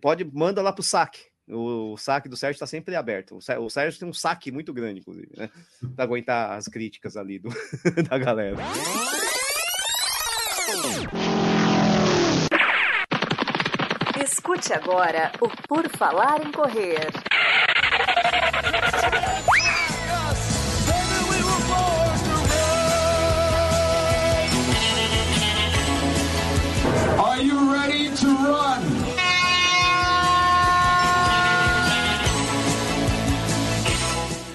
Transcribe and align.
pode, 0.00 0.24
manda 0.24 0.62
lá 0.62 0.72
pro 0.72 0.82
saque. 0.82 1.20
O, 1.48 1.94
o 1.94 1.96
saque 1.96 2.28
do 2.28 2.36
Sérgio 2.36 2.56
está 2.56 2.66
sempre 2.66 2.94
aberto. 2.94 3.36
O, 3.36 3.64
o 3.64 3.70
Sérgio 3.70 3.98
tem 3.98 4.08
um 4.08 4.12
saque 4.12 4.52
muito 4.52 4.72
grande, 4.72 5.00
inclusive, 5.00 5.30
né? 5.36 5.50
Para 5.96 6.04
aguentar 6.04 6.52
as 6.52 6.66
críticas 6.66 7.16
ali 7.16 7.38
do, 7.38 7.50
da 8.08 8.18
galera. 8.18 8.56
Escute 14.22 14.72
agora 14.72 15.32
o 15.40 15.48
Por 15.66 15.88
Falar 15.88 16.46
em 16.46 16.52
Correr. 16.52 17.10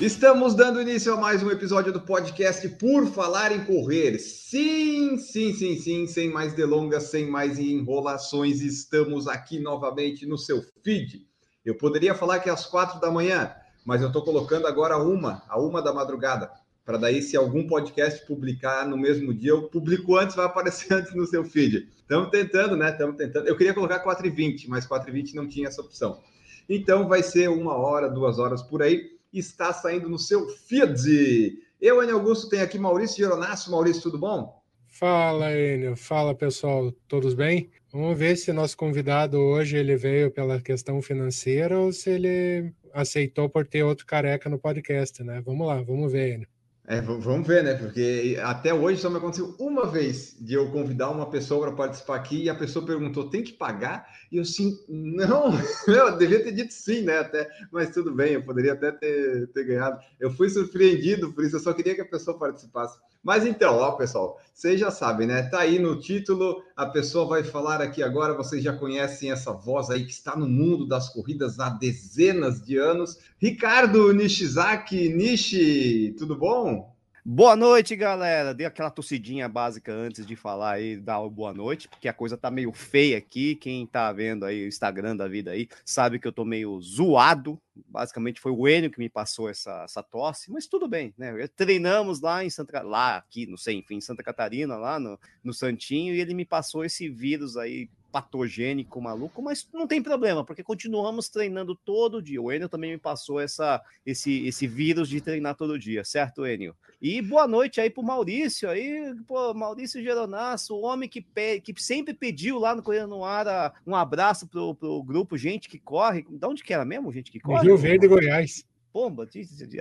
Estamos 0.06 0.54
dando 0.54 0.80
início 0.80 1.12
a 1.12 1.18
mais 1.18 1.42
um 1.42 1.50
episódio 1.50 1.92
do 1.92 2.00
podcast 2.00 2.70
Por 2.78 3.08
Falar 3.08 3.52
em 3.52 3.66
Correr. 3.66 4.20
Sim, 4.20 5.18
sim, 5.18 5.52
sim, 5.52 5.76
sim, 5.78 6.06
sem 6.06 6.30
mais 6.30 6.54
delongas, 6.54 7.06
sem 7.06 7.28
mais 7.28 7.58
enrolações, 7.58 8.62
estamos 8.62 9.28
aqui 9.28 9.60
novamente 9.60 10.24
no 10.28 10.38
seu 10.38 10.64
feed. 10.84 11.26
Eu 11.66 11.74
poderia 11.74 12.14
falar 12.14 12.38
que 12.38 12.48
é 12.48 12.54
às 12.54 12.68
quatro 12.68 13.02
da 13.02 13.10
manhã, 13.10 13.52
mas 13.84 14.04
eu 14.04 14.10
estou 14.10 14.24
colocando 14.24 14.68
agora 14.68 14.96
uma, 14.96 15.42
a 15.50 15.60
uma 15.60 15.82
da 15.82 15.92
madrugada, 15.92 16.52
para 16.86 17.00
daí, 17.00 17.20
se 17.20 17.36
algum 17.36 17.66
podcast 17.66 18.28
publicar 18.28 18.88
no 18.88 18.96
mesmo 18.96 19.34
dia, 19.34 19.50
eu 19.50 19.64
publico 19.70 20.16
antes, 20.18 20.36
vai 20.36 20.46
aparecer 20.46 20.94
antes 20.94 21.16
no 21.16 21.26
seu 21.26 21.44
feed. 21.44 21.90
Estamos 22.02 22.30
tentando, 22.30 22.78
né? 22.78 22.92
Estamos 22.92 23.16
tentando. 23.16 23.48
Eu 23.48 23.58
queria 23.58 23.74
colocar 23.74 24.04
4h20, 24.04 24.66
mas 24.68 24.88
4h20 24.88 25.34
não 25.34 25.48
tinha 25.48 25.68
essa 25.68 25.82
opção. 25.82 26.22
Então 26.70 27.08
vai 27.08 27.24
ser 27.24 27.50
uma 27.50 27.74
hora, 27.74 28.08
duas 28.08 28.38
horas 28.38 28.62
por 28.62 28.84
aí 28.84 29.15
está 29.40 29.74
saindo 29.74 30.10
no 30.10 30.20
seu 30.20 30.48
feed. 30.48 31.58
Eu, 31.82 32.02
Enio 32.02 32.16
Augusto, 32.16 32.50
tenho 32.50 32.64
aqui 32.64 32.80
Maurício 32.80 33.18
Geronasso. 33.18 33.72
Maurício, 33.72 34.02
tudo 34.02 34.18
bom? 34.18 34.62
Fala, 34.88 35.52
Enio. 35.52 35.96
Fala, 35.96 36.34
pessoal. 36.34 36.92
Todos 37.08 37.34
bem? 37.34 37.70
Vamos 37.92 38.18
ver 38.18 38.36
se 38.38 38.52
nosso 38.52 38.76
convidado 38.78 39.38
hoje 39.38 39.78
ele 39.78 39.96
veio 39.96 40.32
pela 40.32 40.62
questão 40.62 41.02
financeira 41.02 41.80
ou 41.80 41.92
se 41.92 42.10
ele 42.10 42.74
aceitou 42.94 43.50
por 43.50 43.68
ter 43.68 43.84
outro 43.84 44.06
careca 44.06 44.50
no 44.50 44.58
podcast, 44.58 45.22
né? 45.24 45.42
Vamos 45.46 45.68
lá, 45.68 45.82
vamos 45.82 46.12
ver, 46.12 46.36
Enio. 46.36 46.55
É, 46.88 47.02
vamos 47.02 47.48
ver, 47.48 47.64
né? 47.64 47.74
Porque 47.74 48.38
até 48.44 48.72
hoje 48.72 49.02
só 49.02 49.10
me 49.10 49.18
aconteceu 49.18 49.56
uma 49.60 49.88
vez 49.90 50.36
de 50.40 50.54
eu 50.54 50.70
convidar 50.70 51.10
uma 51.10 51.28
pessoa 51.28 51.66
para 51.66 51.76
participar 51.76 52.16
aqui 52.16 52.44
e 52.44 52.50
a 52.50 52.54
pessoa 52.54 52.86
perguntou: 52.86 53.28
tem 53.28 53.44
que 53.44 53.54
pagar? 53.54 54.08
E 54.32 54.38
eu 54.38 54.44
assim, 54.44 54.78
não, 54.88 55.52
eu 55.88 56.16
devia 56.16 56.44
ter 56.44 56.52
dito 56.52 56.74
sim, 56.74 57.02
né? 57.02 57.20
Até, 57.20 57.50
mas 57.72 57.90
tudo 57.90 58.14
bem, 58.14 58.34
eu 58.34 58.44
poderia 58.44 58.74
até 58.74 58.92
ter, 58.92 59.48
ter 59.48 59.64
ganhado. 59.64 60.00
Eu 60.20 60.30
fui 60.30 60.48
surpreendido 60.48 61.34
por 61.34 61.44
isso, 61.44 61.56
eu 61.56 61.60
só 61.60 61.74
queria 61.74 61.96
que 61.96 62.02
a 62.02 62.08
pessoa 62.08 62.38
participasse. 62.38 63.00
Mas 63.26 63.44
então, 63.44 63.78
ó, 63.78 63.94
pessoal, 63.94 64.40
vocês 64.54 64.80
já 64.80 64.92
sabem, 64.92 65.26
né? 65.26 65.42
Tá 65.42 65.62
aí 65.62 65.80
no 65.80 66.00
título, 66.00 66.62
a 66.78 66.86
pessoa 66.86 67.26
vai 67.26 67.44
falar 67.44 67.82
aqui 67.82 68.04
agora, 68.04 68.36
vocês 68.36 68.64
já 68.64 68.72
conhecem 68.72 69.32
essa 69.32 69.52
voz 69.52 69.90
aí 69.90 70.06
que 70.06 70.12
está 70.12 70.36
no 70.36 70.48
mundo 70.48 70.88
das 70.88 71.10
corridas 71.10 71.60
há 71.60 71.70
dezenas 71.70 72.62
de 72.62 72.78
anos. 72.78 73.18
Ricardo 73.40 74.14
Nishizaki, 74.14 75.10
Nishi, 75.10 76.14
tudo 76.20 76.36
bom? 76.36 76.95
Boa 77.28 77.56
noite, 77.56 77.96
galera. 77.96 78.54
Dei 78.54 78.68
aquela 78.68 78.92
tossidinha 78.92 79.50
básica 79.50 79.92
antes 79.92 80.28
de 80.28 80.36
falar 80.36 80.74
aí, 80.74 80.96
dar 80.96 81.28
boa 81.28 81.52
noite, 81.52 81.88
porque 81.88 82.08
a 82.08 82.14
coisa 82.14 82.38
tá 82.38 82.52
meio 82.52 82.72
feia 82.72 83.18
aqui. 83.18 83.56
Quem 83.56 83.88
tá 83.88 84.12
vendo 84.12 84.46
aí 84.46 84.64
o 84.64 84.68
Instagram 84.68 85.18
da 85.18 85.28
vida 85.28 85.50
aí 85.50 85.68
sabe 85.84 86.20
que 86.20 86.28
eu 86.28 86.32
tô 86.32 86.46
meio 86.46 86.80
zoado. 86.80 87.60
Basicamente 87.88 88.40
foi 88.40 88.52
o 88.52 88.68
Enio 88.68 88.92
que 88.92 89.00
me 89.00 89.10
passou 89.10 89.50
essa, 89.50 89.86
essa 89.86 90.04
tosse, 90.04 90.52
mas 90.52 90.68
tudo 90.68 90.88
bem, 90.88 91.16
né? 91.18 91.34
Treinamos 91.56 92.22
lá 92.22 92.46
em 92.46 92.50
Santa 92.52 92.84
lá 92.84 93.18
aqui, 93.18 93.48
não 93.48 93.58
sei, 93.58 93.78
enfim, 93.78 93.96
em 93.96 94.02
Santa 94.02 94.22
Catarina, 94.22 94.78
lá 94.78 95.00
no, 95.00 95.20
no 95.44 95.52
Santinho, 95.52 96.14
e 96.14 96.22
ele 96.22 96.36
me 96.36 96.46
passou 96.46 96.86
esse 96.86 97.10
vírus 97.10 97.58
aí 97.58 97.90
patogênico 98.16 99.02
maluco, 99.02 99.42
mas 99.42 99.68
não 99.74 99.86
tem 99.86 100.02
problema, 100.02 100.42
porque 100.42 100.64
continuamos 100.64 101.28
treinando 101.28 101.76
todo 101.76 102.22
dia. 102.22 102.42
O 102.42 102.50
Enio 102.50 102.70
também 102.70 102.94
me 102.94 102.98
passou 102.98 103.42
essa, 103.42 103.82
esse, 104.06 104.48
esse 104.48 104.66
vírus 104.66 105.10
de 105.10 105.20
treinar 105.20 105.54
todo 105.54 105.78
dia, 105.78 106.02
certo, 106.06 106.48
Enio? 106.48 106.74
E 107.02 107.22
boa 107.22 107.46
noite 107.46 107.82
aí 107.82 107.90
pro 107.90 108.02
Maurício 108.02 108.70
aí, 108.70 109.14
pô, 109.28 109.54
Maurício 109.54 110.02
Geronasso, 110.02 110.76
o 110.76 110.84
homem 110.84 111.10
que, 111.10 111.20
pe... 111.20 111.60
que 111.60 111.74
sempre 111.78 112.14
pediu 112.14 112.58
lá 112.58 112.74
no 112.74 112.82
Correio 112.82 113.06
no 113.06 113.26
Ar 113.26 113.74
um 113.86 113.94
abraço 113.94 114.48
pro, 114.48 114.74
pro 114.74 115.04
grupo 115.04 115.38
Gente 115.38 115.68
que 115.68 115.78
Corre. 115.78 116.26
De 116.30 116.48
onde 116.48 116.64
que 116.64 116.74
era 116.74 116.86
mesmo, 116.86 117.12
Gente 117.12 117.30
que 117.30 117.42
Corre? 117.42 117.66
Rio 117.66 117.78
Verde, 117.78 118.08
Goiás. 118.08 118.66
Pomba, 118.96 119.28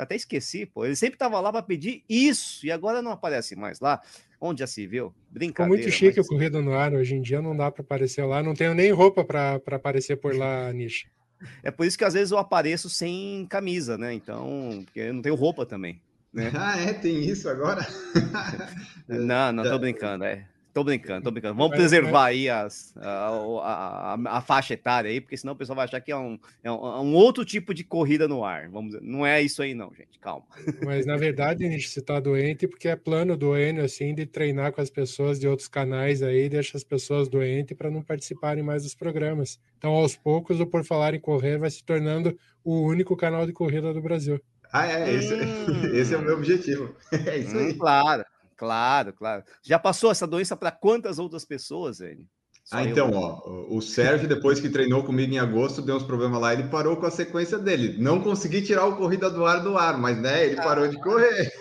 até 0.01 0.17
esqueci, 0.17 0.67
pô. 0.67 0.85
Ele 0.85 0.97
sempre 0.97 1.17
tava 1.17 1.39
lá 1.39 1.53
para 1.53 1.63
pedir 1.63 2.03
isso 2.09 2.67
e 2.67 2.73
agora 2.73 3.01
não 3.01 3.13
aparece 3.13 3.55
mais 3.55 3.79
lá. 3.79 4.03
Onde 4.41 4.59
já 4.59 4.67
se 4.67 4.89
viu? 4.89 5.15
Brincadeira. 5.31 5.79
Ficou 5.81 5.89
muito 5.89 5.89
chique 5.89 6.19
mas... 6.19 6.27
o 6.27 6.29
Corrida 6.29 6.61
no 6.61 6.75
Ar. 6.75 6.93
Hoje 6.93 7.15
em 7.15 7.23
dia 7.23 7.41
não 7.41 7.57
dá 7.57 7.71
para 7.71 7.83
aparecer 7.83 8.25
lá. 8.25 8.43
Não 8.43 8.55
tenho 8.55 8.75
nem 8.75 8.91
roupa 8.91 9.25
para 9.25 9.61
aparecer 9.71 10.17
por 10.17 10.35
lá, 10.35 10.69
Nish. 10.75 11.07
É 11.63 11.71
por 11.71 11.87
isso 11.87 11.97
que 11.97 12.05
às 12.05 12.15
vezes 12.15 12.33
eu 12.33 12.39
apareço 12.39 12.91
sem 12.91 13.47
camisa, 13.49 13.97
né? 13.97 14.13
Então, 14.13 14.83
porque 14.85 14.99
eu 14.99 15.15
não 15.15 15.23
tenho 15.23 15.37
roupa 15.37 15.65
também. 15.65 16.03
Né? 16.33 16.51
Ah, 16.59 16.77
é? 16.81 16.93
Tem 16.93 17.21
isso 17.21 17.49
agora? 17.49 17.87
não, 19.07 19.53
não 19.53 19.63
tô 19.63 19.79
brincando, 19.79 20.25
é. 20.25 20.45
Tô 20.75 20.83
brincando, 20.83 21.23
tô 21.23 21.31
brincando. 21.31 21.55
Vamos 21.55 21.77
preservar 21.77 22.25
aí 22.27 22.51
as, 22.51 22.93
a, 22.97 23.29
a, 23.63 24.39
a, 24.39 24.41
faixa 24.41 24.75
etária 24.75 25.09
aí, 25.09 25.21
porque 25.21 25.37
senão 25.37 25.53
o 25.53 25.57
pessoal 25.57 25.77
vai 25.77 25.85
achar 25.85 26.01
que 26.01 26.11
é 26.11 26.17
um, 26.17 26.37
é 26.65 26.73
um, 26.73 26.75
é 26.75 27.01
um, 27.01 27.15
outro 27.15 27.45
tipo 27.45 27.73
de 27.73 27.85
corrida 27.85 28.27
no 28.27 28.45
ar. 28.45 28.69
Vamos 28.69 28.91
dizer. 28.91 29.01
Não 29.01 29.25
é 29.25 29.41
isso 29.41 29.63
aí, 29.63 29.73
não, 29.73 29.95
gente. 29.95 30.19
Calma. 30.19 30.45
Mas 30.85 31.07
na 31.07 31.17
verdade, 31.17 31.65
a 31.65 31.71
gente 31.71 31.89
se 31.89 32.03
tá 32.03 32.19
doente, 32.19 32.67
porque 32.67 32.89
é 32.89 32.97
plano 32.97 33.37
do 33.37 33.57
Enio, 33.57 33.85
assim, 33.85 34.13
de 34.17 34.27
treinar 34.27 34.73
com 34.73 34.81
as 34.81 34.91
pessoas 34.91 35.39
de 35.39 35.47
outros 35.47 35.69
canais 35.69 36.25
aí, 36.25 36.49
deixa 36.49 36.77
as 36.77 36.83
pessoas 36.83 37.29
doentes 37.29 37.77
para 37.77 37.89
não 37.89 38.03
participarem 38.03 38.65
mais 38.65 38.83
dos 38.83 38.97
programas. 38.97 39.61
Então, 39.79 39.93
aos 39.93 40.17
poucos, 40.17 40.59
o 40.59 40.67
Por 40.67 40.85
Falar 40.85 41.15
em 41.15 41.21
Correr 41.21 41.57
vai 41.57 41.71
se 41.71 41.85
tornando 41.85 42.37
o 42.65 42.81
único 42.81 43.17
canal 43.17 43.47
de 43.47 43.53
corrida 43.53 43.95
do 43.95 44.03
Brasil. 44.03 44.41
Ah, 44.73 44.89
é, 44.89 45.15
esse, 45.15 45.35
hum. 45.35 45.87
esse 45.95 46.13
é 46.13 46.17
o 46.17 46.23
meu 46.23 46.35
objetivo. 46.35 46.97
É 47.27 47.39
isso 47.39 47.57
aí. 47.57 47.71
Hum, 47.71 47.79
claro. 47.79 48.25
Claro, 48.57 49.13
claro. 49.13 49.43
Já 49.63 49.79
passou 49.79 50.11
essa 50.11 50.27
doença 50.27 50.57
para 50.57 50.71
quantas 50.71 51.19
outras 51.19 51.45
pessoas, 51.45 52.01
Enio? 52.01 52.27
ah, 52.71 52.83
então, 52.83 53.11
eu... 53.11 53.19
ó, 53.19 53.67
o 53.69 53.83
Sérgio, 53.83 54.29
depois 54.29 54.59
que 54.59 54.71
treinou 54.71 55.05
comigo 55.05 55.33
em 55.33 55.39
agosto, 55.39 55.83
deu 55.83 55.97
uns 55.97 56.03
problemas 56.03 56.41
lá, 56.41 56.53
ele 56.53 56.69
parou 56.69 56.97
com 56.97 57.07
a 57.07 57.11
sequência 57.11 57.59
dele. 57.59 57.97
Não 58.03 58.21
consegui 58.21 58.63
tirar 58.63 58.87
o 58.87 58.97
corrida 58.97 59.29
do 59.29 59.45
ar 59.45 59.63
do 59.63 59.77
ar, 59.77 59.99
mas 59.99 60.19
né, 60.19 60.47
ele 60.47 60.57
parou 60.57 60.85
ah. 60.85 60.89
de 60.89 61.01
correr. 61.01 61.53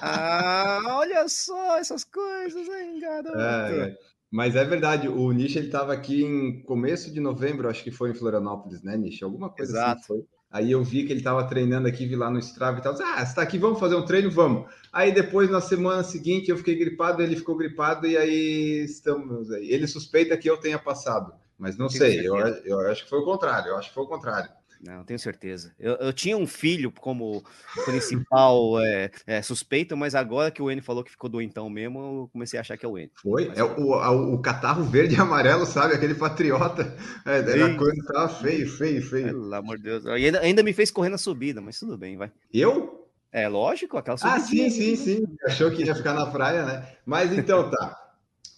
Ah, 0.00 0.80
olha 0.88 1.28
só 1.28 1.78
essas 1.78 2.02
coisas, 2.02 2.66
hein, 2.68 2.98
garoto? 2.98 3.38
É, 3.38 3.88
é. 3.90 3.96
Mas 4.30 4.56
é 4.56 4.64
verdade, 4.64 5.08
o 5.08 5.30
Nish 5.32 5.56
ele 5.56 5.66
estava 5.66 5.92
aqui 5.92 6.22
em 6.22 6.62
começo 6.62 7.12
de 7.12 7.20
novembro, 7.20 7.68
acho 7.68 7.82
que 7.82 7.90
foi 7.90 8.10
em 8.10 8.14
Florianópolis, 8.14 8.82
né, 8.82 8.96
Nish? 8.96 9.22
Alguma 9.22 9.48
coisa 9.48 9.72
assim 9.72 9.80
Exato. 9.80 10.00
assim 10.00 10.06
foi. 10.06 10.37
Aí 10.50 10.72
eu 10.72 10.82
vi 10.82 11.04
que 11.04 11.12
ele 11.12 11.20
estava 11.20 11.46
treinando 11.46 11.86
aqui, 11.86 12.06
vi 12.06 12.16
lá 12.16 12.30
no 12.30 12.38
Strava 12.38 12.78
e 12.78 12.82
tal. 12.82 12.94
Ah, 12.94 13.18
você 13.18 13.22
está 13.22 13.42
aqui, 13.42 13.58
vamos 13.58 13.78
fazer 13.78 13.96
um 13.96 14.04
treino? 14.04 14.30
Vamos. 14.30 14.66
Aí 14.90 15.12
depois, 15.12 15.50
na 15.50 15.60
semana 15.60 16.02
seguinte, 16.02 16.50
eu 16.50 16.56
fiquei 16.56 16.74
gripado, 16.74 17.22
ele 17.22 17.36
ficou 17.36 17.56
gripado 17.56 18.06
e 18.06 18.16
aí 18.16 18.84
estamos 18.84 19.50
aí. 19.50 19.70
Ele 19.70 19.86
suspeita 19.86 20.36
que 20.38 20.48
eu 20.48 20.56
tenha 20.56 20.78
passado, 20.78 21.34
mas 21.58 21.76
não 21.76 21.90
sei, 21.90 22.26
eu, 22.26 22.36
eu 22.36 22.80
acho 22.80 23.04
que 23.04 23.10
foi 23.10 23.18
o 23.18 23.24
contrário, 23.24 23.68
eu 23.68 23.76
acho 23.76 23.88
que 23.88 23.94
foi 23.94 24.04
o 24.04 24.08
contrário. 24.08 24.50
Não, 24.80 25.04
tenho 25.04 25.18
certeza. 25.18 25.74
Eu, 25.78 25.94
eu 25.94 26.12
tinha 26.12 26.36
um 26.36 26.46
filho 26.46 26.92
como 26.92 27.42
principal 27.84 28.80
é, 28.80 29.10
é, 29.26 29.42
suspeito, 29.42 29.96
mas 29.96 30.14
agora 30.14 30.50
que 30.50 30.62
o 30.62 30.70
N 30.70 30.80
falou 30.80 31.02
que 31.02 31.10
ficou 31.10 31.28
doentão 31.28 31.68
mesmo, 31.68 31.98
eu 31.98 32.30
comecei 32.32 32.58
a 32.58 32.60
achar 32.60 32.76
que 32.76 32.86
é 32.86 32.88
o 32.88 32.96
N. 32.96 33.10
Foi? 33.20 33.48
Mas... 33.48 33.58
É 33.58 33.64
o, 33.64 33.76
o, 33.78 34.34
o, 34.34 34.38
catarro 34.40 34.84
verde 34.84 35.16
e 35.16 35.20
amarelo, 35.20 35.66
sabe? 35.66 35.94
Aquele 35.94 36.14
patriota. 36.14 36.96
É, 37.26 37.38
era 37.38 37.76
coisa 37.76 38.02
tava 38.06 38.28
feio, 38.28 38.68
feio, 38.68 39.02
feio. 39.02 39.26
Pelo 39.26 39.54
amor 39.54 39.76
de 39.78 39.82
Deus. 39.84 40.04
E 40.04 40.10
ainda, 40.10 40.40
ainda 40.40 40.62
me 40.62 40.72
fez 40.72 40.90
correr 40.90 41.08
na 41.08 41.18
subida, 41.18 41.60
mas 41.60 41.78
tudo 41.78 41.98
bem, 41.98 42.16
vai. 42.16 42.30
Eu? 42.52 43.08
É 43.32 43.48
lógico, 43.48 43.98
aquela 43.98 44.16
subida. 44.16 44.36
Ah, 44.36 44.40
sim, 44.40 44.70
sim, 44.70 44.96
sim. 44.96 45.24
Achou 45.44 45.70
que 45.70 45.84
ia 45.84 45.94
ficar 45.94 46.14
na 46.14 46.26
praia, 46.26 46.64
né? 46.64 46.88
Mas 47.04 47.32
então 47.32 47.70
tá. 47.70 48.07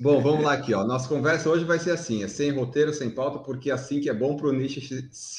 Bom, 0.01 0.23
vamos 0.23 0.43
lá 0.43 0.55
aqui, 0.55 0.73
ó. 0.73 0.83
Nossa 0.83 1.07
conversa 1.07 1.51
hoje 1.51 1.63
vai 1.63 1.79
ser 1.79 1.91
assim, 1.91 2.25
é 2.25 2.29
sem 2.29 2.51
roteiro, 2.51 2.91
sem 2.91 3.11
pauta, 3.11 3.39
porque 3.39 3.71
é 3.71 3.75
assim 3.75 4.01
que 4.01 4.09
é 4.09 4.15
bom 4.15 4.35
para 4.35 4.47
o 4.47 4.53
niche, 4.53 4.81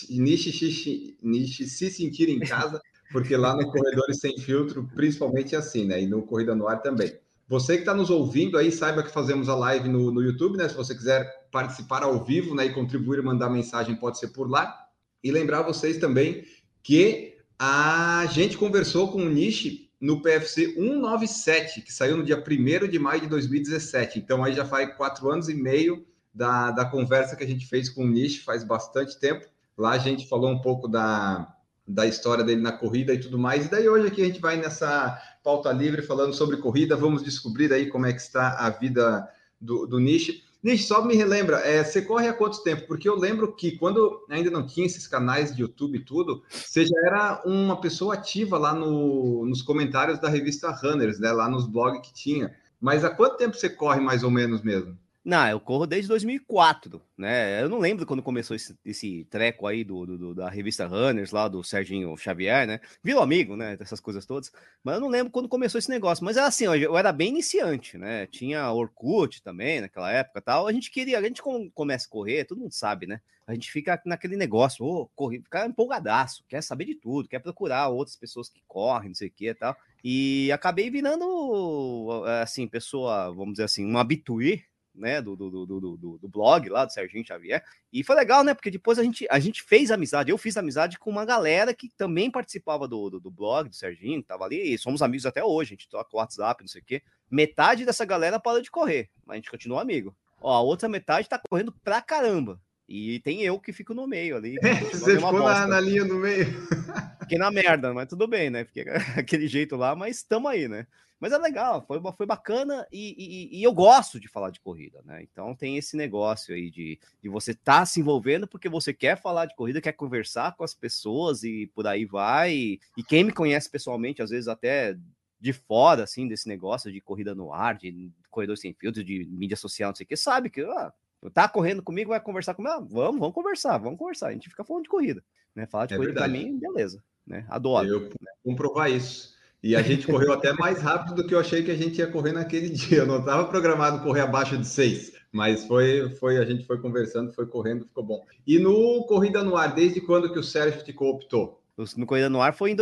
niche, 0.07 1.17
niche 1.19 1.65
se 1.67 1.89
sentir 1.89 2.29
em 2.29 2.39
casa, 2.39 2.79
porque 3.11 3.35
lá 3.35 3.55
no 3.55 3.71
Corredores 3.71 4.19
Sem 4.19 4.37
Filtro, 4.37 4.87
principalmente 4.93 5.55
é 5.55 5.57
assim, 5.57 5.85
né? 5.85 6.03
E 6.03 6.05
no 6.05 6.21
Corrida 6.21 6.53
no 6.53 6.67
Ar 6.67 6.79
também. 6.79 7.11
Você 7.47 7.73
que 7.73 7.79
está 7.79 7.95
nos 7.95 8.11
ouvindo 8.11 8.55
aí, 8.55 8.71
saiba 8.71 9.01
que 9.01 9.09
fazemos 9.09 9.49
a 9.49 9.55
live 9.55 9.89
no, 9.89 10.11
no 10.11 10.21
YouTube, 10.21 10.57
né? 10.57 10.69
Se 10.69 10.75
você 10.75 10.93
quiser 10.93 11.27
participar 11.51 12.03
ao 12.03 12.23
vivo 12.23 12.53
né, 12.53 12.67
e 12.67 12.73
contribuir, 12.73 13.23
mandar 13.23 13.49
mensagem, 13.49 13.95
pode 13.95 14.19
ser 14.19 14.27
por 14.27 14.47
lá. 14.47 14.77
E 15.23 15.31
lembrar 15.31 15.63
vocês 15.63 15.97
também 15.97 16.45
que 16.83 17.35
a 17.57 18.27
gente 18.27 18.59
conversou 18.59 19.11
com 19.11 19.23
o 19.23 19.29
Niche 19.29 19.90
no 20.01 20.19
PFC 20.19 20.73
197, 20.73 21.81
que 21.81 21.93
saiu 21.93 22.17
no 22.17 22.23
dia 22.23 22.43
1 22.43 22.87
de 22.87 22.97
maio 22.97 23.21
de 23.21 23.27
2017. 23.27 24.17
Então, 24.17 24.43
aí 24.43 24.53
já 24.53 24.65
faz 24.65 24.95
quatro 24.97 25.29
anos 25.29 25.47
e 25.47 25.53
meio 25.53 26.03
da, 26.33 26.71
da 26.71 26.85
conversa 26.85 27.35
que 27.35 27.43
a 27.43 27.47
gente 27.47 27.67
fez 27.67 27.87
com 27.87 28.03
o 28.03 28.07
Nish 28.07 28.39
faz 28.43 28.63
bastante 28.63 29.19
tempo. 29.19 29.45
Lá 29.77 29.91
a 29.91 29.97
gente 29.99 30.27
falou 30.27 30.49
um 30.49 30.59
pouco 30.59 30.87
da, 30.87 31.55
da 31.87 32.07
história 32.07 32.43
dele 32.43 32.61
na 32.61 32.71
corrida 32.71 33.13
e 33.13 33.19
tudo 33.19 33.37
mais. 33.37 33.67
E 33.67 33.69
daí 33.69 33.87
hoje 33.87 34.07
aqui 34.07 34.23
a 34.23 34.25
gente 34.25 34.41
vai 34.41 34.57
nessa 34.57 35.21
pauta 35.43 35.71
livre 35.71 36.01
falando 36.01 36.33
sobre 36.33 36.57
corrida. 36.57 36.95
Vamos 36.95 37.23
descobrir 37.23 37.71
aí 37.71 37.87
como 37.87 38.07
é 38.07 38.13
que 38.13 38.21
está 38.21 38.57
a 38.57 38.71
vida 38.71 39.29
do, 39.59 39.85
do 39.85 39.99
Nish. 39.99 40.43
Nish, 40.63 40.85
só 40.85 41.03
me 41.03 41.15
relembra, 41.15 41.57
é, 41.61 41.83
você 41.83 42.03
corre 42.03 42.27
há 42.27 42.33
quanto 42.33 42.61
tempo? 42.61 42.85
Porque 42.85 43.09
eu 43.09 43.15
lembro 43.17 43.55
que 43.55 43.77
quando 43.77 44.23
ainda 44.29 44.51
não 44.51 44.65
tinha 44.65 44.85
esses 44.85 45.07
canais 45.07 45.55
de 45.55 45.63
YouTube 45.63 45.97
e 45.97 46.05
tudo, 46.05 46.43
você 46.49 46.85
já 46.85 46.95
era 47.03 47.41
uma 47.45 47.81
pessoa 47.81 48.13
ativa 48.13 48.59
lá 48.59 48.71
no, 48.73 49.43
nos 49.45 49.63
comentários 49.63 50.19
da 50.19 50.29
revista 50.29 50.69
Runners, 50.69 51.19
né? 51.19 51.31
Lá 51.31 51.49
nos 51.49 51.65
blogs 51.65 52.07
que 52.07 52.13
tinha. 52.13 52.55
Mas 52.79 53.03
há 53.03 53.09
quanto 53.09 53.37
tempo 53.37 53.55
você 53.55 53.69
corre 53.69 53.99
mais 53.99 54.23
ou 54.23 54.29
menos 54.29 54.61
mesmo? 54.61 54.95
Não, 55.23 55.47
eu 55.47 55.59
corro 55.59 55.85
desde 55.85 56.07
2004, 56.07 56.99
né? 57.15 57.61
Eu 57.61 57.69
não 57.69 57.77
lembro 57.77 58.07
quando 58.07 58.23
começou 58.23 58.55
esse, 58.55 58.75
esse 58.83 59.23
treco 59.25 59.67
aí 59.67 59.83
do, 59.83 60.03
do, 60.05 60.33
da 60.33 60.49
revista 60.49 60.87
Runners, 60.87 61.29
lá 61.29 61.47
do 61.47 61.63
Serginho 61.63 62.17
Xavier, 62.17 62.65
né? 62.65 62.79
Virou 63.03 63.21
amigo, 63.21 63.55
né? 63.55 63.77
Dessas 63.77 63.99
coisas 63.99 64.25
todas. 64.25 64.51
Mas 64.83 64.95
eu 64.95 65.01
não 65.01 65.09
lembro 65.09 65.31
quando 65.31 65.47
começou 65.47 65.77
esse 65.77 65.91
negócio. 65.91 66.25
Mas 66.25 66.37
era 66.37 66.47
assim, 66.47 66.65
eu 66.65 66.97
era 66.97 67.11
bem 67.11 67.29
iniciante, 67.29 67.99
né? 67.99 68.25
Tinha 68.25 68.71
Orkut 68.71 69.43
também 69.43 69.81
naquela 69.81 70.11
época 70.11 70.41
tal. 70.41 70.67
A 70.67 70.73
gente 70.73 70.89
queria, 70.89 71.19
a 71.19 71.21
gente 71.21 71.43
começa 71.75 72.07
a 72.07 72.09
correr, 72.09 72.45
todo 72.45 72.59
mundo 72.59 72.73
sabe, 72.73 73.05
né? 73.05 73.21
A 73.45 73.53
gente 73.53 73.71
fica 73.71 74.01
naquele 74.05 74.35
negócio, 74.35 74.83
ô, 74.83 75.01
oh, 75.01 75.07
correr, 75.15 75.41
fica 75.41 75.67
empolgadaço, 75.67 76.43
quer 76.47 76.63
saber 76.63 76.85
de 76.85 76.95
tudo, 76.95 77.27
quer 77.27 77.39
procurar 77.39 77.89
outras 77.89 78.15
pessoas 78.15 78.49
que 78.49 78.63
correm, 78.67 79.09
não 79.09 79.15
sei 79.15 79.27
o 79.27 79.31
que 79.31 79.49
e 79.49 79.53
tal. 79.53 79.75
E 80.03 80.51
acabei 80.51 80.89
virando, 80.89 82.23
assim, 82.41 82.67
pessoa, 82.67 83.31
vamos 83.31 83.53
dizer 83.53 83.65
assim, 83.65 83.85
um 83.85 83.99
habitué 83.99 84.63
né, 85.01 85.21
do, 85.21 85.35
do, 85.35 85.49
do, 85.49 85.65
do, 85.65 86.17
do 86.19 86.29
blog 86.29 86.69
lá 86.69 86.85
do 86.85 86.93
Serginho 86.93 87.25
Xavier. 87.25 87.63
E 87.91 88.03
foi 88.03 88.15
legal, 88.15 88.43
né? 88.43 88.53
Porque 88.53 88.69
depois 88.69 88.99
a 88.99 89.03
gente, 89.03 89.27
a 89.29 89.39
gente 89.39 89.63
fez 89.63 89.91
amizade, 89.91 90.31
eu 90.31 90.37
fiz 90.37 90.55
amizade 90.55 90.99
com 90.99 91.09
uma 91.09 91.25
galera 91.25 91.73
que 91.73 91.89
também 91.89 92.29
participava 92.29 92.87
do, 92.87 93.09
do, 93.09 93.19
do 93.19 93.31
blog 93.31 93.67
do 93.67 93.75
Serginho, 93.75 94.21
que 94.21 94.27
tava 94.27 94.45
ali, 94.45 94.73
e 94.73 94.77
somos 94.77 95.01
amigos 95.01 95.25
até 95.25 95.43
hoje, 95.43 95.73
a 95.73 95.75
gente 95.75 95.89
toca 95.89 96.09
o 96.13 96.19
WhatsApp, 96.19 96.63
não 96.63 96.67
sei 96.67 96.81
o 96.81 96.85
quê. 96.85 97.01
Metade 97.29 97.83
dessa 97.83 98.05
galera 98.05 98.39
parou 98.39 98.61
de 98.61 98.69
correr, 98.69 99.09
mas 99.25 99.33
a 99.33 99.37
gente 99.37 99.51
continua 99.51 99.81
amigo. 99.81 100.15
Ó, 100.39 100.53
a 100.53 100.61
outra 100.61 100.87
metade 100.87 101.27
tá 101.27 101.41
correndo 101.49 101.73
pra 101.83 102.01
caramba. 102.01 102.61
E 102.93 103.21
tem 103.21 103.41
eu 103.41 103.57
que 103.57 103.71
fico 103.71 103.93
no 103.93 104.05
meio 104.05 104.35
ali. 104.35 104.57
É, 104.61 104.73
você 104.83 105.15
ficou 105.15 105.39
na, 105.39 105.65
na, 105.65 105.79
linha 105.79 106.03
do 106.03 106.15
meio. 106.15 106.45
Fiquei 107.21 107.37
na 107.37 107.49
merda, 107.49 107.93
mas 107.93 108.09
tudo 108.09 108.27
bem, 108.27 108.49
né? 108.49 108.65
Fiquei 108.65 108.83
aquele 109.15 109.47
jeito 109.47 109.77
lá, 109.77 109.95
mas 109.95 110.17
estamos 110.17 110.51
aí, 110.51 110.67
né? 110.67 110.85
Mas 111.17 111.31
é 111.31 111.37
legal, 111.37 111.85
foi, 111.87 112.01
foi 112.17 112.25
bacana 112.25 112.85
e, 112.91 113.15
e, 113.53 113.59
e, 113.59 113.63
eu 113.63 113.71
gosto 113.71 114.19
de 114.19 114.27
falar 114.27 114.49
de 114.49 114.59
corrida, 114.59 115.01
né? 115.05 115.21
Então 115.21 115.55
tem 115.55 115.77
esse 115.77 115.95
negócio 115.95 116.53
aí 116.53 116.69
de, 116.69 116.99
de 117.21 117.29
você 117.29 117.51
estar 117.51 117.81
tá 117.81 117.85
se 117.85 117.99
envolvendo 117.99 118.47
porque 118.47 118.67
você 118.67 118.91
quer 118.91 119.21
falar 119.21 119.45
de 119.45 119.55
corrida, 119.55 119.79
quer 119.79 119.93
conversar 119.93 120.55
com 120.57 120.63
as 120.63 120.73
pessoas 120.73 121.43
e 121.43 121.67
por 121.75 121.87
aí 121.87 122.05
vai. 122.05 122.53
E, 122.53 122.79
e 122.97 123.03
quem 123.03 123.23
me 123.23 123.31
conhece 123.31 123.69
pessoalmente, 123.69 124.21
às 124.21 124.31
vezes 124.31 124.49
até 124.49 124.97
de 125.39 125.53
fora, 125.53 126.03
assim, 126.03 126.27
desse 126.27 126.47
negócio 126.47 126.91
de 126.91 126.99
corrida 126.99 127.33
no 127.33 127.53
ar, 127.53 127.77
de 127.77 128.11
corredor 128.29 128.57
sem 128.57 128.73
filtro, 128.73 129.03
de 129.03 129.25
mídia 129.25 129.55
social, 129.55 129.91
não 129.91 129.95
sei 129.95 130.03
o 130.03 130.07
que, 130.07 130.17
sabe 130.17 130.49
que 130.49 130.61
ah, 130.61 130.91
tá 131.29 131.47
correndo 131.47 131.83
comigo, 131.83 132.09
vai 132.09 132.19
conversar 132.19 132.53
comigo, 132.53 132.73
ah, 132.73 132.79
vamos, 132.79 133.19
vamos 133.19 133.33
conversar, 133.33 133.77
vamos 133.77 133.99
conversar. 133.99 134.27
A 134.27 134.31
gente 134.31 134.49
fica 134.49 134.63
falando 134.63 134.83
de 134.83 134.89
corrida, 134.89 135.23
né? 135.55 135.67
Falar 135.67 135.85
de 135.85 135.93
é 135.93 135.97
corrida 135.97 136.19
verdade. 136.19 136.33
pra 136.33 136.51
mim, 136.51 136.59
beleza, 136.59 137.03
né? 137.25 137.45
Adoro. 137.49 137.87
Eu 137.87 138.01
né? 138.01 138.31
comprovar 138.43 138.89
isso. 138.89 139.31
E 139.63 139.75
a 139.75 139.81
gente 139.83 140.07
correu 140.07 140.33
até 140.33 140.53
mais 140.53 140.81
rápido 140.81 141.15
do 141.15 141.27
que 141.27 141.35
eu 141.35 141.39
achei 141.39 141.61
que 141.63 141.69
a 141.69 141.75
gente 141.75 141.99
ia 141.99 142.07
correr 142.07 142.31
naquele 142.31 142.69
dia. 142.73 142.99
Eu 142.99 143.05
não 143.05 143.19
estava 143.19 143.47
programado 143.47 144.03
correr 144.03 144.21
abaixo 144.21 144.57
de 144.57 144.67
seis, 144.67 145.13
mas 145.31 145.65
foi, 145.65 146.09
foi 146.15 146.37
a 146.37 146.45
gente 146.45 146.65
foi 146.65 146.81
conversando, 146.81 147.31
foi 147.31 147.45
correndo, 147.45 147.85
ficou 147.85 148.03
bom. 148.03 148.25
E 148.47 148.57
no 148.57 149.05
Corrida 149.05 149.43
no 149.43 149.55
Ar, 149.55 149.75
desde 149.75 150.01
quando 150.01 150.33
que 150.33 150.39
o 150.39 150.43
Sérgio 150.43 150.83
te 150.83 150.91
cooptou? 150.91 151.61
No 151.95 152.07
Corrida 152.07 152.29
no 152.29 152.41
Ar 152.41 152.53
foi 152.55 152.71
em 152.71 152.75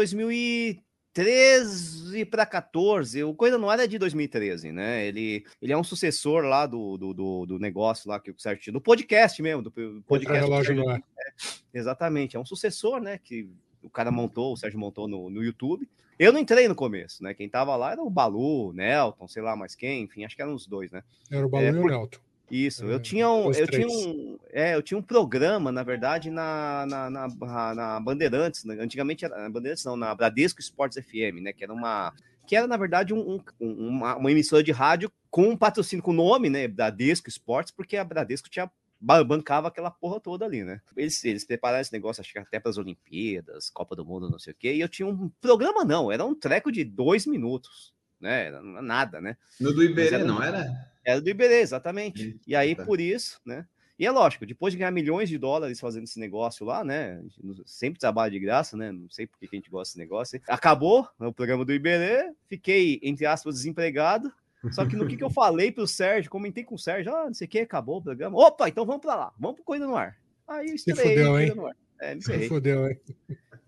2013 1.14 2.26
para 2.26 2.46
14. 2.46 3.24
O 3.24 3.34
Corrida 3.34 3.58
no 3.58 3.70
Ar 3.70 3.80
é 3.80 3.88
de 3.88 3.98
2013, 3.98 4.72
né? 4.72 5.06
Ele, 5.06 5.46
ele 5.62 5.74
é 5.74 5.78
um 5.78 5.84
sucessor 5.84 6.44
lá 6.44 6.66
do, 6.66 6.98
do, 6.98 7.14
do, 7.14 7.46
do 7.46 7.60
negócio 7.60 8.10
lá 8.10 8.20
que 8.20 8.32
o 8.32 8.36
Sérgio 8.38 8.64
tinha, 8.64 8.74
do 8.74 8.82
podcast 8.82 9.42
mesmo, 9.42 9.64
do 9.64 9.72
podcast. 10.08 10.46
Relógio 10.46 10.76
no 10.76 10.90
ar. 10.90 11.00
É, 11.18 11.32
exatamente, 11.74 12.36
é 12.36 12.40
um 12.40 12.46
sucessor, 12.46 13.02
né? 13.02 13.20
Que 13.24 13.50
o 13.82 13.90
cara 13.90 14.12
montou, 14.12 14.54
o 14.54 14.58
Sérgio 14.58 14.80
montou 14.80 15.08
no, 15.08 15.30
no 15.30 15.44
YouTube. 15.44 15.88
Eu 16.18 16.34
não 16.34 16.40
entrei 16.40 16.68
no 16.68 16.76
começo, 16.76 17.24
né? 17.24 17.34
Quem 17.34 17.48
tava 17.48 17.76
lá 17.76 17.94
era 17.94 18.04
o 18.04 18.10
Balu, 18.10 18.74
Nelton, 18.74 19.28
sei 19.28 19.42
lá 19.42 19.56
mais 19.56 19.74
quem, 19.74 20.04
enfim, 20.04 20.26
acho 20.26 20.36
que 20.36 20.42
eram 20.42 20.54
os 20.54 20.68
dois, 20.68 20.92
né? 20.92 21.02
Era 21.32 21.46
o 21.46 21.50
Balu 21.50 21.66
é, 21.66 21.70
e 21.70 21.72
o 21.72 21.88
Nelton. 21.88 22.20
Isso, 22.52 22.86
eu 22.86 23.00
tinha 23.00 23.30
um, 23.30 23.52
eu 23.52 23.68
tinha 23.68 23.88
um, 23.88 24.40
é, 24.52 24.76
eu 24.76 24.82
tinha 24.82 24.98
um 24.98 25.02
programa, 25.02 25.72
na 25.72 25.84
verdade, 25.84 26.30
na, 26.30 26.86
na, 26.88 27.10
na, 27.10 27.76
na 27.76 28.00
Bandeirantes, 28.00 28.64
né? 28.66 28.78
antigamente 28.80 29.26
era 29.26 29.38
na 29.38 29.50
Bandeirantes 29.50 29.86
não, 29.86 29.96
na 29.96 30.14
Bradesco 30.16 30.60
Sports 30.60 30.98
FM, 30.98 31.42
né, 31.42 31.54
que 31.54 31.64
era 31.64 31.74
uma, 31.74 32.14
que 32.48 32.56
era 32.56 32.66
na 32.66 32.78
verdade 32.78 33.14
um, 33.14 33.40
um, 33.60 33.88
uma, 33.88 34.16
uma 34.16 34.32
emissora 34.32 34.64
de 34.64 34.72
rádio 34.72 35.12
com 35.30 35.50
um 35.50 35.58
patrocínio 35.58 36.04
com 36.04 36.12
o 36.12 36.16
nome, 36.16 36.50
né, 36.50 36.68
Bradesco 36.68 37.30
Sports, 37.30 37.72
porque 37.72 37.98
a 37.98 38.04
Bradesco 38.04 38.50
tinha 38.50 38.70
bancava 39.02 39.70
aquela 39.70 39.90
porra 39.90 40.20
toda 40.20 40.46
ali, 40.46 40.64
né? 40.64 40.82
Eles, 40.96 41.24
eles 41.24 41.46
prepararam 41.46 41.82
esse 41.82 41.94
negócio, 41.94 42.20
acho 42.20 42.34
que 42.34 42.40
até 42.40 42.60
para 42.60 42.70
as 42.70 42.78
Olimpíadas, 42.78 43.70
Copa 43.70 43.96
do 43.96 44.04
Mundo, 44.04 44.30
não 44.30 44.38
sei 44.38 44.52
o 44.52 44.56
quê, 44.56 44.74
e 44.74 44.82
eu 44.82 44.90
tinha 44.90 45.08
um 45.08 45.30
programa, 45.42 45.86
não, 45.86 46.12
era 46.12 46.26
um 46.26 46.36
treco 46.36 46.70
de 46.70 46.84
dois 46.84 47.26
minutos, 47.26 47.94
né? 48.20 48.48
Era 48.48 48.62
nada, 48.62 49.22
né? 49.22 49.38
No 49.60 49.74
do 49.74 49.84
Iberê, 49.84 50.16
era, 50.16 50.26
não 50.26 50.44
era? 50.44 50.68
Era 51.10 51.22
do 51.22 51.30
Iberê, 51.30 51.62
exatamente. 51.62 52.40
e 52.46 52.56
aí, 52.56 52.76
tá. 52.76 52.86
por 52.86 53.00
isso, 53.00 53.40
né? 53.46 53.66
E 53.98 54.06
é 54.06 54.12
lógico, 54.12 54.46
depois 54.46 54.72
de 54.72 54.78
ganhar 54.78 54.92
milhões 54.92 55.28
de 55.28 55.38
dólares 55.38 55.78
fazendo 55.78 56.06
esse 56.06 56.18
negócio 56.20 56.66
lá, 56.66 56.86
né? 56.86 57.22
Sempre 57.66 58.00
trabalho 58.00 58.32
de 58.32 58.40
graça, 58.40 58.78
né? 58.78 58.94
Não 58.94 59.10
sei 59.10 59.28
por 59.28 59.38
que 59.38 59.46
a 59.52 59.56
gente 59.56 59.70
gosta 59.70 59.92
desse 59.92 60.00
negócio. 60.00 60.42
Acabou 60.48 61.06
o 61.20 61.34
programa 61.34 61.66
do 61.66 61.74
Iberê, 61.74 62.32
fiquei, 62.48 63.00
entre 63.04 63.26
aspas, 63.26 63.56
desempregado. 63.56 64.32
Só 64.72 64.86
que 64.86 64.96
no 64.96 65.06
que, 65.06 65.18
que 65.18 65.24
eu 65.24 65.30
falei 65.32 65.70
pro 65.70 65.86
Sérgio, 65.86 66.32
comentei 66.32 66.64
com 66.64 66.76
o 66.76 66.80
Sérgio, 66.80 67.14
ah, 67.14 67.26
não 67.26 67.34
sei 67.34 67.46
o 67.46 67.50
que, 67.50 67.60
acabou 67.60 67.98
o 67.98 68.02
programa. 68.02 68.38
Opa, 68.38 68.70
então 68.70 68.86
vamos 68.86 69.02
para 69.02 69.16
lá, 69.16 69.34
vamos 69.38 69.58
pro 69.58 69.66
Coisa 69.66 69.86
no 69.86 69.98
Ar. 69.98 70.18
Aí 70.48 70.70
eu 70.70 70.76
estrei, 70.76 70.96
fudeu, 70.96 71.40
hein? 71.40 71.54
É, 72.00 72.16
me 72.16 72.24
ferrei. 72.24 72.48
Fudeu, 72.48 72.88
hein? 72.88 73.00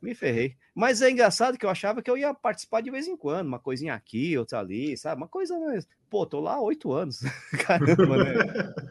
Me 0.02 0.16
ferrei. 0.16 0.56
Mas 0.74 1.02
é 1.02 1.12
engraçado 1.12 1.58
que 1.58 1.66
eu 1.66 1.70
achava 1.70 2.02
que 2.02 2.10
eu 2.10 2.18
ia 2.18 2.34
participar 2.34 2.82
de 2.82 2.90
vez 2.90 3.08
em 3.08 3.18
quando, 3.18 3.48
uma 3.48 3.60
coisinha 3.60 3.94
aqui, 3.94 4.38
outra 4.38 4.60
ali, 4.60 4.98
sabe? 4.98 5.22
Uma 5.22 5.28
coisa. 5.28 5.54
Pô, 6.12 6.26
tô 6.26 6.42
lá 6.42 6.56
há 6.56 6.62
oito 6.62 6.92
anos. 6.92 7.22
Caramba, 7.66 8.18
né? 8.18 8.34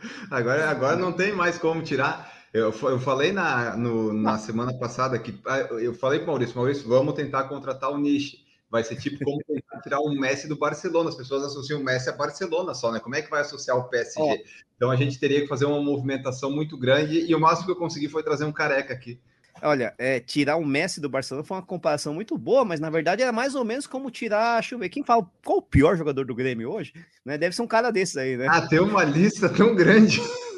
agora, 0.32 0.70
agora 0.70 0.96
não 0.96 1.12
tem 1.12 1.34
mais 1.34 1.58
como 1.58 1.82
tirar. 1.82 2.32
Eu, 2.50 2.72
eu 2.72 2.98
falei 2.98 3.30
na, 3.30 3.76
no, 3.76 4.10
na 4.10 4.38
semana 4.38 4.72
passada 4.72 5.18
que 5.18 5.38
ah, 5.46 5.58
eu 5.58 5.92
falei 5.92 6.20
para 6.20 6.28
Maurício, 6.28 6.56
Maurício, 6.56 6.88
vamos 6.88 7.12
tentar 7.12 7.44
contratar 7.44 7.90
o 7.90 7.98
Niche. 7.98 8.38
Vai 8.70 8.82
ser 8.82 8.96
tipo 8.96 9.22
como 9.22 9.38
tentar 9.46 9.82
tirar 9.82 10.00
um 10.00 10.18
Messi 10.18 10.48
do 10.48 10.56
Barcelona. 10.56 11.10
As 11.10 11.14
pessoas 11.14 11.44
associam 11.44 11.80
o 11.80 11.84
Messi 11.84 12.08
a 12.08 12.12
Barcelona 12.12 12.72
só, 12.72 12.90
né? 12.90 12.98
Como 12.98 13.14
é 13.14 13.20
que 13.20 13.30
vai 13.30 13.42
associar 13.42 13.76
o 13.76 13.90
PSG? 13.90 14.18
Oh. 14.22 14.36
Então 14.76 14.90
a 14.90 14.96
gente 14.96 15.18
teria 15.18 15.42
que 15.42 15.46
fazer 15.46 15.66
uma 15.66 15.82
movimentação 15.82 16.50
muito 16.50 16.78
grande 16.78 17.26
e 17.30 17.34
o 17.34 17.40
máximo 17.40 17.66
que 17.66 17.72
eu 17.72 17.76
consegui 17.76 18.08
foi 18.08 18.22
trazer 18.22 18.46
um 18.46 18.52
careca 18.52 18.94
aqui. 18.94 19.20
Olha, 19.62 19.94
é, 19.98 20.20
tirar 20.20 20.56
o 20.56 20.64
Messi 20.64 21.00
do 21.00 21.08
Barcelona 21.08 21.46
foi 21.46 21.56
uma 21.56 21.62
comparação 21.62 22.14
muito 22.14 22.36
boa, 22.38 22.64
mas 22.64 22.80
na 22.80 22.90
verdade 22.90 23.22
era 23.22 23.32
mais 23.32 23.54
ou 23.54 23.64
menos 23.64 23.86
como 23.86 24.10
tirar, 24.10 24.60
deixa 24.60 24.74
eu 24.74 24.78
ver, 24.78 24.88
quem 24.88 25.04
fala, 25.04 25.28
qual 25.44 25.58
o 25.58 25.62
pior 25.62 25.96
jogador 25.96 26.24
do 26.24 26.34
Grêmio 26.34 26.70
hoje? 26.70 26.94
Né? 27.24 27.36
Deve 27.36 27.54
ser 27.54 27.62
um 27.62 27.66
cara 27.66 27.90
desses 27.90 28.16
aí, 28.16 28.36
né? 28.36 28.46
Ah, 28.48 28.66
tem 28.66 28.80
uma 28.80 29.04
lista 29.04 29.48
tão 29.48 29.74
grande. 29.74 30.20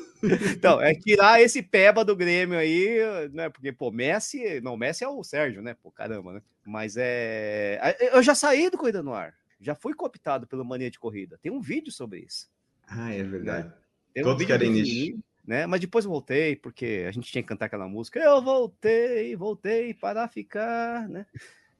Então, 0.56 0.80
é 0.80 0.94
tirar 0.94 1.42
esse 1.42 1.60
peba 1.60 2.04
do 2.04 2.14
Grêmio 2.14 2.56
aí, 2.56 3.28
né? 3.32 3.48
Porque, 3.48 3.72
pô, 3.72 3.90
Messi. 3.90 4.60
Não, 4.60 4.76
Messi 4.76 5.02
é 5.02 5.08
o 5.08 5.24
Sérgio, 5.24 5.60
né? 5.60 5.74
Pô, 5.74 5.90
caramba, 5.90 6.34
né? 6.34 6.42
Mas 6.64 6.94
é. 6.96 7.96
Eu 8.12 8.22
já 8.22 8.32
saí 8.32 8.70
do 8.70 8.78
Corrida 8.78 9.02
no 9.02 9.12
Ar. 9.12 9.34
Já 9.60 9.74
fui 9.74 9.94
cooptado 9.94 10.46
pela 10.46 10.62
mania 10.62 10.88
de 10.88 10.98
corrida. 10.98 11.40
Tem 11.42 11.50
um 11.50 11.60
vídeo 11.60 11.90
sobre 11.92 12.20
isso. 12.20 12.48
Ah, 12.86 13.12
é 13.12 13.22
verdade. 13.24 13.66
Né? 13.66 13.74
Tem 14.14 14.22
Todos 14.22 14.44
um 14.44 14.46
querem. 14.46 15.22
Né? 15.44 15.66
Mas 15.66 15.80
depois 15.80 16.04
voltei, 16.04 16.54
porque 16.54 17.04
a 17.08 17.10
gente 17.10 17.30
tinha 17.30 17.42
que 17.42 17.48
cantar 17.48 17.66
aquela 17.66 17.88
música. 17.88 18.20
Eu 18.20 18.40
voltei, 18.40 19.34
voltei 19.34 19.92
para 19.92 20.28
ficar, 20.28 21.08
né? 21.08 21.26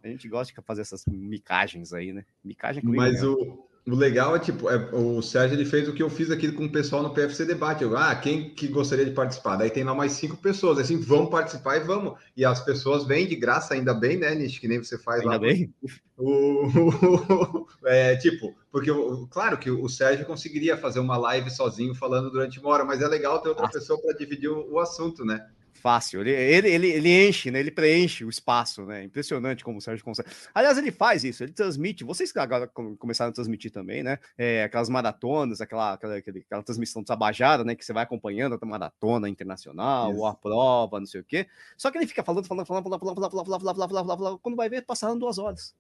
A 0.03 0.09
gente 0.09 0.29
gosta 0.29 0.53
de 0.53 0.67
fazer 0.67 0.81
essas 0.81 1.07
micagens 1.07 1.93
aí, 1.93 2.13
né? 2.13 2.25
Micagem 2.43 2.83
comigo 2.83 3.01
Mas 3.01 3.13
mesmo. 3.13 3.35
o 3.35 3.72
o 3.85 3.97
legal 3.97 4.37
é 4.37 4.39
tipo, 4.39 4.71
é, 4.71 4.77
o 4.93 5.21
Sérgio 5.21 5.57
ele 5.57 5.65
fez 5.65 5.89
o 5.89 5.93
que 5.93 6.03
eu 6.03 6.09
fiz 6.09 6.31
aqui 6.31 6.53
com 6.53 6.67
o 6.67 6.71
pessoal 6.71 7.03
no 7.03 7.11
PFC 7.11 7.45
Debate. 7.45 7.83
Eu, 7.83 7.97
ah, 7.97 8.15
quem 8.15 8.51
que 8.51 8.69
gostaria 8.69 9.05
de 9.05 9.11
participar? 9.11 9.57
Daí 9.57 9.71
tem 9.71 9.83
lá 9.83 9.93
mais 9.93 10.13
cinco 10.13 10.37
pessoas, 10.37 10.79
assim, 10.79 11.01
vamos 11.01 11.31
participar 11.31 11.79
e 11.79 11.81
vamos. 11.81 12.17
E 12.37 12.45
as 12.45 12.65
pessoas 12.65 13.05
vêm 13.05 13.27
de 13.27 13.35
graça, 13.35 13.75
ainda 13.75 13.93
bem, 13.93 14.17
né, 14.17 14.37
Nish? 14.37 14.61
Que 14.61 14.69
nem 14.69 14.79
você 14.79 14.97
faz 14.97 15.21
ainda 15.21 15.31
lá. 15.31 15.35
Ainda 15.35 15.47
bem. 15.47 15.75
O, 16.17 17.67
é, 17.85 18.15
tipo, 18.17 18.55
porque 18.71 18.91
claro 19.31 19.59
que 19.59 19.71
o 19.71 19.89
Sérgio 19.89 20.27
conseguiria 20.27 20.77
fazer 20.77 21.01
uma 21.01 21.17
live 21.17 21.51
sozinho 21.51 21.93
falando 21.93 22.31
durante 22.31 22.61
uma 22.61 22.69
hora, 22.69 22.85
mas 22.85 23.03
é 23.03 23.09
legal 23.09 23.41
ter 23.41 23.49
outra 23.49 23.67
ah. 23.67 23.71
pessoa 23.71 24.01
para 24.01 24.17
dividir 24.17 24.49
o, 24.49 24.75
o, 24.75 24.79
assunto, 24.79 25.25
né? 25.25 25.45
Fácil. 25.83 26.21
Ele, 26.21 26.31
ele, 26.31 26.69
ele, 26.69 26.87
ele, 26.93 27.29
enche, 27.29 27.51
né? 27.51 27.59
Ele 27.59 27.73
preenche 27.73 28.25
o 28.25 28.31
espaço, 28.31 28.87
né? 28.87 29.03
Impressionante 29.03 29.65
como 29.65 29.79
o 29.79 29.81
Sérgio 29.81 30.05
consegue. 30.05 30.29
Aliás, 30.55 30.79
ele 30.79 30.93
faz 30.93 31.25
isso, 31.25 31.43
ele 31.43 31.51
transmite. 31.51 32.05
Vocês 32.05 32.33
agora 32.37 32.69
começaram 32.69 33.31
a 33.31 33.35
transmitir 33.35 33.73
também, 33.73 34.01
né? 34.05 34.21
É, 34.39 34.63
aquelas 34.63 34.89
maratonas, 34.89 35.61
aquela, 35.61 35.95
aquela, 35.95 36.17
aquela 36.19 36.63
transmissão 36.63 37.03
desabajada, 37.03 37.65
né? 37.65 37.75
Que 37.75 37.85
você 37.85 37.93
vai 37.93 38.05
acompanhando 38.05 38.57
a 38.61 38.65
maratona 38.65 39.29
internacional, 39.29 40.15
ou 40.15 40.25
a 40.25 40.37
prova, 40.37 41.01
não 41.01 41.07
sei 41.07 41.21
o 41.21 41.25
quê. 41.25 41.49
Só 41.77 41.91
que 41.91 41.99
ele 41.99 42.07
fica 42.07 42.23
falando, 42.23 42.47
falando, 42.47 42.65
falando, 42.65 42.85
falando, 42.85 43.01
falando, 43.01 43.15
falando, 43.17 43.33
falando, 43.33 43.61
falando, 43.61 43.75
falando, 43.75 43.89
falando, 43.89 44.19
falando, 44.19 44.39
quando 44.39 44.57
vai 44.57 44.69
ver, 44.69 44.83
passaram 44.83 45.19
duas 45.19 45.37
horas. 45.37 45.75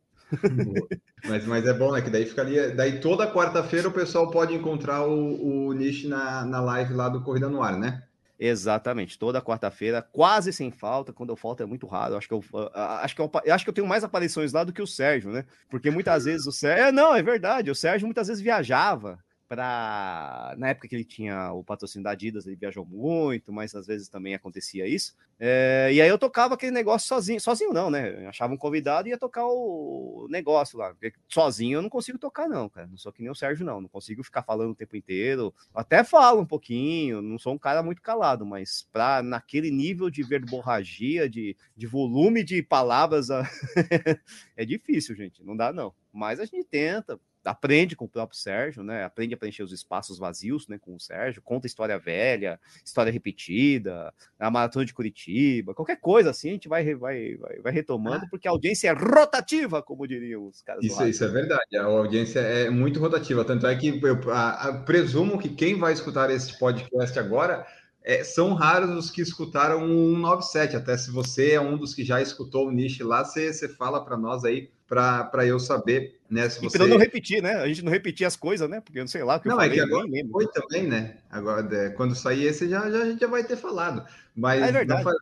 mas, 1.29 1.47
mas 1.47 1.65
é 1.65 1.75
bom, 1.75 1.93
né? 1.93 2.03
Que 2.03 2.11
daí 2.11 2.27
ficaria. 2.27 2.75
Daí 2.75 3.01
toda 3.01 3.33
quarta-feira 3.33 3.89
o 3.89 3.93
pessoal 3.93 4.33
pode 4.33 4.53
encontrar 4.53 5.07
o, 5.07 5.69
o 5.69 5.73
Nish 5.73 6.05
na, 6.07 6.45
na 6.45 6.61
live 6.61 6.93
lá 6.93 7.09
do 7.09 7.23
Corrida 7.23 7.49
no 7.49 7.63
Ar, 7.63 7.79
né? 7.79 8.03
Exatamente, 8.45 9.17
toda 9.17 9.41
quarta-feira, 9.41 10.03
quase 10.03 10.53
sem 10.53 10.73
falta. 10.73 11.13
Quando 11.13 11.31
eu 11.31 11.37
falto 11.37 11.63
é 11.63 11.67
muito 11.67 11.87
raro. 11.87 12.17
Acho 12.17 12.27
que 12.27 12.35
eu, 12.35 12.45
acho 12.75 13.15
que 13.15 13.23
eu, 13.23 13.31
acho 13.55 13.65
que 13.65 13.71
eu 13.71 13.75
tenho 13.75 13.87
mais 13.87 14.03
aparições 14.03 14.53
lá 14.53 14.65
do 14.65 14.73
que 14.73 14.83
o 14.83 14.87
Sérgio, 14.87 15.31
né? 15.31 15.45
Porque 15.71 15.93
muitas 15.93 16.25
vezes 16.25 16.45
o 16.45 16.51
Sérgio. 16.51 16.87
É, 16.87 16.91
não, 16.91 17.15
é 17.15 17.23
verdade. 17.23 17.71
O 17.71 17.75
Sérgio 17.75 18.05
muitas 18.05 18.27
vezes 18.27 18.43
viajava 18.43 19.17
para 19.53 20.55
na 20.57 20.71
época 20.71 20.89
que 20.89 20.95
ele 20.95 21.05
tinha 21.05 21.53
o 21.53 21.63
patrocínio 21.63 22.05
da 22.05 22.13
Adidas, 22.13 22.47
ele 22.47 22.57
viajou 22.57 22.87
muito, 22.87 23.53
mas 23.53 23.75
às 23.75 23.87
vezes 23.87 24.09
também 24.09 24.35
acontecia 24.35 24.87
isso. 24.87 25.15
É, 25.39 25.91
e 25.93 26.01
aí 26.01 26.09
eu 26.09 26.17
tocava 26.17 26.55
aquele 26.55 26.73
negócio 26.73 27.07
sozinho, 27.07 27.39
sozinho 27.39 27.71
não, 27.71 27.91
né? 27.91 28.25
Eu 28.25 28.31
achava 28.31 28.55
um 28.55 28.57
convidado 28.57 29.09
e 29.09 29.11
ia 29.11 29.19
tocar 29.19 29.45
o 29.45 30.27
negócio 30.31 30.79
lá. 30.79 30.95
Porque 30.95 31.13
sozinho 31.29 31.77
eu 31.77 31.83
não 31.83 31.91
consigo 31.91 32.19
tocar, 32.19 32.49
não, 32.49 32.67
cara. 32.67 32.87
Não 32.87 32.97
sou 32.97 33.13
que 33.13 33.21
nem 33.21 33.31
o 33.31 33.35
Sérgio, 33.35 33.67
não. 33.67 33.83
Não 33.83 33.91
consigo 33.91 34.25
ficar 34.25 34.43
falando 34.43 34.71
o 34.71 34.75
tempo 34.75 34.97
inteiro. 34.97 35.55
Até 35.75 36.03
falo 36.03 36.41
um 36.41 36.47
pouquinho, 36.47 37.21
não 37.21 37.39
sou 37.39 37.53
um 37.53 37.59
cara 37.59 37.83
muito 37.83 38.01
calado, 38.01 38.47
mas 38.47 38.89
para 38.91 39.23
naquele 39.23 39.71
nível 39.71 40.09
de 40.09 40.23
verborragia, 40.23 41.29
de, 41.29 41.55
de 41.77 41.87
volume 41.87 42.43
de 42.43 42.63
palavras, 42.63 43.29
é 44.57 44.65
difícil, 44.65 45.15
gente. 45.15 45.45
Não 45.45 45.55
dá, 45.55 45.75
não. 45.75 45.93
Mas 46.11 46.41
a 46.41 46.47
gente 46.47 46.65
tenta, 46.65 47.21
aprende 47.45 47.97
com 47.97 48.05
o 48.05 48.09
próprio 48.09 48.39
Sérgio, 48.39 48.83
né? 48.83 49.05
Aprende 49.05 49.35
a 49.35 49.37
preencher 49.37 49.63
os 49.63 49.73
espaços 49.73 50.19
vazios, 50.19 50.69
né? 50.69 50.79
Com 50.79 50.95
o 50.95 51.01
Sérgio, 51.01 51.43
conta 51.43 51.67
história 51.67 51.99
velha, 51.99 52.61
história 52.85 53.13
repetida, 53.13 54.13
a 54.39 54.51
maratona 54.51 54.85
de 54.85 54.95
Curitiba, 54.95 55.75
qualquer 55.75 56.01
coisa 56.01 56.31
assim, 56.31 56.51
a 56.51 56.53
gente 56.53 56.69
vai, 56.69 56.95
vai, 56.95 57.37
vai, 57.37 57.59
vai 57.61 57.73
retomando, 57.73 58.25
ah. 58.25 58.29
porque 58.31 58.49
a 58.49 58.51
audiência 58.51 58.89
é 58.89 58.93
rotativa, 58.93 59.83
como 59.83 60.07
diriam 60.07 60.47
os 60.47 60.63
caras. 60.63 60.85
Isso, 60.85 61.05
isso 61.07 61.25
é 61.25 61.29
verdade, 61.29 61.77
a 61.77 61.85
audiência 61.85 62.41
é 62.41 62.71
muito 62.71 63.01
rotativa, 63.01 63.45
tanto 63.45 63.67
é 63.67 63.75
que 63.77 64.01
eu 64.03 64.33
a, 64.33 64.69
a, 64.69 64.79
presumo 64.81 65.39
que 65.39 65.49
quem 65.49 65.79
vai 65.79 65.93
escutar 65.93 66.31
esse 66.31 66.59
podcast 66.59 67.19
agora 67.19 67.67
é, 68.05 68.25
são 68.25 68.55
raros 68.55 68.97
os 68.97 69.11
que 69.11 69.23
escutaram 69.23 69.85
o 69.85 70.15
197. 70.15 70.77
Até 70.77 70.97
se 70.97 71.11
você 71.11 71.53
é 71.53 71.61
um 71.61 71.77
dos 71.77 71.95
que 71.95 72.05
já 72.05 72.21
escutou 72.21 72.69
o 72.69 72.71
Niche 72.71 73.03
lá, 73.03 73.25
você, 73.25 73.53
você 73.53 73.69
fala 73.69 74.05
para 74.05 74.17
nós 74.17 74.45
aí, 74.45 74.71
para 74.93 75.47
eu 75.47 75.59
saber, 75.59 76.21
né? 76.29 76.51
Se 76.51 76.61
você... 76.61 76.77
E 76.77 76.79
para 76.79 76.87
não 76.87 76.99
repetir, 76.99 77.43
né? 77.43 77.55
A 77.55 77.67
gente 77.67 77.83
não 77.83 77.91
repetir 77.91 78.27
as 78.27 78.37
coisas, 78.37 78.69
né? 78.69 78.79
Porque 78.81 78.99
eu 78.99 79.03
não 79.03 79.09
sei 79.09 79.25
lá. 79.25 79.41
Que 79.41 79.49
não, 79.49 79.59
é 79.59 79.65
falei, 79.65 79.71
é 79.71 79.75
que 79.75 79.81
agora 79.81 80.09
foi 80.31 80.47
também, 80.49 80.87
né? 80.87 81.17
Agora, 81.31 81.67
é, 81.75 81.89
quando 81.91 82.15
sair 82.15 82.45
esse, 82.45 82.69
já, 82.69 82.91
já, 82.91 82.99
a 82.99 83.05
gente 83.07 83.21
já 83.21 83.27
vai 83.27 83.43
ter 83.43 83.57
falado. 83.57 84.07
Mas 84.37 84.63
é 84.63 84.71
verdade. 84.71 85.03
Faz... 85.03 85.17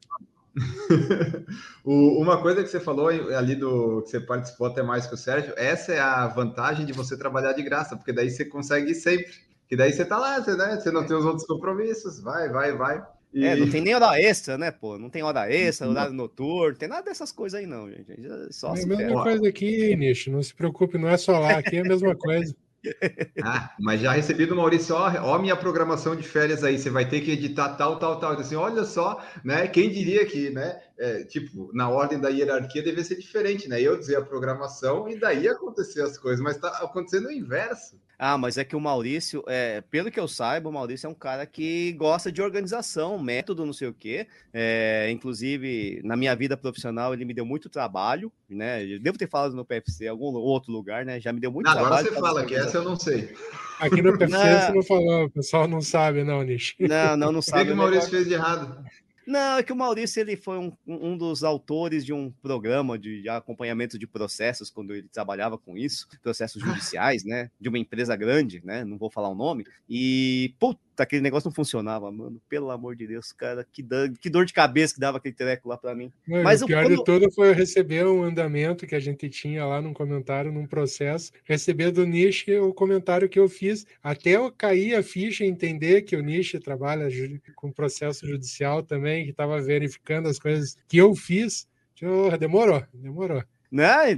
uma 1.84 2.42
coisa 2.42 2.64
que 2.64 2.68
você 2.68 2.80
falou 2.80 3.08
ali 3.08 3.54
do 3.54 4.02
que 4.02 4.10
você 4.10 4.18
participou 4.18 4.66
até 4.66 4.82
mais 4.82 5.06
que 5.06 5.14
o 5.14 5.16
Sérgio, 5.16 5.54
essa 5.56 5.92
é 5.92 6.00
a 6.00 6.26
vantagem 6.26 6.84
de 6.84 6.92
você 6.92 7.16
trabalhar 7.16 7.52
de 7.52 7.62
graça, 7.62 7.96
porque 7.96 8.12
daí 8.12 8.28
você 8.28 8.44
consegue 8.44 8.90
ir 8.90 8.96
sempre. 8.96 9.32
Que 9.68 9.76
daí 9.76 9.92
você 9.92 10.04
tá 10.04 10.18
lá, 10.18 10.40
você, 10.40 10.56
né? 10.56 10.80
Você 10.80 10.90
não 10.90 11.06
tem 11.06 11.16
os 11.16 11.24
outros 11.24 11.46
compromissos, 11.46 12.20
vai, 12.20 12.48
vai, 12.48 12.76
vai. 12.76 13.06
E... 13.32 13.44
É, 13.44 13.54
não 13.54 13.70
tem 13.70 13.80
nem 13.80 13.94
hora 13.94 14.20
extra, 14.20 14.58
né, 14.58 14.70
pô? 14.70 14.98
Não 14.98 15.08
tem 15.08 15.22
hora 15.22 15.50
extra, 15.52 15.88
horário 15.88 16.12
noturno, 16.12 16.70
não 16.70 16.78
tem 16.78 16.88
nada 16.88 17.02
dessas 17.02 17.30
coisas 17.30 17.60
aí, 17.60 17.66
não, 17.66 17.88
gente. 17.88 18.12
Só 18.50 18.74
é 18.74 18.82
a 18.82 18.86
mesma 18.86 19.22
coisa 19.22 19.48
aqui, 19.48 19.94
Nicho. 19.96 20.30
Não 20.30 20.42
se 20.42 20.54
preocupe, 20.54 20.98
não 20.98 21.08
é 21.08 21.16
só 21.16 21.38
lá, 21.38 21.58
aqui 21.58 21.76
é 21.76 21.80
a 21.80 21.84
mesma 21.84 22.14
coisa. 22.16 22.54
Ah, 23.42 23.74
mas 23.78 24.00
já 24.00 24.12
recebi 24.12 24.46
do 24.46 24.56
Maurício, 24.56 24.94
ó, 24.94 25.12
ó, 25.20 25.38
minha 25.38 25.54
programação 25.54 26.16
de 26.16 26.22
férias 26.22 26.64
aí, 26.64 26.78
você 26.78 26.88
vai 26.88 27.06
ter 27.06 27.20
que 27.20 27.32
editar 27.32 27.74
tal, 27.74 27.98
tal, 27.98 28.18
tal. 28.18 28.32
Assim, 28.32 28.54
olha 28.56 28.84
só, 28.84 29.22
né? 29.44 29.66
Quem 29.68 29.90
diria 29.90 30.24
que, 30.24 30.48
né? 30.48 30.80
É, 30.98 31.24
tipo, 31.24 31.70
na 31.74 31.90
ordem 31.90 32.18
da 32.18 32.30
hierarquia 32.30 32.82
deve 32.82 33.04
ser 33.04 33.16
diferente, 33.16 33.68
né? 33.68 33.80
Eu 33.80 33.98
dizer 33.98 34.16
a 34.16 34.22
programação 34.22 35.08
e 35.10 35.18
daí 35.18 35.46
acontecer 35.46 36.02
as 36.02 36.16
coisas, 36.16 36.40
mas 36.40 36.56
tá 36.56 36.68
acontecendo 36.68 37.26
o 37.26 37.32
inverso. 37.32 38.00
Ah, 38.22 38.36
mas 38.36 38.58
é 38.58 38.64
que 38.64 38.76
o 38.76 38.80
Maurício, 38.80 39.42
é, 39.48 39.80
pelo 39.90 40.10
que 40.10 40.20
eu 40.20 40.28
saiba, 40.28 40.68
o 40.68 40.72
Maurício 40.72 41.06
é 41.06 41.10
um 41.10 41.14
cara 41.14 41.46
que 41.46 41.92
gosta 41.92 42.30
de 42.30 42.42
organização, 42.42 43.18
método, 43.18 43.64
não 43.64 43.72
sei 43.72 43.88
o 43.88 43.94
quê. 43.94 44.26
É, 44.52 45.08
inclusive, 45.10 46.02
na 46.04 46.18
minha 46.18 46.36
vida 46.36 46.54
profissional, 46.54 47.14
ele 47.14 47.24
me 47.24 47.32
deu 47.32 47.46
muito 47.46 47.70
trabalho, 47.70 48.30
né? 48.46 48.84
Eu 48.84 49.00
devo 49.00 49.16
ter 49.16 49.26
falado 49.26 49.56
no 49.56 49.64
PFC, 49.64 50.04
em 50.04 50.08
algum 50.08 50.26
outro 50.36 50.70
lugar, 50.70 51.02
né? 51.02 51.18
Já 51.18 51.32
me 51.32 51.40
deu 51.40 51.50
muito 51.50 51.64
não, 51.64 51.72
trabalho. 51.72 51.94
Agora 51.94 52.14
você 52.14 52.20
fala 52.20 52.44
que 52.44 52.54
essa 52.54 52.76
eu 52.76 52.84
não 52.84 52.94
sei. 52.94 53.34
Aqui 53.80 54.02
no 54.02 54.12
PFC 54.18 54.36
não. 54.36 54.60
você 54.60 54.72
não 54.72 54.82
falou, 54.82 55.24
o 55.24 55.30
pessoal 55.30 55.66
não 55.66 55.80
sabe, 55.80 56.22
não, 56.22 56.42
Nish. 56.42 56.74
Não, 56.78 57.16
não, 57.16 57.32
não 57.32 57.40
sabe. 57.40 57.62
O 57.62 57.66
que 57.68 57.72
o 57.72 57.76
Maurício 57.76 58.10
fez 58.10 58.28
de 58.28 58.34
errado? 58.34 58.84
Não, 59.30 59.58
é 59.58 59.62
que 59.62 59.72
o 59.72 59.76
Maurício 59.76 60.20
ele 60.20 60.36
foi 60.36 60.58
um, 60.58 60.72
um 60.84 61.16
dos 61.16 61.44
autores 61.44 62.04
de 62.04 62.12
um 62.12 62.32
programa 62.42 62.98
de, 62.98 63.22
de, 63.22 63.28
acompanhamento 63.28 63.96
de 63.96 64.04
processos 64.04 64.70
quando 64.70 64.92
ele 64.92 65.06
trabalhava 65.06 65.56
com 65.56 65.78
isso, 65.78 66.08
processos 66.20 66.60
judiciais, 66.60 67.24
né? 67.24 67.48
De 67.60 67.68
uma 67.68 67.78
empresa 67.78 68.16
grande, 68.16 68.60
né? 68.64 68.84
Não 68.84 68.98
vou 68.98 69.08
falar 69.08 69.28
o 69.28 69.34
nome. 69.36 69.64
E, 69.88 70.52
puta, 70.58 70.80
aquele 70.98 71.22
negócio 71.22 71.48
não 71.48 71.54
funcionava, 71.54 72.10
mano. 72.10 72.40
Pelo 72.48 72.70
amor 72.70 72.96
de 72.96 73.06
Deus, 73.06 73.32
cara, 73.32 73.64
que, 73.70 73.82
dor, 73.82 74.10
que 74.20 74.28
dor 74.28 74.44
de 74.44 74.52
cabeça 74.52 74.94
que 74.94 75.00
dava 75.00 75.18
aquele 75.18 75.34
treco 75.34 75.68
lá 75.68 75.76
para 75.76 75.94
mim. 75.94 76.12
Mano, 76.26 76.42
Mas 76.42 76.62
o 76.62 76.66
pior 76.66 76.84
quando... 76.84 76.96
de 76.96 77.04
tudo 77.04 77.32
foi 77.32 77.50
eu 77.50 77.54
receber 77.54 78.06
um 78.06 78.24
andamento 78.24 78.86
que 78.86 78.94
a 78.94 79.00
gente 79.00 79.28
tinha 79.28 79.64
lá 79.64 79.80
num 79.80 79.92
comentário, 79.92 80.52
num 80.52 80.66
processo, 80.66 81.32
receber 81.44 81.90
do 81.90 82.04
Nish 82.04 82.46
o 82.62 82.74
comentário 82.74 83.28
que 83.28 83.38
eu 83.38 83.48
fiz, 83.48 83.86
até 84.02 84.30
eu 84.30 84.50
cair 84.50 84.94
a 84.94 85.02
ficha 85.02 85.44
e 85.44 85.48
entender 85.48 86.02
que 86.02 86.16
o 86.16 86.22
Nish 86.22 86.52
trabalha 86.62 87.08
com 87.54 87.70
processo 87.70 88.26
judicial 88.26 88.82
também, 88.82 89.19
que 89.24 89.30
estava 89.30 89.60
verificando 89.60 90.28
as 90.28 90.38
coisas 90.38 90.76
que 90.88 90.96
eu 90.98 91.14
fiz. 91.14 91.68
Demorou, 92.38 92.82
demorou. 92.94 93.42
Né? 93.70 94.16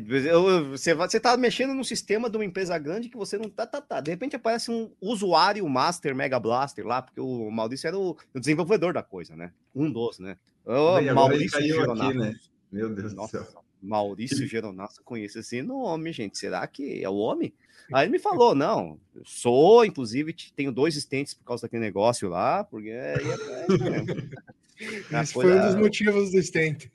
Você, 0.71 0.95
você 0.95 1.21
tá 1.21 1.37
mexendo 1.37 1.75
no 1.75 1.85
sistema 1.85 2.31
de 2.31 2.37
uma 2.37 2.45
empresa 2.45 2.79
grande 2.79 3.11
que 3.11 3.17
você 3.17 3.37
não 3.37 3.51
tá, 3.51 3.67
tá, 3.67 3.83
tá. 3.83 4.01
De 4.01 4.11
repente 4.11 4.37
aparece 4.37 4.71
um 4.71 4.91
usuário 5.01 5.69
master 5.69 6.15
Mega 6.15 6.41
Blaster 6.41 6.87
lá, 6.87 7.03
porque 7.03 7.21
o 7.21 7.51
Maurício 7.51 7.87
era 7.87 7.99
o, 7.99 8.17
o 8.35 8.41
desenvolvedor 8.41 8.95
da 8.95 9.03
coisa, 9.03 9.37
né? 9.37 9.53
Um 9.75 9.91
dos, 9.93 10.19
né? 10.19 10.39
O 10.65 11.15
Maurício 11.15 11.61
Geronato. 11.61 12.11
Aqui, 12.11 12.19
né? 12.19 12.35
Meu 12.71 12.89
Deus 12.95 13.13
Nossa, 13.13 13.41
do 13.41 13.45
céu. 13.45 13.63
Maurício 13.83 14.47
Geronato, 14.47 15.03
conheço 15.05 15.41
esse 15.41 15.61
nome, 15.61 16.13
gente. 16.13 16.39
Será 16.39 16.67
que 16.67 17.03
é 17.03 17.09
o 17.09 17.17
homem? 17.17 17.53
Aí 17.93 18.05
ele 18.05 18.13
me 18.13 18.19
falou: 18.19 18.55
não, 18.55 18.99
sou, 19.25 19.85
inclusive, 19.85 20.35
tenho 20.57 20.73
dois 20.73 20.97
estentes 20.97 21.35
por 21.35 21.45
causa 21.45 21.63
daquele 21.63 21.83
negócio 21.83 22.29
lá, 22.29 22.65
porque 22.65 22.89
é, 22.89 23.15
é, 23.15 23.67
Esse 24.79 25.33
foi 25.33 25.53
um 25.53 25.61
dos 25.67 25.75
motivos 25.75 26.33
do 26.33 26.43
stent. 26.43 26.87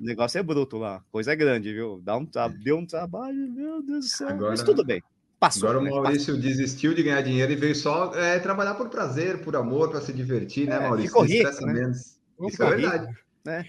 O 0.00 0.04
negócio 0.04 0.38
é 0.38 0.42
bruto 0.42 0.76
lá, 0.78 1.02
coisa 1.10 1.32
é 1.32 1.36
grande, 1.36 1.72
viu? 1.72 2.00
Dá 2.02 2.16
um 2.16 2.26
tra... 2.26 2.48
Deu 2.48 2.76
um 2.76 2.86
trabalho, 2.86 3.50
meu 3.50 3.82
Deus 3.82 4.04
do 4.06 4.10
céu. 4.10 4.28
Agora, 4.28 4.50
Mas 4.50 4.62
tudo 4.62 4.84
bem. 4.84 5.02
Passou, 5.38 5.68
agora 5.68 5.84
né? 5.84 5.90
o 5.90 5.94
Maurício 5.94 6.34
Passou. 6.34 6.40
desistiu 6.40 6.94
de 6.94 7.02
ganhar 7.02 7.20
dinheiro 7.20 7.52
e 7.52 7.56
veio 7.56 7.74
só 7.74 8.14
é, 8.14 8.38
trabalhar 8.38 8.74
por 8.74 8.88
prazer, 8.88 9.38
por 9.38 9.56
amor, 9.56 9.90
para 9.90 10.00
se 10.00 10.12
divertir, 10.12 10.66
né, 10.66 10.76
é, 10.76 10.80
Maurício? 10.80 11.10
Ficou 11.10 11.24
rico, 11.24 11.66
né? 11.66 11.90
Isso 11.90 12.62
é 12.62 12.70
verdade. 12.70 13.14
Né? 13.44 13.64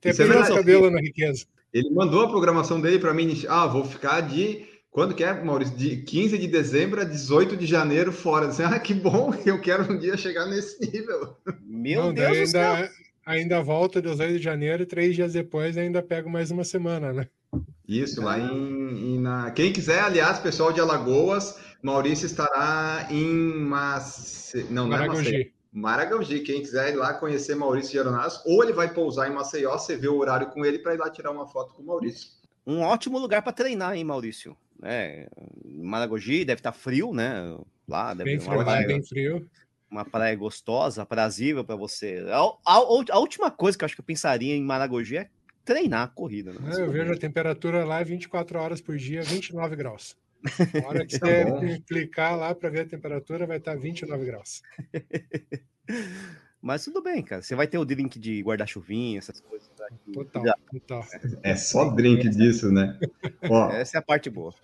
Tem 0.00 0.10
é 0.10 0.12
verdade. 0.12 0.54
cabelo 0.54 0.90
na 0.90 1.00
riqueza. 1.00 1.46
Ele 1.72 1.90
mandou 1.90 2.24
a 2.24 2.28
programação 2.28 2.80
dele 2.80 2.98
para 2.98 3.14
mim. 3.14 3.40
Ah, 3.48 3.66
vou 3.66 3.84
ficar 3.84 4.20
de 4.22 4.66
quando 4.90 5.14
que 5.14 5.22
é, 5.22 5.32
Maurício? 5.42 5.76
De 5.76 5.98
15 5.98 6.36
de 6.36 6.48
dezembro 6.48 7.00
a 7.00 7.04
18 7.04 7.56
de 7.56 7.64
janeiro 7.64 8.12
fora. 8.12 8.48
Assim, 8.48 8.64
ah, 8.64 8.78
que 8.78 8.92
bom, 8.92 9.32
eu 9.46 9.60
quero 9.60 9.92
um 9.92 9.98
dia 9.98 10.16
chegar 10.16 10.46
nesse 10.46 10.80
nível. 10.80 11.36
Meu 11.62 12.04
Não, 12.04 12.14
Deus 12.14 12.38
do 12.38 12.46
céu. 12.46 12.72
Ainda, 12.72 12.90
ainda 13.24 13.62
volta 13.62 14.02
18 14.02 14.38
de 14.38 14.42
janeiro 14.42 14.82
e 14.82 14.86
três 14.86 15.14
dias 15.14 15.32
depois 15.32 15.76
ainda 15.76 16.02
pego 16.02 16.28
mais 16.28 16.50
uma 16.50 16.64
semana, 16.64 17.12
né? 17.12 17.28
Isso, 17.86 18.20
lá 18.22 18.38
em, 18.38 19.14
em 19.14 19.20
na... 19.20 19.50
Quem 19.50 19.72
quiser, 19.72 20.00
aliás, 20.00 20.38
pessoal 20.38 20.72
de 20.72 20.80
Alagoas, 20.80 21.58
Maurício 21.82 22.26
estará 22.26 23.08
em 23.10 23.58
Mace... 23.58 24.66
Não, 24.70 24.86
não 24.86 24.96
é 24.96 25.06
Maceió. 25.06 25.44
Maragaugi, 25.72 26.40
quem 26.40 26.60
quiser 26.62 26.92
ir 26.92 26.96
lá 26.96 27.14
conhecer 27.14 27.54
Maurício 27.54 27.92
Geronasso, 27.92 28.42
ou 28.44 28.62
ele 28.62 28.72
vai 28.72 28.92
pousar 28.92 29.30
em 29.30 29.34
Maceió, 29.34 29.78
você 29.78 29.96
vê 29.96 30.08
o 30.08 30.18
horário 30.18 30.48
com 30.48 30.64
ele 30.64 30.80
para 30.80 30.94
ir 30.94 30.98
lá 30.98 31.08
tirar 31.08 31.30
uma 31.30 31.46
foto 31.46 31.74
com 31.74 31.82
o 31.82 31.86
Maurício. 31.86 32.30
Um 32.66 32.80
ótimo 32.80 33.18
lugar 33.18 33.42
para 33.42 33.52
treinar, 33.52 33.94
hein, 33.94 34.04
Maurício? 34.04 34.56
Né? 34.80 35.26
Maragogi 35.64 36.44
deve 36.44 36.60
estar 36.60 36.72
tá 36.72 36.78
frio, 36.78 37.12
né? 37.12 37.56
Lá 37.86 38.14
deve 38.14 38.30
bem 38.30 38.40
frio, 38.40 38.64
praia, 38.64 38.86
bem 38.86 39.02
frio. 39.02 39.50
Uma 39.90 40.04
praia 40.04 40.36
gostosa, 40.36 41.02
aprazível 41.02 41.64
para 41.64 41.76
você. 41.76 42.24
A, 42.28 42.38
a, 42.38 42.76
a, 43.10 43.18
última 43.18 43.50
coisa 43.50 43.76
que 43.76 43.84
eu 43.84 43.86
acho 43.86 43.94
que 43.96 44.00
eu 44.00 44.04
pensaria 44.04 44.54
em 44.54 44.62
Maragogi 44.62 45.16
é 45.16 45.28
treinar 45.64 46.02
a 46.02 46.08
corrida. 46.08 46.52
Né? 46.52 46.58
É, 46.72 46.80
eu 46.82 46.90
vejo 46.90 47.12
a 47.12 47.16
temperatura 47.16 47.84
lá 47.84 48.02
24 48.02 48.58
horas 48.58 48.80
por 48.80 48.96
dia, 48.96 49.22
29 49.22 49.76
graus. 49.76 50.16
Na 50.74 50.88
hora 50.88 51.06
que 51.06 51.18
tá 51.18 51.26
você 51.26 51.80
clicar 51.86 52.36
lá 52.36 52.54
para 52.54 52.70
ver 52.70 52.80
a 52.80 52.86
temperatura, 52.86 53.46
vai 53.46 53.58
estar 53.58 53.76
29 53.76 54.24
graus. 54.24 54.62
Mas 56.62 56.84
tudo 56.84 57.02
bem, 57.02 57.22
cara. 57.22 57.40
Você 57.40 57.54
vai 57.54 57.66
ter 57.66 57.78
o 57.78 57.84
drink 57.84 58.18
de 58.18 58.42
guarda-chuvinha, 58.42 59.18
essas 59.18 59.40
coisas. 59.40 59.70
Aqui. 59.80 60.12
Total, 60.12 60.54
total. 60.70 61.04
É 61.42 61.56
só 61.56 61.90
drink 61.90 62.28
disso, 62.28 62.70
né? 62.70 62.98
Ó, 63.48 63.70
Essa 63.70 63.96
é 63.96 63.98
a 63.98 64.02
parte 64.02 64.28
boa. 64.28 64.54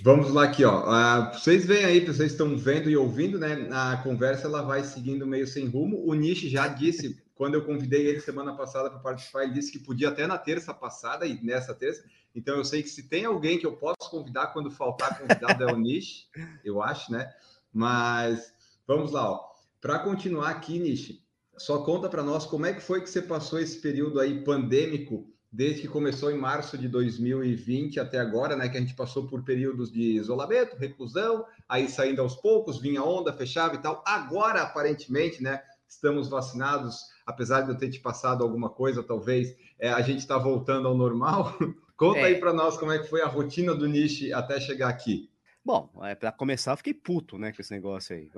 Vamos 0.00 0.30
lá 0.30 0.44
aqui, 0.44 0.64
ó. 0.64 0.82
Uh, 0.82 1.32
vocês 1.34 1.66
veem 1.66 1.84
aí, 1.84 2.00
vocês 2.00 2.32
estão 2.32 2.56
vendo 2.56 2.88
e 2.88 2.96
ouvindo, 2.96 3.38
né? 3.38 3.68
A 3.70 3.98
conversa 3.98 4.46
ela 4.46 4.62
vai 4.62 4.82
seguindo 4.82 5.26
meio 5.26 5.46
sem 5.46 5.66
rumo. 5.66 6.02
O 6.06 6.14
Nishi 6.14 6.48
já 6.48 6.66
disse, 6.66 7.22
quando 7.34 7.54
eu 7.54 7.64
convidei 7.64 8.06
ele 8.06 8.20
semana 8.20 8.56
passada 8.56 8.88
para 8.88 8.98
participar, 9.00 9.44
ele 9.44 9.52
disse 9.52 9.70
que 9.70 9.78
podia 9.78 10.08
até 10.08 10.26
na 10.26 10.38
terça 10.38 10.72
passada 10.72 11.26
e 11.26 11.42
nessa 11.44 11.74
terça. 11.74 12.04
Então 12.34 12.56
eu 12.56 12.64
sei 12.64 12.82
que 12.82 12.88
se 12.88 13.08
tem 13.08 13.24
alguém 13.24 13.58
que 13.58 13.66
eu 13.66 13.76
posso 13.76 14.10
convidar 14.10 14.48
quando 14.48 14.70
faltar 14.70 15.18
convidado 15.18 15.62
é 15.64 15.72
o 15.72 15.76
Nishi, 15.76 16.26
eu 16.64 16.82
acho, 16.82 17.12
né? 17.12 17.30
Mas 17.72 18.52
vamos 18.86 19.12
lá, 19.12 19.30
ó. 19.30 19.54
Para 19.80 19.98
continuar 19.98 20.48
aqui, 20.48 20.78
Nishi, 20.78 21.23
só 21.56 21.78
conta 21.78 22.08
para 22.08 22.22
nós 22.22 22.46
como 22.46 22.66
é 22.66 22.72
que 22.72 22.80
foi 22.80 23.00
que 23.00 23.08
você 23.08 23.22
passou 23.22 23.58
esse 23.58 23.80
período 23.80 24.20
aí 24.20 24.42
pandêmico 24.42 25.26
desde 25.54 25.82
que 25.82 25.88
começou 25.88 26.32
em 26.32 26.36
março 26.36 26.76
de 26.76 26.88
2020 26.88 28.00
até 28.00 28.18
agora, 28.18 28.56
né, 28.56 28.68
que 28.68 28.76
a 28.76 28.80
gente 28.80 28.94
passou 28.96 29.28
por 29.28 29.44
períodos 29.44 29.92
de 29.92 30.16
isolamento, 30.16 30.76
reclusão, 30.76 31.46
aí 31.68 31.88
saindo 31.88 32.20
aos 32.20 32.34
poucos, 32.34 32.80
vinha 32.80 33.04
onda, 33.04 33.32
fechava 33.32 33.76
e 33.76 33.78
tal. 33.78 34.02
Agora, 34.04 34.62
aparentemente, 34.62 35.40
né, 35.40 35.62
estamos 35.88 36.28
vacinados, 36.28 37.04
apesar 37.24 37.60
de 37.60 37.70
eu 37.70 37.78
ter 37.78 37.88
te 37.88 38.00
passado 38.00 38.42
alguma 38.42 38.68
coisa, 38.68 39.00
talvez, 39.00 39.54
é, 39.78 39.90
a 39.90 40.02
gente 40.02 40.18
está 40.18 40.36
voltando 40.36 40.88
ao 40.88 40.96
normal. 40.96 41.56
Conta 41.96 42.18
é. 42.18 42.24
aí 42.24 42.40
para 42.40 42.52
nós 42.52 42.76
como 42.76 42.90
é 42.90 42.98
que 42.98 43.08
foi 43.08 43.22
a 43.22 43.28
rotina 43.28 43.72
do 43.76 43.86
Niche 43.86 44.32
até 44.32 44.58
chegar 44.58 44.88
aqui. 44.88 45.30
Bom, 45.64 45.90
é, 46.02 46.14
para 46.14 46.30
começar, 46.30 46.72
eu 46.72 46.76
fiquei 46.76 46.92
puto, 46.92 47.38
né, 47.38 47.50
com 47.50 47.62
esse 47.62 47.72
negócio 47.72 48.14
aí. 48.14 48.28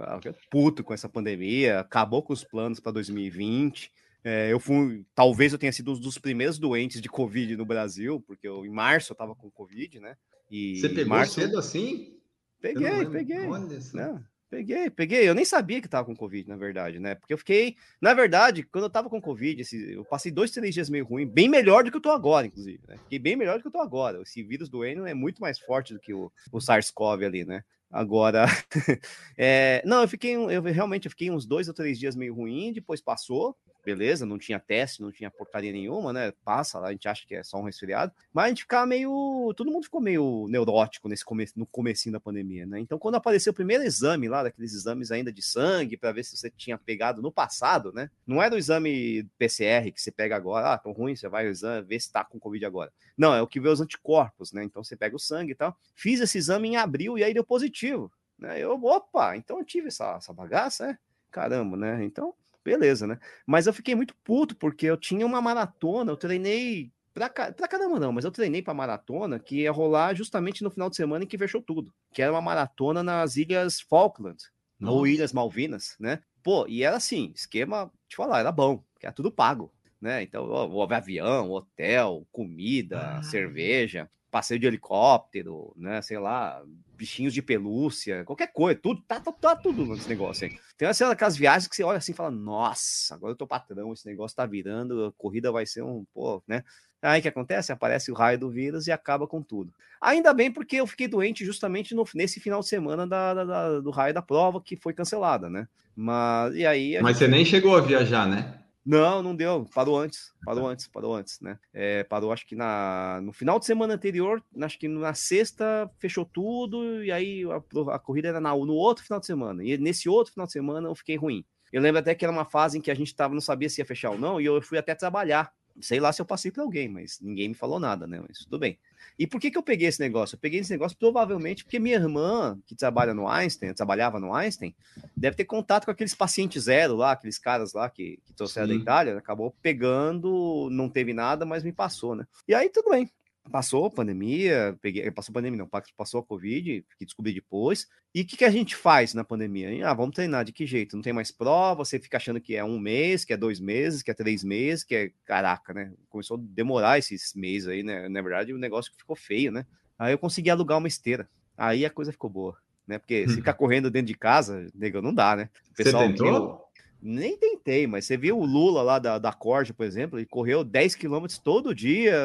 Puto 0.49 0.85
com 0.85 0.95
essa 0.95 1.09
pandemia, 1.09 1.81
acabou 1.81 2.23
com 2.23 2.33
os 2.33 2.45
planos 2.45 2.79
para 2.79 2.93
2020. 2.93 3.91
É, 4.23 4.53
eu 4.53 4.61
fui, 4.61 5.05
talvez 5.15 5.53
eu 5.53 5.59
tenha 5.59 5.73
sido 5.73 5.93
um 5.93 5.99
dos 5.99 6.19
primeiros 6.19 6.59
doentes 6.59 7.01
de 7.01 7.09
Covid 7.09 7.57
no 7.57 7.65
Brasil, 7.65 8.23
porque 8.27 8.47
eu, 8.47 8.65
em 8.65 8.71
março 8.71 9.13
eu 9.13 9.15
estava 9.15 9.35
com 9.35 9.51
Covid, 9.51 9.99
né? 9.99 10.17
E 10.51 10.81
Você 10.81 10.89
pegou 10.89 11.17
março, 11.17 11.35
cedo 11.35 11.59
assim? 11.59 12.17
Peguei, 12.61 13.07
peguei. 13.07 13.47
Olha 13.47 13.81
só. 13.81 13.97
Não, 13.97 14.25
peguei, 14.57 14.91
peguei. 14.91 15.29
Eu 15.29 15.35
nem 15.35 15.45
sabia 15.45 15.81
que 15.81 15.87
estava 15.87 16.07
com 16.07 16.17
Covid, 16.17 16.49
na 16.49 16.57
verdade, 16.57 16.99
né? 16.99 17.15
Porque 17.15 17.33
eu 17.33 17.39
fiquei, 17.39 17.77
na 18.01 18.15
verdade, 18.15 18.63
quando 18.63 18.85
eu 18.85 18.89
estava 18.89 19.11
com 19.11 19.21
Covid, 19.21 19.61
esse, 19.61 19.93
eu 19.93 20.05
passei 20.05 20.33
dois, 20.33 20.51
três 20.51 20.73
dias 20.73 20.89
meio 20.89 21.05
ruim, 21.05 21.27
bem 21.27 21.49
melhor 21.49 21.85
do 21.85 21.91
que 21.91 21.97
eu 21.97 22.01
tô 22.01 22.11
agora, 22.11 22.47
inclusive, 22.47 22.81
né? 22.89 22.97
Fiquei 23.05 23.19
bem 23.19 23.37
melhor 23.37 23.59
do 23.59 23.63
que 23.63 23.69
eu 23.69 23.73
tô 23.73 23.81
agora. 23.81 24.21
Esse 24.23 24.43
vírus 24.43 24.69
do 24.69 24.85
Eno 24.85 25.07
é 25.07 25.13
muito 25.13 25.41
mais 25.41 25.59
forte 25.59 25.93
do 25.93 26.01
que 26.01 26.15
o, 26.15 26.33
o 26.51 26.59
SARS-CoV 26.59 27.25
ali, 27.25 27.45
né? 27.45 27.63
Agora, 27.91 28.47
é, 29.37 29.83
não, 29.85 30.03
eu 30.03 30.09
fiquei, 30.09 30.35
eu 30.35 30.63
realmente 30.63 31.07
eu 31.07 31.11
fiquei 31.11 31.31
uns 31.31 31.47
dois 31.47 31.69
ou 31.69 31.75
três 31.75 31.99
dias 31.99 32.17
meio 32.17 32.35
ruim, 32.35 32.73
depois 32.73 33.01
passou, 33.01 33.57
beleza, 33.87 34.27
não 34.27 34.37
tinha 34.37 34.59
teste, 34.59 35.01
não 35.01 35.13
tinha 35.13 35.31
porcaria 35.31 35.71
nenhuma, 35.71 36.13
né? 36.13 36.33
Passa, 36.45 36.81
a 36.81 36.91
gente 36.91 37.07
acha 37.07 37.25
que 37.25 37.37
é 37.37 37.45
só 37.45 37.57
um 37.57 37.63
resfriado, 37.63 38.13
mas 38.35 38.47
a 38.47 38.49
gente 38.49 38.63
ficava 38.63 38.85
meio, 38.85 39.55
todo 39.57 39.71
mundo 39.71 39.85
ficou 39.85 40.01
meio 40.01 40.49
neurótico 40.49 41.09
nesse 41.09 41.25
começo, 41.25 41.57
no 41.57 41.65
comecinho 41.65 42.13
da 42.13 42.19
pandemia, 42.19 42.67
né? 42.67 42.81
Então, 42.81 42.99
quando 42.99 43.15
apareceu 43.15 43.53
o 43.53 43.55
primeiro 43.55 43.85
exame 43.85 44.29
lá, 44.29 44.43
daqueles 44.43 44.75
exames 44.75 45.13
ainda 45.13 45.33
de 45.33 45.41
sangue, 45.41 45.97
para 45.97 46.11
ver 46.11 46.25
se 46.25 46.37
você 46.37 46.51
tinha 46.51 46.77
pegado 46.77 47.23
no 47.23 47.31
passado, 47.31 47.93
né? 47.93 48.11
Não 48.27 48.43
era 48.43 48.57
o 48.57 48.59
exame 48.59 49.23
PCR 49.39 49.93
que 49.93 50.03
você 50.03 50.11
pega 50.11 50.35
agora, 50.35 50.73
ah, 50.75 50.79
tão 50.79 50.91
ruim, 50.91 51.15
você 51.15 51.29
vai 51.29 51.47
exame, 51.47 51.87
ver 51.87 52.01
se 52.01 52.11
tá 52.11 52.25
com 52.25 52.41
Covid 52.41 52.67
agora. 52.67 52.93
Não, 53.17 53.33
é 53.33 53.41
o 53.41 53.47
que 53.47 53.61
vê 53.61 53.69
os 53.69 53.81
anticorpos, 53.81 54.51
né? 54.51 54.65
Então, 54.65 54.83
você 54.83 54.97
pega 54.97 55.15
o 55.15 55.21
sangue 55.21 55.53
e 55.53 55.55
tal. 55.55 55.79
Fiz 55.95 56.19
esse 56.21 56.37
exame 56.37 56.71
em 56.71 56.77
abril 56.77 57.17
e 57.17 57.23
aí 57.23 57.33
deu 57.33 57.45
positivo. 57.45 58.11
Né? 58.37 58.59
Eu, 58.59 58.83
opa, 58.83 59.37
então 59.37 59.61
eu 59.61 59.65
tive 59.65 59.89
essa, 59.89 60.17
essa 60.17 60.33
bagaça, 60.33 60.91
é? 60.91 60.99
Caramba, 61.31 61.77
né? 61.77 62.05
Então, 62.05 62.35
beleza, 62.67 63.07
né? 63.07 63.19
Mas 63.47 63.67
eu 63.67 63.73
fiquei 63.73 63.95
muito 63.95 64.15
puto 64.25 64.57
porque 64.57 64.87
eu 64.87 64.97
tinha 64.97 65.25
uma 65.25 65.41
maratona, 65.41 66.11
eu 66.11 66.17
treinei 66.17 66.91
pra, 67.15 67.29
pra 67.29 67.69
caramba 67.69 68.01
não, 68.01 68.13
mas 68.13 68.25
eu 68.25 68.31
treinei 68.33 68.61
pra 68.61 68.75
maratona 68.75 69.39
que 69.39 69.63
ia 69.63 69.71
rolar 69.71 70.15
justamente 70.15 70.65
no 70.65 70.71
final 70.71 70.91
de 70.91 70.97
semana 70.97 71.25
em 71.25 71.27
que 71.29 71.39
fechou 71.39 71.63
tudo, 71.63 71.95
que 72.13 72.21
era 72.21 72.33
uma 72.33 72.43
maratona 72.43 73.03
nas 73.05 73.37
Ilhas 73.37 73.81
Falkland, 73.81 74.43
Nossa. 74.81 74.93
ou 74.93 75.07
Ilhas 75.07 75.33
Malvinas, 75.33 75.97
né? 76.01 76.21
Pô, 76.43 76.67
e 76.69 76.83
era 76.83 76.97
assim, 76.97 77.33
esquema, 77.35 77.91
te 78.09 78.17
falar, 78.17 78.41
era 78.41 78.51
bom, 78.51 78.83
que 78.99 79.07
era 79.07 79.15
tudo 79.15 79.31
pago, 79.31 79.73
né? 80.01 80.23
Então, 80.23 80.45
houve 80.45 80.95
avião, 80.95 81.51
hotel, 81.51 82.27
comida, 82.33 83.19
ah. 83.19 83.23
cerveja 83.23 84.11
passeio 84.31 84.61
de 84.61 84.67
helicóptero, 84.67 85.73
né? 85.77 86.03
Sei 86.03 86.19
lá, 86.19 86.63
bichinhos 86.97 87.33
de 87.33 87.43
pelúcia, 87.43 88.25
qualquer 88.25 88.53
coisa, 88.53 88.81
tudo, 88.81 89.03
tá, 89.03 89.21
tá, 89.21 89.33
tá 89.33 89.57
tudo 89.57 89.85
nesse 89.87 90.09
negócio 90.09 90.47
aí. 90.47 90.59
Tem 90.77 90.89
assim, 90.89 91.05
aquelas 91.05 91.37
viagens 91.37 91.69
que 91.69 91.77
você 91.77 91.83
olha 91.83 91.99
assim 91.99 92.13
e 92.13 92.15
fala, 92.15 92.31
nossa, 92.31 93.15
agora 93.15 93.33
eu 93.33 93.37
tô 93.37 93.47
patrão, 93.47 93.93
esse 93.93 94.07
negócio 94.07 94.37
tá 94.37 94.47
virando, 94.47 95.07
a 95.07 95.13
corrida 95.13 95.53
vai 95.53 95.67
ser 95.67 95.83
um, 95.83 96.05
pô, 96.13 96.43
né? 96.47 96.65
Aí 97.03 97.21
o 97.21 97.23
que 97.23 97.29
acontece? 97.29 97.71
Aparece 97.71 98.11
o 98.11 98.15
raio 98.15 98.39
do 98.39 98.51
vírus 98.51 98.87
e 98.87 98.93
acaba 98.93 99.27
com 99.27 99.43
tudo. 99.43 99.73
Ainda 100.01 100.33
bem 100.33 100.51
porque 100.51 100.77
eu 100.77 100.87
fiquei 100.87 101.07
doente 101.07 101.45
justamente 101.45 101.95
no, 101.95 102.05
nesse 102.15 102.41
final 102.41 102.61
de 102.61 102.69
semana 102.69 103.07
da, 103.07 103.35
da, 103.35 103.45
da, 103.45 103.81
do 103.81 103.91
raio 103.91 104.15
da 104.15 104.23
prova 104.23 104.61
que 104.61 104.77
foi 104.77 104.93
cancelada, 104.93 105.49
né? 105.49 105.69
Mas 105.95 106.55
e 106.55 106.67
aí. 106.67 106.99
Mas 107.01 107.19
gente... 107.19 107.19
você 107.19 107.29
nem 107.29 107.45
chegou 107.45 107.77
a 107.77 107.81
viajar, 107.81 108.27
né? 108.27 108.59
Não, 108.87 109.21
não 109.21 109.35
deu. 109.35 109.67
Parou 109.75 109.99
antes. 109.99 110.33
Parou 110.45 110.69
antes, 110.69 110.87
parou 110.87 111.15
antes, 111.17 111.41
né? 111.41 111.59
É, 111.75 112.05
parou, 112.05 112.33
acho 112.33 112.47
que 112.47 112.55
na, 112.55 113.21
no 113.21 113.33
final 113.33 113.59
de 113.59 113.67
semana 113.67 113.95
anterior, 113.95 114.41
acho 114.63 114.79
que 114.79 114.87
na 114.87 115.13
sexta 115.13 115.91
fechou 115.99 116.25
tudo, 116.25 117.03
e 117.03 117.11
aí 117.11 117.43
a, 117.51 117.95
a 117.95 117.99
corrida 117.99 118.29
era 118.29 118.41
na, 118.41 118.55
no 118.55 118.75
outro 118.75 119.03
final 119.03 119.19
de 119.19 119.27
semana. 119.27 119.65
E 119.65 119.77
nesse 119.77 120.09
outro 120.09 120.33
final 120.33 120.47
de 120.47 120.53
semana 120.53 120.89
eu 120.89 120.95
fiquei 120.95 121.17
ruim. 121.17 121.45
Eu 121.73 121.83
lembro 121.83 121.99
até 121.99 122.15
que 122.15 122.25
era 122.25 122.33
uma 122.33 122.45
fase 122.45 122.79
em 122.79 122.81
que 122.81 122.91
a 122.93 122.95
gente 122.95 123.13
tava, 123.13 123.35
não 123.35 123.41
sabia 123.41 123.69
se 123.69 123.81
ia 123.81 123.85
fechar 123.85 124.11
ou 124.11 124.19
não, 124.19 124.41
e 124.41 124.45
eu 124.45 124.63
fui 124.63 124.79
até 124.79 124.95
trabalhar. 124.95 125.53
Sei 125.81 125.99
lá 125.99 126.13
se 126.13 126.23
eu 126.23 126.27
passei 126.27 126.53
para 126.53 126.63
alguém, 126.63 126.89
mas 126.89 127.19
ninguém 127.21 127.49
me 127.49 127.55
falou 127.55 127.81
nada, 127.81 128.07
né? 128.07 128.23
Mas 128.27 128.39
tudo 128.39 128.59
bem. 128.59 128.79
E 129.19 129.27
por 129.27 129.41
que, 129.41 129.51
que 129.51 129.57
eu 129.57 129.63
peguei 129.63 129.89
esse 129.89 130.01
negócio? 130.01 130.37
Eu 130.37 130.41
peguei 130.41 130.61
esse 130.61 130.71
negócio 130.71 130.97
provavelmente 130.99 131.65
porque 131.65 131.79
minha 131.79 131.97
irmã, 131.97 132.59
que 132.67 132.75
trabalha 132.75 133.15
no 133.15 133.29
Einstein, 133.29 133.73
trabalhava 133.73 134.21
no 134.21 134.35
Einstein, 134.35 134.75
deve 135.17 135.37
ter 135.37 135.45
contato 135.45 135.87
com 135.87 135.91
aqueles 135.91 136.15
pacientes 136.15 136.65
zero 136.65 136.97
lá, 136.97 137.13
aqueles 137.13 137.39
caras 137.39 137.73
lá 137.73 137.89
que, 137.89 138.19
que 138.25 138.33
trouxeram 138.35 138.69
Sim. 138.69 138.77
da 138.77 138.83
Itália, 138.83 139.19
acabou 139.19 139.55
pegando, 139.63 140.69
não 140.71 140.89
teve 140.89 141.15
nada, 141.15 141.47
mas 141.47 141.65
me 141.65 141.73
passou, 141.73 142.15
né? 142.15 142.27
E 142.47 142.55
aí 142.55 142.69
tudo 142.69 142.91
bem 142.91 143.11
passou 143.51 143.87
a 143.87 143.91
pandemia, 143.91 144.77
peguei, 144.81 145.11
passou 145.11 145.33
a 145.33 145.35
pandemia 145.35 145.59
não, 145.59 145.69
passou 145.97 146.21
a 146.21 146.25
Covid, 146.25 146.85
que 146.99 147.05
descobri 147.05 147.33
depois. 147.33 147.89
E 148.15 148.23
o 148.23 148.27
que, 148.27 148.37
que 148.37 148.45
a 148.45 148.51
gente 148.51 148.75
faz 148.75 149.15
na 149.15 149.25
pandemia? 149.25 149.89
Ah, 149.89 149.95
vamos 149.95 150.15
treinar 150.15 150.45
de 150.45 150.53
que 150.53 150.67
jeito? 150.67 150.97
Não 150.97 151.03
tem 151.03 151.13
mais 151.13 151.31
prova, 151.31 151.85
você 151.85 151.99
fica 151.99 152.17
achando 152.17 152.41
que 152.41 152.57
é 152.57 152.65
um 152.65 152.79
mês, 152.79 153.25
que 153.25 153.33
é 153.33 153.37
dois 153.37 153.61
meses, 153.61 154.03
que 154.03 154.11
é 154.11 154.15
três 154.15 154.43
meses, 154.43 154.85
que 154.85 154.95
é 154.95 155.11
caraca, 155.25 155.75
né? 155.75 155.93
Começou 156.09 156.37
a 156.37 156.41
demorar 156.43 156.99
esses 156.99 157.35
meses 157.35 157.69
aí, 157.69 157.83
né? 157.83 158.09
Na 158.09 158.23
verdade, 158.23 158.53
o 158.53 158.59
negócio 158.59 158.93
ficou 158.97 159.17
feio, 159.17 159.53
né? 159.53 159.67
Aí 159.99 160.13
eu 160.13 160.19
consegui 160.19 160.51
alugar 160.51 160.79
uma 160.79 160.89
esteira. 160.89 161.29
Aí 161.57 161.85
a 161.85 161.91
coisa 161.91 162.13
ficou 162.13 162.31
boa, 162.31 162.57
né? 162.87 162.99
Porque 162.99 163.29
se 163.29 163.37
ficar 163.37 163.55
correndo 163.55 163.91
dentro 163.91 164.09
de 164.09 164.15
casa, 164.15 164.67
nego, 164.75 165.01
não 165.01 165.15
dá, 165.15 165.37
né? 165.37 165.49
O 165.71 165.75
pessoal 165.75 166.03
você 166.05 166.13
tentou? 166.13 166.66
Nem 167.01 167.37
tentei, 167.37 167.87
mas 167.87 168.05
você 168.05 168.17
viu 168.17 168.39
o 168.39 168.45
Lula 168.45 168.83
lá 168.83 168.99
da, 168.99 169.19
da 169.19 169.33
Corte, 169.33 169.73
por 169.73 169.85
exemplo, 169.85 170.19
ele 170.19 170.27
correu 170.27 170.65
10 170.65 170.95
quilômetros 170.95 171.39
todo 171.39 171.75
dia, 171.75 172.17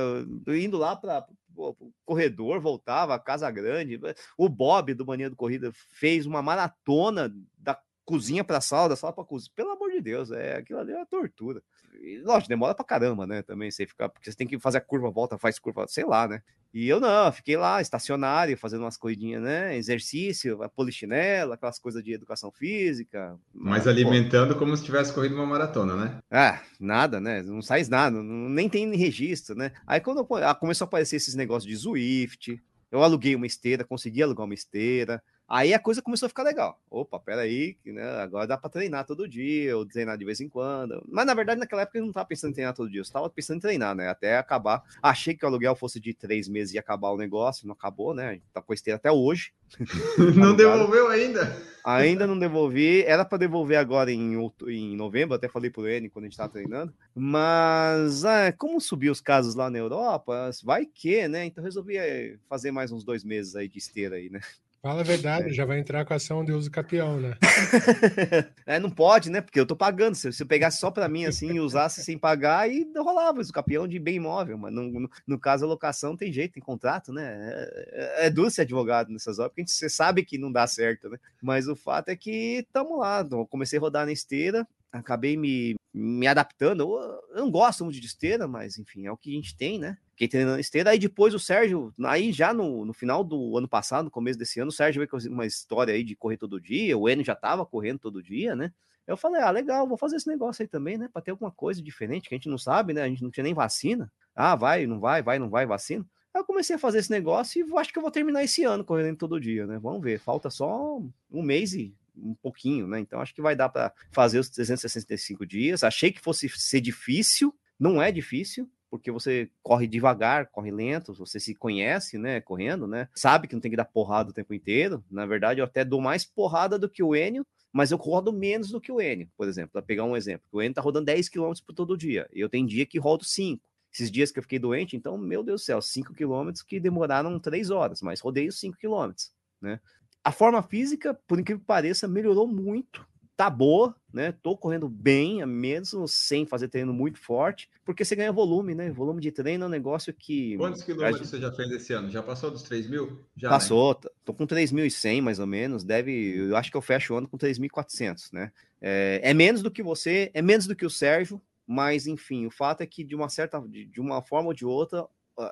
indo 0.47 0.77
lá 0.77 0.95
para 0.95 1.25
o 1.55 1.75
corredor, 2.05 2.59
voltava, 2.59 3.19
Casa 3.19 3.49
Grande. 3.51 3.99
O 4.37 4.49
Bob 4.49 4.93
do 4.93 5.05
Mania 5.05 5.29
do 5.29 5.35
Corrida 5.35 5.71
fez 5.73 6.25
uma 6.25 6.41
maratona 6.41 7.33
da 7.57 7.79
cozinha 8.05 8.43
para 8.43 8.61
sala, 8.61 8.89
da 8.89 8.95
sala 8.95 9.13
para 9.13 9.23
cozinha. 9.23 9.51
Pelo 9.55 9.71
amor 9.71 9.91
de 9.91 10.01
Deus, 10.01 10.31
é 10.31 10.57
aquilo 10.57 10.79
ali 10.79 10.91
é 10.91 10.97
uma 10.97 11.05
tortura. 11.05 11.61
E, 12.01 12.19
lógico, 12.19 12.49
demora 12.49 12.73
pra 12.73 12.85
caramba, 12.85 13.27
né? 13.27 13.41
Também 13.41 13.69
você 13.69 13.85
fica, 13.85 14.09
porque 14.09 14.31
você 14.31 14.37
tem 14.37 14.47
que 14.47 14.59
fazer 14.59 14.79
a 14.79 14.81
curva, 14.81 15.09
volta, 15.09 15.37
faz 15.37 15.59
curva, 15.59 15.85
sei 15.87 16.05
lá, 16.05 16.27
né? 16.27 16.41
E 16.73 16.87
eu 16.87 17.01
não, 17.01 17.29
fiquei 17.33 17.57
lá, 17.57 17.81
estacionário, 17.81 18.57
fazendo 18.57 18.83
umas 18.83 18.95
corridinhas, 18.95 19.41
né? 19.41 19.75
Exercício, 19.75 20.63
a 20.63 20.69
polichinela, 20.69 21.55
aquelas 21.55 21.77
coisas 21.77 22.01
de 22.01 22.13
educação 22.13 22.49
física. 22.49 23.37
Mas 23.53 23.85
alimentando 23.87 24.53
pô. 24.53 24.59
como 24.59 24.77
se 24.77 24.83
tivesse 24.83 25.13
corrido 25.13 25.35
uma 25.35 25.45
maratona, 25.45 25.95
né? 25.97 26.19
Ah, 26.31 26.61
nada, 26.79 27.19
né? 27.19 27.43
Não 27.43 27.61
sai 27.61 27.83
nada, 27.89 28.23
não, 28.23 28.49
nem 28.49 28.69
tem 28.69 28.89
registro, 28.95 29.53
né? 29.53 29.73
Aí 29.85 29.99
quando 29.99 30.25
ah, 30.35 30.55
começou 30.55 30.85
a 30.85 30.87
aparecer 30.87 31.17
esses 31.17 31.35
negócios 31.35 31.69
de 31.69 31.75
Zwift, 31.75 32.61
eu 32.89 33.03
aluguei 33.03 33.35
uma 33.35 33.45
esteira, 33.45 33.83
consegui 33.83 34.23
alugar 34.23 34.45
uma 34.45 34.53
esteira, 34.53 35.21
Aí 35.53 35.73
a 35.73 35.79
coisa 35.79 36.01
começou 36.01 36.27
a 36.27 36.29
ficar 36.29 36.43
legal. 36.43 36.79
Opa, 36.89 37.19
peraí, 37.19 37.75
né? 37.85 38.01
Agora 38.21 38.47
dá 38.47 38.57
para 38.57 38.69
treinar 38.69 39.05
todo 39.05 39.27
dia, 39.27 39.75
ou 39.75 39.85
treinar 39.85 40.17
de 40.17 40.23
vez 40.23 40.39
em 40.39 40.47
quando. 40.47 41.03
Mas 41.09 41.25
na 41.25 41.33
verdade, 41.33 41.59
naquela 41.59 41.81
época 41.81 41.97
eu 41.97 42.03
não 42.03 42.11
estava 42.11 42.25
pensando 42.25 42.51
em 42.51 42.53
treinar 42.53 42.73
todo 42.73 42.89
dia, 42.89 43.01
eu 43.01 43.03
estava 43.03 43.29
pensando 43.29 43.57
em 43.57 43.59
treinar, 43.59 43.93
né? 43.93 44.07
Até 44.07 44.37
acabar. 44.37 44.81
Achei 45.03 45.35
que 45.35 45.43
o 45.43 45.49
aluguel 45.49 45.75
fosse 45.75 45.99
de 45.99 46.13
três 46.13 46.47
meses 46.47 46.73
e 46.73 46.79
acabar 46.79 47.09
o 47.09 47.17
negócio, 47.17 47.67
não 47.67 47.73
acabou, 47.73 48.13
né? 48.13 48.39
Tá 48.53 48.61
com 48.61 48.73
esteira 48.73 48.95
até 48.95 49.11
hoje. 49.11 49.51
não 50.37 50.55
devolveu 50.55 51.09
ainda? 51.09 51.53
Ainda 51.83 52.25
não 52.25 52.39
devolvi. 52.39 53.03
Era 53.03 53.25
para 53.25 53.39
devolver 53.39 53.77
agora 53.77 54.09
em, 54.09 54.37
em 54.69 54.95
novembro, 54.95 55.35
até 55.35 55.49
falei 55.49 55.69
pro 55.69 55.85
N 55.85 56.09
quando 56.09 56.23
a 56.23 56.27
gente 56.27 56.33
estava 56.33 56.53
treinando. 56.53 56.93
Mas, 57.13 58.23
é, 58.23 58.53
como 58.53 58.79
subiu 58.79 59.11
os 59.11 59.19
casos 59.19 59.53
lá 59.53 59.69
na 59.69 59.79
Europa, 59.79 60.49
vai 60.63 60.85
que, 60.85 61.27
né? 61.27 61.43
Então 61.43 61.61
resolvi 61.61 61.97
é, 61.97 62.37
fazer 62.47 62.71
mais 62.71 62.89
uns 62.89 63.03
dois 63.03 63.25
meses 63.25 63.53
aí 63.53 63.67
de 63.67 63.79
esteira 63.79 64.15
aí, 64.15 64.29
né? 64.29 64.39
Fala 64.81 65.01
a 65.01 65.03
verdade, 65.03 65.53
já 65.53 65.63
vai 65.63 65.77
entrar 65.77 66.03
com 66.03 66.11
a 66.11 66.15
ação 66.15 66.43
de 66.43 66.51
uso 66.51 66.71
capião, 66.71 67.19
né? 67.19 67.37
é, 68.65 68.79
não 68.79 68.89
pode, 68.89 69.29
né? 69.29 69.39
Porque 69.39 69.59
eu 69.59 69.65
tô 69.65 69.75
pagando. 69.75 70.15
Se, 70.15 70.33
se 70.33 70.41
eu 70.41 70.47
pegasse 70.47 70.79
só 70.79 70.89
para 70.89 71.07
mim 71.07 71.25
assim 71.25 71.53
e 71.53 71.59
usasse 71.59 72.03
sem 72.03 72.17
pagar, 72.17 72.67
e 72.67 72.91
rolava 72.97 73.39
o 73.39 73.53
capião 73.53 73.87
de 73.87 73.99
bem 73.99 74.15
imóvel. 74.15 74.57
Mas 74.57 74.73
no, 74.73 74.89
no, 74.89 75.09
no, 75.27 75.39
caso, 75.39 75.65
a 75.65 75.67
locação 75.67 76.17
tem 76.17 76.33
jeito, 76.33 76.53
tem 76.53 76.63
contrato, 76.63 77.13
né? 77.13 77.23
É, 77.31 78.23
é, 78.23 78.25
é 78.25 78.29
duro 78.31 78.49
ser 78.49 78.63
advogado 78.63 79.11
nessas 79.11 79.37
horas, 79.37 79.51
porque 79.51 79.61
a 79.61 79.65
gente, 79.65 79.71
você 79.71 79.87
sabe 79.87 80.25
que 80.25 80.39
não 80.39 80.51
dá 80.51 80.65
certo, 80.65 81.09
né? 81.09 81.19
Mas 81.43 81.67
o 81.67 81.75
fato 81.75 82.09
é 82.09 82.15
que 82.15 82.65
estamos 82.65 82.97
lá. 82.97 83.23
Eu 83.29 83.45
comecei 83.45 83.77
a 83.77 83.81
rodar 83.81 84.07
na 84.07 84.11
esteira, 84.11 84.67
acabei 84.91 85.37
me, 85.37 85.75
me 85.93 86.25
adaptando. 86.25 86.81
Eu, 86.81 87.21
eu, 87.35 87.43
não 87.43 87.51
gosto 87.51 87.83
muito 87.83 87.99
de 87.99 88.07
esteira, 88.07 88.47
mas 88.47 88.79
enfim, 88.79 89.05
é 89.05 89.11
o 89.11 89.17
que 89.17 89.29
a 89.29 89.35
gente 89.35 89.55
tem, 89.55 89.77
né? 89.77 89.95
Fiquei 90.21 90.27
treinando 90.27 90.59
esteira. 90.59 90.91
Aí 90.91 90.99
depois 90.99 91.33
o 91.33 91.39
Sérgio, 91.39 91.91
aí 92.03 92.31
já 92.31 92.53
no, 92.53 92.85
no 92.85 92.93
final 92.93 93.23
do 93.23 93.57
ano 93.57 93.67
passado, 93.67 94.05
no 94.05 94.11
começo 94.11 94.37
desse 94.37 94.59
ano, 94.59 94.69
o 94.69 94.71
Sérgio 94.71 94.99
veio 94.99 95.09
com 95.09 95.17
uma 95.33 95.47
história 95.47 95.95
aí 95.95 96.03
de 96.03 96.15
correr 96.15 96.37
todo 96.37 96.61
dia. 96.61 96.95
O 96.95 97.09
Enio 97.09 97.25
já 97.25 97.33
tava 97.33 97.65
correndo 97.65 97.97
todo 97.97 98.21
dia, 98.21 98.55
né? 98.55 98.71
Eu 99.07 99.17
falei, 99.17 99.41
ah, 99.41 99.49
legal, 99.49 99.87
vou 99.87 99.97
fazer 99.97 100.17
esse 100.17 100.27
negócio 100.27 100.61
aí 100.61 100.67
também, 100.67 100.95
né? 100.95 101.09
Para 101.11 101.23
ter 101.23 101.31
alguma 101.31 101.49
coisa 101.49 101.81
diferente 101.81 102.29
que 102.29 102.35
a 102.35 102.37
gente 102.37 102.49
não 102.49 102.59
sabe, 102.59 102.93
né? 102.93 103.01
A 103.01 103.07
gente 103.07 103.23
não 103.23 103.31
tinha 103.31 103.43
nem 103.43 103.55
vacina. 103.55 104.13
Ah, 104.35 104.55
vai, 104.55 104.85
não 104.85 104.99
vai, 104.99 105.23
vai, 105.23 105.39
não 105.39 105.49
vai, 105.49 105.65
vacina. 105.65 106.05
Aí 106.31 106.41
eu 106.41 106.45
comecei 106.45 106.75
a 106.75 106.79
fazer 106.79 106.99
esse 106.99 107.09
negócio 107.09 107.59
e 107.59 107.79
acho 107.79 107.91
que 107.91 107.97
eu 107.97 108.03
vou 108.03 108.11
terminar 108.11 108.43
esse 108.43 108.63
ano 108.63 108.85
correndo 108.85 109.17
todo 109.17 109.41
dia, 109.41 109.65
né? 109.65 109.79
Vamos 109.79 110.03
ver, 110.03 110.19
falta 110.19 110.51
só 110.51 111.01
um 111.31 111.41
mês 111.41 111.73
e 111.73 111.95
um 112.15 112.35
pouquinho, 112.35 112.85
né? 112.85 112.99
Então 112.99 113.19
acho 113.19 113.33
que 113.33 113.41
vai 113.41 113.55
dar 113.55 113.69
para 113.69 113.91
fazer 114.11 114.37
os 114.37 114.51
365 114.51 115.47
dias. 115.47 115.83
Achei 115.83 116.11
que 116.11 116.21
fosse 116.21 116.47
ser 116.47 116.79
difícil, 116.79 117.55
não 117.79 117.99
é 117.99 118.11
difícil, 118.11 118.69
porque 118.91 119.09
você 119.09 119.49
corre 119.63 119.87
devagar, 119.87 120.47
corre 120.47 120.69
lento, 120.69 121.13
você 121.13 121.39
se 121.39 121.55
conhece, 121.55 122.17
né, 122.17 122.41
correndo, 122.41 122.85
né? 122.85 123.07
Sabe 123.15 123.47
que 123.47 123.55
não 123.55 123.61
tem 123.61 123.71
que 123.71 123.77
dar 123.77 123.85
porrada 123.85 124.29
o 124.29 124.33
tempo 124.33 124.53
inteiro. 124.53 125.01
Na 125.09 125.25
verdade, 125.25 125.61
eu 125.61 125.65
até 125.65 125.85
dou 125.85 126.01
mais 126.01 126.25
porrada 126.25 126.77
do 126.77 126.89
que 126.89 127.01
o 127.01 127.15
Enio, 127.15 127.47
mas 127.71 127.91
eu 127.91 127.97
rodo 127.97 128.33
menos 128.33 128.69
do 128.69 128.81
que 128.81 128.91
o 128.91 128.99
Enio, 128.99 129.29
por 129.37 129.47
exemplo. 129.47 129.71
Para 129.71 129.81
pegar 129.81 130.03
um 130.03 130.17
exemplo, 130.17 130.45
o 130.51 130.61
Enio 130.61 130.75
tá 130.75 130.81
rodando 130.81 131.05
10 131.05 131.29
km 131.29 131.53
por 131.65 131.73
todo 131.73 131.97
dia, 131.97 132.27
eu 132.33 132.49
tenho 132.49 132.67
dia 132.67 132.85
que 132.85 132.99
rodo 132.99 133.23
5. 133.23 133.63
Esses 133.93 134.11
dias 134.11 134.31
que 134.31 134.39
eu 134.39 134.43
fiquei 134.43 134.59
doente, 134.59 134.95
então, 134.95 135.17
meu 135.17 135.43
Deus 135.43 135.61
do 135.61 135.65
céu, 135.65 135.81
5 135.81 136.13
km 136.13 136.51
que 136.67 136.79
demoraram 136.79 137.39
3 137.39 137.69
horas, 137.69 138.01
mas 138.01 138.19
rodei 138.19 138.47
os 138.47 138.59
5 138.59 138.77
km, 138.77 139.13
né? 139.61 139.79
A 140.23 140.31
forma 140.31 140.61
física, 140.61 141.13
por 141.27 141.39
incrível 141.39 141.61
que 141.61 141.65
pareça, 141.65 142.07
melhorou 142.07 142.47
muito. 142.47 143.07
Tá 143.35 143.49
boa, 143.49 143.95
né? 144.13 144.33
Tô 144.43 144.55
correndo 144.57 144.87
bem, 144.87 145.45
mesmo 145.45 146.07
sem 146.07 146.45
fazer 146.45 146.67
treino 146.67 146.93
muito 146.93 147.19
forte, 147.19 147.69
porque 147.85 148.03
você 148.03 148.15
ganha 148.15 148.31
volume, 148.31 148.75
né? 148.75 148.91
Volume 148.91 149.21
de 149.21 149.31
treino 149.31 149.65
é 149.65 149.67
um 149.67 149.69
negócio 149.69 150.13
que. 150.13 150.57
Quantos 150.57 150.83
quilômetros 150.83 151.19
gente... 151.19 151.29
você 151.29 151.39
já 151.39 151.51
fez 151.51 151.71
esse 151.71 151.93
ano? 151.93 152.09
Já 152.09 152.21
passou 152.21 152.51
dos 152.51 152.63
3 152.63 152.87
mil? 152.89 153.25
Já, 153.35 153.49
Passou, 153.49 153.99
né? 154.03 154.09
tô 154.23 154.33
com 154.33 154.45
3.100 154.45 155.21
mais 155.21 155.39
ou 155.39 155.47
menos. 155.47 155.83
Deve, 155.83 156.49
eu 156.49 156.55
acho 156.55 156.71
que 156.71 156.77
eu 156.77 156.81
fecho 156.81 157.13
o 157.13 157.17
ano 157.17 157.27
com 157.27 157.37
3.400, 157.37 158.33
né? 158.33 158.51
É, 158.81 159.21
é 159.23 159.33
menos 159.33 159.61
do 159.61 159.71
que 159.71 159.83
você, 159.83 160.31
é 160.33 160.41
menos 160.41 160.67
do 160.67 160.75
que 160.75 160.85
o 160.85 160.89
Sérgio, 160.89 161.41
mas 161.65 162.07
enfim, 162.07 162.45
o 162.45 162.51
fato 162.51 162.81
é 162.81 162.85
que 162.85 163.03
de 163.03 163.15
uma 163.15 163.29
certa, 163.29 163.61
de, 163.67 163.99
uma 163.99 164.21
forma 164.21 164.47
ou 164.47 164.53
de 164.53 164.65
outra, 164.65 165.05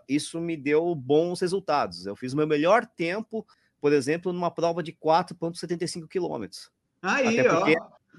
isso 0.08 0.40
me 0.40 0.58
deu 0.58 0.94
bons 0.96 1.40
resultados. 1.40 2.06
Eu 2.06 2.16
fiz 2.16 2.34
o 2.34 2.38
meu 2.38 2.48
melhor 2.48 2.86
tempo 2.86 3.46
por 3.82 3.94
exemplo, 3.94 4.34
numa 4.34 4.52
prova 4.52 4.84
de 4.84 4.94
4,75 4.94 6.08
quilômetros. 6.08 6.70
Aí, 7.02 7.40
ó. 7.48 7.66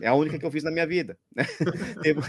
É 0.01 0.09
a 0.09 0.15
única 0.15 0.39
que 0.39 0.45
eu 0.45 0.51
fiz 0.51 0.65
na 0.65 0.71
minha 0.71 0.87
vida. 0.87 1.19
Né? 1.35 1.45
teve, 2.03 2.21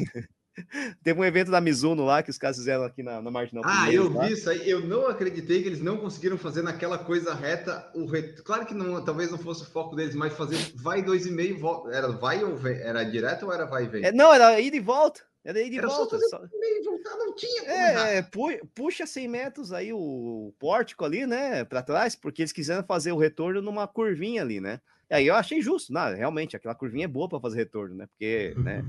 teve, 1.04 1.20
um 1.20 1.24
evento 1.24 1.52
da 1.52 1.62
Mizuno 1.62 2.06
lá 2.06 2.22
que 2.22 2.30
os 2.30 2.38
caras 2.38 2.58
fizeram 2.58 2.84
aqui 2.84 3.04
na, 3.04 3.22
na 3.22 3.32
Marginal. 3.32 3.64
Ah, 3.66 3.92
eu 3.92 4.12
lá. 4.12 4.26
vi 4.26 4.34
isso 4.34 4.50
aí. 4.50 4.70
Eu 4.70 4.82
não 4.82 5.08
acreditei 5.08 5.62
que 5.62 5.70
eles 5.70 5.82
não 5.82 5.98
conseguiram 5.98 6.38
fazer 6.38 6.62
naquela 6.62 6.98
coisa 6.98 7.34
reta. 7.34 7.90
O 7.96 8.06
ret... 8.06 8.42
Claro 8.44 8.66
que 8.66 8.74
não, 8.74 9.04
talvez 9.04 9.32
não 9.32 9.38
fosse 9.38 9.64
o 9.64 9.72
foco 9.72 9.96
deles, 9.96 10.16
mas 10.16 10.34
fazer 10.34 10.58
vai 10.76 11.02
dois 11.02 11.26
e 11.26 11.32
meio, 11.32 11.58
volta. 11.60 11.92
Era 11.92 12.10
vai 12.10 12.44
ou 12.44 12.56
vem? 12.56 12.78
Era 12.78 13.04
direto 13.04 13.46
ou 13.46 13.54
era 13.54 13.66
vai 13.66 13.86
e 13.86 13.88
vem? 13.88 14.06
É, 14.06 14.12
não, 14.12 14.34
era 14.34 14.60
ida 14.60 14.76
e 14.76 14.80
volta. 14.80 15.22
Era 15.44 15.60
ida 15.62 15.76
e 15.76 15.78
era 15.80 15.88
volta. 15.88 16.20
Só 16.20 16.30
só... 16.30 16.42
meio 16.60 16.82
voltar, 17.02 17.18
não 17.18 17.34
tinha 17.34 17.64
é, 17.64 18.22
pu 18.22 18.50
puxa 18.76 19.06
100 19.06 19.28
metros 19.28 19.74
aí 19.74 19.92
o 19.92 20.54
pórtico 20.60 21.04
ali, 21.04 21.26
né, 21.26 21.64
para 21.64 21.82
trás, 21.82 22.16
porque 22.16 22.42
eles 22.42 22.52
quiseram 22.52 22.84
fazer 22.84 23.12
o 23.12 23.18
retorno 23.18 23.62
numa 23.62 23.88
curvinha 23.88 24.42
ali, 24.42 24.60
né? 24.62 24.80
E 25.12 25.14
aí 25.14 25.28
eu 25.28 25.36
achei 25.36 25.62
justo, 25.62 25.92
não, 25.92 26.16
realmente, 26.16 26.56
aquela 26.56 26.74
curvinha 26.74 27.04
é 27.04 27.08
boa 27.08 27.28
para 27.28 27.42
fazer 27.42 27.58
retorno, 27.58 27.94
né? 27.94 28.08
Porque, 28.08 28.54
né, 28.64 28.82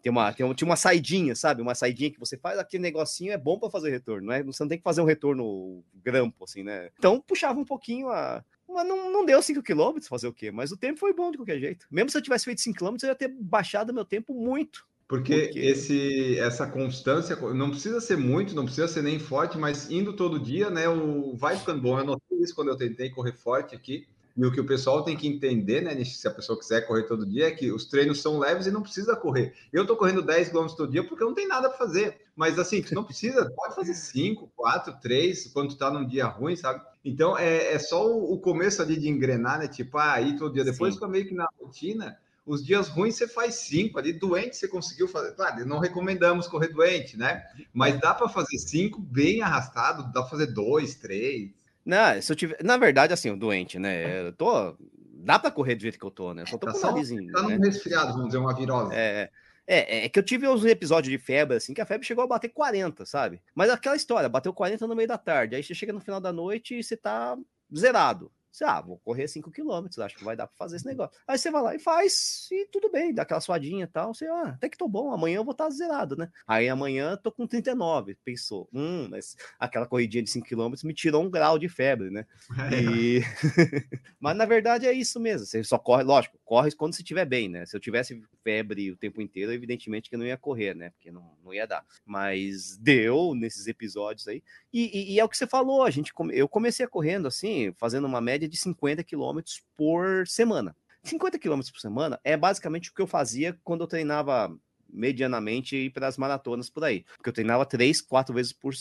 tem 0.00 0.12
uma, 0.12 0.32
tem 0.32 0.46
uma, 0.46 0.54
tinha 0.54 0.68
uma 0.68 0.76
saidinha, 0.76 1.34
sabe? 1.34 1.60
Uma 1.60 1.74
saidinha 1.74 2.08
que 2.08 2.20
você 2.20 2.36
faz, 2.36 2.56
aquele 2.56 2.84
negocinho 2.84 3.32
é 3.32 3.36
bom 3.36 3.58
para 3.58 3.68
fazer 3.68 3.90
retorno, 3.90 4.28
né? 4.28 4.44
Você 4.44 4.62
não 4.62 4.68
tem 4.68 4.78
que 4.78 4.84
fazer 4.84 5.00
um 5.00 5.06
retorno 5.06 5.82
grampo, 5.92 6.44
assim, 6.44 6.62
né? 6.62 6.90
Então 6.96 7.20
puxava 7.20 7.58
um 7.58 7.64
pouquinho 7.64 8.08
a, 8.10 8.44
mas 8.68 8.86
não, 8.86 9.10
não 9.10 9.24
deu 9.24 9.42
5 9.42 9.60
km 9.60 9.98
fazer 10.08 10.28
o 10.28 10.32
quê? 10.32 10.52
Mas 10.52 10.70
o 10.70 10.76
tempo 10.76 11.00
foi 11.00 11.12
bom 11.12 11.32
de 11.32 11.38
qualquer 11.38 11.58
jeito. 11.58 11.84
Mesmo 11.90 12.10
se 12.10 12.18
eu 12.18 12.22
tivesse 12.22 12.44
feito 12.44 12.60
5 12.60 12.78
km, 12.78 12.96
eu 13.02 13.08
ia 13.08 13.14
ter 13.16 13.28
baixado 13.28 13.92
meu 13.92 14.04
tempo 14.04 14.32
muito. 14.32 14.86
Porque, 15.08 15.44
Porque, 15.44 15.60
esse, 15.60 16.38
essa 16.38 16.66
constância 16.66 17.36
não 17.54 17.70
precisa 17.70 18.00
ser 18.00 18.16
muito, 18.16 18.54
não 18.54 18.64
precisa 18.64 18.88
ser 18.88 19.02
nem 19.02 19.20
forte, 19.20 19.56
mas 19.56 19.88
indo 19.88 20.12
todo 20.12 20.38
dia, 20.38 20.68
né? 20.68 20.88
O 20.88 21.36
vai 21.36 21.56
ficando 21.56 21.80
bom. 21.80 21.98
Eu 21.98 22.04
notei 22.04 22.38
isso 22.38 22.54
quando 22.54 22.68
eu 22.68 22.76
tentei 22.76 23.10
correr 23.10 23.32
forte 23.32 23.74
aqui. 23.74 24.06
E 24.36 24.44
o 24.44 24.52
que 24.52 24.60
o 24.60 24.66
pessoal 24.66 25.02
tem 25.02 25.16
que 25.16 25.26
entender, 25.26 25.80
né, 25.80 26.04
se 26.04 26.28
a 26.28 26.30
pessoa 26.30 26.58
quiser 26.58 26.86
correr 26.86 27.04
todo 27.04 27.24
dia, 27.24 27.48
é 27.48 27.50
que 27.50 27.72
os 27.72 27.86
treinos 27.86 28.20
são 28.20 28.38
leves 28.38 28.66
e 28.66 28.70
não 28.70 28.82
precisa 28.82 29.16
correr. 29.16 29.54
Eu 29.72 29.86
tô 29.86 29.96
correndo 29.96 30.20
10 30.20 30.50
km 30.50 30.66
todo 30.76 30.90
dia 30.90 31.02
porque 31.02 31.24
não 31.24 31.32
tenho 31.32 31.48
nada 31.48 31.70
para 31.70 31.78
fazer. 31.78 32.20
Mas 32.36 32.58
assim, 32.58 32.82
tu 32.82 32.94
não 32.94 33.02
precisa, 33.02 33.50
pode 33.56 33.74
fazer 33.74 33.94
5, 33.94 34.50
4, 34.54 34.98
3, 35.00 35.46
quando 35.54 35.70
tu 35.70 35.78
tá 35.78 35.90
num 35.90 36.06
dia 36.06 36.26
ruim, 36.26 36.54
sabe? 36.54 36.84
Então 37.02 37.38
é, 37.38 37.72
é 37.72 37.78
só 37.78 38.06
o, 38.06 38.38
começo 38.38 38.82
ali 38.82 38.98
de 38.98 39.08
engrenar, 39.08 39.58
né? 39.58 39.68
Tipo, 39.68 39.96
ah, 39.96 40.12
aí 40.12 40.36
todo 40.36 40.52
dia. 40.52 40.64
Depois 40.64 40.94
fica 40.94 41.08
meio 41.08 41.26
que 41.26 41.34
na 41.34 41.48
rotina 41.58 42.18
os 42.46 42.64
dias 42.64 42.88
ruins 42.88 43.16
você 43.16 43.26
faz 43.26 43.56
cinco, 43.56 43.98
ali 43.98 44.12
doente 44.12 44.56
você 44.56 44.68
conseguiu 44.68 45.08
fazer. 45.08 45.32
Claro, 45.32 45.66
não 45.66 45.80
recomendamos 45.80 46.46
correr 46.46 46.68
doente, 46.68 47.16
né? 47.16 47.42
Mas 47.72 47.98
dá 48.00 48.14
para 48.14 48.28
fazer 48.28 48.58
cinco 48.58 49.00
bem 49.00 49.42
arrastado, 49.42 50.04
dá 50.12 50.20
para 50.20 50.30
fazer 50.30 50.46
dois, 50.46 50.94
três. 50.94 51.50
Não, 51.86 52.20
se 52.20 52.32
eu 52.32 52.36
tiver. 52.36 52.58
Na 52.64 52.76
verdade, 52.76 53.12
assim, 53.12 53.30
o 53.30 53.36
doente, 53.36 53.78
né? 53.78 54.26
Eu 54.26 54.32
tô. 54.32 54.76
Dá 55.24 55.38
para 55.38 55.52
correr 55.52 55.76
do 55.76 55.82
jeito 55.82 55.98
que 55.98 56.04
eu 56.04 56.10
tô, 56.10 56.34
né? 56.34 56.42
Eu 56.42 56.46
só 56.48 56.58
tô 56.58 56.66
tá 56.66 56.72
com 56.72 56.80
narizinho. 56.80 57.32
Tá 57.32 57.42
né? 57.42 57.56
num 57.56 57.64
resfriado, 57.64 58.12
vamos 58.12 58.26
dizer, 58.26 58.38
uma 58.38 58.54
virose. 58.54 58.94
É. 58.94 59.30
É, 59.68 60.04
é 60.04 60.08
que 60.08 60.16
eu 60.16 60.22
tive 60.22 60.46
uns 60.46 60.64
episódios 60.64 61.10
de 61.10 61.18
febre, 61.18 61.56
assim, 61.56 61.74
que 61.74 61.80
a 61.80 61.86
febre 61.86 62.06
chegou 62.06 62.22
a 62.22 62.26
bater 62.26 62.48
40, 62.50 63.04
sabe? 63.04 63.42
Mas 63.52 63.68
aquela 63.68 63.96
história, 63.96 64.28
bateu 64.28 64.52
40 64.52 64.86
no 64.86 64.94
meio 64.94 65.08
da 65.08 65.18
tarde. 65.18 65.56
Aí 65.56 65.62
você 65.62 65.74
chega 65.74 65.92
no 65.92 66.00
final 66.00 66.20
da 66.20 66.32
noite 66.32 66.78
e 66.78 66.84
você 66.84 66.96
tá 66.96 67.36
zerado. 67.76 68.30
Você, 68.56 68.64
ah, 68.64 68.80
vou 68.80 68.96
correr 69.00 69.28
5 69.28 69.50
km, 69.50 70.00
acho 70.00 70.16
que 70.16 70.24
vai 70.24 70.34
dar 70.34 70.46
para 70.46 70.56
fazer 70.56 70.76
esse 70.76 70.86
negócio. 70.86 71.14
Aí 71.28 71.36
você 71.36 71.50
vai 71.50 71.60
lá 71.60 71.74
e 71.74 71.78
faz, 71.78 72.48
e 72.50 72.66
tudo 72.72 72.90
bem, 72.90 73.12
dá 73.12 73.20
aquela 73.20 73.38
suadinha 73.38 73.84
e 73.84 73.86
tal. 73.86 74.14
Você, 74.14 74.26
ah, 74.26 74.54
até 74.54 74.70
que 74.70 74.78
tô 74.78 74.88
bom, 74.88 75.12
amanhã 75.12 75.36
eu 75.36 75.44
vou 75.44 75.52
estar 75.52 75.64
tá 75.64 75.70
zerado, 75.70 76.16
né? 76.16 76.30
Aí 76.48 76.66
amanhã 76.66 77.18
tô 77.18 77.30
com 77.30 77.46
39, 77.46 78.16
pensou, 78.24 78.66
hum, 78.72 79.08
mas 79.10 79.36
aquela 79.60 79.84
corridinha 79.84 80.22
de 80.22 80.30
5 80.30 80.46
km 80.46 80.72
me 80.84 80.94
tirou 80.94 81.22
um 81.22 81.28
grau 81.28 81.58
de 81.58 81.68
febre, 81.68 82.08
né? 82.08 82.26
É. 82.72 82.80
E... 82.80 83.20
mas 84.18 84.34
na 84.34 84.46
verdade 84.46 84.86
é 84.86 84.92
isso 84.92 85.20
mesmo, 85.20 85.44
você 85.44 85.62
só 85.62 85.78
corre, 85.78 86.02
lógico, 86.02 86.38
corre 86.42 86.72
quando 86.72 86.94
você 86.94 87.02
estiver 87.02 87.26
bem, 87.26 87.50
né? 87.50 87.66
Se 87.66 87.76
eu 87.76 87.80
tivesse 87.80 88.22
febre 88.42 88.92
o 88.92 88.96
tempo 88.96 89.20
inteiro, 89.20 89.52
evidentemente 89.52 90.08
que 90.08 90.14
eu 90.14 90.18
não 90.18 90.26
ia 90.26 90.38
correr, 90.38 90.72
né? 90.72 90.90
Porque 90.90 91.10
não, 91.10 91.36
não 91.44 91.52
ia 91.52 91.66
dar. 91.66 91.84
Mas 92.06 92.76
deu 92.78 93.34
nesses 93.34 93.66
episódios 93.66 94.28
aí. 94.28 94.42
E, 94.72 94.84
e, 94.96 95.14
e 95.14 95.20
é 95.20 95.24
o 95.24 95.28
que 95.28 95.36
você 95.36 95.46
falou, 95.46 95.82
a 95.82 95.90
gente, 95.90 96.12
eu 96.32 96.48
comecei 96.48 96.86
correndo 96.86 97.26
assim, 97.26 97.72
fazendo 97.76 98.06
uma 98.06 98.20
média 98.20 98.45
média 98.46 98.48
de 98.48 98.56
50 98.56 99.04
quilômetros 99.04 99.62
por 99.76 100.26
semana. 100.26 100.74
50 101.02 101.38
quilômetros 101.38 101.70
por 101.70 101.80
semana 101.80 102.18
é 102.24 102.36
basicamente 102.36 102.90
o 102.90 102.94
que 102.94 103.02
eu 103.02 103.06
fazia 103.06 103.58
quando 103.62 103.82
eu 103.82 103.86
treinava 103.86 104.56
medianamente 104.88 105.90
para 105.90 106.06
as 106.06 106.16
maratonas 106.16 106.70
por 106.70 106.84
aí. 106.84 107.04
Porque 107.16 107.28
eu 107.28 107.34
treinava 107.34 107.66
três, 107.66 108.00
quatro 108.00 108.34
vezes 108.34 108.52
por 108.52 108.72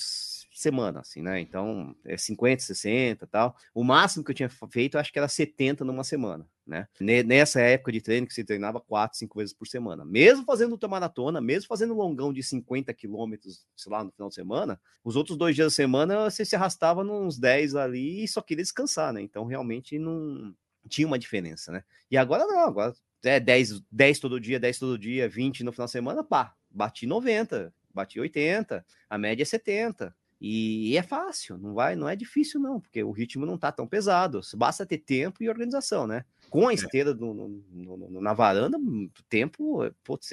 semana, 0.53 1.01
assim, 1.01 1.21
né? 1.21 1.39
Então, 1.39 1.95
é 2.05 2.15
50, 2.15 2.63
60 2.63 3.27
tal. 3.27 3.55
O 3.73 3.83
máximo 3.83 4.23
que 4.23 4.31
eu 4.31 4.35
tinha 4.35 4.49
feito, 4.69 4.97
acho 4.97 5.11
que 5.11 5.19
era 5.19 5.27
70 5.27 5.83
numa 5.83 6.03
semana, 6.03 6.47
né? 6.65 6.87
Nessa 6.99 7.61
época 7.61 7.91
de 7.91 8.01
treino 8.01 8.27
que 8.27 8.33
se 8.33 8.43
treinava 8.43 8.81
quatro, 8.81 9.17
cinco 9.17 9.39
vezes 9.39 9.53
por 9.53 9.67
semana. 9.67 10.03
Mesmo 10.03 10.43
fazendo 10.45 10.71
ultramaratona, 10.71 11.39
mesmo 11.39 11.67
fazendo 11.67 11.93
longão 11.93 12.33
de 12.33 12.41
50 12.41 12.93
quilômetros, 12.93 13.65
sei 13.75 13.91
lá, 13.91 14.03
no 14.03 14.11
final 14.11 14.29
de 14.29 14.35
semana, 14.35 14.79
os 15.03 15.15
outros 15.15 15.37
dois 15.37 15.55
dias 15.55 15.67
da 15.67 15.71
semana 15.71 16.29
você 16.29 16.43
se 16.43 16.55
arrastava 16.55 17.03
nos 17.03 17.37
10 17.37 17.75
ali 17.75 18.23
e 18.23 18.27
só 18.27 18.41
queria 18.41 18.63
descansar, 18.63 19.13
né? 19.13 19.21
Então, 19.21 19.45
realmente 19.45 19.99
não 19.99 20.53
tinha 20.89 21.07
uma 21.07 21.19
diferença, 21.19 21.71
né? 21.71 21.83
E 22.09 22.17
agora 22.17 22.45
não, 22.45 22.59
agora 22.59 22.93
é 23.23 23.39
10, 23.39 23.81
10 23.91 24.19
todo 24.19 24.39
dia, 24.39 24.59
10 24.59 24.79
todo 24.79 24.97
dia, 24.97 25.27
20 25.27 25.63
no 25.63 25.71
final 25.71 25.85
de 25.85 25.91
semana, 25.91 26.23
pá, 26.23 26.55
bati 26.69 27.07
90, 27.07 27.73
bati 27.93 28.19
80, 28.19 28.85
a 29.09 29.17
média 29.17 29.43
é 29.43 29.45
70. 29.45 30.15
E 30.47 30.95
é 30.95 31.01
fácil, 31.01 31.57
não 31.57 31.73
vai, 31.73 31.95
não 31.95 32.07
é 32.07 32.15
difícil 32.15 32.59
não, 32.59 32.79
porque 32.79 33.03
o 33.03 33.09
ritmo 33.09 33.47
não 33.47 33.57
tá 33.57 33.71
tão 33.71 33.87
pesado. 33.87 34.41
Basta 34.55 34.85
ter 34.85 34.99
tempo 34.99 35.41
e 35.41 35.49
organização, 35.49 36.05
né? 36.05 36.23
Com 36.51 36.67
a 36.67 36.71
é. 36.71 36.75
esteira 36.75 37.15
no, 37.15 37.33
no, 37.33 37.97
no, 37.97 38.21
na 38.21 38.31
varanda, 38.31 38.77
tempo, 39.27 39.91
putz, 40.03 40.29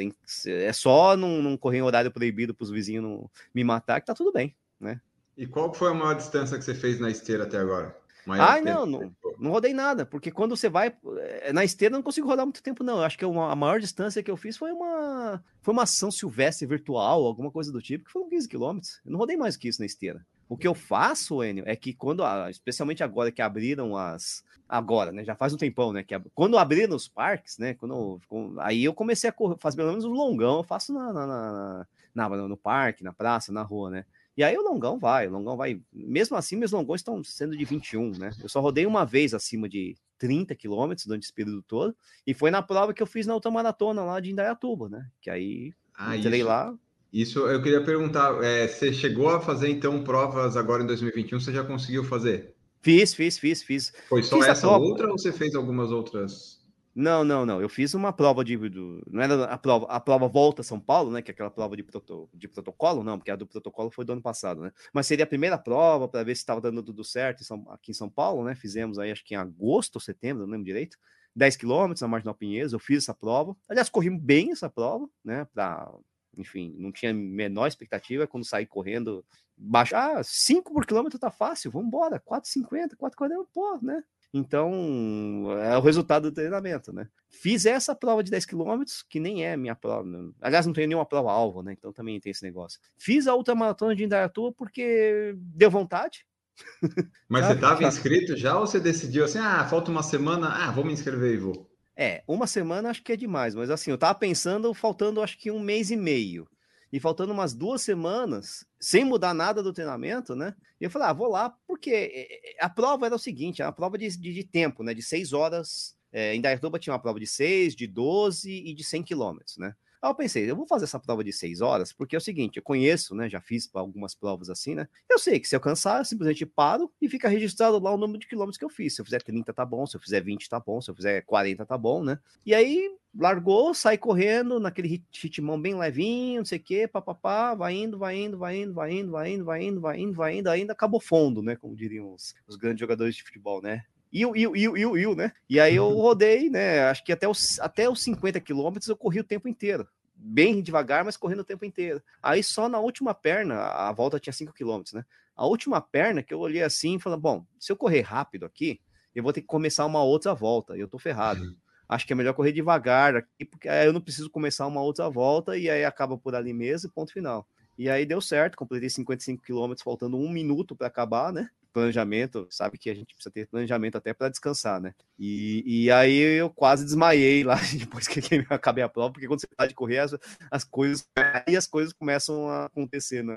é 0.47 0.71
só 0.75 1.17
não, 1.17 1.41
não 1.41 1.57
correr 1.57 1.79
em 1.79 1.83
horário 1.83 2.13
proibido 2.13 2.55
para 2.55 2.65
os 2.65 2.71
vizinhos 2.71 3.03
não 3.03 3.31
me 3.55 3.65
matar 3.65 4.03
que 4.03 4.07
tá 4.07 4.13
tudo 4.13 4.31
bem, 4.31 4.55
né? 4.79 5.01
E 5.35 5.47
qual 5.47 5.73
foi 5.73 5.91
a 5.91 5.95
maior 5.95 6.13
distância 6.15 6.59
que 6.59 6.65
você 6.65 6.75
fez 6.75 7.01
na 7.01 7.09
esteira 7.09 7.45
até 7.45 7.57
agora? 7.57 7.97
Ah, 8.29 8.61
não, 8.61 8.87
não, 8.87 9.13
não 9.39 9.51
rodei 9.51 9.75
nada, 9.75 10.07
porque 10.07 10.31
quando 10.31 10.57
você 10.57 10.69
vai 10.69 10.95
eh, 11.19 11.53
na 11.53 11.65
esteira, 11.65 11.93
eu 11.95 11.99
não 11.99 12.03
consigo 12.03 12.27
rodar 12.27 12.47
muito 12.47 12.63
tempo, 12.63 12.85
não. 12.85 12.99
Eu 12.99 13.05
acho 13.05 13.19
que 13.19 13.25
uma, 13.25 13.51
a 13.51 13.57
maior 13.57 13.81
distância 13.81 14.23
que 14.23 14.31
eu 14.31 14.37
fiz 14.37 14.57
foi 14.57 14.71
uma, 14.71 15.43
foi 15.61 15.75
uma 15.75 15.87
São 15.87 16.11
Silvestre 16.11 16.67
virtual, 16.67 17.25
alguma 17.25 17.51
coisa 17.51 17.73
do 17.73 17.83
tipo, 17.83 18.05
que 18.05 18.13
foram 18.13 18.29
15 18.29 18.49
quilômetros. 18.49 19.01
Eu 19.05 19.13
não 19.13 19.19
rodei 19.19 19.37
mais 19.37 19.57
que 19.57 19.69
isso 19.69 19.81
na 19.81 19.87
esteira. 19.87 20.25
O 20.49 20.57
que 20.57 20.69
eu 20.69 20.75
faço, 20.75 21.43
Enio, 21.43 21.65
é 21.67 21.75
que 21.75 21.95
quando, 21.95 22.23
especialmente 22.51 23.03
agora 23.03 23.33
que 23.33 23.41
abriram 23.41 23.97
as. 23.97 24.45
Agora, 24.69 25.11
né? 25.11 25.25
Já 25.25 25.35
faz 25.35 25.53
um 25.53 25.57
tempão, 25.57 25.93
né? 25.93 26.03
Que 26.03 26.19
quando 26.35 26.59
abriram 26.59 26.95
os 26.95 27.09
parques, 27.09 27.59
né? 27.59 27.75
Quando, 27.75 28.21
aí 28.59 28.85
eu 28.85 28.95
comecei 28.95 29.31
a 29.31 29.33
correr, 29.33 29.57
fazer 29.59 29.77
pelo 29.77 29.89
menos 29.89 30.05
um 30.05 30.13
longão, 30.13 30.59
eu 30.59 30.63
faço 30.63 30.93
na, 30.93 31.13
na, 31.13 31.27
na, 31.27 31.87
na, 32.15 32.49
no 32.49 32.57
parque, 32.57 33.03
na 33.03 33.13
praça, 33.13 33.51
na 33.51 33.63
rua, 33.63 33.91
né? 33.91 34.05
E 34.37 34.43
aí 34.43 34.57
o 34.57 34.63
longão 34.63 34.99
vai, 34.99 35.27
o 35.27 35.31
longão 35.31 35.57
vai. 35.57 35.81
Mesmo 35.93 36.37
assim, 36.37 36.57
meus 36.57 36.73
longões 36.73 37.01
estão 37.01 37.23
sendo 37.23 37.57
de 37.57 37.65
21, 37.65 38.13
né? 38.19 38.31
Eu 38.43 38.49
só 38.49 38.61
rodei 38.61 38.87
uma 38.87 39.05
vez 39.05 39.35
acima 39.35 39.69
de 39.69 39.95
30 40.19 40.55
quilômetros 40.55 41.07
durante 41.07 41.25
esse 41.25 41.33
período 41.33 41.63
todo, 41.63 41.95
e 42.27 42.33
foi 42.33 42.51
na 42.51 42.63
prova 42.63 42.95
que 42.95 43.03
eu 43.03 43.07
fiz 43.07 43.27
na 43.27 43.35
ultramaratona 43.35 44.03
lá 44.03 44.21
de 44.21 44.31
Indaiatuba, 44.31 44.89
né? 44.89 45.07
Que 45.21 45.29
aí 45.29 45.75
ah, 45.95 46.17
entrei 46.17 46.41
isso, 46.41 46.49
lá. 46.49 46.75
Isso 47.13 47.39
eu 47.41 47.63
queria 47.63 47.85
perguntar, 47.85 48.43
é, 48.43 48.67
você 48.67 48.93
chegou 48.93 49.29
a 49.29 49.41
fazer 49.41 49.69
então 49.69 50.03
provas 50.03 50.57
agora 50.57 50.83
em 50.83 50.87
2021? 50.87 51.41
Você 51.41 51.53
já 51.53 51.63
conseguiu 51.63 52.05
fazer? 52.05 52.55
Fiz, 52.81 53.15
fiz, 53.15 53.39
fiz, 53.39 53.63
fiz. 53.63 53.93
Foi 54.09 54.23
só 54.23 54.39
fiz 54.39 54.47
essa 54.49 54.69
outra 54.69 55.09
ou 55.09 55.19
você 55.19 55.31
fez 55.31 55.55
algumas 55.55 55.91
outras? 55.91 56.62
Não, 56.95 57.25
não, 57.25 57.47
não. 57.47 57.61
Eu 57.61 57.71
fiz 57.71 57.95
uma 57.95 58.13
prova 58.13 58.45
de. 58.45 58.57
Do, 58.57 59.03
não 59.11 59.23
era 59.23 59.45
a 59.45 59.57
prova, 59.57 59.87
a 59.87 59.99
prova 59.99 60.29
Volta 60.29 60.63
São 60.63 60.79
Paulo, 60.79 61.11
né? 61.11 61.23
Que 61.23 61.31
é 61.31 61.33
aquela 61.33 61.51
prova 61.51 61.75
de, 61.75 61.83
proto, 61.83 62.29
de 62.35 62.47
protocolo, 62.47 63.03
não, 63.03 63.19
porque 63.19 63.31
a 63.31 63.37
do 63.37 63.47
protocolo 63.47 63.91
foi 63.91 64.05
do 64.05 64.13
ano 64.13 64.21
passado, 64.21 64.61
né? 64.61 64.73
Mas 64.93 65.07
seria 65.07 65.25
a 65.25 65.29
primeira 65.29 65.57
prova 65.57 66.07
para 66.07 66.23
ver 66.23 66.35
se 66.35 66.43
estava 66.43 66.61
dando 66.61 66.83
tudo 66.83 67.03
certo 67.03 67.43
aqui 67.71 67.93
em 67.93 67.95
São 67.95 68.11
Paulo, 68.11 68.45
né? 68.45 68.55
Fizemos 68.55 68.99
aí, 68.99 69.11
acho 69.11 69.25
que 69.25 69.35
em 69.35 69.39
agosto 69.39 69.97
ou 69.97 70.01
setembro, 70.01 70.45
não 70.45 70.53
lembro 70.53 70.67
direito. 70.67 70.99
10 71.35 71.57
quilômetros 71.57 72.03
na 72.03 72.09
Marginal 72.09 72.35
Pinheiros, 72.35 72.75
eu 72.75 72.79
fiz 72.79 73.05
essa 73.05 73.15
prova. 73.15 73.57
Aliás, 73.67 73.89
corri 73.89 74.11
bem 74.11 74.53
essa 74.53 74.69
prova, 74.69 75.09
né? 75.25 75.47
Pra, 75.55 75.91
enfim, 76.37 76.75
não 76.79 76.93
tinha 76.93 77.15
menor 77.15 77.67
expectativa 77.67 78.27
quando 78.27 78.45
saí 78.45 78.67
correndo. 78.67 79.25
Baixar 79.57 80.19
ah, 80.19 80.23
5 80.23 80.73
por 80.73 80.85
quilômetro 80.85 81.19
tá 81.19 81.31
fácil, 81.31 81.71
vamos 81.71 81.89
embora. 81.89 82.21
4,50, 82.21 82.97
4,40, 82.97 83.47
pô, 83.53 83.79
né? 83.81 84.03
Então, 84.35 85.47
é 85.63 85.77
o 85.77 85.83
resultado 85.83 86.31
do 86.31 86.35
treinamento, 86.35 86.93
né? 86.93 87.07
Fiz 87.29 87.67
essa 87.67 87.95
prova 87.95 88.23
de 88.23 88.31
10 88.31 88.47
km, 88.47 88.83
que 89.09 89.21
nem 89.21 89.45
é 89.45 89.57
minha 89.57 89.75
prova. 89.75 90.05
Né? 90.05 90.31
Aliás, 90.41 90.65
não 90.65 90.73
tenho 90.73 90.89
nenhuma 90.89 91.05
prova-alvo, 91.05 91.63
né? 91.63 91.73
Então 91.73 91.93
também 91.93 92.19
tem 92.19 92.31
esse 92.31 92.43
negócio. 92.43 92.81
Fiz 92.97 93.27
a 93.27 93.35
outra 93.35 93.55
maratona 93.55 93.95
de 93.95 94.05
Indaiatuba 94.05 94.53
porque 94.57 95.35
deu 95.37 95.71
vontade. 95.71 96.25
Mas 97.29 97.47
você 97.47 97.53
estava 97.53 97.85
inscrito 97.85 98.37
já 98.37 98.59
ou 98.59 98.67
você 98.67 98.81
decidiu 98.81 99.25
assim, 99.25 99.39
ah, 99.39 99.67
falta 99.67 99.91
uma 99.91 100.03
semana, 100.03 100.49
ah, 100.49 100.71
vou 100.71 100.85
me 100.85 100.93
inscrever 100.93 101.35
e 101.35 101.39
vou? 101.39 101.71
É, 101.95 102.23
uma 102.27 102.47
semana 102.47 102.89
acho 102.89 103.03
que 103.03 103.13
é 103.13 103.17
demais, 103.17 103.55
mas 103.55 103.69
assim, 103.69 103.91
eu 103.91 103.99
tava 103.99 104.19
pensando, 104.19 104.73
faltando 104.73 105.21
acho 105.21 105.39
que 105.39 105.51
um 105.51 105.61
mês 105.61 105.91
e 105.91 105.97
meio 105.97 106.49
e 106.93 107.01
faltando 107.01 107.33
umas 107.33 107.55
duas 107.55 107.81
semanas, 107.81 108.67
sem 108.79 109.05
mudar 109.05 109.33
nada 109.33 109.63
do 109.63 109.73
treinamento, 109.73 110.37
né? 110.37 110.55
E 110.79 110.85
eu 110.85 110.91
falei, 110.91 111.09
ah, 111.09 111.13
vou 111.13 111.29
lá, 111.29 111.57
porque 111.67 111.91
eh, 111.91 112.29
eh, 112.31 112.57
a 112.61 112.69
prova 112.69 113.07
era 113.07 113.15
o 113.15 113.19
seguinte, 113.19 113.63
era 113.63 113.71
uma 113.71 113.75
prova 113.75 113.97
de, 113.97 114.09
de, 114.19 114.35
de 114.35 114.45
tempo, 114.45 114.83
né? 114.83 114.93
De 114.93 115.03
seis 115.03 115.33
horas. 115.33 115.97
É, 116.13 116.35
em 116.35 116.43
Dayatuba 116.43 116.79
tinha 116.79 116.93
uma 116.93 117.01
prova 117.01 117.19
de 117.19 117.27
seis, 117.27 117.75
de 117.75 117.87
12 117.87 118.51
e 118.51 118.75
de 118.75 118.85
100 118.85 119.03
quilômetros, 119.03 119.57
né? 119.57 119.75
Aí 120.03 120.11
eu 120.11 120.15
pensei, 120.17 120.51
eu 120.51 120.57
vou 120.57 120.67
fazer 120.67 120.85
essa 120.85 120.99
prova 120.99 121.23
de 121.23 121.33
seis 121.33 121.61
horas, 121.61 121.93
porque 121.93 122.17
é 122.17 122.19
o 122.19 122.21
seguinte, 122.21 122.57
eu 122.57 122.63
conheço, 122.63 123.15
né? 123.15 123.31
Já 123.31 123.41
fiz 123.41 123.71
algumas 123.73 124.17
provas 124.17 124.51
assim, 124.51 124.75
né? 124.75 124.89
Eu 125.09 125.17
sei 125.17 125.39
que 125.39 125.47
se 125.47 125.55
eu 125.55 125.61
cansar, 125.61 126.01
eu 126.01 126.05
simplesmente 126.05 126.45
paro 126.45 126.93
e 127.01 127.09
fica 127.09 127.29
registrado 127.29 127.79
lá 127.79 127.95
o 127.95 127.97
número 127.97 128.19
de 128.19 128.27
quilômetros 128.27 128.59
que 128.59 128.65
eu 128.65 128.69
fiz. 128.69 128.97
Se 128.97 129.01
eu 129.01 129.05
fizer 129.05 129.23
30, 129.23 129.55
tá 129.55 129.65
bom. 129.65 129.87
Se 129.87 129.97
eu 129.97 130.01
fizer 130.01 130.21
20, 130.21 130.49
tá 130.49 130.59
bom. 130.59 130.81
Se 130.81 130.91
eu 130.91 130.95
fizer 130.97 131.21
40, 131.23 131.65
tá 131.65 131.79
bom, 131.79 132.03
né? 132.03 132.19
E 132.45 132.53
aí 132.53 132.91
largou, 133.17 133.75
sai 133.75 133.97
correndo 133.97 134.59
naquele 134.59 135.05
ritmão 135.13 135.61
bem 135.61 135.75
levinho, 135.75 136.41
não 136.41 136.45
sei 136.47 136.59
o 136.59 136.63
quê, 136.63 136.89
papapá, 136.89 137.55
vai 137.55 137.75
indo, 137.75 137.99
vai 137.99 138.17
indo, 138.17 138.39
vai 138.39 138.57
indo, 138.57 138.73
vai 138.73 138.93
indo, 138.93 139.11
vai 139.13 139.31
indo, 139.31 139.45
vai 139.45 139.63
indo, 139.63 139.81
vai 139.81 139.99
indo, 140.01 140.15
vai 140.15 140.39
indo, 140.39 140.49
ainda 140.49 140.73
acabou 140.73 140.99
fundo, 140.99 141.43
né? 141.43 141.55
Como 141.55 141.77
diriam 141.77 142.13
os, 142.13 142.35
os 142.49 142.57
grandes 142.57 142.81
jogadores 142.81 143.15
de 143.15 143.23
futebol, 143.23 143.61
né? 143.63 143.85
Iu, 144.13 144.37
iu, 144.37 144.55
iu, 144.55 144.77
iu, 144.77 144.99
iu, 144.99 145.15
né? 145.15 145.33
E 145.49 145.59
aí 145.59 145.77
eu 145.77 145.89
rodei, 145.89 146.51
né? 146.51 146.83
Acho 146.85 147.03
que 147.03 147.13
até 147.13 147.27
os, 147.27 147.59
até 147.61 147.89
os 147.89 148.03
50 148.03 148.41
quilômetros 148.41 148.89
eu 148.89 148.97
corri 148.97 149.21
o 149.21 149.25
tempo 149.25 149.49
inteiro 149.49 149.89
bem 150.23 150.63
devagar, 150.63 151.05
mas 151.05 151.17
correndo 151.17 151.41
o 151.41 151.45
tempo 151.45 151.65
inteiro. 151.65 152.01
Aí 152.23 152.43
só 152.43 152.69
na 152.69 152.79
última 152.79 153.13
perna, 153.13 153.57
a 153.57 153.93
volta 153.93 154.21
tinha 154.21 154.33
5 154.33 154.53
km, 154.53 154.83
né? 154.95 155.05
A 155.35 155.47
última 155.47 155.81
perna 155.81 156.23
que 156.23 156.33
eu 156.33 156.39
olhei 156.39 156.63
assim 156.63 156.97
e 156.97 157.01
falei, 157.01 157.19
bom, 157.19 157.45
se 157.59 157.73
eu 157.73 157.77
correr 157.77 158.03
rápido 158.03 158.47
aqui, 158.47 158.81
eu 159.15 159.23
vou 159.23 159.33
ter 159.33 159.41
que 159.41 159.47
começar 159.47 159.85
uma 159.85 160.03
outra 160.03 160.35
volta, 160.35 160.77
e 160.77 160.81
eu 160.81 160.89
tô 160.89 160.99
ferrado. 160.99 161.43
Uhum. 161.43 161.57
Acho 161.89 162.07
que 162.07 162.13
é 162.13 162.17
melhor 162.17 162.35
correr 162.35 162.53
devagar 162.53 163.17
aqui, 163.17 163.45
porque 163.45 163.69
aí 163.69 163.87
eu 163.87 163.93
não 163.93 164.01
preciso 164.01 164.31
começar 164.31 164.67
uma 164.67 164.81
outra 164.81 165.09
volta, 165.11 165.57
e 165.57 165.69
aí 165.69 165.85
acaba 165.85 166.17
por 166.17 166.35
ali 166.35 166.53
mesmo, 166.53 166.91
ponto 166.93 167.13
final. 167.13 167.47
E 167.83 167.91
aí 167.91 168.07
deu 168.07 168.21
certo, 168.21 168.57
completei 168.57 168.89
55 168.89 169.43
quilômetros, 169.43 169.83
faltando 169.83 170.17
um 170.17 170.31
minuto 170.31 170.77
para 170.77 170.87
acabar, 170.87 171.33
né? 171.33 171.51
planejamento, 171.73 172.47
sabe 172.49 172.79
que 172.79 172.91
a 172.91 172.95
gente 172.95 173.13
precisa 173.15 173.33
ter 173.33 173.49
planejamento 173.49 173.97
até 173.97 174.13
para 174.13 174.29
descansar, 174.29 174.81
né? 174.81 174.95
E, 175.19 175.65
e 175.67 175.91
aí 175.91 176.17
eu 176.17 176.51
quase 176.51 176.85
desmaiei 176.85 177.43
lá 177.43 177.57
depois 177.77 178.07
que 178.07 178.21
eu 178.21 178.45
acabei 178.51 178.85
a 178.85 178.89
prova, 178.89 179.13
porque 179.13 179.27
quando 179.27 179.41
você 179.41 179.47
está 179.51 179.67
de 179.67 179.75
correr, 179.75 179.99
as, 179.99 180.15
as 180.51 180.65
coisas 180.65 181.09
aí 181.17 181.57
as 181.57 181.67
coisas 181.67 181.93
começam 181.93 182.49
a 182.49 182.67
acontecer, 182.67 183.25
né? 183.25 183.35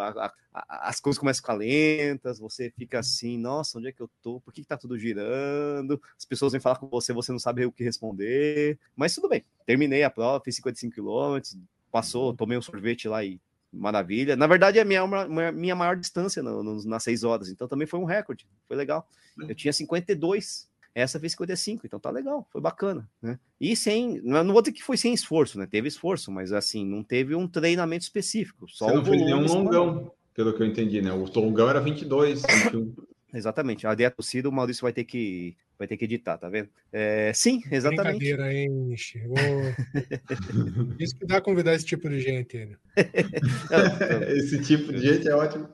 A, 0.00 0.32
a, 0.54 0.88
as 0.88 1.00
coisas 1.00 1.18
começam 1.18 1.40
a 1.40 1.42
ficar 1.42 1.54
lentas, 1.54 2.38
você 2.38 2.72
fica 2.78 3.00
assim, 3.00 3.36
nossa, 3.36 3.78
onde 3.78 3.88
é 3.88 3.92
que 3.92 4.00
eu 4.00 4.08
tô? 4.22 4.40
Por 4.40 4.54
que, 4.54 4.62
que 4.62 4.68
tá 4.68 4.78
tudo 4.78 4.96
girando? 4.96 6.00
As 6.16 6.24
pessoas 6.24 6.52
vêm 6.52 6.60
falar 6.60 6.76
com 6.76 6.88
você, 6.88 7.12
você 7.12 7.32
não 7.32 7.38
sabe 7.38 7.66
o 7.66 7.72
que 7.72 7.84
responder. 7.84 8.78
Mas 8.96 9.14
tudo 9.14 9.28
bem, 9.28 9.44
terminei 9.66 10.02
a 10.02 10.10
prova, 10.10 10.42
fiz 10.42 10.56
55 10.56 10.94
quilômetros, 10.94 11.58
passou, 11.90 12.34
tomei 12.34 12.56
um 12.56 12.62
sorvete 12.62 13.06
lá 13.08 13.24
e 13.24 13.40
maravilha. 13.72 14.36
Na 14.36 14.46
verdade, 14.46 14.78
é 14.78 14.82
a 14.82 14.84
minha, 14.84 15.52
minha 15.52 15.74
maior 15.74 15.96
distância 15.96 16.42
no, 16.42 16.62
no, 16.62 16.84
nas 16.84 17.02
seis 17.02 17.24
horas, 17.24 17.48
então 17.48 17.66
também 17.66 17.86
foi 17.86 17.98
um 17.98 18.04
recorde, 18.04 18.46
foi 18.68 18.76
legal. 18.76 19.08
É. 19.40 19.50
Eu 19.50 19.54
tinha 19.54 19.72
52, 19.72 20.68
essa 20.94 21.18
fez 21.18 21.32
55, 21.32 21.86
então 21.86 21.98
tá 21.98 22.10
legal, 22.10 22.46
foi 22.50 22.60
bacana, 22.60 23.08
né? 23.20 23.38
E 23.60 23.74
sem, 23.74 24.20
não 24.22 24.52
vou 24.52 24.60
dizer 24.60 24.72
que 24.72 24.82
foi 24.82 24.96
sem 24.96 25.14
esforço, 25.14 25.58
né? 25.58 25.66
Teve 25.66 25.88
esforço, 25.88 26.30
mas 26.30 26.52
assim, 26.52 26.84
não 26.84 27.02
teve 27.02 27.34
um 27.34 27.48
treinamento 27.48 28.04
específico. 28.04 28.68
Só 28.68 28.88
Você 28.88 28.94
não 28.94 29.04
fez 29.04 29.22
nenhum 29.22 29.46
longão, 29.46 30.12
pelo 30.34 30.52
que 30.54 30.62
eu 30.62 30.66
entendi, 30.66 31.00
né? 31.00 31.12
O 31.12 31.24
longão 31.24 31.68
era 31.68 31.80
22, 31.80 32.42
21. 32.42 32.94
Exatamente. 33.32 33.86
A 33.86 33.94
dieta 33.94 34.16
torcida, 34.16 34.48
o 34.48 34.52
Maurício 34.52 34.82
vai 34.82 34.92
ter 34.92 35.04
que 35.04 35.56
vai 35.82 35.88
ter 35.88 35.96
que 35.96 36.04
editar, 36.04 36.38
tá 36.38 36.48
vendo? 36.48 36.68
É, 36.92 37.32
sim, 37.34 37.62
exatamente. 37.70 38.18
Brincadeira, 38.18 38.52
hein, 38.52 38.96
Chegou... 38.96 39.36
Isso 40.98 41.16
que 41.18 41.26
dá 41.26 41.40
convidar 41.40 41.74
esse 41.74 41.84
tipo 41.84 42.08
de 42.08 42.20
gente, 42.20 42.64
né? 42.64 42.76
esse 44.30 44.62
tipo 44.62 44.92
de 44.92 45.00
gente 45.00 45.28
é 45.28 45.34
ótimo. 45.34 45.68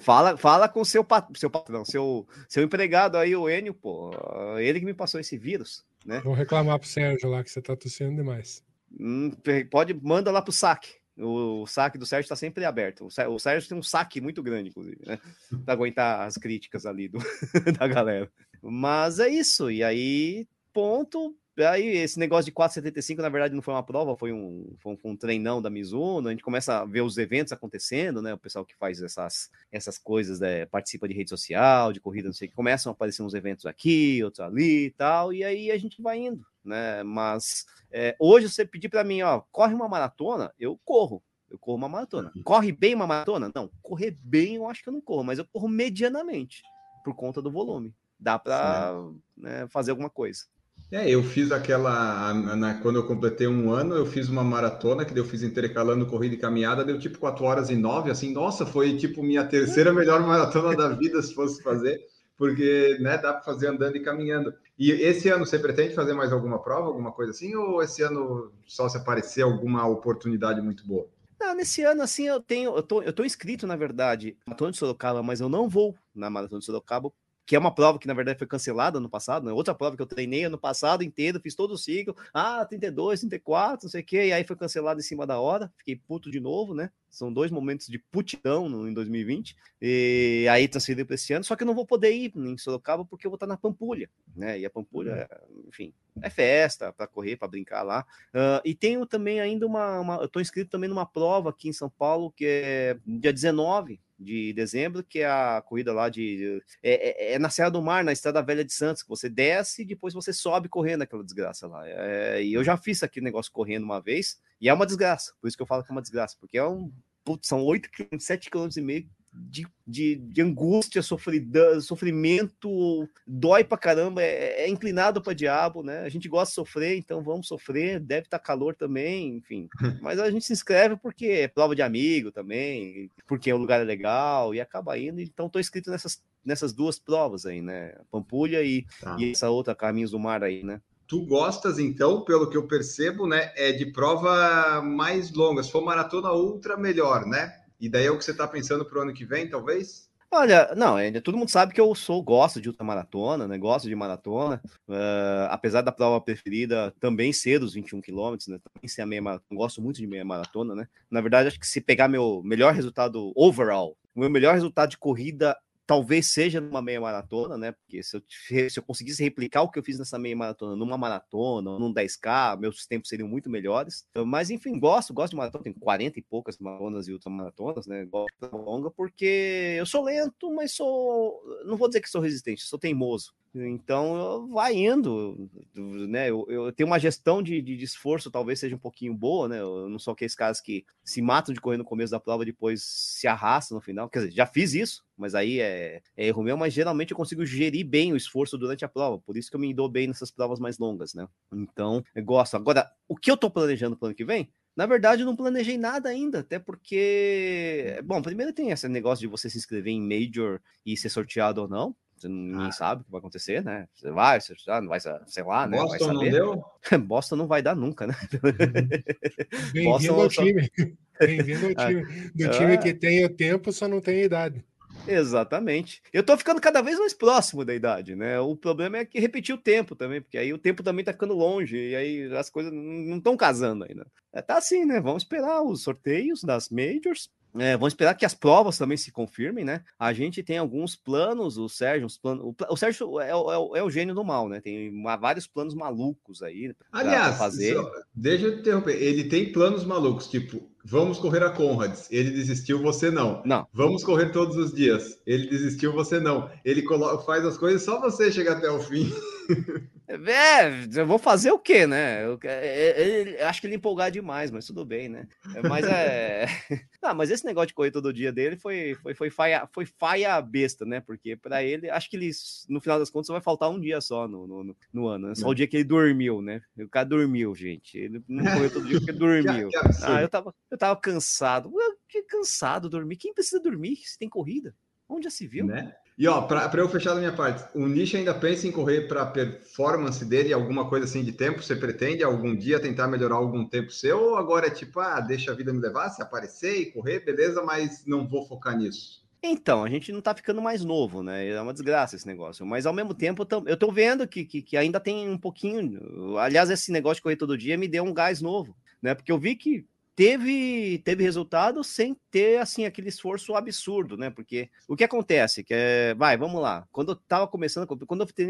Fala, 0.00 0.36
fala 0.36 0.68
com 0.68 0.84
seu, 0.84 1.04
pat, 1.04 1.26
seu 1.36 1.50
patrão, 1.50 1.84
seu, 1.84 2.26
seu 2.48 2.62
empregado 2.62 3.18
aí, 3.18 3.36
o 3.36 3.50
Enio, 3.50 3.74
pô. 3.74 4.10
Ele 4.58 4.80
que 4.80 4.86
me 4.86 4.94
passou 4.94 5.20
esse 5.20 5.36
vírus, 5.36 5.84
né? 6.06 6.20
Vou 6.20 6.32
reclamar 6.32 6.78
pro 6.78 6.88
Sérgio 6.88 7.28
lá 7.28 7.44
que 7.44 7.50
você 7.50 7.60
tá 7.60 7.76
tossindo 7.76 8.16
demais. 8.16 8.64
Hum, 8.98 9.32
pode, 9.70 9.92
manda 9.94 10.30
lá 10.30 10.40
pro 10.40 10.52
saque. 10.52 11.01
O, 11.18 11.66
saque 11.66 11.98
do 11.98 12.06
Sérgio 12.06 12.24
está 12.24 12.36
sempre 12.36 12.64
aberto. 12.64 13.06
O 13.06 13.38
Sérgio 13.38 13.68
tem 13.68 13.78
um 13.78 13.82
saque 13.82 14.20
muito 14.20 14.42
grande, 14.42 14.70
inclusive, 14.70 15.00
né? 15.06 15.18
Para 15.64 15.74
aguentar 15.74 16.26
as 16.26 16.36
críticas 16.36 16.86
ali 16.86 17.08
do, 17.08 17.18
da 17.78 17.86
galera. 17.86 18.30
Mas 18.62 19.18
é 19.18 19.28
isso. 19.28 19.70
E 19.70 19.82
aí, 19.82 20.46
ponto. 20.72 21.36
Aí, 21.58 21.86
esse 21.98 22.18
negócio 22.18 22.46
de 22.46 22.52
4,75, 22.52 23.18
na 23.18 23.28
verdade, 23.28 23.54
não 23.54 23.60
foi 23.60 23.74
uma 23.74 23.82
prova, 23.82 24.16
foi 24.16 24.32
um, 24.32 24.74
foi 24.78 24.92
um, 24.94 24.96
foi 24.96 25.10
um 25.10 25.16
treinão 25.16 25.60
da 25.60 25.68
Mizuno. 25.68 26.28
A 26.28 26.30
gente 26.30 26.42
começa 26.42 26.78
a 26.78 26.84
ver 26.86 27.02
os 27.02 27.18
eventos 27.18 27.52
acontecendo, 27.52 28.22
né? 28.22 28.32
O 28.32 28.38
pessoal 28.38 28.64
que 28.64 28.74
faz 28.74 29.02
essas, 29.02 29.50
essas 29.70 29.98
coisas, 29.98 30.40
né? 30.40 30.64
participa 30.64 31.06
de 31.06 31.12
rede 31.12 31.28
social, 31.28 31.92
de 31.92 32.00
corrida, 32.00 32.28
não 32.28 32.32
sei 32.32 32.46
o 32.46 32.50
que, 32.50 32.56
começam 32.56 32.90
a 32.90 32.94
aparecer 32.94 33.22
uns 33.22 33.34
eventos 33.34 33.66
aqui, 33.66 34.24
outros 34.24 34.40
ali 34.40 34.86
e 34.86 34.90
tal. 34.92 35.30
E 35.30 35.44
aí 35.44 35.70
a 35.70 35.76
gente 35.76 36.00
vai 36.00 36.20
indo, 36.20 36.42
né? 36.64 37.02
Mas 37.02 37.66
é, 37.90 38.16
hoje 38.18 38.48
você 38.48 38.64
pedir 38.64 38.88
para 38.88 39.04
mim, 39.04 39.22
ó, 39.22 39.42
corre 39.50 39.74
uma 39.74 39.88
maratona, 39.88 40.52
eu 40.58 40.78
corro. 40.84 41.22
Eu 41.50 41.58
corro 41.58 41.76
uma 41.76 41.88
maratona. 41.88 42.32
Uhum. 42.34 42.42
Corre 42.42 42.72
bem 42.72 42.94
uma 42.94 43.06
maratona? 43.06 43.52
Não, 43.54 43.70
correr 43.82 44.16
bem 44.22 44.56
eu 44.56 44.68
acho 44.68 44.82
que 44.82 44.88
eu 44.88 44.92
não 44.92 45.02
corro, 45.02 45.22
mas 45.22 45.38
eu 45.38 45.46
corro 45.52 45.68
medianamente 45.68 46.62
por 47.04 47.14
conta 47.14 47.42
do 47.42 47.50
volume. 47.50 47.94
Dá 48.18 48.38
para 48.38 48.94
né, 49.36 49.66
fazer 49.68 49.90
alguma 49.90 50.08
coisa. 50.08 50.44
É, 50.90 51.08
eu 51.08 51.22
fiz 51.22 51.52
aquela. 51.52 52.32
Na, 52.34 52.74
quando 52.80 52.96
eu 52.96 53.06
completei 53.06 53.46
um 53.46 53.70
ano, 53.70 53.94
eu 53.94 54.06
fiz 54.06 54.28
uma 54.28 54.44
maratona 54.44 55.04
que 55.04 55.18
eu 55.18 55.24
fiz 55.24 55.42
intercalando 55.42 56.06
corrida 56.06 56.34
e 56.34 56.38
caminhada, 56.38 56.84
deu 56.84 56.98
tipo 56.98 57.18
4 57.18 57.44
horas 57.44 57.70
e 57.70 57.76
9, 57.76 58.10
assim, 58.10 58.32
nossa, 58.32 58.64
foi 58.66 58.96
tipo 58.96 59.22
minha 59.22 59.44
terceira 59.44 59.92
melhor 59.92 60.20
maratona 60.20 60.76
da 60.76 60.88
vida 60.88 61.22
se 61.22 61.34
fosse 61.34 61.62
fazer 61.62 61.98
porque 62.36 62.98
né, 63.00 63.18
dá 63.18 63.32
para 63.32 63.42
fazer 63.42 63.68
andando 63.68 63.96
e 63.96 64.02
caminhando. 64.02 64.54
E 64.78 64.90
esse 64.90 65.28
ano 65.28 65.46
você 65.46 65.58
pretende 65.58 65.94
fazer 65.94 66.14
mais 66.14 66.32
alguma 66.32 66.58
prova, 66.60 66.88
alguma 66.88 67.12
coisa 67.12 67.30
assim, 67.30 67.54
ou 67.54 67.82
esse 67.82 68.02
ano 68.02 68.52
só 68.66 68.88
se 68.88 68.96
aparecer 68.96 69.42
alguma 69.42 69.86
oportunidade 69.86 70.60
muito 70.60 70.86
boa? 70.86 71.08
Não, 71.38 71.54
nesse 71.56 71.82
ano, 71.82 72.02
assim, 72.02 72.28
eu 72.28 72.40
tenho, 72.40 72.76
eu 72.76 72.82
tô, 72.82 73.02
eu 73.02 73.12
tô 73.12 73.24
inscrito, 73.24 73.66
na 73.66 73.74
verdade, 73.74 74.36
na 74.46 74.50
Maratona 74.52 74.70
de 74.70 74.78
Sorocaba, 74.78 75.24
mas 75.24 75.40
eu 75.40 75.48
não 75.48 75.68
vou 75.68 75.92
na 76.14 76.30
Maratona 76.30 76.60
de 76.60 76.64
Sorocaba, 76.64 77.12
que 77.52 77.56
é 77.56 77.58
uma 77.58 77.74
prova 77.74 77.98
que 77.98 78.06
na 78.06 78.14
verdade 78.14 78.38
foi 78.38 78.46
cancelada 78.46 78.98
no 78.98 79.10
passado, 79.10 79.44
né? 79.44 79.52
Outra 79.52 79.74
prova 79.74 79.94
que 79.94 80.00
eu 80.00 80.06
treinei 80.06 80.44
ano 80.44 80.56
passado 80.56 81.04
inteiro, 81.04 81.38
fiz 81.38 81.54
todo 81.54 81.72
o 81.72 81.76
ciclo, 81.76 82.16
ah, 82.32 82.64
32, 82.64 83.20
34, 83.20 83.84
não 83.84 83.90
sei 83.90 84.00
o 84.00 84.04
quê, 84.04 84.28
e 84.28 84.32
aí 84.32 84.42
foi 84.42 84.56
cancelado 84.56 85.00
em 85.00 85.02
cima 85.02 85.26
da 85.26 85.38
hora, 85.38 85.70
fiquei 85.76 85.94
puto 85.94 86.30
de 86.30 86.40
novo, 86.40 86.72
né? 86.72 86.90
São 87.10 87.30
dois 87.30 87.50
momentos 87.50 87.88
de 87.88 87.98
putidão 87.98 88.70
no, 88.70 88.88
em 88.88 88.94
2020. 88.94 89.54
E 89.82 90.46
aí 90.50 90.66
transferido 90.66 91.04
para 91.04 91.14
esse 91.14 91.34
ano, 91.34 91.44
só 91.44 91.54
que 91.54 91.62
eu 91.62 91.66
não 91.66 91.74
vou 91.74 91.84
poder 91.84 92.14
ir 92.14 92.32
em 92.34 92.56
Sorocaba 92.56 93.04
porque 93.04 93.26
eu 93.26 93.30
vou 93.30 93.36
estar 93.36 93.46
na 93.46 93.58
Pampulha, 93.58 94.08
né? 94.34 94.58
E 94.58 94.64
a 94.64 94.70
Pampulha, 94.70 95.28
uhum. 95.50 95.64
enfim, 95.68 95.92
é 96.22 96.30
festa 96.30 96.90
para 96.90 97.06
correr, 97.06 97.36
para 97.36 97.48
brincar 97.48 97.82
lá. 97.82 98.06
Uh, 98.34 98.64
e 98.64 98.74
tenho 98.74 99.04
também 99.04 99.40
ainda 99.40 99.66
uma, 99.66 100.00
uma 100.00 100.16
eu 100.16 100.24
estou 100.24 100.40
inscrito 100.40 100.70
também 100.70 100.88
numa 100.88 101.04
prova 101.04 101.50
aqui 101.50 101.68
em 101.68 101.72
São 101.74 101.90
Paulo, 101.90 102.32
que 102.34 102.46
é 102.46 102.96
dia 103.06 103.30
19 103.30 104.00
de 104.22 104.52
dezembro, 104.52 105.02
que 105.02 105.20
é 105.20 105.26
a 105.26 105.62
corrida 105.62 105.92
lá 105.92 106.08
de. 106.08 106.62
É, 106.82 107.32
é, 107.32 107.34
é, 107.34 107.38
na 107.38 107.50
Serra 107.50 107.70
do 107.70 107.82
Mar, 107.82 108.04
na 108.04 108.12
Estrada 108.12 108.42
Velha 108.42 108.64
de 108.64 108.72
Santos, 108.72 109.02
que 109.02 109.08
você 109.08 109.28
desce 109.28 109.82
e 109.82 109.84
depois 109.84 110.14
você 110.14 110.32
sobe 110.32 110.68
correndo 110.68 111.02
aquela 111.02 111.24
desgraça 111.24 111.66
lá. 111.66 111.82
É, 111.86 112.42
e 112.42 112.54
eu 112.54 112.64
já 112.64 112.76
fiz 112.76 113.02
aquele 113.02 113.24
negócio 113.24 113.52
correndo 113.52 113.84
uma 113.84 114.00
vez, 114.00 114.40
e 114.60 114.68
é 114.68 114.74
uma 114.74 114.86
desgraça. 114.86 115.32
Por 115.40 115.48
isso 115.48 115.56
que 115.56 115.62
eu 115.62 115.66
falo 115.66 115.82
que 115.82 115.90
é 115.90 115.94
uma 115.94 116.02
desgraça, 116.02 116.36
porque 116.40 116.58
é 116.58 116.66
um. 116.66 116.92
Putz, 117.24 117.46
são 117.46 117.62
8 117.62 117.88
km, 117.90 118.18
7 118.18 118.50
km 118.50 118.68
e 118.76 118.80
meio 118.80 119.08
de, 119.32 119.66
de, 119.86 120.16
de 120.16 120.42
angústia, 120.42 121.02
sofrimento, 121.02 123.08
dói 123.26 123.64
pra 123.64 123.78
caramba, 123.78 124.22
é, 124.22 124.64
é 124.64 124.68
inclinado 124.68 125.22
para 125.22 125.32
diabo, 125.32 125.82
né? 125.82 126.00
A 126.00 126.08
gente 126.08 126.28
gosta 126.28 126.50
de 126.50 126.54
sofrer, 126.54 126.98
então 126.98 127.22
vamos 127.22 127.48
sofrer, 127.48 127.98
deve 127.98 128.26
estar 128.26 128.38
tá 128.38 128.44
calor 128.44 128.74
também, 128.74 129.36
enfim. 129.36 129.68
Mas 130.02 130.18
a 130.18 130.30
gente 130.30 130.44
se 130.44 130.52
inscreve 130.52 130.96
porque 130.96 131.26
é 131.26 131.48
prova 131.48 131.74
de 131.74 131.82
amigo 131.82 132.30
também, 132.30 133.10
porque 133.26 133.52
o 133.52 133.56
lugar 133.56 133.80
é 133.80 133.84
legal 133.84 134.54
e 134.54 134.60
acaba 134.60 134.98
indo. 134.98 135.20
Então 135.20 135.48
tô 135.48 135.58
inscrito 135.58 135.90
nessas, 135.90 136.22
nessas 136.44 136.72
duas 136.72 136.98
provas 136.98 137.46
aí, 137.46 137.62
né? 137.62 137.94
Pampulha 138.10 138.62
e, 138.62 138.84
tá. 139.00 139.16
e 139.18 139.30
essa 139.30 139.48
outra 139.48 139.74
Caminhos 139.74 140.10
do 140.10 140.18
Mar 140.18 140.44
aí, 140.44 140.62
né? 140.62 140.80
Tu 141.06 141.26
gostas, 141.26 141.78
então, 141.78 142.24
pelo 142.24 142.48
que 142.48 142.56
eu 142.56 142.66
percebo, 142.66 143.26
né? 143.26 143.52
É 143.54 143.72
de 143.72 143.92
prova 143.92 144.80
mais 144.80 145.30
longa. 145.32 145.62
Se 145.62 145.70
for 145.70 145.84
maratona 145.84 146.32
ultra, 146.32 146.76
melhor, 146.76 147.26
né? 147.26 147.61
E 147.82 147.88
daí 147.88 148.06
é 148.06 148.10
o 148.12 148.16
que 148.16 148.24
você 148.24 148.30
está 148.30 148.46
pensando 148.46 148.84
para 148.84 149.00
o 149.00 149.02
ano 149.02 149.12
que 149.12 149.24
vem, 149.24 149.50
talvez? 149.50 150.08
Olha, 150.30 150.72
não, 150.76 150.94
ainda 150.94 151.20
todo 151.20 151.36
mundo 151.36 151.50
sabe 151.50 151.74
que 151.74 151.80
eu 151.80 151.92
sou, 151.96 152.22
gosto 152.22 152.60
de 152.60 152.68
ultramaratona, 152.68 153.48
né? 153.48 153.58
Gosto 153.58 153.88
de 153.88 153.94
maratona. 153.96 154.62
Uh, 154.88 155.50
apesar 155.50 155.82
da 155.82 155.90
prova 155.90 156.20
preferida 156.20 156.94
também 157.00 157.32
ser 157.32 157.58
dos 157.58 157.74
21 157.74 158.00
quilômetros, 158.00 158.46
né? 158.46 158.60
Também 158.72 158.88
ser 158.88 159.02
a 159.02 159.06
meia 159.06 159.20
maratona, 159.20 159.58
gosto 159.58 159.82
muito 159.82 159.96
de 159.96 160.06
meia 160.06 160.24
maratona, 160.24 160.76
né? 160.76 160.86
Na 161.10 161.20
verdade, 161.20 161.48
acho 161.48 161.58
que 161.58 161.66
se 161.66 161.80
pegar 161.80 162.06
meu 162.06 162.40
melhor 162.44 162.72
resultado 162.72 163.32
overall, 163.34 163.96
meu 164.14 164.30
melhor 164.30 164.54
resultado 164.54 164.90
de 164.90 164.96
corrida 164.96 165.58
talvez 165.86 166.28
seja 166.28 166.60
numa 166.60 166.80
meia 166.80 167.00
maratona, 167.00 167.56
né? 167.56 167.72
Porque 167.72 168.02
se 168.02 168.16
eu, 168.16 168.22
se 168.70 168.78
eu 168.78 168.82
conseguisse 168.82 169.22
replicar 169.22 169.62
o 169.62 169.70
que 169.70 169.78
eu 169.78 169.82
fiz 169.82 169.98
nessa 169.98 170.18
meia 170.18 170.36
maratona 170.36 170.76
numa 170.76 170.96
maratona, 170.96 171.78
num 171.78 171.92
10K, 171.92 172.58
meus 172.58 172.86
tempos 172.86 173.08
seriam 173.08 173.28
muito 173.28 173.50
melhores. 173.50 174.06
Mas, 174.26 174.50
enfim, 174.50 174.78
gosto, 174.78 175.12
gosto 175.12 175.32
de 175.32 175.36
maratona, 175.36 175.64
tenho 175.64 175.76
40 175.78 176.18
e 176.18 176.22
poucas 176.22 176.58
maratonas 176.58 177.08
e 177.08 177.12
ultramaratonas, 177.12 177.86
né? 177.86 178.04
Gosto 178.06 178.34
da 178.40 178.56
longa, 178.56 178.90
porque 178.90 179.76
eu 179.78 179.86
sou 179.86 180.04
lento, 180.04 180.50
mas 180.52 180.72
sou. 180.72 181.42
Não 181.64 181.76
vou 181.76 181.88
dizer 181.88 182.00
que 182.00 182.10
sou 182.10 182.20
resistente, 182.20 182.62
sou 182.62 182.78
teimoso. 182.78 183.34
Então, 183.54 184.48
vai 184.48 184.74
indo, 184.74 185.50
né? 185.74 186.30
Eu, 186.30 186.46
eu 186.48 186.72
tenho 186.72 186.86
uma 186.86 186.98
gestão 186.98 187.42
de, 187.42 187.60
de, 187.60 187.76
de, 187.76 187.84
esforço, 187.84 188.30
talvez 188.30 188.58
seja 188.58 188.74
um 188.74 188.78
pouquinho 188.78 189.12
boa, 189.12 189.46
né? 189.46 189.60
Eu 189.60 189.90
não 189.90 189.98
sou 189.98 190.12
aqueles 190.12 190.34
caras 190.34 190.58
que 190.58 190.86
se 191.04 191.20
matam 191.20 191.52
de 191.52 191.60
correr 191.60 191.76
no 191.76 191.84
começo 191.84 192.10
da 192.10 192.20
prova, 192.20 192.46
depois 192.46 192.82
se 192.82 193.26
arrastam 193.26 193.76
no 193.76 193.82
final. 193.82 194.08
Quer 194.08 194.20
dizer, 194.20 194.30
já 194.30 194.46
fiz 194.46 194.72
isso, 194.72 195.04
mas 195.18 195.34
aí 195.34 195.60
é, 195.60 196.00
é 196.16 196.26
erro 196.26 196.42
meu, 196.42 196.56
mas 196.56 196.72
geralmente 196.72 197.10
eu 197.10 197.16
consigo 197.16 197.44
gerir 197.44 197.86
bem 197.86 198.14
o 198.14 198.16
esforço 198.16 198.56
durante 198.56 198.86
a 198.86 198.88
prova, 198.88 199.18
por 199.18 199.36
isso 199.36 199.50
que 199.50 199.56
eu 199.56 199.60
me 199.60 199.74
dou 199.74 199.88
bem 199.88 200.06
nessas 200.06 200.30
provas 200.30 200.58
mais 200.58 200.78
longas, 200.78 201.12
né? 201.12 201.28
Então, 201.52 202.02
eu 202.14 202.24
gosto. 202.24 202.56
Agora, 202.56 202.90
o 203.06 203.16
que 203.16 203.30
eu 203.30 203.36
tô 203.36 203.50
planejando 203.50 203.98
pro 203.98 204.06
ano 204.06 204.14
que 204.14 204.24
vem? 204.24 204.50
Na 204.74 204.86
verdade, 204.86 205.20
eu 205.20 205.26
não 205.26 205.36
planejei 205.36 205.76
nada 205.76 206.08
ainda, 206.08 206.38
até 206.38 206.58
porque. 206.58 208.00
Bom, 208.04 208.22
primeiro 208.22 208.54
tem 208.54 208.70
esse 208.70 208.88
negócio 208.88 209.20
de 209.20 209.26
você 209.26 209.50
se 209.50 209.58
inscrever 209.58 209.92
em 209.92 210.00
Major 210.00 210.58
e 210.86 210.96
ser 210.96 211.10
sorteado 211.10 211.60
ou 211.60 211.68
não. 211.68 211.94
Você 212.22 212.28
ninguém 212.28 212.68
ah. 212.68 212.72
sabe 212.72 213.02
o 213.02 213.04
que 213.04 213.10
vai 213.10 213.18
acontecer, 213.18 213.64
né? 213.64 213.88
Você 213.92 214.10
vai, 214.12 214.40
você 214.40 214.54
já 214.64 214.80
não 214.80 214.88
vai, 214.88 215.00
sei 215.00 215.42
lá, 215.42 215.66
né? 215.66 215.76
Boston 215.76 216.06
vai 216.06 216.14
não 216.14 216.30
deu? 216.30 216.64
Boston 217.04 217.36
não 217.36 217.46
vai 217.48 217.62
dar 217.62 217.74
nunca, 217.74 218.06
né? 218.06 218.14
Bem-vindo 219.72 220.20
ao 220.20 220.30
só... 220.30 220.42
time. 220.44 220.70
Bem-vindo 221.18 221.66
ao 221.66 221.74
time. 221.88 222.30
Do 222.32 222.50
time 222.50 222.78
que 222.78 222.94
tem 222.94 223.24
o 223.24 223.28
tempo, 223.28 223.72
só 223.72 223.88
não 223.88 224.00
tem 224.00 224.22
idade. 224.22 224.64
Exatamente. 225.08 226.00
Eu 226.12 226.22
tô 226.22 226.36
ficando 226.36 226.60
cada 226.60 226.80
vez 226.80 226.96
mais 226.96 227.12
próximo 227.12 227.64
da 227.64 227.74
idade, 227.74 228.14
né? 228.14 228.38
O 228.38 228.54
problema 228.54 228.98
é 228.98 229.04
que 229.04 229.18
repetir 229.18 229.52
o 229.52 229.58
tempo 229.58 229.96
também, 229.96 230.20
porque 230.20 230.38
aí 230.38 230.52
o 230.52 230.58
tempo 230.58 230.84
também 230.84 231.04
tá 231.04 231.12
ficando 231.12 231.34
longe, 231.34 231.76
e 231.76 231.96
aí 231.96 232.32
as 232.36 232.48
coisas 232.48 232.72
não 232.72 233.16
estão 233.16 233.36
casando 233.36 233.84
ainda. 233.84 234.06
É, 234.32 234.40
tá 234.40 234.58
assim, 234.58 234.84
né? 234.84 235.00
Vamos 235.00 235.24
esperar 235.24 235.60
os 235.62 235.82
sorteios 235.82 236.44
das 236.44 236.68
majors 236.68 237.28
é, 237.58 237.76
vamos 237.76 237.92
esperar 237.92 238.14
que 238.14 238.24
as 238.24 238.34
provas 238.34 238.78
também 238.78 238.96
se 238.96 239.12
confirmem, 239.12 239.64
né? 239.64 239.82
A 239.98 240.12
gente 240.12 240.42
tem 240.42 240.56
alguns 240.58 240.96
planos, 240.96 241.58
o 241.58 241.68
Sérgio, 241.68 242.06
os 242.06 242.16
planos, 242.16 242.44
o, 242.44 242.54
o 242.70 242.76
Sérgio 242.76 243.20
é, 243.20 243.28
é, 243.28 243.30
é, 243.30 243.82
o 243.82 243.90
gênio 243.90 244.14
do 244.14 244.24
mal, 244.24 244.48
né? 244.48 244.60
Tem 244.60 244.90
vários 245.20 245.46
planos 245.46 245.74
malucos 245.74 246.42
aí. 246.42 246.72
Pra, 246.72 247.00
Aliás, 247.00 247.36
fazer. 247.36 247.74
Só, 247.74 247.90
deixa 248.14 248.46
eu 248.46 248.58
interromper. 248.58 248.96
Ele 249.02 249.24
tem 249.24 249.52
planos 249.52 249.84
malucos, 249.84 250.28
tipo, 250.28 250.70
vamos 250.84 251.18
correr 251.18 251.42
a 251.42 251.50
Conrads. 251.50 252.08
Ele 252.10 252.30
desistiu, 252.30 252.80
você 252.80 253.10
não. 253.10 253.42
Não. 253.44 253.66
Vamos 253.72 254.02
correr 254.02 254.30
todos 254.30 254.56
os 254.56 254.72
dias. 254.72 255.20
Ele 255.26 255.46
desistiu, 255.48 255.92
você 255.92 256.18
não. 256.18 256.50
Ele 256.64 256.82
coloca, 256.82 257.22
faz 257.24 257.44
as 257.44 257.58
coisas 257.58 257.82
só 257.82 258.00
você 258.00 258.32
chegar 258.32 258.56
até 258.56 258.70
o 258.70 258.80
fim. 258.80 259.12
É, 260.08 261.00
eu 261.00 261.06
vou 261.06 261.18
fazer 261.18 261.52
o 261.52 261.58
quê, 261.58 261.86
né? 261.86 262.24
Eu, 262.24 262.38
é, 262.44 263.36
é, 263.38 263.44
acho 263.44 263.60
que 263.60 263.66
ele 263.66 263.76
empolgar 263.76 264.10
demais, 264.10 264.50
mas 264.50 264.66
tudo 264.66 264.84
bem, 264.84 265.08
né? 265.08 265.26
Mas 265.68 265.86
é. 265.86 266.46
ah, 267.02 267.14
mas 267.14 267.30
esse 267.30 267.44
negócio 267.44 267.68
de 267.68 267.74
correr 267.74 267.90
todo 267.90 268.12
dia 268.12 268.32
dele 268.32 268.56
foi, 268.56 268.94
foi, 269.02 269.14
foi, 269.14 269.30
faia, 269.30 269.68
foi 269.72 269.86
faia 269.86 270.40
besta, 270.40 270.84
né? 270.84 271.00
Porque 271.00 271.36
para 271.36 271.62
ele, 271.62 271.88
acho 271.88 272.10
que 272.10 272.16
ele, 272.16 272.30
no 272.68 272.80
final 272.80 272.98
das 272.98 273.10
contas, 273.10 273.28
vai 273.28 273.40
faltar 273.40 273.70
um 273.70 273.80
dia 273.80 274.00
só 274.00 274.26
no, 274.26 274.46
no, 274.46 274.76
no 274.92 275.06
ano, 275.06 275.28
né? 275.28 275.34
Só 275.34 275.48
o 275.48 275.54
dia 275.54 275.66
que 275.66 275.76
ele 275.76 275.84
dormiu, 275.84 276.42
né? 276.42 276.60
O 276.78 276.88
cara 276.88 277.06
dormiu, 277.06 277.54
gente. 277.54 277.96
Ele 277.96 278.22
não 278.28 278.44
correu 278.44 278.72
todo 278.72 278.86
dia 278.86 278.98
porque 278.98 279.12
dormiu. 279.12 279.70
ah, 280.02 280.20
eu 280.20 280.28
tava, 280.28 280.54
eu 280.70 280.78
tava 280.78 281.00
cansado. 281.00 281.72
que 282.08 282.22
cansado 282.22 282.88
dormir. 282.88 283.16
Quem 283.16 283.32
precisa 283.32 283.60
dormir 283.60 283.96
se 284.04 284.18
tem 284.18 284.28
corrida? 284.28 284.74
Onde 285.08 285.24
já 285.24 285.30
se 285.30 285.46
viu? 285.46 285.66
Né? 285.66 285.94
E 286.22 286.28
ó, 286.28 286.42
para 286.42 286.80
eu 286.80 286.88
fechar 286.88 287.14
da 287.14 287.18
minha 287.18 287.32
parte, 287.32 287.64
o 287.74 287.84
Nish 287.88 288.14
ainda 288.14 288.32
pensa 288.32 288.68
em 288.68 288.70
correr 288.70 289.08
para 289.08 289.26
performance 289.26 290.24
dele, 290.24 290.52
alguma 290.52 290.88
coisa 290.88 291.04
assim 291.04 291.24
de 291.24 291.32
tempo? 291.32 291.60
Você 291.60 291.74
pretende 291.74 292.22
algum 292.22 292.54
dia 292.54 292.78
tentar 292.78 293.08
melhorar 293.08 293.34
algum 293.34 293.66
tempo 293.66 293.90
seu? 293.90 294.20
Ou 294.20 294.36
agora 294.36 294.68
é 294.68 294.70
tipo, 294.70 295.00
ah, 295.00 295.18
deixa 295.18 295.50
a 295.50 295.54
vida 295.56 295.72
me 295.72 295.80
levar, 295.80 296.10
se 296.10 296.22
aparecer 296.22 296.76
e 296.76 296.92
correr, 296.92 297.24
beleza, 297.24 297.60
mas 297.64 298.06
não 298.06 298.24
vou 298.24 298.46
focar 298.46 298.78
nisso? 298.78 299.20
Então, 299.42 299.82
a 299.82 299.88
gente 299.88 300.12
não 300.12 300.20
tá 300.20 300.32
ficando 300.32 300.62
mais 300.62 300.84
novo, 300.84 301.24
né? 301.24 301.48
É 301.48 301.60
uma 301.60 301.72
desgraça 301.72 302.14
esse 302.14 302.28
negócio. 302.28 302.64
Mas 302.64 302.86
ao 302.86 302.92
mesmo 302.92 303.14
tempo, 303.14 303.44
eu 303.66 303.76
tô 303.76 303.90
vendo 303.90 304.24
que, 304.24 304.44
que, 304.44 304.62
que 304.62 304.76
ainda 304.76 305.00
tem 305.00 305.28
um 305.28 305.36
pouquinho. 305.36 306.38
Aliás, 306.38 306.70
esse 306.70 306.92
negócio 306.92 307.16
de 307.16 307.22
correr 307.22 307.34
todo 307.34 307.58
dia 307.58 307.76
me 307.76 307.88
deu 307.88 308.04
um 308.04 308.14
gás 308.14 308.40
novo, 308.40 308.76
né? 309.02 309.12
Porque 309.12 309.32
eu 309.32 309.40
vi 309.40 309.56
que 309.56 309.84
teve 310.14 310.98
teve 311.04 311.22
resultado 311.22 311.82
sem 311.82 312.16
ter 312.30 312.58
assim 312.58 312.84
aquele 312.84 313.08
esforço 313.08 313.54
absurdo, 313.54 314.16
né? 314.16 314.30
Porque 314.30 314.70
o 314.88 314.96
que 314.96 315.04
acontece 315.04 315.64
que 315.64 315.74
é, 315.74 316.14
vai, 316.14 316.36
vamos 316.36 316.60
lá. 316.60 316.86
Quando 316.92 317.12
eu 317.12 317.16
tava 317.16 317.46
começando, 317.48 317.86
quando 317.86 318.20
eu 318.20 318.26
fiz 318.26 318.48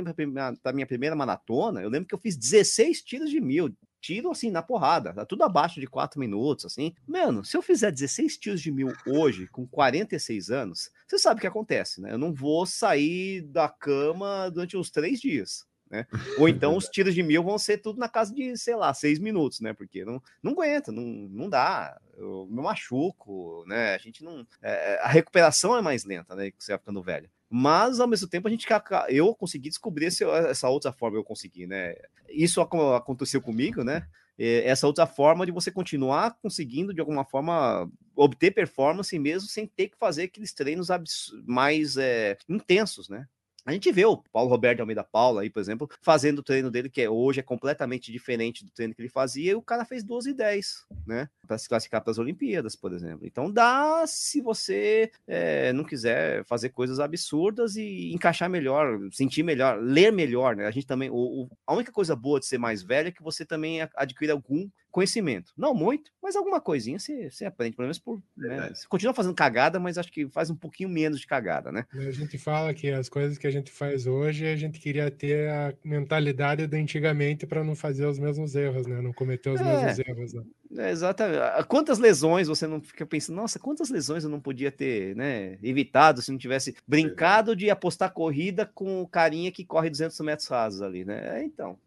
a 0.64 0.72
minha 0.72 0.86
primeira 0.86 1.16
maratona, 1.16 1.80
eu 1.80 1.88
lembro 1.88 2.08
que 2.08 2.14
eu 2.14 2.18
fiz 2.18 2.36
16 2.36 3.02
tiros 3.02 3.30
de 3.30 3.40
mil, 3.40 3.74
tiro 4.00 4.30
assim 4.30 4.50
na 4.50 4.62
porrada, 4.62 5.14
tá 5.14 5.24
tudo 5.24 5.44
abaixo 5.44 5.80
de 5.80 5.86
4 5.86 6.18
minutos, 6.18 6.64
assim. 6.64 6.92
Mano, 7.06 7.44
se 7.44 7.56
eu 7.56 7.62
fizer 7.62 7.92
16 7.92 8.36
tiros 8.36 8.60
de 8.60 8.72
mil 8.72 8.92
hoje, 9.06 9.46
com 9.46 9.66
46 9.66 10.50
anos, 10.50 10.90
você 11.06 11.18
sabe 11.18 11.38
o 11.38 11.40
que 11.40 11.46
acontece, 11.46 12.00
né? 12.00 12.12
Eu 12.12 12.18
não 12.18 12.34
vou 12.34 12.66
sair 12.66 13.42
da 13.42 13.68
cama 13.68 14.50
durante 14.50 14.76
uns 14.76 14.90
três 14.90 15.20
dias 15.20 15.64
né? 15.92 16.06
Ou 16.38 16.48
então 16.48 16.74
os 16.74 16.86
tiros 16.86 17.14
de 17.14 17.22
mil 17.22 17.44
vão 17.44 17.58
ser 17.58 17.76
tudo 17.76 18.00
na 18.00 18.08
casa 18.08 18.34
de, 18.34 18.56
sei 18.56 18.74
lá, 18.74 18.94
seis 18.94 19.18
minutos, 19.18 19.60
né? 19.60 19.74
Porque 19.74 20.06
não, 20.06 20.22
não 20.42 20.52
aguenta, 20.52 20.90
não, 20.90 21.02
não 21.02 21.50
dá. 21.50 22.00
Eu 22.16 22.48
me 22.50 22.62
machuco, 22.62 23.62
né? 23.66 23.94
A 23.94 23.98
gente 23.98 24.24
não. 24.24 24.46
É, 24.62 24.98
a 25.02 25.08
recuperação 25.08 25.76
é 25.76 25.82
mais 25.82 26.04
lenta, 26.04 26.34
né? 26.34 26.50
Você 26.58 26.72
vai 26.72 26.78
ficando 26.78 27.02
velho. 27.02 27.28
Mas 27.50 28.00
ao 28.00 28.08
mesmo 28.08 28.26
tempo 28.26 28.48
a 28.48 28.50
gente 28.50 28.66
eu 29.10 29.34
consegui 29.34 29.68
descobrir 29.68 30.06
essa 30.06 30.70
outra 30.70 30.90
forma 30.90 31.18
eu 31.18 31.24
consegui, 31.24 31.66
né? 31.66 31.94
Isso 32.30 32.62
aconteceu 32.62 33.42
comigo, 33.42 33.84
né? 33.84 34.08
Essa 34.38 34.86
outra 34.86 35.06
forma 35.06 35.44
de 35.44 35.52
você 35.52 35.70
continuar 35.70 36.38
conseguindo 36.40 36.94
de 36.94 37.00
alguma 37.00 37.26
forma 37.26 37.86
obter 38.16 38.50
performance 38.50 39.16
mesmo 39.18 39.46
sem 39.46 39.66
ter 39.66 39.88
que 39.88 39.98
fazer 39.98 40.22
aqueles 40.24 40.54
treinos 40.54 40.88
mais 41.46 41.98
é, 41.98 42.38
intensos, 42.48 43.10
né? 43.10 43.28
A 43.64 43.72
gente 43.72 43.92
vê 43.92 44.04
o 44.04 44.16
Paulo 44.16 44.50
Roberto 44.50 44.80
Almeida 44.80 45.04
Paula 45.04 45.42
aí, 45.42 45.50
por 45.50 45.60
exemplo, 45.60 45.88
fazendo 46.00 46.40
o 46.40 46.42
treino 46.42 46.70
dele, 46.70 46.90
que 46.90 47.00
é, 47.00 47.08
hoje 47.08 47.40
é 47.40 47.42
completamente 47.42 48.10
diferente 48.10 48.64
do 48.64 48.70
treino 48.72 48.94
que 48.94 49.00
ele 49.00 49.08
fazia, 49.08 49.52
e 49.52 49.54
o 49.54 49.62
cara 49.62 49.84
fez 49.84 50.02
12 50.02 50.30
e 50.30 50.34
10, 50.34 50.86
né? 51.06 51.28
para 51.52 51.58
se 51.58 51.68
classificar 51.68 52.00
para 52.00 52.10
as 52.10 52.18
Olimpíadas, 52.18 52.74
por 52.74 52.92
exemplo. 52.92 53.26
Então 53.26 53.50
dá 53.50 54.04
se 54.06 54.40
você 54.40 55.10
é, 55.26 55.72
não 55.72 55.84
quiser 55.84 56.44
fazer 56.44 56.70
coisas 56.70 56.98
absurdas 56.98 57.76
e 57.76 58.12
encaixar 58.12 58.48
melhor, 58.48 58.98
sentir 59.12 59.42
melhor, 59.42 59.80
ler 59.80 60.12
melhor, 60.12 60.56
né? 60.56 60.66
A 60.66 60.70
gente 60.70 60.86
também, 60.86 61.10
o, 61.10 61.14
o, 61.14 61.50
a 61.66 61.74
única 61.74 61.92
coisa 61.92 62.16
boa 62.16 62.40
de 62.40 62.46
ser 62.46 62.58
mais 62.58 62.82
velho 62.82 63.08
é 63.08 63.12
que 63.12 63.22
você 63.22 63.44
também 63.44 63.80
adquire 63.94 64.32
algum 64.32 64.68
conhecimento. 64.92 65.52
Não 65.56 65.74
muito, 65.74 66.12
mas 66.22 66.36
alguma 66.36 66.60
coisinha 66.60 66.98
você, 66.98 67.30
você 67.30 67.46
aprende, 67.46 67.74
pelo 67.74 67.86
menos 67.86 67.98
por. 67.98 68.22
Né? 68.36 68.70
Você 68.74 68.86
continua 68.86 69.14
fazendo 69.14 69.34
cagada, 69.34 69.80
mas 69.80 69.98
acho 69.98 70.12
que 70.12 70.28
faz 70.28 70.50
um 70.50 70.54
pouquinho 70.54 70.88
menos 70.88 71.18
de 71.18 71.26
cagada, 71.26 71.72
né? 71.72 71.86
A 71.94 72.10
gente 72.10 72.38
fala 72.38 72.72
que 72.74 72.90
as 72.90 73.08
coisas 73.08 73.38
que 73.38 73.46
a 73.46 73.50
gente 73.50 73.72
faz 73.72 74.06
hoje, 74.06 74.46
a 74.46 74.56
gente 74.56 74.78
queria 74.78 75.10
ter 75.10 75.48
a 75.48 75.74
mentalidade 75.82 76.66
do 76.66 76.76
antigamente 76.76 77.46
para 77.46 77.64
não 77.64 77.74
fazer 77.74 78.06
os 78.06 78.18
mesmos 78.18 78.54
erros, 78.54 78.86
né? 78.86 79.00
Não 79.00 79.12
cometer 79.12 79.50
os 79.50 79.60
é, 79.60 79.64
mesmos 79.64 79.98
erros. 79.98 80.34
Né? 80.34 80.42
É, 80.76 80.90
exatamente. 80.90 81.38
Quantas 81.68 81.98
lesões 81.98 82.48
você 82.48 82.66
não 82.66 82.80
fica 82.80 83.06
pensando, 83.06 83.36
nossa, 83.36 83.58
quantas 83.58 83.88
lesões 83.88 84.24
eu 84.24 84.30
não 84.30 84.40
podia 84.40 84.70
ter 84.70 85.14
né, 85.16 85.58
evitado 85.62 86.20
se 86.20 86.30
não 86.30 86.38
tivesse 86.38 86.74
brincado 86.86 87.54
de 87.54 87.70
apostar 87.70 88.12
corrida 88.12 88.66
com 88.66 89.02
o 89.02 89.08
carinha 89.08 89.52
que 89.52 89.64
corre 89.64 89.90
200 89.90 90.18
metros 90.20 90.48
rasos 90.48 90.82
ali, 90.82 91.04
né? 91.04 91.40
É, 91.40 91.44
então, 91.44 91.78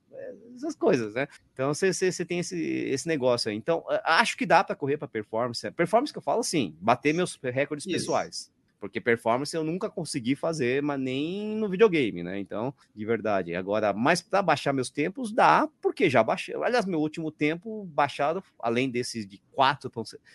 essas 0.55 0.75
coisas, 0.75 1.13
né? 1.13 1.27
Então 1.53 1.73
você, 1.73 1.93
você, 1.93 2.25
tem 2.25 2.39
esse, 2.39 2.57
esse 2.57 3.07
negócio 3.07 3.49
aí. 3.49 3.57
Então, 3.57 3.83
acho 4.03 4.37
que 4.37 4.45
dá 4.45 4.63
para 4.63 4.75
correr 4.75 4.97
para 4.97 5.07
performance. 5.07 5.69
Performance 5.71 6.13
que 6.13 6.17
eu 6.17 6.23
falo 6.23 6.39
assim, 6.39 6.75
bater 6.79 7.13
meus 7.13 7.37
recordes 7.41 7.85
Isso. 7.85 7.95
pessoais. 7.95 8.54
Porque 8.79 9.01
performance 9.01 9.55
eu 9.55 9.63
nunca 9.63 9.89
consegui 9.89 10.35
fazer, 10.35 10.81
mas 10.81 10.99
nem 10.99 11.55
no 11.55 11.69
videogame, 11.69 12.23
né? 12.23 12.39
Então, 12.39 12.73
de 12.95 13.05
verdade. 13.05 13.55
Agora, 13.55 13.93
mas 13.93 14.21
para 14.21 14.41
baixar 14.41 14.73
meus 14.73 14.89
tempos, 14.89 15.31
dá, 15.31 15.67
porque 15.81 16.09
já 16.09 16.23
baixei. 16.23 16.55
Aliás, 16.55 16.85
meu 16.85 16.99
último 16.99 17.31
tempo 17.31 17.85
baixado, 17.85 18.43
além 18.59 18.89
desses 18.89 19.25
de 19.25 19.41
4. 19.55 19.91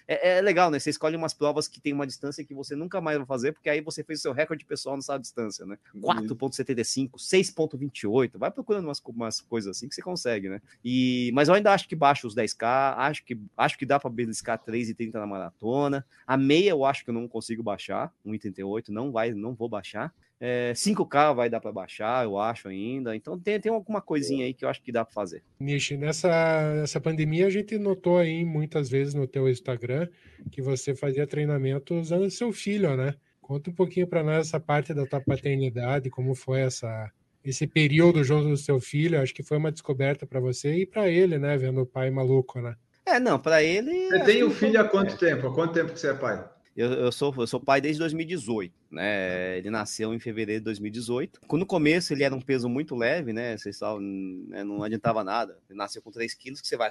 É, 0.08 0.38
é 0.38 0.40
legal, 0.40 0.70
né? 0.70 0.78
Você 0.78 0.90
escolhe 0.90 1.16
umas 1.16 1.34
provas 1.34 1.68
que 1.68 1.80
tem 1.80 1.92
uma 1.92 2.06
distância 2.06 2.44
que 2.44 2.54
você 2.54 2.74
nunca 2.74 3.00
mais 3.00 3.18
vai 3.18 3.26
fazer, 3.26 3.52
porque 3.52 3.68
aí 3.68 3.80
você 3.80 4.02
fez 4.02 4.20
o 4.20 4.22
seu 4.22 4.32
recorde 4.32 4.64
pessoal 4.64 4.96
nessa 4.96 5.18
distância, 5.18 5.66
né? 5.66 5.78
4,75, 5.94 7.10
6,28. 7.16 8.38
Vai 8.38 8.50
procurando 8.50 8.86
umas, 8.86 9.00
umas 9.06 9.40
coisas 9.40 9.76
assim 9.76 9.88
que 9.88 9.94
você 9.94 10.02
consegue, 10.02 10.48
né? 10.48 10.60
E, 10.84 11.30
mas 11.34 11.48
eu 11.48 11.54
ainda 11.54 11.72
acho 11.72 11.86
que 11.86 11.94
baixa 11.94 12.26
os 12.26 12.34
10K, 12.34 12.94
acho 12.96 13.24
que, 13.24 13.38
acho 13.56 13.78
que 13.78 13.86
dá 13.86 14.00
para 14.00 14.10
beliscar 14.10 14.58
3,30 14.58 15.14
na 15.14 15.26
maratona. 15.26 16.06
A 16.26 16.36
meia 16.36 16.70
eu 16.70 16.84
acho 16.84 17.04
que 17.04 17.10
eu 17.10 17.14
não 17.14 17.28
consigo 17.28 17.62
baixar, 17.62 18.12
1,88, 18.40 18.88
não 18.88 19.12
vai, 19.12 19.32
não 19.32 19.54
vou 19.54 19.68
baixar. 19.68 20.12
É, 20.40 20.72
5K 20.72 21.34
vai 21.34 21.50
dar 21.50 21.60
para 21.60 21.70
baixar, 21.70 22.24
eu 22.24 22.38
acho 22.38 22.68
ainda. 22.68 23.14
Então 23.14 23.38
tem, 23.38 23.60
tem 23.60 23.70
alguma 23.70 24.00
coisinha 24.00 24.46
aí 24.46 24.54
que 24.54 24.64
eu 24.64 24.68
acho 24.68 24.82
que 24.82 24.90
dá 24.90 25.04
para 25.04 25.12
fazer. 25.12 25.42
Nishi, 25.58 25.96
nessa, 25.96 26.74
nessa 26.74 27.00
pandemia 27.00 27.46
a 27.46 27.50
gente 27.50 27.76
notou 27.78 28.18
aí 28.18 28.44
muitas 28.44 28.88
vezes 28.88 29.12
no 29.12 29.26
teu 29.26 29.48
Instagram 29.48 30.08
que 30.50 30.62
você 30.62 30.94
fazia 30.94 31.26
treinamento 31.26 31.94
usando 31.94 32.30
seu 32.30 32.52
filho, 32.52 32.96
né? 32.96 33.14
Conta 33.40 33.68
um 33.68 33.74
pouquinho 33.74 34.06
para 34.06 34.22
nós 34.22 34.46
essa 34.46 34.58
parte 34.58 34.94
da 34.94 35.04
tua 35.04 35.20
paternidade, 35.20 36.08
como 36.08 36.34
foi 36.34 36.60
essa 36.60 37.10
esse 37.44 37.66
período 37.66 38.22
junto 38.22 38.48
do 38.48 38.56
seu 38.56 38.80
filho. 38.80 39.20
Acho 39.20 39.34
que 39.34 39.42
foi 39.42 39.56
uma 39.56 39.72
descoberta 39.72 40.26
para 40.26 40.40
você 40.40 40.74
e 40.74 40.86
para 40.86 41.08
ele, 41.08 41.38
né? 41.38 41.56
Vendo 41.56 41.80
o 41.80 41.86
pai 41.86 42.10
maluco, 42.10 42.60
né? 42.60 42.76
É, 43.04 43.18
não, 43.18 43.38
para 43.38 43.62
ele. 43.62 44.08
Você 44.08 44.24
tem 44.24 44.44
um 44.44 44.50
filho 44.50 44.80
há 44.80 44.84
quanto 44.84 45.16
tempo? 45.16 45.46
Há 45.46 45.54
quanto 45.54 45.72
tempo 45.72 45.92
que 45.92 45.98
você 45.98 46.10
é 46.10 46.14
pai? 46.14 46.48
Eu, 46.80 46.92
eu, 46.94 47.12
sou, 47.12 47.34
eu 47.36 47.46
sou 47.46 47.60
pai 47.60 47.78
desde 47.78 47.98
2018, 47.98 48.74
né? 48.90 49.58
Ele 49.58 49.68
nasceu 49.68 50.14
em 50.14 50.18
fevereiro 50.18 50.62
de 50.62 50.64
2018. 50.64 51.40
No 51.52 51.66
começo 51.66 52.14
ele 52.14 52.24
era 52.24 52.34
um 52.34 52.40
peso 52.40 52.70
muito 52.70 52.96
leve, 52.96 53.34
né? 53.34 53.54
Vocês 53.58 53.76
sabem, 53.76 54.46
né? 54.48 54.64
não 54.64 54.82
adiantava 54.82 55.22
nada. 55.22 55.58
Ele 55.68 55.76
nasceu 55.76 56.00
com 56.00 56.10
3 56.10 56.32
quilos, 56.32 56.58
que 56.62 56.66
você 56.66 56.78
vai. 56.78 56.90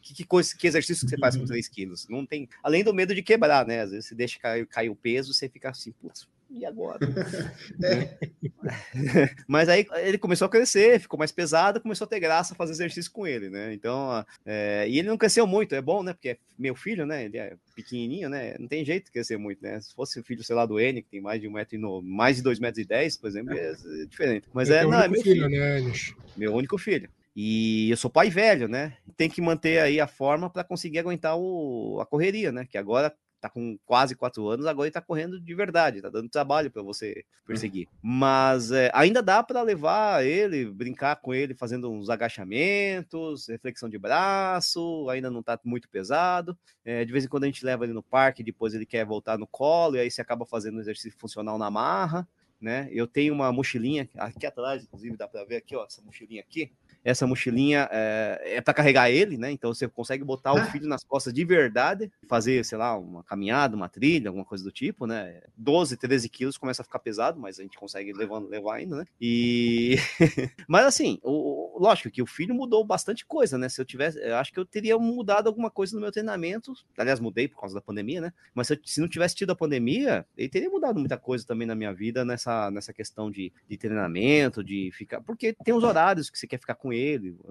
Que, 0.00 0.14
que, 0.14 0.24
coisa, 0.24 0.56
que 0.56 0.66
exercício 0.66 1.04
que 1.04 1.10
você 1.10 1.18
faz 1.18 1.36
com 1.36 1.44
3 1.44 1.68
quilos? 1.68 2.08
Não 2.08 2.24
tem. 2.24 2.48
Além 2.62 2.82
do 2.82 2.94
medo 2.94 3.14
de 3.14 3.22
quebrar, 3.22 3.66
né? 3.66 3.82
Às 3.82 3.90
vezes 3.90 4.06
você 4.06 4.14
deixa 4.14 4.38
cair, 4.38 4.66
cair 4.66 4.88
o 4.88 4.96
peso, 4.96 5.34
você 5.34 5.50
fica 5.50 5.68
assim, 5.68 5.92
putz, 5.92 6.26
e 6.50 6.64
agora? 6.64 6.98
é. 7.82 8.18
Mas 9.46 9.68
aí 9.68 9.86
ele 9.96 10.18
começou 10.18 10.46
a 10.46 10.48
crescer, 10.48 11.00
ficou 11.00 11.18
mais 11.18 11.32
pesado, 11.32 11.80
começou 11.80 12.04
a 12.04 12.08
ter 12.08 12.20
graça 12.20 12.54
fazer 12.54 12.72
exercício 12.72 13.10
com 13.10 13.26
ele, 13.26 13.50
né? 13.50 13.72
Então, 13.72 14.24
é, 14.44 14.86
e 14.88 14.98
ele 14.98 15.08
não 15.08 15.18
cresceu 15.18 15.46
muito, 15.46 15.74
é 15.74 15.82
bom, 15.82 16.02
né? 16.02 16.12
Porque 16.12 16.30
é 16.30 16.38
meu 16.58 16.74
filho, 16.74 17.06
né? 17.06 17.24
Ele 17.24 17.38
é 17.38 17.56
pequenininho, 17.74 18.28
né? 18.28 18.56
Não 18.58 18.68
tem 18.68 18.84
jeito 18.84 19.06
de 19.06 19.12
crescer 19.12 19.36
muito, 19.36 19.62
né? 19.62 19.80
Se 19.80 19.94
fosse 19.94 20.18
o 20.18 20.24
filho, 20.24 20.42
sei 20.42 20.56
lá, 20.56 20.64
do 20.64 20.80
N, 20.80 21.02
que 21.02 21.10
tem 21.10 21.20
mais 21.20 21.40
de 21.40 21.48
um 21.48 21.52
metro 21.52 21.76
e 21.76 21.78
no, 21.78 22.00
mais 22.02 22.36
de 22.36 22.42
dois 22.42 22.58
metros 22.58 22.84
e 22.84 22.88
dez, 22.88 23.16
por 23.16 23.28
exemplo, 23.28 23.54
é, 23.54 23.72
é 23.72 24.06
diferente. 24.06 24.48
Mas 24.52 24.70
é, 24.70 24.84
não, 24.84 25.00
é 25.00 25.08
meu 25.08 25.20
filho, 25.22 25.46
filho 25.46 25.48
né, 25.48 25.92
Meu 26.36 26.54
único 26.54 26.78
filho. 26.78 27.08
E 27.38 27.90
eu 27.90 27.98
sou 27.98 28.10
pai 28.10 28.30
velho, 28.30 28.66
né? 28.66 28.96
Tem 29.14 29.28
que 29.28 29.42
manter 29.42 29.78
aí 29.78 30.00
a 30.00 30.06
forma 30.06 30.48
para 30.48 30.64
conseguir 30.64 31.00
aguentar 31.00 31.36
o, 31.36 31.98
a 32.00 32.06
correria, 32.06 32.50
né? 32.50 32.64
Que 32.64 32.78
agora 32.78 33.14
tá 33.40 33.50
com 33.50 33.78
quase 33.84 34.14
quatro 34.14 34.48
anos, 34.48 34.66
agora 34.66 34.86
ele 34.86 34.92
tá 34.92 35.00
correndo 35.00 35.40
de 35.40 35.54
verdade, 35.54 36.00
tá 36.00 36.08
dando 36.08 36.28
trabalho 36.28 36.70
para 36.70 36.82
você 36.82 37.24
perseguir. 37.46 37.88
Mas 38.02 38.70
é, 38.72 38.90
ainda 38.94 39.22
dá 39.22 39.42
para 39.42 39.62
levar 39.62 40.24
ele, 40.24 40.66
brincar 40.66 41.16
com 41.16 41.34
ele, 41.34 41.54
fazendo 41.54 41.90
uns 41.90 42.08
agachamentos, 42.10 43.48
reflexão 43.48 43.88
de 43.88 43.98
braço, 43.98 45.08
ainda 45.10 45.30
não 45.30 45.42
tá 45.42 45.58
muito 45.64 45.88
pesado. 45.88 46.56
É, 46.84 47.04
de 47.04 47.12
vez 47.12 47.24
em 47.24 47.28
quando 47.28 47.44
a 47.44 47.46
gente 47.46 47.64
leva 47.64 47.84
ele 47.84 47.92
no 47.92 48.02
parque, 48.02 48.42
depois 48.42 48.74
ele 48.74 48.86
quer 48.86 49.04
voltar 49.04 49.38
no 49.38 49.46
colo, 49.46 49.96
e 49.96 50.00
aí 50.00 50.10
você 50.10 50.20
acaba 50.20 50.44
fazendo 50.44 50.76
um 50.76 50.80
exercício 50.80 51.18
funcional 51.18 51.58
na 51.58 51.70
marra. 51.70 52.26
Né? 52.58 52.88
Eu 52.90 53.06
tenho 53.06 53.34
uma 53.34 53.52
mochilinha 53.52 54.08
aqui 54.16 54.46
atrás, 54.46 54.82
inclusive 54.82 55.14
dá 55.16 55.28
para 55.28 55.44
ver 55.44 55.56
aqui, 55.56 55.76
ó, 55.76 55.84
essa 55.84 56.00
mochilinha 56.00 56.40
aqui 56.40 56.72
essa 57.06 57.24
mochilinha 57.24 57.88
é, 57.92 58.56
é 58.56 58.60
para 58.60 58.74
carregar 58.74 59.08
ele, 59.08 59.38
né? 59.38 59.52
Então 59.52 59.72
você 59.72 59.86
consegue 59.86 60.24
botar 60.24 60.52
o 60.52 60.58
ah. 60.58 60.64
filho 60.64 60.88
nas 60.88 61.04
costas 61.04 61.32
de 61.32 61.44
verdade, 61.44 62.10
fazer, 62.28 62.64
sei 62.64 62.76
lá, 62.76 62.98
uma 62.98 63.22
caminhada, 63.22 63.76
uma 63.76 63.88
trilha, 63.88 64.28
alguma 64.28 64.44
coisa 64.44 64.64
do 64.64 64.72
tipo, 64.72 65.06
né? 65.06 65.40
12, 65.56 65.96
13 65.96 66.28
quilos 66.28 66.58
começa 66.58 66.82
a 66.82 66.84
ficar 66.84 66.98
pesado, 66.98 67.38
mas 67.38 67.60
a 67.60 67.62
gente 67.62 67.78
consegue 67.78 68.12
levar, 68.12 68.40
levar 68.40 68.74
ainda, 68.74 68.96
né? 68.96 69.04
E. 69.20 69.94
mas 70.66 70.84
assim, 70.84 71.20
o, 71.22 71.78
lógico 71.78 72.10
que 72.10 72.20
o 72.20 72.26
filho 72.26 72.52
mudou 72.52 72.84
bastante 72.84 73.24
coisa, 73.24 73.56
né? 73.56 73.68
Se 73.68 73.80
eu 73.80 73.84
tivesse, 73.84 74.18
eu 74.18 74.34
acho 74.34 74.52
que 74.52 74.58
eu 74.58 74.66
teria 74.66 74.98
mudado 74.98 75.46
alguma 75.46 75.70
coisa 75.70 75.94
no 75.94 76.00
meu 76.00 76.10
treinamento. 76.10 76.72
Aliás, 76.98 77.20
mudei 77.20 77.46
por 77.46 77.60
causa 77.60 77.76
da 77.76 77.80
pandemia, 77.80 78.20
né? 78.20 78.32
Mas 78.52 78.66
se, 78.66 78.74
eu, 78.74 78.78
se 78.84 79.00
não 79.00 79.06
tivesse 79.06 79.36
tido 79.36 79.52
a 79.52 79.56
pandemia, 79.56 80.26
ele 80.36 80.48
teria 80.48 80.68
mudado 80.68 80.98
muita 80.98 81.16
coisa 81.16 81.46
também 81.46 81.68
na 81.68 81.76
minha 81.76 81.94
vida 81.94 82.24
nessa, 82.24 82.68
nessa 82.72 82.92
questão 82.92 83.30
de, 83.30 83.52
de 83.68 83.76
treinamento, 83.76 84.64
de 84.64 84.90
ficar. 84.92 85.20
Porque 85.20 85.54
tem 85.64 85.72
os 85.72 85.84
horários 85.84 86.28
que 86.28 86.36
você 86.36 86.48
quer 86.48 86.58
ficar 86.58 86.74
com 86.74 86.92
ele. 86.92 86.95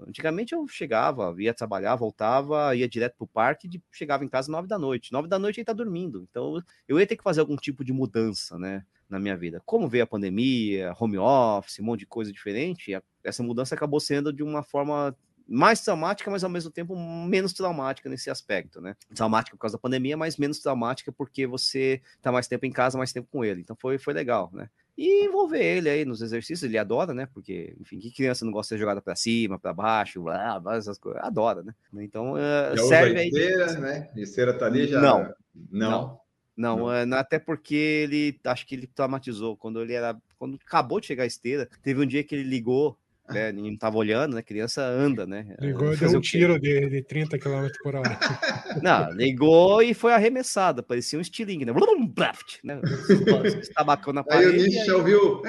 Antigamente 0.06 0.54
eu 0.54 0.66
chegava, 0.68 1.34
ia 1.38 1.54
trabalhar, 1.54 1.96
voltava, 1.96 2.74
ia 2.74 2.88
direto 2.88 3.16
pro 3.16 3.26
parque 3.26 3.68
e 3.68 3.82
chegava 3.92 4.24
em 4.24 4.28
casa 4.28 4.50
nove 4.50 4.68
da 4.68 4.78
noite. 4.78 5.12
Nove 5.12 5.28
da 5.28 5.38
noite 5.38 5.60
ele 5.60 5.64
tá 5.64 5.72
dormindo. 5.72 6.26
Então 6.30 6.62
eu 6.88 6.98
ia 6.98 7.06
ter 7.06 7.16
que 7.16 7.22
fazer 7.22 7.40
algum 7.40 7.56
tipo 7.56 7.84
de 7.84 7.92
mudança, 7.92 8.58
né? 8.58 8.84
Na 9.08 9.20
minha 9.20 9.36
vida. 9.36 9.62
Como 9.64 9.88
veio 9.88 10.04
a 10.04 10.06
pandemia, 10.06 10.92
home 10.98 11.16
office, 11.16 11.78
um 11.78 11.84
monte 11.84 12.00
de 12.00 12.06
coisa 12.06 12.32
diferente, 12.32 12.92
essa 13.22 13.42
mudança 13.42 13.74
acabou 13.74 14.00
sendo 14.00 14.32
de 14.32 14.42
uma 14.42 14.64
forma 14.64 15.16
mais 15.48 15.80
traumática, 15.80 16.30
mas 16.30 16.42
ao 16.42 16.50
mesmo 16.50 16.70
tempo 16.70 16.96
menos 16.96 17.52
traumática 17.52 18.08
nesse 18.08 18.28
aspecto, 18.28 18.80
né? 18.80 18.96
Traumática 19.14 19.56
por 19.56 19.60
causa 19.60 19.76
da 19.76 19.80
pandemia, 19.80 20.16
mas 20.16 20.36
menos 20.36 20.58
traumática 20.58 21.12
porque 21.12 21.46
você 21.46 22.02
tá 22.20 22.32
mais 22.32 22.48
tempo 22.48 22.66
em 22.66 22.72
casa, 22.72 22.98
mais 22.98 23.12
tempo 23.12 23.28
com 23.30 23.44
ele. 23.44 23.60
Então 23.60 23.76
foi, 23.80 23.96
foi 23.98 24.12
legal, 24.12 24.50
né? 24.52 24.68
E 24.96 25.26
envolver 25.26 25.62
ele 25.62 25.90
aí 25.90 26.04
nos 26.04 26.22
exercícios, 26.22 26.62
ele 26.62 26.78
adora, 26.78 27.12
né? 27.12 27.28
Porque, 27.32 27.76
enfim, 27.80 27.98
que 27.98 28.10
criança 28.10 28.44
não 28.44 28.52
gosta 28.52 28.74
de 28.74 28.78
ser 28.78 28.82
jogada 28.82 29.02
para 29.02 29.14
cima, 29.14 29.58
para 29.58 29.74
baixo, 29.74 30.22
blá, 30.22 30.58
blá, 30.58 30.76
essas 30.76 30.98
coisas, 30.98 31.22
adora, 31.22 31.62
né? 31.62 31.74
Então, 31.98 32.32
uh, 32.32 32.78
serve 32.88 33.18
aí. 33.18 33.28
Esteira, 33.28 33.72
né? 33.78 34.10
Esteira 34.16 34.54
tá 34.54 34.66
ali 34.66 34.86
já. 34.86 35.00
Não. 35.00 35.34
Não. 35.70 35.90
não. 35.90 36.26
Não, 36.56 36.76
não. 36.78 36.86
Uh, 36.86 37.14
até 37.14 37.38
porque 37.38 37.74
ele 37.74 38.40
acho 38.44 38.66
que 38.66 38.74
ele 38.74 38.86
traumatizou 38.86 39.56
quando 39.58 39.82
ele 39.82 39.92
era 39.92 40.16
quando 40.38 40.58
acabou 40.64 41.00
de 41.00 41.06
chegar 41.06 41.24
a 41.24 41.26
esteira. 41.26 41.68
Teve 41.82 42.02
um 42.02 42.06
dia 42.06 42.24
que 42.24 42.34
ele 42.34 42.44
ligou 42.44 42.98
né? 43.28 43.52
Ninguém 43.52 43.74
estava 43.74 43.96
olhando, 43.96 44.34
né? 44.34 44.42
Criança 44.42 44.82
anda, 44.82 45.26
né? 45.26 45.56
Ligou 45.60 45.92
e 45.92 45.96
deu 45.96 46.18
um 46.18 46.20
tiro 46.20 46.58
de, 46.58 46.88
de 46.88 47.02
30 47.02 47.38
km 47.38 47.68
por 47.82 47.94
hora. 47.96 48.18
Não, 48.82 49.12
ligou 49.12 49.82
e 49.82 49.94
foi 49.94 50.12
arremessada, 50.12 50.82
parecia 50.82 51.18
um 51.18 51.22
estilingue, 51.22 51.64
né? 51.64 51.72
Blum, 51.72 52.06
blaft, 52.06 52.58
né? 52.62 52.80
Tabacão 53.74 54.12
na 54.12 54.22
parede. 54.22 54.50
Aí 54.50 54.60
o 54.60 54.66
Nietzsche 54.66 54.90
ouviu. 54.92 55.42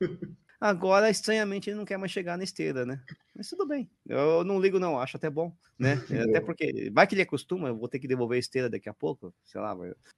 Agora, 0.60 1.08
estranhamente, 1.08 1.70
ele 1.70 1.76
não 1.76 1.84
quer 1.84 1.96
mais 1.96 2.10
chegar 2.10 2.36
na 2.36 2.42
esteira, 2.42 2.84
né? 2.84 3.00
Mas 3.34 3.48
tudo 3.48 3.64
bem. 3.64 3.88
Eu 4.04 4.42
não 4.42 4.60
ligo, 4.60 4.80
não, 4.80 4.98
acho 4.98 5.16
até 5.16 5.30
bom, 5.30 5.54
né? 5.78 5.92
até 6.36 6.40
porque 6.40 6.90
vai 6.92 7.06
que 7.06 7.14
ele 7.14 7.22
acostuma, 7.22 7.68
eu 7.68 7.76
vou 7.76 7.88
ter 7.88 8.00
que 8.00 8.08
devolver 8.08 8.36
a 8.36 8.40
esteira 8.40 8.68
daqui 8.68 8.88
a 8.88 8.94
pouco, 8.94 9.32
sei 9.44 9.60
lá. 9.60 9.76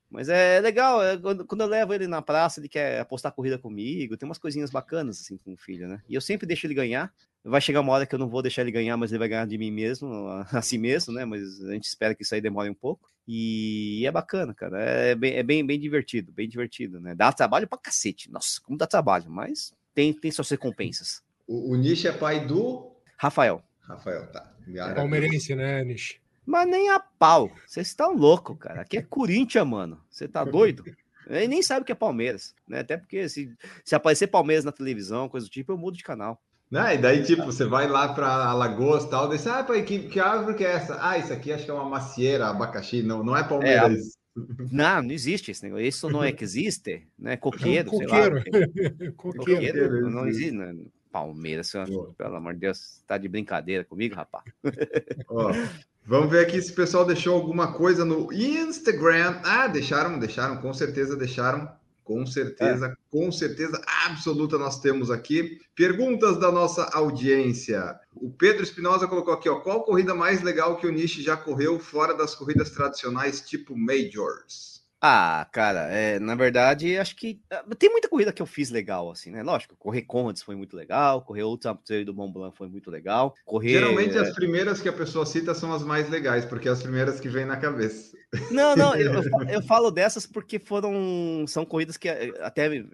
Mas 0.08 0.30
é 0.30 0.58
legal, 0.60 1.02
é, 1.02 1.18
quando 1.46 1.60
eu 1.60 1.66
levo 1.66 1.92
ele 1.92 2.06
na 2.06 2.22
praça, 2.22 2.58
ele 2.58 2.70
quer 2.70 3.00
apostar 3.00 3.32
corrida 3.32 3.58
comigo, 3.58 4.16
tem 4.16 4.26
umas 4.26 4.38
coisinhas 4.38 4.70
bacanas 4.70 5.20
assim 5.20 5.36
com 5.36 5.52
o 5.52 5.58
filho, 5.58 5.86
né? 5.86 6.00
E 6.08 6.14
eu 6.14 6.20
sempre 6.22 6.46
deixo 6.46 6.66
ele 6.66 6.74
ganhar. 6.74 7.12
Vai 7.44 7.60
chegar 7.60 7.80
uma 7.80 7.92
hora 7.92 8.06
que 8.06 8.14
eu 8.14 8.18
não 8.18 8.28
vou 8.28 8.42
deixar 8.42 8.62
ele 8.62 8.70
ganhar, 8.70 8.96
mas 8.96 9.12
ele 9.12 9.18
vai 9.18 9.28
ganhar 9.28 9.46
de 9.46 9.58
mim 9.58 9.70
mesmo, 9.70 10.10
assim 10.52 10.78
mesmo, 10.78 11.12
né? 11.12 11.26
Mas 11.26 11.62
a 11.62 11.72
gente 11.72 11.84
espera 11.84 12.14
que 12.14 12.22
isso 12.22 12.34
aí 12.34 12.40
demore 12.40 12.70
um 12.70 12.74
pouco. 12.74 13.10
E 13.28 14.04
é 14.06 14.10
bacana, 14.10 14.54
cara. 14.54 14.78
É 14.82 15.14
bem, 15.14 15.34
é 15.34 15.42
bem, 15.42 15.64
bem 15.64 15.78
divertido, 15.78 16.32
bem 16.32 16.48
divertido, 16.48 16.98
né? 16.98 17.14
Dá 17.14 17.30
trabalho 17.30 17.68
pra 17.68 17.78
cacete. 17.78 18.30
Nossa, 18.30 18.60
como 18.62 18.78
dá 18.78 18.86
trabalho, 18.86 19.30
mas 19.30 19.72
tem, 20.00 20.12
tem 20.14 20.30
suas 20.30 20.48
recompensas. 20.48 21.22
O, 21.46 21.72
o 21.72 21.76
Nish 21.76 22.06
é 22.06 22.12
pai 22.12 22.46
do 22.46 22.90
Rafael. 23.18 23.62
Rafael, 23.82 24.26
tá. 24.32 24.50
Palmeirense, 24.94 25.54
né, 25.54 25.84
Nish? 25.84 26.18
Mas 26.46 26.66
nem 26.66 26.88
a 26.90 26.98
pau. 26.98 27.50
Vocês 27.66 27.88
estão 27.88 28.14
loucos, 28.14 28.56
cara. 28.58 28.80
Aqui 28.80 28.96
é 28.96 29.02
Corinthians, 29.02 29.66
mano. 29.66 30.00
Você 30.10 30.26
tá 30.26 30.42
doido? 30.42 30.84
Ele 31.28 31.48
nem 31.48 31.62
sabe 31.62 31.82
o 31.82 31.84
que 31.84 31.92
é 31.92 31.94
Palmeiras, 31.94 32.54
né? 32.66 32.80
Até 32.80 32.96
porque 32.96 33.28
se, 33.28 33.54
se 33.84 33.94
aparecer 33.94 34.28
Palmeiras 34.28 34.64
na 34.64 34.72
televisão, 34.72 35.28
coisa 35.28 35.46
do 35.46 35.50
tipo, 35.50 35.70
eu 35.70 35.78
mudo 35.78 35.96
de 35.96 36.02
canal. 36.02 36.40
Né? 36.70 36.94
E 36.94 36.98
daí, 36.98 37.22
tipo, 37.22 37.44
você 37.44 37.64
vai 37.64 37.86
lá 37.86 38.12
para 38.14 38.26
Alagoas 38.26 39.04
e 39.04 39.10
tal, 39.10 39.28
daí 39.28 39.38
ah, 39.46 39.62
pai, 39.62 39.82
que, 39.82 40.08
que 40.08 40.18
árvore 40.18 40.56
que 40.56 40.64
é 40.64 40.72
essa? 40.72 40.98
Ah, 41.00 41.18
isso 41.18 41.32
aqui 41.32 41.52
acho 41.52 41.64
que 41.64 41.70
é 41.70 41.74
uma 41.74 41.88
macieira, 41.88 42.48
abacaxi, 42.48 43.02
não, 43.02 43.22
não 43.22 43.36
é 43.36 43.44
Palmeiras. 43.44 44.16
Não, 44.70 45.02
não 45.02 45.10
existe 45.10 45.50
esse 45.50 45.62
negócio. 45.62 45.84
Isso 45.84 46.08
não 46.08 46.22
é 46.22 46.30
que 46.30 46.44
existe, 46.44 47.06
né? 47.18 47.36
Coqueiro, 47.36 47.90
coqueiro. 47.90 48.42
sei 48.42 48.52
lá. 48.52 48.68
coqueiro. 49.14 49.14
coqueiro. 49.16 50.10
Não 50.10 50.26
existe, 50.26 50.52
né? 50.52 50.74
Palmeiras, 51.10 51.72
pelo 52.16 52.36
amor 52.36 52.54
de 52.54 52.60
Deus, 52.60 53.02
tá 53.06 53.18
de 53.18 53.28
brincadeira 53.28 53.84
comigo, 53.84 54.14
rapaz. 54.14 54.44
Vamos 56.06 56.30
ver 56.30 56.46
aqui 56.46 56.60
se 56.62 56.72
o 56.72 56.74
pessoal 56.74 57.04
deixou 57.04 57.34
alguma 57.34 57.72
coisa 57.72 58.04
no 58.04 58.32
Instagram. 58.32 59.40
Ah, 59.44 59.66
deixaram, 59.66 60.18
deixaram, 60.18 60.56
com 60.58 60.72
certeza 60.72 61.16
deixaram. 61.16 61.70
Com 62.10 62.26
certeza, 62.26 62.86
é. 62.88 62.94
com 63.08 63.30
certeza 63.30 63.80
absoluta 64.04 64.58
nós 64.58 64.80
temos 64.80 65.12
aqui. 65.12 65.60
Perguntas 65.76 66.40
da 66.40 66.50
nossa 66.50 66.82
audiência. 66.86 67.96
O 68.12 68.32
Pedro 68.32 68.64
Espinosa 68.64 69.06
colocou 69.06 69.32
aqui, 69.32 69.48
ó, 69.48 69.60
qual 69.60 69.84
corrida 69.84 70.12
mais 70.12 70.42
legal 70.42 70.76
que 70.76 70.88
o 70.88 70.90
Nishi 70.90 71.22
já 71.22 71.36
correu 71.36 71.78
fora 71.78 72.12
das 72.12 72.34
corridas 72.34 72.70
tradicionais 72.70 73.42
tipo 73.42 73.76
Majors? 73.78 74.79
Ah, 75.02 75.48
cara, 75.50 75.88
é, 75.90 76.18
na 76.18 76.34
verdade, 76.34 76.98
acho 76.98 77.16
que 77.16 77.40
ah, 77.50 77.64
tem 77.78 77.88
muita 77.88 78.08
corrida 78.08 78.32
que 78.32 78.42
eu 78.42 78.46
fiz 78.46 78.70
legal, 78.70 79.10
assim, 79.10 79.30
né? 79.30 79.42
Lógico, 79.42 79.74
correr 79.76 80.02
Conrads 80.02 80.42
foi 80.42 80.54
muito 80.54 80.76
legal, 80.76 81.22
correr 81.22 81.42
Ultra 81.42 81.74
Trail 81.74 82.04
do 82.04 82.14
Mont 82.14 82.32
Blanc 82.32 82.54
foi 82.54 82.68
muito 82.68 82.90
legal. 82.90 83.34
Correr... 83.46 83.70
Geralmente 83.70 84.18
as 84.18 84.34
primeiras 84.34 84.82
que 84.82 84.88
a 84.90 84.92
pessoa 84.92 85.24
cita 85.24 85.54
são 85.54 85.72
as 85.72 85.82
mais 85.82 86.10
legais, 86.10 86.44
porque 86.44 86.68
é 86.68 86.72
as 86.72 86.82
primeiras 86.82 87.18
que 87.18 87.30
vêm 87.30 87.46
na 87.46 87.56
cabeça. 87.56 88.14
Não, 88.50 88.76
não, 88.76 88.94
eu, 88.94 89.12
eu 89.48 89.62
falo 89.66 89.90
dessas 89.90 90.26
porque 90.26 90.58
foram, 90.58 91.46
são 91.48 91.64
corridas 91.64 91.96
que 91.96 92.08
eh, 92.08 92.34
até 92.42 92.66
eh, 92.66 92.84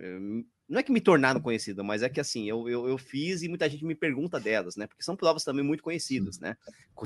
não 0.68 0.80
é 0.80 0.82
que 0.82 0.92
me 0.92 1.00
tornaram 1.00 1.40
conhecida, 1.40 1.82
mas 1.82 2.02
é 2.02 2.08
que 2.08 2.20
assim, 2.20 2.48
eu, 2.48 2.68
eu, 2.68 2.88
eu, 2.88 2.98
fiz 2.98 3.42
e 3.42 3.48
muita 3.48 3.68
gente 3.68 3.84
me 3.84 3.94
pergunta 3.94 4.40
delas, 4.40 4.76
né? 4.76 4.86
Porque 4.86 5.02
são 5.02 5.16
provas 5.16 5.44
também 5.44 5.64
muito 5.64 5.82
conhecidas, 5.82 6.38
né? 6.38 6.56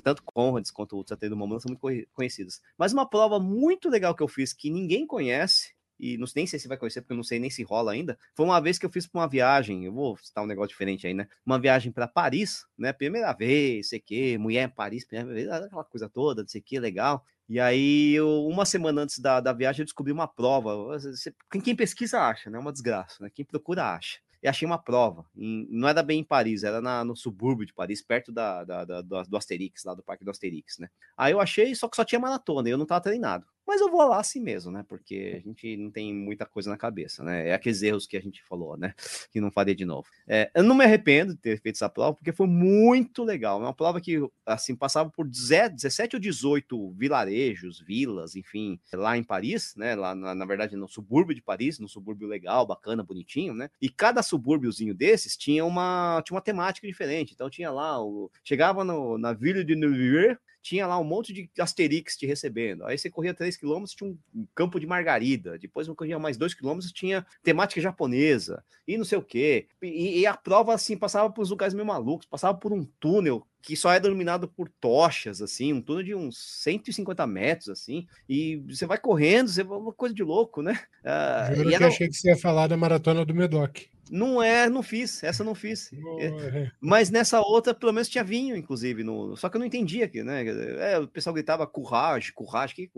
Tanto 0.03 0.23
Conrads 0.23 0.71
quanto 0.71 0.97
o 0.97 1.05
Tratado 1.05 1.31
do 1.31 1.37
Momento 1.37 1.63
são 1.63 1.71
muito 1.71 2.09
conhecidas. 2.13 2.61
Mas 2.79 2.93
uma 2.93 3.09
prova 3.09 3.39
muito 3.39 3.89
legal 3.89 4.15
que 4.15 4.23
eu 4.23 4.29
fiz 4.29 4.53
que 4.53 4.71
ninguém 4.71 5.07
conhece, 5.07 5.75
e 6.01 6.17
não, 6.17 6.27
nem 6.35 6.47
sei 6.47 6.59
se 6.59 6.67
vai 6.67 6.79
conhecer, 6.79 7.03
porque 7.03 7.13
eu 7.13 7.17
não 7.17 7.25
sei 7.25 7.39
nem 7.39 7.51
se 7.51 7.63
rola 7.63 7.93
ainda. 7.93 8.19
Foi 8.35 8.47
uma 8.47 8.61
vez 8.61 8.79
que 8.79 8.87
eu 8.87 8.91
fiz 8.91 9.07
para 9.07 9.21
uma 9.21 9.29
viagem, 9.29 9.85
eu 9.85 9.93
vou 9.93 10.17
citar 10.17 10.43
um 10.43 10.47
negócio 10.47 10.71
diferente 10.71 11.07
aí, 11.07 11.15
né? 11.15 11.29
Uma 11.45 11.59
viagem 11.59 11.93
para 11.93 12.09
Paris, 12.09 12.65
né? 12.79 12.93
Primeira 12.93 13.33
vez, 13.33 13.91
sei 13.91 14.01
que, 14.01 14.39
mulher 14.39 14.69
em 14.69 14.71
Paris, 14.71 15.05
primeira 15.05 15.33
vez, 15.33 15.49
aquela 15.49 15.85
coisa 15.85 16.09
toda, 16.09 16.43
não 16.43 16.49
sei 16.49 16.61
que, 16.61 16.79
legal. 16.81 17.25
E 17.49 17.59
aí, 17.59 18.13
eu, 18.15 18.47
uma 18.47 18.65
semana 18.65 19.03
antes 19.03 19.19
da, 19.19 19.41
da 19.41 19.53
viagem, 19.53 19.83
eu 19.83 19.85
descobri 19.85 20.13
uma 20.13 20.29
prova. 20.29 20.99
Você, 20.99 21.35
quem 21.63 21.75
pesquisa 21.75 22.21
acha, 22.21 22.49
né? 22.49 22.57
É 22.57 22.61
uma 22.61 22.73
desgraça, 22.73 23.23
né? 23.23 23.31
Quem 23.35 23.45
procura 23.45 23.93
acha. 23.93 24.21
E 24.43 24.49
achei 24.49 24.65
uma 24.65 24.79
prova. 24.79 25.27
Em, 25.37 25.67
não 25.71 25.89
era 25.89 26.03
bem 26.03 26.21
em 26.21 26.25
Paris, 26.25 26.63
era 26.63 26.81
na, 26.81 27.05
no 27.05 27.15
subúrbio 27.15 27.67
de 27.67 27.75
Paris, 27.75 28.01
perto 28.01 28.33
da, 28.33 28.65
da, 28.65 28.85
da, 28.85 29.03
do 29.03 29.37
Asterix, 29.37 29.85
lá 29.85 29.95
do 29.95 30.03
Parque 30.03 30.25
do 30.25 30.31
Asterix, 30.31 30.79
né? 30.79 30.89
Aí 31.17 31.33
eu 31.33 31.41
achei, 31.41 31.75
só 31.75 31.89
que 31.89 31.97
só 31.97 32.05
tinha 32.05 32.21
maratona, 32.21 32.69
eu 32.69 32.79
não 32.79 32.87
tava 32.87 33.03
treinado. 33.03 33.45
Mas 33.67 33.81
eu 33.81 33.91
vou 33.91 34.03
lá 34.09 34.19
assim 34.19 34.41
mesmo, 34.41 34.71
né? 34.71 34.85
Porque 34.89 35.41
a 35.43 35.49
gente 35.49 35.77
não 35.77 35.91
tem 35.91 36.13
muita 36.13 36.45
coisa 36.45 36.69
na 36.71 36.77
cabeça, 36.77 37.23
né? 37.23 37.49
É 37.49 37.55
aqueles 37.55 37.83
erros 37.83 38.07
que 38.07 38.17
a 38.17 38.21
gente 38.21 38.43
falou, 38.43 38.77
né? 38.77 38.95
Que 39.31 39.41
não 39.41 39.51
faria 39.51 39.75
de 39.75 39.85
novo. 39.85 40.09
É, 40.27 40.51
eu 40.55 40.65
não 40.65 40.75
me 40.75 40.85
arrependo 40.85 41.35
de 41.35 41.41
ter 41.41 41.61
feito 41.61 41.77
essa 41.77 41.89
prova, 41.89 42.15
porque 42.15 42.33
foi 42.33 42.49
muito 42.49 43.23
legal. 43.23 43.61
É 43.61 43.65
uma 43.65 43.75
prova 43.75 44.01
que, 44.01 44.19
assim, 44.45 44.75
passava 44.75 45.09
por 45.11 45.27
17 45.29 46.17
ou 46.17 46.21
18 46.21 46.91
vilarejos, 46.93 47.81
vilas, 47.81 48.35
enfim, 48.35 48.81
lá 48.93 49.17
em 49.17 49.23
Paris, 49.23 49.75
né? 49.77 49.95
Lá, 49.95 50.15
na, 50.15 50.35
na 50.35 50.45
verdade, 50.45 50.75
no 50.77 50.89
subúrbio 50.89 51.35
de 51.35 51.43
Paris, 51.43 51.79
no 51.79 51.89
subúrbio 51.89 52.27
legal, 52.27 52.67
bacana, 52.67 53.05
bonitinho, 53.05 53.55
né? 53.55 53.71
E 53.81 53.89
cada 53.89 54.23
subúrbiozinho 54.23 54.95
desses 54.95 55.37
tinha 55.37 55.65
uma, 55.65 56.23
tinha 56.25 56.35
uma 56.35 56.43
temática 56.43 56.87
diferente. 56.87 57.33
Então 57.35 57.49
tinha 57.49 57.71
lá, 57.71 58.03
o, 58.03 58.31
chegava 58.43 58.83
no, 58.83 59.17
na 59.17 59.33
Vila 59.33 59.65
de 59.65 59.77
Neuville, 59.77 60.37
tinha 60.63 60.87
lá 60.87 60.99
um 60.99 61.05
monte 61.05 61.33
de 61.33 61.51
Asterix 61.59 62.17
te 62.17 62.27
recebendo. 62.27 62.85
Aí 62.85 62.99
você 62.99 63.11
corria 63.11 63.35
3 63.35 63.57
km, 63.57 63.85
tinha 63.87 64.11
um 64.11 64.47
campo 64.55 64.79
de 64.79 64.87
margarida. 64.87 65.59
Depois 65.59 65.89
eu 65.89 65.95
corria 65.95 66.19
mais 66.19 66.37
2 66.37 66.55
km, 66.55 66.79
tinha 66.93 67.27
temática 67.43 67.81
japonesa 67.81 68.65
e 68.87 68.97
não 68.97 69.05
sei 69.05 69.19
o 69.19 69.23
quê. 69.23 69.69
E, 69.83 70.21
e 70.21 70.27
a 70.27 70.37
prova, 70.37 70.75
assim, 70.75 70.97
passava 70.97 71.31
por 71.31 71.49
lugares 71.49 71.75
meio 71.75 71.87
malucos, 71.87 72.27
passava 72.27 72.57
por 72.57 72.73
um 72.73 72.85
túnel 72.99 73.47
que 73.63 73.77
só 73.77 73.93
é 73.93 74.01
dominado 74.01 74.49
por 74.49 74.69
tochas, 74.69 75.43
assim, 75.43 75.73
um 75.73 75.83
túnel 75.83 76.03
de 76.03 76.15
uns 76.15 76.39
150 76.63 77.27
metros, 77.27 77.69
assim, 77.69 78.07
e 78.29 78.57
você 78.69 78.87
vai 78.87 78.99
correndo, 78.99 79.49
você 79.49 79.63
uma 79.63 79.93
coisa 79.93 80.15
de 80.15 80.23
louco, 80.23 80.63
né? 80.63 80.81
Uh, 81.03 81.55
Juro 81.57 81.69
que 81.69 81.85
achei 81.85 82.09
que 82.09 82.15
você 82.15 82.31
ia 82.31 82.37
falar 82.37 82.67
da 82.67 82.77
maratona 82.77 83.25
do 83.25 83.35
Medoc. 83.35 83.89
Não 84.11 84.43
é, 84.43 84.69
não 84.69 84.83
fiz, 84.83 85.23
essa 85.23 85.45
não 85.45 85.55
fiz. 85.55 85.91
É, 86.19 86.69
mas 86.81 87.11
nessa 87.11 87.41
outra, 87.41 87.73
pelo 87.73 87.93
menos 87.93 88.09
tinha 88.09 88.25
vinho, 88.25 88.57
inclusive, 88.57 89.05
no, 89.05 89.37
só 89.37 89.49
que 89.49 89.57
eu 89.57 89.61
não 89.61 89.67
entendia 89.67 90.07
aqui, 90.07 90.25
né? 90.25 90.45
É, 90.81 90.99
o 90.99 91.07
pessoal 91.07 91.33
gritava 91.33 91.65
courage, 91.65 92.33
courage, 92.33 92.75
que 92.75 92.91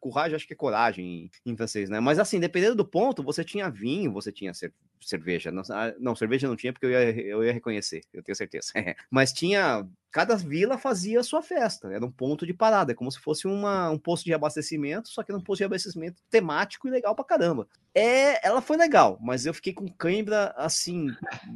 courage, 0.00 0.34
acho 0.34 0.46
que 0.48 0.52
é 0.52 0.56
coragem 0.56 1.30
em, 1.46 1.52
em, 1.52 1.56
francês, 1.56 1.88
né? 1.88 2.00
Mas 2.00 2.18
assim, 2.18 2.40
dependendo 2.40 2.74
do 2.74 2.84
ponto, 2.84 3.22
você 3.22 3.44
tinha 3.44 3.70
vinho, 3.70 4.12
você 4.12 4.32
tinha 4.32 4.52
cerveja. 4.52 4.89
Não, 5.50 5.62
ah, 5.70 5.94
não, 5.98 6.14
cerveja 6.14 6.48
não 6.48 6.56
tinha 6.56 6.72
porque 6.72 6.86
eu 6.86 6.90
ia, 6.90 7.20
eu 7.26 7.44
ia 7.44 7.52
reconhecer, 7.52 8.02
eu 8.12 8.22
tenho 8.22 8.36
certeza. 8.36 8.72
Mas 9.10 9.32
tinha 9.32 9.86
cada 10.10 10.36
vila 10.36 10.76
fazia 10.76 11.20
a 11.20 11.24
sua 11.24 11.42
festa, 11.42 11.92
era 11.92 12.04
um 12.04 12.10
ponto 12.10 12.46
de 12.46 12.52
parada, 12.52 12.92
é 12.92 12.94
como 12.94 13.10
se 13.10 13.18
fosse 13.18 13.46
uma, 13.46 13.90
um 13.90 13.98
posto 13.98 14.24
de 14.24 14.34
abastecimento, 14.34 15.08
só 15.08 15.22
que 15.22 15.30
era 15.30 15.38
um 15.38 15.42
posto 15.42 15.60
de 15.60 15.64
abastecimento 15.64 16.22
temático 16.28 16.88
e 16.88 16.90
legal 16.90 17.14
pra 17.14 17.24
caramba. 17.24 17.68
É, 17.94 18.46
ela 18.46 18.60
foi 18.60 18.76
legal, 18.76 19.18
mas 19.20 19.46
eu 19.46 19.54
fiquei 19.54 19.72
com 19.72 19.88
cãibra 19.88 20.54
assim, 20.56 21.08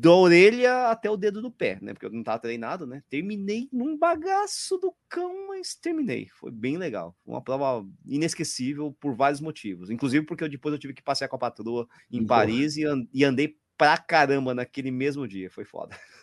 da 0.00 0.12
orelha 0.12 0.88
até 0.88 1.10
o 1.10 1.16
dedo 1.16 1.42
do 1.42 1.50
pé, 1.50 1.78
né? 1.80 1.92
Porque 1.92 2.06
eu 2.06 2.12
não 2.12 2.22
tava 2.22 2.38
treinado, 2.38 2.86
né? 2.86 3.02
Terminei 3.08 3.68
num 3.72 3.96
bagaço 3.96 4.78
do 4.78 4.94
cão, 5.08 5.48
mas 5.48 5.74
terminei. 5.74 6.28
Foi 6.38 6.50
bem 6.50 6.76
legal. 6.76 7.16
Uma 7.26 7.42
prova 7.42 7.86
inesquecível 8.06 8.96
por 9.00 9.14
vários 9.14 9.40
motivos, 9.40 9.90
inclusive 9.90 10.24
porque 10.24 10.44
eu, 10.44 10.48
depois 10.48 10.72
eu 10.72 10.78
tive 10.78 10.94
que 10.94 11.02
passear 11.02 11.28
com 11.28 11.36
a 11.36 11.38
patroa 11.38 11.88
em 12.10 12.24
Paris 12.24 12.76
e, 12.76 12.84
e 13.12 13.24
andei 13.24 13.56
pra 13.76 13.96
caramba 13.96 14.54
naquele 14.54 14.90
mesmo 14.90 15.26
dia, 15.26 15.50
foi 15.50 15.64
foda. 15.64 15.96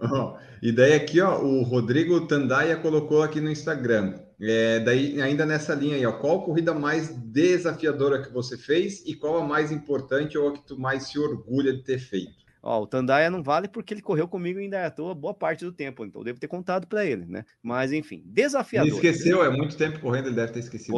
Oh, 0.00 0.36
e 0.62 0.72
daí 0.72 0.94
aqui, 0.94 1.20
ó, 1.20 1.40
o 1.40 1.62
Rodrigo 1.62 2.26
Tandaia 2.26 2.76
colocou 2.76 3.22
aqui 3.22 3.40
no 3.40 3.50
Instagram. 3.50 4.18
É, 4.40 4.80
daí, 4.80 5.20
ainda 5.20 5.44
nessa 5.44 5.74
linha 5.74 5.96
aí, 5.96 6.06
ó, 6.06 6.12
qual 6.12 6.44
corrida 6.44 6.72
mais 6.72 7.14
desafiadora 7.16 8.22
que 8.22 8.32
você 8.32 8.56
fez 8.56 9.04
e 9.06 9.14
qual 9.14 9.38
a 9.38 9.46
mais 9.46 9.72
importante 9.72 10.38
ou 10.38 10.48
a 10.48 10.52
que 10.52 10.66
tu 10.66 10.78
mais 10.78 11.08
se 11.08 11.18
orgulha 11.18 11.72
de 11.72 11.82
ter 11.82 11.98
feito? 11.98 12.38
Ó, 12.62 12.82
o 12.82 12.86
Tandaia 12.86 13.30
não 13.30 13.42
vale 13.42 13.68
porque 13.68 13.94
ele 13.94 14.02
correu 14.02 14.28
comigo 14.28 14.58
em 14.58 14.70
Dayatoa 14.70 15.14
boa 15.14 15.34
parte 15.34 15.64
do 15.64 15.72
tempo, 15.72 16.04
então 16.04 16.20
eu 16.20 16.24
devo 16.24 16.40
ter 16.40 16.48
contado 16.48 16.86
para 16.86 17.04
ele, 17.04 17.24
né? 17.24 17.44
Mas 17.62 17.92
enfim, 17.92 18.22
desafiador. 18.26 18.88
Ele 18.88 18.96
esqueceu, 18.96 19.44
é 19.44 19.50
muito 19.50 19.76
tempo 19.76 20.00
correndo, 20.00 20.26
ele 20.26 20.36
deve 20.36 20.52
ter 20.52 20.60
esquecido. 20.60 20.92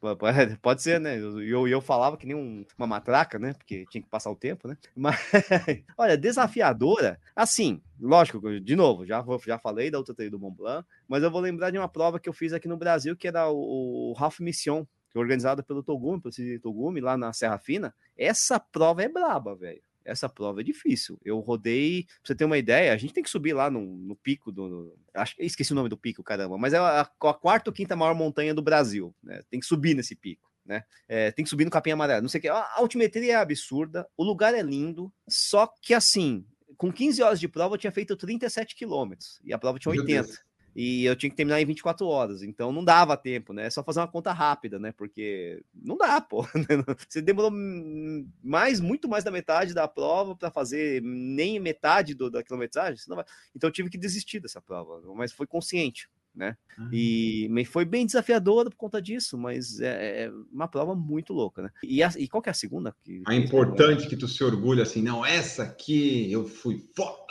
Pode 0.62 0.82
ser, 0.82 1.00
né? 1.00 1.18
Eu, 1.18 1.42
eu, 1.42 1.68
eu 1.68 1.80
falava 1.80 2.16
que 2.16 2.26
nem 2.26 2.36
um, 2.36 2.64
uma 2.78 2.86
matraca, 2.86 3.38
né? 3.38 3.54
Porque 3.54 3.86
tinha 3.90 4.02
que 4.02 4.08
passar 4.08 4.30
o 4.30 4.36
tempo, 4.36 4.68
né? 4.68 4.76
Mas, 4.94 5.16
olha, 5.96 6.16
desafiadora, 6.16 7.18
assim, 7.34 7.80
lógico, 8.00 8.60
de 8.60 8.76
novo, 8.76 9.06
já, 9.06 9.24
já 9.46 9.58
falei 9.58 9.90
da 9.90 9.98
outra 9.98 10.14
do 10.30 10.38
Mont 10.38 10.56
Blanc, 10.56 10.86
mas 11.08 11.22
eu 11.22 11.30
vou 11.30 11.40
lembrar 11.40 11.70
de 11.70 11.78
uma 11.78 11.88
prova 11.88 12.20
que 12.20 12.28
eu 12.28 12.32
fiz 12.32 12.52
aqui 12.52 12.68
no 12.68 12.76
Brasil, 12.76 13.16
que 13.16 13.28
era 13.28 13.50
o, 13.50 14.14
Half 14.16 14.40
Mission, 14.40 14.86
é 15.14 15.18
organizado 15.18 15.64
pelo 15.64 15.82
Togumi, 15.82 16.20
pelo 16.20 16.32
Cid 16.32 16.58
Togumi, 16.58 17.00
lá 17.00 17.16
na 17.16 17.32
Serra 17.32 17.58
Fina. 17.58 17.94
Essa 18.16 18.60
prova 18.60 19.02
é 19.02 19.08
braba, 19.08 19.56
velho 19.56 19.80
essa 20.06 20.28
prova 20.28 20.60
é 20.60 20.64
difícil. 20.64 21.18
Eu 21.24 21.40
rodei, 21.40 22.04
pra 22.04 22.14
você 22.22 22.34
ter 22.34 22.44
uma 22.44 22.56
ideia, 22.56 22.92
a 22.92 22.96
gente 22.96 23.12
tem 23.12 23.22
que 23.22 23.30
subir 23.30 23.52
lá 23.52 23.70
no, 23.70 23.80
no 23.80 24.16
pico 24.16 24.50
do. 24.50 24.96
acho, 25.12 25.34
esqueci 25.38 25.72
o 25.72 25.74
nome 25.74 25.88
do 25.88 25.96
pico, 25.96 26.22
caramba, 26.22 26.56
mas 26.56 26.72
é 26.72 26.78
a, 26.78 27.00
a 27.00 27.34
quarta 27.34 27.70
ou 27.70 27.74
quinta 27.74 27.96
maior 27.96 28.14
montanha 28.14 28.54
do 28.54 28.62
Brasil. 28.62 29.14
Né? 29.22 29.40
Tem 29.50 29.60
que 29.60 29.66
subir 29.66 29.94
nesse 29.94 30.14
pico. 30.14 30.50
Né? 30.64 30.82
É, 31.08 31.30
tem 31.30 31.44
que 31.44 31.50
subir 31.50 31.64
no 31.64 31.70
capim 31.70 31.90
amarelo. 31.90 32.22
Não 32.22 32.28
sei 32.28 32.38
o 32.38 32.42
que. 32.42 32.48
A 32.48 32.76
altimetria 32.76 33.32
é 33.32 33.36
absurda, 33.36 34.08
o 34.16 34.24
lugar 34.24 34.54
é 34.54 34.62
lindo, 34.62 35.12
só 35.28 35.72
que 35.82 35.92
assim, 35.92 36.44
com 36.76 36.92
15 36.92 37.22
horas 37.22 37.40
de 37.40 37.48
prova, 37.48 37.74
eu 37.74 37.78
tinha 37.78 37.92
feito 37.92 38.16
37 38.16 38.74
quilômetros 38.74 39.40
e 39.44 39.52
a 39.52 39.58
prova 39.58 39.78
tinha 39.78 39.92
80 39.92 40.46
e 40.78 41.06
eu 41.06 41.16
tinha 41.16 41.30
que 41.30 41.36
terminar 41.36 41.58
em 41.58 41.64
24 41.64 42.06
horas, 42.06 42.42
então 42.42 42.70
não 42.70 42.84
dava 42.84 43.16
tempo, 43.16 43.54
né? 43.54 43.64
É 43.64 43.70
só 43.70 43.82
fazer 43.82 44.00
uma 44.00 44.08
conta 44.08 44.30
rápida, 44.30 44.78
né? 44.78 44.92
Porque 44.92 45.64
não 45.74 45.96
dá, 45.96 46.20
pô. 46.20 46.42
Né? 46.54 46.66
Você 47.08 47.22
demorou 47.22 47.50
mais, 48.44 48.78
muito 48.78 49.08
mais 49.08 49.24
da 49.24 49.30
metade 49.30 49.72
da 49.72 49.88
prova 49.88 50.36
para 50.36 50.50
fazer 50.50 51.00
nem 51.02 51.58
metade 51.58 52.12
do, 52.12 52.30
da 52.30 52.42
quilometragem, 52.42 53.02
vai... 53.08 53.24
então 53.54 53.68
eu 53.68 53.72
tive 53.72 53.88
que 53.88 53.96
desistir 53.96 54.38
dessa 54.38 54.60
prova, 54.60 55.00
mas 55.14 55.32
foi 55.32 55.46
consciente. 55.46 56.10
Né? 56.36 56.54
Uhum. 56.78 56.90
E 56.92 57.64
foi 57.64 57.86
bem 57.86 58.04
desafiadora 58.04 58.68
por 58.68 58.76
conta 58.76 59.00
disso, 59.00 59.38
mas 59.38 59.80
é, 59.80 60.24
é 60.24 60.32
uma 60.52 60.68
prova 60.68 60.94
muito 60.94 61.32
louca, 61.32 61.62
né? 61.62 61.70
E, 61.82 62.02
a, 62.02 62.12
e 62.18 62.28
qual 62.28 62.42
que 62.42 62.50
é 62.50 62.52
a 62.52 62.54
segunda? 62.54 62.94
Que, 63.02 63.22
a 63.26 63.34
importante 63.34 64.06
que 64.06 64.16
tu 64.16 64.28
se 64.28 64.44
orgulha 64.44 64.82
assim, 64.82 65.00
não, 65.00 65.24
essa 65.24 65.62
aqui 65.62 66.30
eu 66.30 66.46
fui 66.46 66.84
foda 66.94 67.26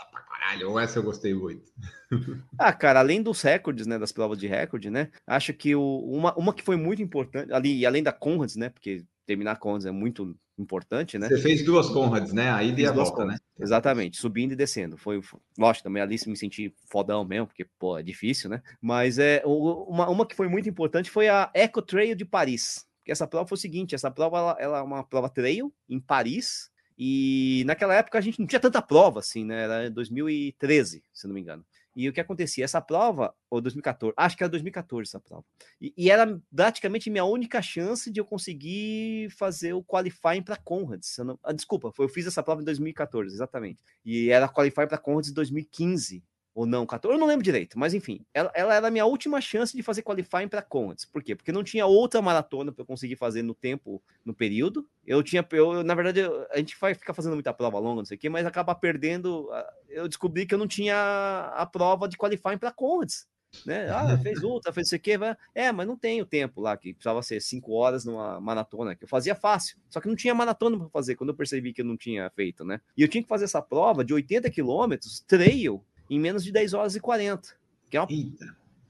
caralho, 0.45 0.77
essa 0.79 0.99
eu 0.99 1.03
gostei 1.03 1.33
muito. 1.33 1.71
ah, 2.57 2.71
cara, 2.71 2.99
além 2.99 3.21
dos 3.21 3.41
recordes, 3.41 3.87
né, 3.87 3.97
das 3.97 4.11
provas 4.11 4.37
de 4.37 4.47
recorde, 4.47 4.89
né, 4.89 5.09
acho 5.25 5.53
que 5.53 5.75
o, 5.75 5.99
uma, 5.99 6.33
uma 6.35 6.53
que 6.53 6.63
foi 6.63 6.75
muito 6.75 7.01
importante, 7.01 7.51
ali, 7.51 7.85
além 7.85 8.03
da 8.03 8.13
Conrads, 8.13 8.55
né, 8.55 8.69
porque 8.69 9.03
terminar 9.25 9.57
Conrads 9.57 9.85
é 9.85 9.91
muito 9.91 10.37
importante, 10.57 11.17
né? 11.17 11.27
Você 11.27 11.39
fez 11.39 11.63
duas 11.63 11.89
Conrads, 11.89 12.33
né? 12.33 12.49
A 12.49 12.63
ida 12.63 12.81
e 12.81 12.85
a 12.85 12.91
volta, 12.91 13.25
né? 13.25 13.37
Exatamente, 13.59 14.17
subindo 14.17 14.53
e 14.53 14.55
descendo. 14.55 14.97
Foi, 14.97 15.21
lógico, 15.57 15.83
também 15.83 16.01
ali 16.01 16.15
me 16.27 16.35
senti 16.35 16.73
fodão 16.89 17.25
mesmo, 17.25 17.47
porque, 17.47 17.65
pô, 17.77 17.97
é 17.97 18.03
difícil, 18.03 18.49
né? 18.49 18.61
Mas 18.81 19.19
é, 19.19 19.41
uma, 19.45 20.09
uma 20.09 20.25
que 20.25 20.35
foi 20.35 20.47
muito 20.47 20.69
importante 20.69 21.09
foi 21.11 21.27
a 21.27 21.49
Eco 21.53 21.81
Trail 21.81 22.15
de 22.15 22.25
Paris. 22.25 22.85
Que 23.03 23.11
essa 23.11 23.27
prova 23.27 23.47
foi 23.47 23.55
o 23.55 23.61
seguinte: 23.61 23.93
essa 23.95 24.09
prova 24.09 24.37
ela, 24.37 24.57
ela 24.59 24.77
é 24.79 24.81
uma 24.81 25.03
prova 25.03 25.29
trail 25.29 25.73
em 25.87 25.99
Paris, 25.99 26.71
e 26.97 27.63
naquela 27.65 27.93
época 27.93 28.17
a 28.17 28.21
gente 28.21 28.39
não 28.39 28.47
tinha 28.47 28.59
tanta 28.59 28.81
prova 28.81 29.19
assim, 29.19 29.43
né? 29.43 29.63
Era 29.63 29.89
2013, 29.91 31.03
se 31.13 31.27
não 31.27 31.33
me 31.33 31.41
engano. 31.41 31.65
E 31.95 32.09
o 32.09 32.13
que 32.13 32.19
acontecia? 32.19 32.65
Essa 32.65 32.81
prova, 32.81 33.33
ou 33.49 33.61
2014, 33.61 34.13
acho 34.17 34.35
que 34.35 34.43
era 34.43 34.49
2014 34.49 35.09
essa 35.09 35.19
prova. 35.19 35.45
E, 35.79 35.93
e 35.97 36.11
era 36.11 36.39
praticamente 36.53 37.09
minha 37.09 37.23
única 37.23 37.61
chance 37.61 38.11
de 38.11 38.19
eu 38.19 38.25
conseguir 38.25 39.29
fazer 39.31 39.73
o 39.73 39.83
qualifying 39.83 40.41
para 40.43 40.57
Conrads. 40.57 41.17
Não, 41.19 41.39
ah, 41.43 41.53
desculpa, 41.53 41.91
eu 41.97 42.09
fiz 42.09 42.27
essa 42.27 42.43
prova 42.43 42.61
em 42.61 42.65
2014, 42.65 43.33
exatamente. 43.33 43.81
E 44.03 44.29
era 44.29 44.49
qualifying 44.49 44.87
para 44.87 44.97
Conrads 44.97 45.29
em 45.29 45.33
2015 45.33 46.23
ou 46.55 46.65
não, 46.65 46.85
14, 46.85 47.13
eu 47.13 47.19
não 47.19 47.27
lembro 47.27 47.43
direito, 47.43 47.77
mas 47.77 47.93
enfim, 47.93 48.25
ela, 48.33 48.49
ela 48.55 48.73
era 48.73 48.87
a 48.87 48.91
minha 48.91 49.05
última 49.05 49.41
chance 49.41 49.75
de 49.75 49.83
fazer 49.83 50.01
qualifying 50.03 50.47
para 50.47 50.61
Conrads. 50.61 51.03
Por 51.03 51.21
quê? 51.21 51.35
Porque 51.35 51.51
não 51.51 51.65
tinha 51.65 51.85
outra 51.85 52.21
maratona 52.21 52.71
para 52.71 52.81
eu 52.81 52.85
conseguir 52.85 53.17
fazer 53.17 53.41
no 53.41 53.53
tempo, 53.53 54.01
no 54.23 54.33
período. 54.33 54.87
Eu 55.05 55.21
tinha, 55.21 55.45
eu, 55.51 55.83
na 55.83 55.93
verdade, 55.93 56.21
eu, 56.21 56.47
a 56.49 56.57
gente 56.57 56.77
vai 56.79 56.93
ficar 56.93 57.13
fazendo 57.13 57.33
muita 57.33 57.53
prova 57.53 57.77
longa, 57.77 57.97
não 57.97 58.05
sei 58.05 58.15
o 58.15 58.19
quê, 58.19 58.29
mas 58.29 58.45
acaba 58.45 58.73
perdendo. 58.73 59.49
Eu 59.89 60.07
descobri 60.07 60.45
que 60.45 60.53
eu 60.53 60.57
não 60.57 60.65
tinha 60.65 61.51
a 61.53 61.65
prova 61.65 62.07
de 62.07 62.17
qualifying 62.17 62.57
para 62.57 62.71
Conrads. 62.71 63.27
Né? 63.65 63.89
Ah, 63.89 64.17
fez 64.23 64.41
outra, 64.41 64.71
fez 64.71 64.87
isso 64.87 64.95
aqui, 64.95 65.17
vai... 65.17 65.35
é, 65.53 65.73
mas 65.73 65.85
não 65.85 65.97
tem 65.97 66.21
o 66.21 66.25
tempo 66.25 66.61
lá, 66.61 66.77
que 66.77 66.93
precisava 66.93 67.21
ser 67.21 67.41
cinco 67.41 67.73
horas 67.73 68.05
numa 68.05 68.39
maratona, 68.39 68.95
que 68.95 69.03
eu 69.03 69.07
fazia 69.07 69.35
fácil, 69.35 69.77
só 69.89 70.01
que 70.01 70.07
não 70.07 70.15
tinha 70.15 70.33
maratona 70.33 70.77
para 70.77 70.89
fazer, 70.89 71.15
quando 71.15 71.29
eu 71.29 71.35
percebi 71.35 71.71
que 71.71 71.81
eu 71.81 71.85
não 71.85 71.95
tinha 71.95 72.29
feito, 72.31 72.65
né? 72.65 72.81
E 72.97 73.01
eu 73.01 73.07
tinha 73.07 73.21
que 73.21 73.29
fazer 73.29 73.45
essa 73.45 73.61
prova 73.61 74.03
de 74.03 74.13
80 74.13 74.49
quilômetros, 74.49 75.21
trail, 75.21 75.81
em 76.09 76.19
menos 76.19 76.43
de 76.43 76.51
10 76.51 76.73
horas 76.73 76.95
e 76.95 76.99
40. 76.99 77.55
Que 77.89 77.97
é 77.97 78.01
uma... 78.01 78.07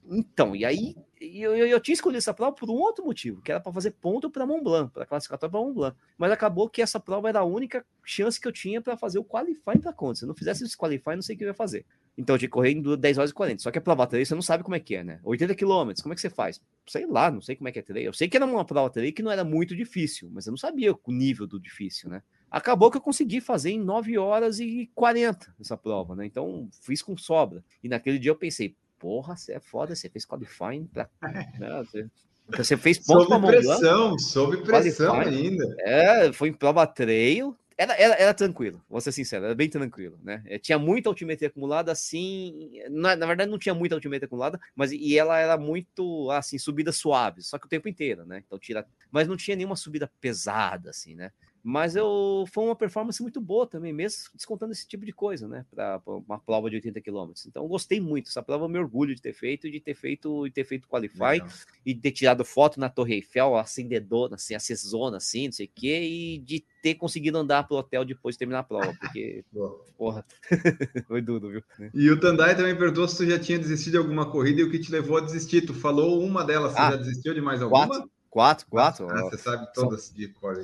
Então, 0.07 0.55
e 0.55 0.63
aí 0.63 0.95
eu, 1.19 1.55
eu, 1.55 1.65
eu, 1.65 1.79
tinha 1.79 1.93
escolhido 1.93 2.17
essa 2.17 2.33
prova 2.33 2.51
por 2.51 2.69
um 2.69 2.73
outro 2.73 3.03
motivo, 3.03 3.41
que 3.41 3.51
era 3.51 3.59
para 3.59 3.71
fazer 3.71 3.91
ponto 3.91 4.29
para 4.29 4.45
Mont 4.45 4.63
Blanc, 4.63 4.91
para 4.93 5.05
classificatória 5.05 5.51
para 5.51 5.59
Mont 5.59 5.73
Blanc. 5.73 5.97
Mas 6.17 6.31
acabou 6.31 6.69
que 6.69 6.81
essa 6.81 6.99
prova 6.99 7.29
era 7.29 7.39
a 7.39 7.43
única 7.43 7.85
chance 8.03 8.39
que 8.39 8.47
eu 8.47 8.51
tinha 8.51 8.81
para 8.81 8.95
fazer 8.95 9.17
o 9.17 9.23
qualifying 9.23 9.79
para 9.79 9.93
conta. 9.93 10.15
Se 10.15 10.25
eu 10.25 10.27
não 10.27 10.35
fizesse 10.35 10.63
esse 10.63 10.77
qualifying, 10.77 11.15
não 11.15 11.21
sei 11.21 11.35
o 11.35 11.37
que 11.37 11.43
eu 11.43 11.47
ia 11.47 11.53
fazer. 11.53 11.85
Então 12.17 12.35
eu 12.35 12.39
tinha 12.39 12.47
que 12.47 12.53
correr 12.53 12.71
em 12.71 12.81
10 12.81 13.17
horas 13.17 13.31
e 13.31 13.33
40. 13.33 13.63
Só 13.63 13.71
que 13.71 13.77
a 13.77 13.81
prova 13.81 14.05
trail 14.05 14.25
você 14.25 14.35
não 14.35 14.41
sabe 14.41 14.63
como 14.63 14.75
é 14.75 14.79
que 14.79 14.95
é, 14.95 15.03
né? 15.03 15.19
80 15.23 15.55
quilômetros, 15.55 16.03
como 16.03 16.13
é 16.13 16.15
que 16.15 16.21
você 16.21 16.29
faz? 16.29 16.61
Sei 16.87 17.05
lá, 17.05 17.31
não 17.31 17.41
sei 17.41 17.55
como 17.55 17.67
é 17.67 17.71
que 17.71 17.79
é 17.79 17.81
trail. 17.81 18.05
Eu 18.05 18.13
sei 18.13 18.29
que 18.29 18.37
era 18.37 18.45
uma 18.45 18.63
prova 18.63 18.89
trail 18.89 19.13
que 19.13 19.23
não 19.23 19.31
era 19.31 19.43
muito 19.43 19.75
difícil, 19.75 20.29
mas 20.31 20.45
eu 20.45 20.51
não 20.51 20.57
sabia 20.57 20.93
o 20.93 21.11
nível 21.11 21.47
do 21.47 21.59
difícil, 21.59 22.09
né? 22.09 22.21
Acabou 22.55 22.89
que 22.89 22.95
eu 22.95 23.01
consegui 23.01 23.41
fazer 23.41 23.71
em 23.71 23.83
9 23.83 24.17
horas 24.17 24.61
e 24.61 24.89
40 24.95 25.53
essa 25.59 25.75
prova, 25.75 26.15
né? 26.15 26.25
Então 26.25 26.69
fiz 26.81 27.01
com 27.01 27.17
sobra. 27.17 27.61
E 27.83 27.89
naquele 27.89 28.17
dia 28.17 28.31
eu 28.31 28.35
pensei, 28.37 28.77
porra, 28.97 29.35
você 29.35 29.51
é 29.51 29.59
foda, 29.59 29.93
você 29.93 30.07
fez 30.07 30.25
qualifying 30.25 30.85
pra. 30.85 31.09
Né? 31.59 31.83
Você... 31.83 32.07
Você 32.55 32.77
fez 32.77 32.97
ponto 32.99 33.27
sob 33.27 33.47
pressão, 33.47 34.17
sob 34.17 34.57
pressão 34.63 35.19
ainda. 35.19 35.65
É, 35.79 36.31
foi 36.31 36.47
em 36.47 36.53
prova 36.53 36.87
trail. 36.87 37.57
Era, 37.77 37.93
era, 37.95 38.13
era 38.13 38.33
tranquilo, 38.33 38.81
vou 38.89 39.01
ser 39.01 39.11
sincero, 39.11 39.43
era 39.43 39.53
bem 39.53 39.69
tranquilo, 39.69 40.17
né? 40.23 40.41
É, 40.45 40.57
tinha 40.57 40.79
muita 40.79 41.09
altimetria 41.09 41.49
acumulada, 41.49 41.91
assim. 41.91 42.71
Na, 42.89 43.17
na, 43.17 43.25
verdade, 43.25 43.51
não 43.51 43.59
tinha 43.59 43.75
muita 43.75 43.95
altimetria 43.95 44.27
acumulada, 44.27 44.57
mas 44.73 44.93
e 44.93 45.17
ela 45.17 45.37
era 45.37 45.57
muito, 45.57 46.31
assim, 46.31 46.57
subida 46.57 46.93
suave, 46.93 47.41
só 47.41 47.59
que 47.59 47.65
o 47.65 47.69
tempo 47.69 47.89
inteiro, 47.89 48.25
né? 48.25 48.41
Então 48.45 48.57
tira. 48.57 48.87
Mas 49.11 49.27
não 49.27 49.35
tinha 49.35 49.57
nenhuma 49.57 49.75
subida 49.75 50.09
pesada, 50.21 50.91
assim, 50.91 51.15
né? 51.15 51.31
Mas 51.67 51.95
eu 51.95 52.45
foi 52.51 52.63
uma 52.63 52.75
performance 52.75 53.19
muito 53.23 53.41
boa 53.41 53.65
também, 53.65 53.91
mesmo 53.91 54.21
descontando 54.35 54.71
esse 54.71 54.87
tipo 54.87 55.03
de 55.03 55.11
coisa, 55.11 55.47
né? 55.47 55.65
Para 55.73 55.99
uma 56.05 56.37
prova 56.37 56.69
de 56.69 56.75
80 56.75 57.01
km. 57.01 57.31
Então, 57.47 57.67
gostei 57.67 57.99
muito. 57.99 58.29
Essa 58.29 58.43
prova 58.43 58.65
eu 58.65 58.69
me 58.69 58.77
orgulho 58.77 59.15
de 59.15 59.21
ter 59.21 59.33
feito, 59.33 59.67
de 59.67 59.79
ter 59.79 59.95
feito, 59.95 60.45
de 60.45 60.51
ter 60.51 60.63
feito 60.63 60.87
qualify 60.87 61.41
Legal. 61.41 61.49
e 61.83 61.95
de 61.95 61.99
ter 61.99 62.11
tirado 62.11 62.45
foto 62.45 62.79
na 62.79 62.87
Torre 62.87 63.15
Eiffel, 63.15 63.57
acendedona, 63.57 64.35
assim, 64.35 64.53
acesona, 64.53 65.17
assim, 65.17 65.45
não 65.45 65.53
sei 65.53 65.65
o 65.65 65.71
quê, 65.73 66.03
e 66.03 66.37
de 66.37 66.63
ter 66.83 66.93
conseguido 66.93 67.39
andar 67.39 67.67
pro 67.67 67.77
hotel 67.77 68.05
depois 68.05 68.35
de 68.35 68.39
terminar 68.39 68.59
a 68.59 68.63
prova, 68.63 68.93
porque, 68.99 69.43
porra, 69.97 70.23
foi 71.07 71.19
duro, 71.19 71.49
viu? 71.49 71.63
E 71.95 72.11
o 72.11 72.19
Tandai 72.19 72.55
também 72.55 72.77
perguntou 72.77 73.07
se 73.07 73.17
tu 73.17 73.25
já 73.25 73.39
tinha 73.39 73.57
desistido 73.57 73.93
de 73.93 73.97
alguma 73.97 74.29
corrida 74.29 74.61
e 74.61 74.63
o 74.63 74.69
que 74.69 74.77
te 74.77 74.91
levou 74.91 75.17
a 75.17 75.21
desistir. 75.21 75.65
Tu 75.65 75.73
falou 75.73 76.23
uma 76.23 76.43
delas, 76.43 76.73
você 76.73 76.79
ah, 76.79 76.91
já 76.91 76.97
desistiu 76.97 77.33
de 77.33 77.41
mais 77.41 77.59
alguma? 77.59 77.87
Quatro. 77.87 78.14
Quatro, 78.35 78.67
quatro. 78.69 79.07
Ah, 79.09 79.21
você 79.21 79.37
sabe 79.37 79.65
todas 79.73 80.13
de 80.13 80.27
cor. 80.27 80.61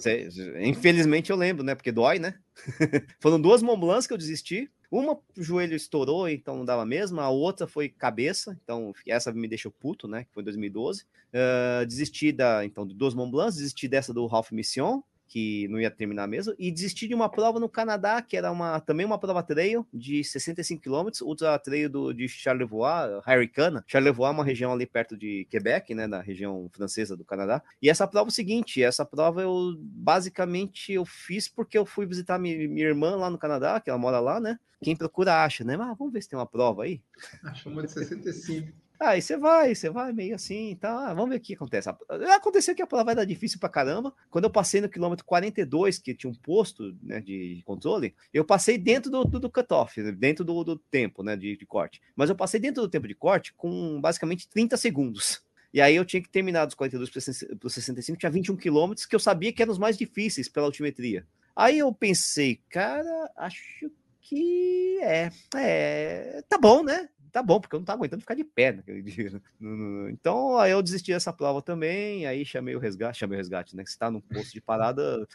Infelizmente 0.60 1.30
eu 1.30 1.38
lembro, 1.38 1.64
né? 1.64 1.74
Porque 1.74 1.90
dói, 1.90 2.20
né? 2.20 2.38
Foram 3.18 3.40
duas 3.40 3.64
Mont 3.64 4.06
que 4.06 4.14
eu 4.14 4.18
desisti. 4.18 4.70
Uma 4.92 5.14
o 5.14 5.42
joelho 5.42 5.74
estourou, 5.74 6.28
então 6.28 6.58
não 6.58 6.66
dava 6.66 6.86
mesmo. 6.86 7.22
A 7.22 7.30
outra 7.30 7.66
foi 7.66 7.88
cabeça, 7.88 8.60
então 8.62 8.92
essa 9.08 9.32
me 9.32 9.48
deixou 9.48 9.72
puto, 9.72 10.06
né? 10.06 10.26
Que 10.26 10.34
foi 10.34 10.42
em 10.42 10.44
2012. 10.44 11.04
Uh, 11.04 11.86
desisti 11.86 12.34
da, 12.34 12.66
então, 12.66 12.86
de 12.86 12.94
duas 12.94 13.14
Mont 13.14 13.32
desisti 13.32 13.88
dessa 13.88 14.14
do 14.14 14.26
Ralph 14.26 14.52
Mission 14.52 15.02
que 15.32 15.66
não 15.70 15.80
ia 15.80 15.90
terminar 15.90 16.28
mesmo, 16.28 16.54
e 16.60 16.70
desisti 16.70 17.08
de 17.08 17.16
uma 17.16 17.30
prova 17.30 17.58
no 17.58 17.70
Canadá, 17.70 18.22
que 18.22 18.36
era 18.36 18.52
uma, 18.52 18.82
também 18.82 19.06
uma 19.06 19.18
prova 19.18 19.42
trail 19.42 19.88
de 19.94 20.22
65 20.26 20.84
km, 20.84 21.08
ultra 21.22 21.58
trail 21.58 21.90
do, 21.90 22.12
de 22.12 22.28
Charlevoix, 22.28 23.22
Harricana. 23.26 23.82
Charlevoix 23.88 24.30
é 24.30 24.34
uma 24.34 24.44
região 24.44 24.74
ali 24.74 24.86
perto 24.86 25.16
de 25.16 25.48
Quebec, 25.50 25.96
né, 25.96 26.06
na 26.06 26.20
região 26.20 26.70
francesa 26.74 27.16
do 27.16 27.24
Canadá. 27.24 27.64
E 27.82 27.90
essa 27.90 28.06
prova 28.06 28.28
é 28.28 28.30
o 28.30 28.34
seguinte, 28.34 28.84
essa 28.84 29.06
prova 29.06 29.42
eu 29.42 29.74
basicamente 29.80 30.92
eu 30.92 31.06
fiz 31.06 31.48
porque 31.48 31.78
eu 31.78 31.86
fui 31.86 32.06
visitar 32.06 32.38
minha, 32.38 32.68
minha 32.68 32.86
irmã 32.86 33.16
lá 33.16 33.30
no 33.30 33.38
Canadá, 33.38 33.80
que 33.80 33.90
ela 33.90 33.98
mora 33.98 34.20
lá, 34.20 34.38
né? 34.38 34.60
Quem 34.84 34.98
procura 34.98 35.46
acha, 35.46 35.64
né? 35.64 35.78
Mas 35.78 35.98
vamos 35.98 36.12
ver 36.12 36.22
se 36.22 36.28
tem 36.28 36.38
uma 36.38 36.46
prova 36.46 36.84
aí. 36.84 37.02
Achou 37.42 37.72
uma 37.72 37.84
de 37.84 37.92
65. 37.92 38.74
Aí 39.02 39.20
você 39.20 39.36
vai, 39.36 39.74
você 39.74 39.90
vai 39.90 40.14
meio 40.14 40.36
assim, 40.36 40.78
tá? 40.80 41.12
Vamos 41.16 41.32
ver 41.32 41.38
o 41.38 41.40
que 41.40 41.56
acontece. 41.56 41.90
Aconteceu 42.36 42.76
que 42.76 42.84
a 42.84 42.88
prova 42.88 43.10
era 43.10 43.26
difícil 43.26 43.60
pra 43.60 43.68
caramba. 43.68 44.14
Quando 44.30 44.44
eu 44.44 44.50
passei 44.52 44.80
no 44.80 44.88
quilômetro 44.88 45.26
42, 45.26 45.98
que 45.98 46.14
tinha 46.14 46.30
um 46.30 46.36
posto 46.36 46.96
né, 47.02 47.20
de 47.20 47.64
controle, 47.66 48.14
eu 48.32 48.46
passei 48.46 48.78
dentro 48.78 49.10
do, 49.10 49.26
do, 49.26 49.40
do 49.40 49.50
cutoff, 49.50 50.00
dentro 50.12 50.46
do, 50.46 50.64
do 50.64 50.78
tempo 50.78 51.24
né, 51.24 51.36
de, 51.36 51.58
de, 51.58 51.66
corte. 51.66 52.00
Mas 52.16 52.30
eu 52.30 52.36
passei 52.36 52.60
dentro 52.60 52.84
do 52.84 52.88
tempo 52.88 53.08
de 53.08 53.16
corte 53.16 53.56
com 53.56 54.00
basicamente 54.00 54.48
30 54.48 54.78
segundos. 54.78 55.42
E 55.74 55.82
aí 55.82 55.96
eu 55.96 56.06
tinha 56.06 56.22
que 56.22 56.30
terminar 56.30 56.66
dos 56.66 56.76
42 56.76 57.10
para 57.10 57.68
os 57.68 57.74
65, 57.74 58.20
tinha 58.20 58.30
21 58.30 58.56
quilômetros, 58.56 59.08
que 59.08 59.16
eu 59.16 59.20
sabia 59.20 59.52
que 59.52 59.64
eram 59.64 59.72
os 59.72 59.80
mais 59.80 59.98
difíceis 59.98 60.48
pela 60.48 60.68
altimetria. 60.68 61.26
Aí 61.56 61.80
eu 61.80 61.92
pensei, 61.92 62.62
cara, 62.70 63.32
acho 63.36 63.90
que 64.20 65.00
é, 65.02 65.32
é, 65.56 66.44
tá 66.48 66.60
bom, 66.60 66.84
né? 66.84 67.10
Tá 67.32 67.42
bom, 67.42 67.60
porque 67.60 67.76
eu 67.76 67.80
não 67.80 67.86
tava 67.86 68.00
aguentando 68.00 68.22
ficar 68.22 68.36
de 68.36 68.44
pé 68.44 68.72
naquele 68.74 69.02
dia. 69.04 69.32
Né? 69.32 70.12
Então, 70.12 70.58
aí 70.58 70.72
eu 70.72 70.82
desisti 70.82 71.12
dessa 71.12 71.34
prova 71.34 71.62
também, 71.62 72.26
aí 72.26 72.46
chamei 72.46 72.76
o 72.76 72.80
resgate, 72.80 73.20
chamei 73.20 73.38
o 73.38 73.40
resgate, 73.40 73.76
né? 73.76 73.84
Que 73.84 73.90
está 73.90 74.12
no 74.12 74.22
posto 74.22 74.54
de 74.54 74.62
parada, 74.62 75.28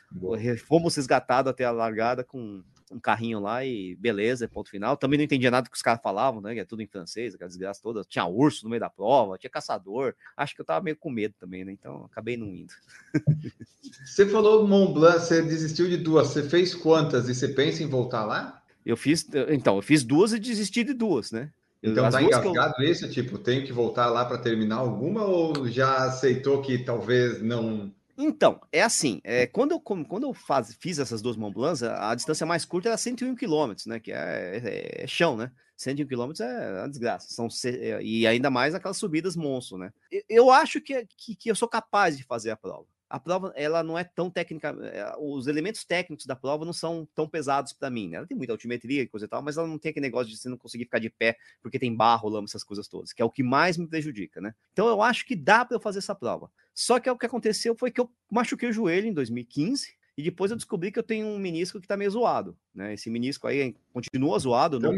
fomos 0.66 0.94
resgatados 0.96 1.50
até 1.50 1.64
a 1.64 1.70
largada 1.70 2.22
com 2.22 2.62
um 2.90 3.00
carrinho 3.00 3.40
lá 3.40 3.64
e 3.64 3.96
beleza, 3.96 4.48
ponto 4.48 4.70
final. 4.70 4.96
Também 4.96 5.18
não 5.18 5.24
entendia 5.24 5.50
nada 5.50 5.68
que 5.68 5.76
os 5.76 5.82
caras 5.82 6.00
falavam, 6.02 6.40
né? 6.40 6.54
Que 6.54 6.60
é 6.60 6.64
tudo 6.64 6.82
em 6.82 6.86
francês, 6.86 7.34
aquela 7.34 7.48
desgraça 7.48 7.82
toda. 7.82 8.04
Tinha 8.04 8.26
urso 8.26 8.64
no 8.64 8.70
meio 8.70 8.80
da 8.80 8.90
prova, 8.90 9.38
tinha 9.38 9.50
caçador. 9.50 10.14
Acho 10.36 10.54
que 10.54 10.60
eu 10.60 10.64
tava 10.64 10.84
meio 10.84 10.96
com 10.96 11.10
medo 11.10 11.34
também, 11.38 11.64
né? 11.64 11.72
Então 11.72 12.04
acabei 12.04 12.36
não 12.36 12.54
indo. 12.54 12.72
Você 14.04 14.26
falou 14.26 14.66
Mont 14.66 14.92
Blanc, 14.92 15.20
você 15.20 15.42
desistiu 15.42 15.88
de 15.88 15.96
duas. 15.96 16.28
Você 16.28 16.42
fez 16.42 16.74
quantas 16.74 17.28
e 17.28 17.34
você 17.34 17.48
pensa 17.48 17.82
em 17.82 17.86
voltar 17.86 18.24
lá? 18.24 18.62
Eu 18.84 18.96
fiz, 18.96 19.28
então, 19.48 19.76
eu 19.76 19.82
fiz 19.82 20.02
duas 20.02 20.32
e 20.32 20.38
desisti 20.38 20.82
de 20.82 20.92
duas, 20.92 21.30
né? 21.30 21.52
Então 21.90 22.04
As 22.04 22.14
tá 22.14 22.22
engasgado 22.22 22.82
eu... 22.82 22.90
isso? 22.90 23.08
Tipo, 23.08 23.38
tem 23.38 23.64
que 23.64 23.72
voltar 23.72 24.06
lá 24.06 24.24
para 24.24 24.38
terminar 24.38 24.76
alguma 24.76 25.24
ou 25.24 25.68
já 25.68 26.04
aceitou 26.04 26.60
que 26.60 26.78
talvez 26.78 27.42
não. 27.42 27.92
Então, 28.18 28.60
é 28.72 28.82
assim, 28.82 29.20
é, 29.22 29.46
quando 29.46 29.72
eu, 29.72 29.80
quando 29.80 30.24
eu 30.24 30.32
faz, 30.32 30.74
fiz 30.80 30.98
essas 30.98 31.20
duas 31.20 31.36
Mont 31.36 31.54
Blancs, 31.54 31.82
a, 31.82 32.10
a, 32.10 32.14
distância 32.14 32.46
mais 32.46 32.64
curta 32.64 32.88
era 32.88 32.96
101 32.96 33.36
km, 33.36 33.74
né? 33.86 34.00
Que 34.00 34.12
é, 34.12 34.60
é, 34.64 35.04
é 35.04 35.06
chão, 35.06 35.36
né? 35.36 35.52
101 35.76 36.06
km 36.06 36.32
é 36.40 36.80
uma 36.80 36.88
desgraça. 36.88 37.28
São, 37.28 37.48
é, 37.64 38.02
e 38.02 38.26
ainda 38.26 38.50
mais 38.50 38.74
aquelas 38.74 38.96
subidas 38.96 39.36
monstro, 39.36 39.76
né? 39.76 39.92
Eu, 40.10 40.22
eu 40.28 40.50
acho 40.50 40.80
que, 40.80 41.06
que, 41.16 41.34
que 41.36 41.50
eu 41.50 41.54
sou 41.54 41.68
capaz 41.68 42.16
de 42.16 42.24
fazer 42.24 42.50
a 42.50 42.56
prova 42.56 42.86
a 43.08 43.20
prova 43.20 43.52
ela 43.54 43.82
não 43.82 43.96
é 43.96 44.04
tão 44.04 44.28
técnica, 44.30 44.76
eh, 44.82 45.14
os 45.18 45.46
elementos 45.46 45.84
técnicos 45.84 46.26
da 46.26 46.34
prova 46.34 46.64
não 46.64 46.72
são 46.72 47.06
tão 47.14 47.28
pesados 47.28 47.72
para 47.72 47.88
mim, 47.90 48.08
né? 48.08 48.16
Ela 48.16 48.26
tem 48.26 48.36
muita 48.36 48.52
altimetria 48.52 49.02
e 49.02 49.06
coisa 49.06 49.26
e 49.26 49.28
tal, 49.28 49.42
mas 49.42 49.56
ela 49.56 49.68
não 49.68 49.78
tem 49.78 49.90
aquele 49.90 50.06
negócio 50.06 50.28
de 50.28 50.36
você 50.36 50.48
não 50.48 50.58
conseguir 50.58 50.84
ficar 50.84 50.98
de 50.98 51.08
pé 51.10 51.36
porque 51.62 51.78
tem 51.78 51.94
barro, 51.94 52.28
lama, 52.28 52.46
essas 52.46 52.64
coisas 52.64 52.88
todas, 52.88 53.12
que 53.12 53.22
é 53.22 53.24
o 53.24 53.30
que 53.30 53.42
mais 53.42 53.76
me 53.76 53.86
prejudica, 53.86 54.40
né? 54.40 54.54
Então 54.72 54.88
eu 54.88 55.00
acho 55.02 55.24
que 55.24 55.36
dá 55.36 55.64
para 55.64 55.76
eu 55.76 55.80
fazer 55.80 55.98
essa 55.98 56.14
prova. 56.14 56.50
Só 56.74 56.98
que 56.98 57.08
o 57.08 57.16
que 57.16 57.26
aconteceu 57.26 57.76
foi 57.76 57.90
que 57.90 58.00
eu 58.00 58.10
machuquei 58.30 58.68
o 58.68 58.72
joelho 58.72 59.06
em 59.06 59.12
2015 59.14 59.96
E 60.18 60.22
depois 60.22 60.50
eu 60.50 60.56
descobri 60.56 60.90
que 60.90 60.98
eu 60.98 61.02
tenho 61.02 61.26
um 61.26 61.38
menisco 61.38 61.80
que 61.80 61.86
tá 61.86 61.96
meio 61.96 62.10
zoado, 62.10 62.56
né? 62.74 62.94
Esse 62.94 63.10
menisco 63.10 63.46
aí 63.46 63.76
continua 63.92 64.38
zoado, 64.38 64.80
não 64.80 64.90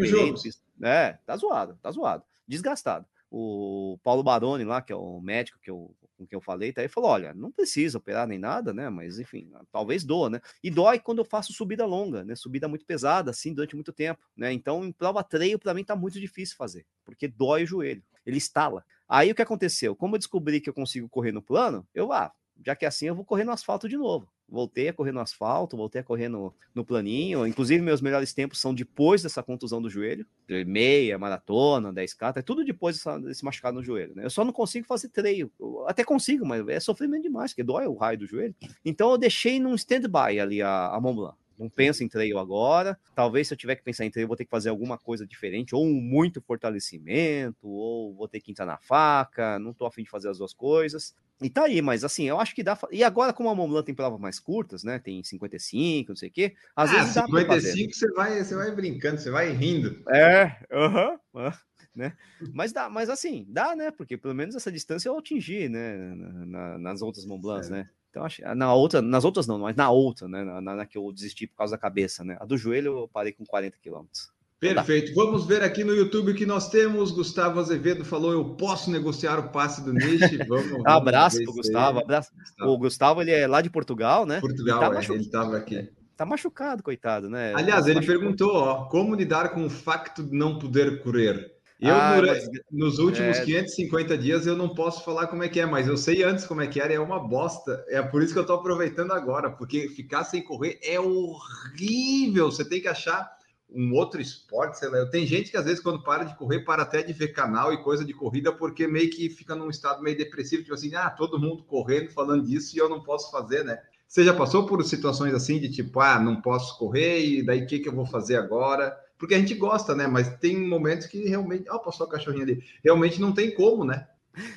É, 0.81 1.19
tá 1.27 1.37
zoado, 1.37 1.77
tá 1.83 1.91
zoado, 1.91 2.25
desgastado. 2.47 3.05
O 3.31 3.99
Paulo 4.03 4.23
Baroni 4.23 4.65
lá, 4.65 4.81
que 4.81 4.93
é 4.93 4.97
o 4.97 5.21
médico 5.21 5.59
que 5.61 5.71
eu 5.71 5.95
com 6.19 6.27
quem 6.27 6.37
eu 6.37 6.41
falei, 6.41 6.73
tá 6.73 6.83
aí 6.83 6.89
falou: 6.89 7.11
olha, 7.11 7.33
não 7.33 7.53
precisa 7.53 7.97
operar 7.97 8.27
nem 8.27 8.39
nada, 8.39 8.75
né? 8.75 8.91
Mas 8.91 9.19
enfim, 9.19 9.51
talvez 9.71 10.05
doa, 10.05 10.29
né? 10.29 10.41
E 10.63 10.71
dói 10.71 10.99
quando 10.99 11.19
eu 11.19 11.25
faço 11.25 11.53
subida 11.53 11.87
longa, 11.87 12.25
né? 12.25 12.35
Subida 12.35 12.67
muito 12.67 12.85
pesada, 12.85 13.31
assim, 13.31 13.55
durante 13.55 13.77
muito 13.77 13.93
tempo, 13.93 14.21
né? 14.37 14.53
Então, 14.53 14.85
em 14.85 14.93
prova 14.93 15.23
treino, 15.23 15.59
para 15.59 15.73
mim, 15.73 15.85
tá 15.85 15.95
muito 15.95 16.21
difícil 16.21 16.57
fazer, 16.57 16.85
porque 17.05 17.29
dói 17.29 17.63
o 17.63 17.67
joelho, 17.67 18.03
ele 18.27 18.37
estala. 18.37 18.85
Aí 19.09 19.31
o 19.31 19.35
que 19.35 19.43
aconteceu? 19.43 19.95
Como 19.97 20.17
eu 20.17 20.19
descobri 20.19 20.61
que 20.61 20.69
eu 20.69 20.75
consigo 20.75 21.09
correr 21.09 21.33
no 21.33 21.41
plano, 21.41 21.87
eu, 21.95 22.13
ah, 22.13 22.33
já 22.67 22.75
que 22.75 22.85
é 22.85 22.89
assim, 22.89 23.07
eu 23.07 23.15
vou 23.15 23.25
correr 23.25 23.45
no 23.45 23.53
asfalto 23.53 23.89
de 23.89 23.97
novo. 23.97 24.29
Voltei 24.49 24.89
a 24.89 24.93
correr 24.93 25.13
no 25.13 25.21
asfalto, 25.21 25.77
voltei 25.77 26.01
a 26.01 26.05
correr 26.05 26.29
no, 26.29 26.55
no 26.75 26.85
planinho. 26.85 27.47
Inclusive, 27.47 27.83
meus 27.83 28.01
melhores 28.01 28.33
tempos 28.33 28.61
são 28.61 28.75
depois 28.75 29.23
dessa 29.23 29.43
contusão 29.43 29.83
do 29.83 29.91
joelho. 29.91 30.27
Meia, 30.67 31.19
maratona, 31.19 31.93
10K, 31.93 32.39
é 32.39 32.43
tudo 32.43 32.65
depois 32.65 32.97
dessa, 32.97 33.19
desse 33.19 33.45
machucado 33.45 33.77
no 33.77 33.85
joelho. 33.85 34.15
Né? 34.15 34.25
Eu 34.25 34.31
só 34.31 34.45
não 34.45 34.53
consigo 34.53 34.87
fazer 34.87 35.09
treino. 35.09 35.51
Eu 35.61 35.87
até 35.87 36.03
consigo, 36.03 36.47
mas 36.47 36.67
é 36.69 36.81
sofrimento 36.81 37.25
demais, 37.25 37.53
porque 37.53 37.63
dói 37.63 37.87
o 37.87 37.95
raio 37.95 38.19
do 38.19 38.27
joelho. 38.27 38.55
Então 38.85 39.11
eu 39.11 39.19
deixei 39.19 39.61
num 39.61 39.75
stand-by 39.75 40.41
ali 40.41 40.63
a, 40.63 40.89
a 40.89 41.01
Mont 41.01 41.17
Blanc. 41.17 41.37
Não 41.59 41.69
penso 41.69 42.05
em 42.05 42.09
trail 42.09 42.39
agora. 42.39 42.99
Talvez 43.15 43.49
se 43.49 43.55
eu 43.55 43.59
tiver 43.59 43.77
que 43.77 43.83
pensar 43.83 44.05
em 44.05 44.11
trail, 44.11 44.29
vou 44.29 44.37
ter 44.37 44.45
que 44.45 44.51
fazer 44.51 44.69
alguma 44.69 44.97
coisa 44.97 45.27
diferente, 45.27 45.75
ou 45.75 45.87
muito 45.87 46.41
fortalecimento, 46.41 47.67
ou 47.67 48.15
vou 48.15 48.29
ter 48.29 48.41
que 48.41 48.51
entrar 48.51 48.67
na 48.67 48.79
faca. 48.79 49.59
Não 49.59 49.75
tô 49.75 49.87
afim 49.87 50.03
de 50.03 50.11
fazer 50.11 50.29
as 50.29 50.39
duas 50.39 50.55
coisas. 50.55 51.15
E 51.41 51.49
tá 51.49 51.65
aí, 51.65 51.81
mas 51.81 52.03
assim, 52.03 52.25
eu 52.25 52.41
acho 52.41 52.55
que 52.55 52.63
dá. 52.63 52.79
E 52.91 53.05
agora, 53.05 53.33
como 53.33 53.49
a 53.49 53.55
Mont 53.55 53.71
Blanc 53.71 53.87
tem 53.87 53.95
provas 53.95 54.21
mais 54.21 54.41
curtas, 54.41 54.83
né? 54.83 54.99
Tem 54.99 55.23
55, 55.23 56.11
não 56.11 56.17
sei 56.17 56.29
o 56.29 56.33
quê. 56.33 56.55
Às 56.75 56.91
ah, 56.91 56.95
vezes 56.95 57.15
dá 57.15 57.27
55 57.27 57.95
você 57.95 58.11
vai, 58.13 58.45
você 58.45 58.55
vai 58.55 58.71
brincando, 58.73 59.21
você 59.21 59.31
vai 59.31 59.53
rindo. 59.53 60.03
É, 60.09 60.57
aham. 60.73 61.19
Uh 61.33 61.39
-huh, 61.39 61.59
né? 61.95 62.17
Mas 62.53 62.73
dá, 62.73 62.89
mas 62.89 63.11
assim, 63.11 63.45
dá, 63.49 63.75
né? 63.75 63.91
Porque 63.91 64.17
pelo 64.17 64.35
menos 64.35 64.55
essa 64.55 64.71
distância 64.71 65.09
eu 65.09 65.19
atingi, 65.19 65.69
né? 65.69 65.97
Na, 66.15 66.47
na, 66.47 66.79
nas 66.79 67.03
outras 67.03 67.27
Mont 67.27 67.43
Blancs, 67.43 67.69
né? 67.69 67.89
Então, 68.19 68.27
acho, 68.27 68.43
na 68.57 68.75
outra, 68.75 69.01
nas 69.01 69.25
outras 69.25 69.47
não, 69.47 69.61
mas 69.61 69.77
na 69.77 69.91
outra, 69.91 70.27
né? 70.29 70.43
Na, 70.43 70.61
na, 70.61 70.87
que 70.87 70.99
eu 70.99 71.13
desisti 71.13 71.47
por 71.47 71.57
causa 71.59 71.73
da 71.73 71.79
cabeça, 71.79 72.25
né? 72.25 72.37
A 72.41 72.45
do 72.45 72.57
joelho 72.57 72.99
eu 72.99 73.09
parei 73.09 73.33
com 73.33 73.45
40 73.45 73.79
quilômetros. 73.81 74.31
Perfeito. 74.59 75.15
Vamos 75.15 75.47
ver 75.47 75.63
aqui 75.63 75.85
no 75.85 75.95
YouTube 75.95 76.33
o 76.33 76.35
que 76.35 76.45
nós 76.45 76.69
temos. 76.69 77.13
Gustavo 77.13 77.61
Azevedo 77.61 78.05
falou: 78.05 78.33
eu 78.33 78.57
posso 78.57 78.91
negociar 78.91 79.39
o 79.39 79.51
passe 79.51 79.85
do 79.85 79.93
Niche. 79.93 80.37
Vamos. 80.49 80.69
vamos 80.69 80.87
abraço 80.87 81.41
pro 81.45 81.53
Gustavo. 81.53 82.01
Abraço. 82.01 82.33
Gustavo. 82.35 82.71
O 82.73 82.79
Gustavo 82.79 83.23
ele 83.23 83.31
é 83.31 83.47
lá 83.47 83.61
de 83.61 83.71
Portugal, 83.71 84.27
né? 84.27 84.41
Portugal, 84.41 84.83
ele, 84.83 85.07
tá 85.07 85.13
é, 85.13 85.15
ele 85.15 85.23
estava 85.23 85.57
aqui. 85.57 85.89
Tá 86.17 86.27
machucado, 86.27 86.83
coitado, 86.83 87.31
né? 87.31 87.53
Aliás, 87.55 87.85
tá 87.85 87.91
ele 87.91 88.01
machucado. 88.01 88.19
perguntou: 88.19 88.53
ó, 88.53 88.87
como 88.87 89.15
lidar 89.15 89.51
com 89.51 89.65
o 89.65 89.71
facto 89.71 90.25
de 90.25 90.37
não 90.37 90.59
poder 90.59 91.05
correr? 91.05 91.53
Eu, 91.81 91.95
ah, 91.95 92.21
mas... 92.21 92.49
nos 92.73 92.99
últimos 92.99 93.37
é... 93.37 93.45
550 93.45 94.19
dias, 94.19 94.47
eu 94.47 94.57
não 94.57 94.69
posso 94.69 95.05
falar 95.05 95.29
como 95.29 95.45
é 95.45 95.49
que 95.49 95.61
é, 95.61 95.67
mas 95.67 95.87
eu 95.87 95.97
sei 95.97 96.25
antes 96.25 96.45
como 96.45 96.61
é 96.61 96.67
que 96.67 96.81
era, 96.81 96.93
é 96.93 96.99
uma 96.99 97.21
bosta. 97.21 97.85
É 97.89 98.03
por 98.03 98.21
isso 98.21 98.33
que 98.33 98.39
eu 98.39 98.47
tô 98.47 98.55
aproveitando 98.55 99.13
agora, 99.13 99.51
porque 99.51 99.89
ficar 99.89 100.25
sem 100.25 100.43
correr 100.43 100.81
é 100.83 100.99
horrível. 100.99 102.51
Você 102.51 102.65
tem 102.65 102.81
que 102.81 102.89
achar 102.89 103.31
um 103.71 103.95
outro 103.95 104.21
esporte, 104.21 104.79
sei 104.79 104.89
lá. 104.89 105.07
Tem 105.07 105.25
gente 105.25 105.51
que 105.51 105.57
às 105.57 105.67
vezes, 105.67 105.81
quando 105.81 106.03
para 106.03 106.25
de 106.25 106.37
correr, 106.37 106.61
para 106.65 106.83
até 106.83 107.03
de 107.03 107.13
ver 107.13 107.29
canal 107.29 107.73
e 107.73 107.83
coisa 107.83 108.05
de 108.05 108.13
corrida, 108.13 108.53
porque 108.53 108.89
meio 108.89 109.11
que 109.11 109.31
fica 109.31 109.55
num 109.55 109.71
estado 109.71 110.03
meio 110.03 110.17
depressivo, 110.17 110.63
tipo 110.63 110.75
assim, 110.75 110.95
ah, 110.95 111.11
todo 111.11 111.39
mundo 111.39 111.63
correndo, 111.65 112.11
falando 112.11 112.45
disso 112.45 112.75
e 112.75 112.81
eu 112.81 112.89
não 112.89 113.03
posso 113.03 113.31
fazer, 113.31 113.65
né? 113.65 113.79
Você 114.07 114.25
já 114.25 114.33
passou 114.33 114.67
por 114.67 114.83
situações 114.85 115.35
assim 115.35 115.61
de 115.61 115.71
tipo, 115.71 116.01
ah, 116.01 116.19
não 116.19 116.41
posso 116.41 116.79
correr, 116.79 117.25
e 117.25 117.43
daí 117.43 117.63
o 117.63 117.67
que, 117.67 117.79
que 117.79 117.89
eu 117.89 117.95
vou 117.95 118.07
fazer 118.07 118.37
agora? 118.37 118.99
Porque 119.19 119.35
a 119.35 119.39
gente 119.39 119.55
gosta, 119.55 119.95
né? 119.95 120.07
Mas 120.07 120.37
tem 120.39 120.57
momentos 120.57 121.07
que 121.07 121.29
realmente. 121.29 121.69
Ó, 121.69 121.77
oh, 121.77 121.81
passou 121.81 122.07
a 122.07 122.11
cachorrinha 122.11 122.45
ali. 122.45 122.63
Realmente 122.85 123.21
não 123.21 123.33
tem 123.33 123.53
como, 123.55 123.85
né? 123.85 124.07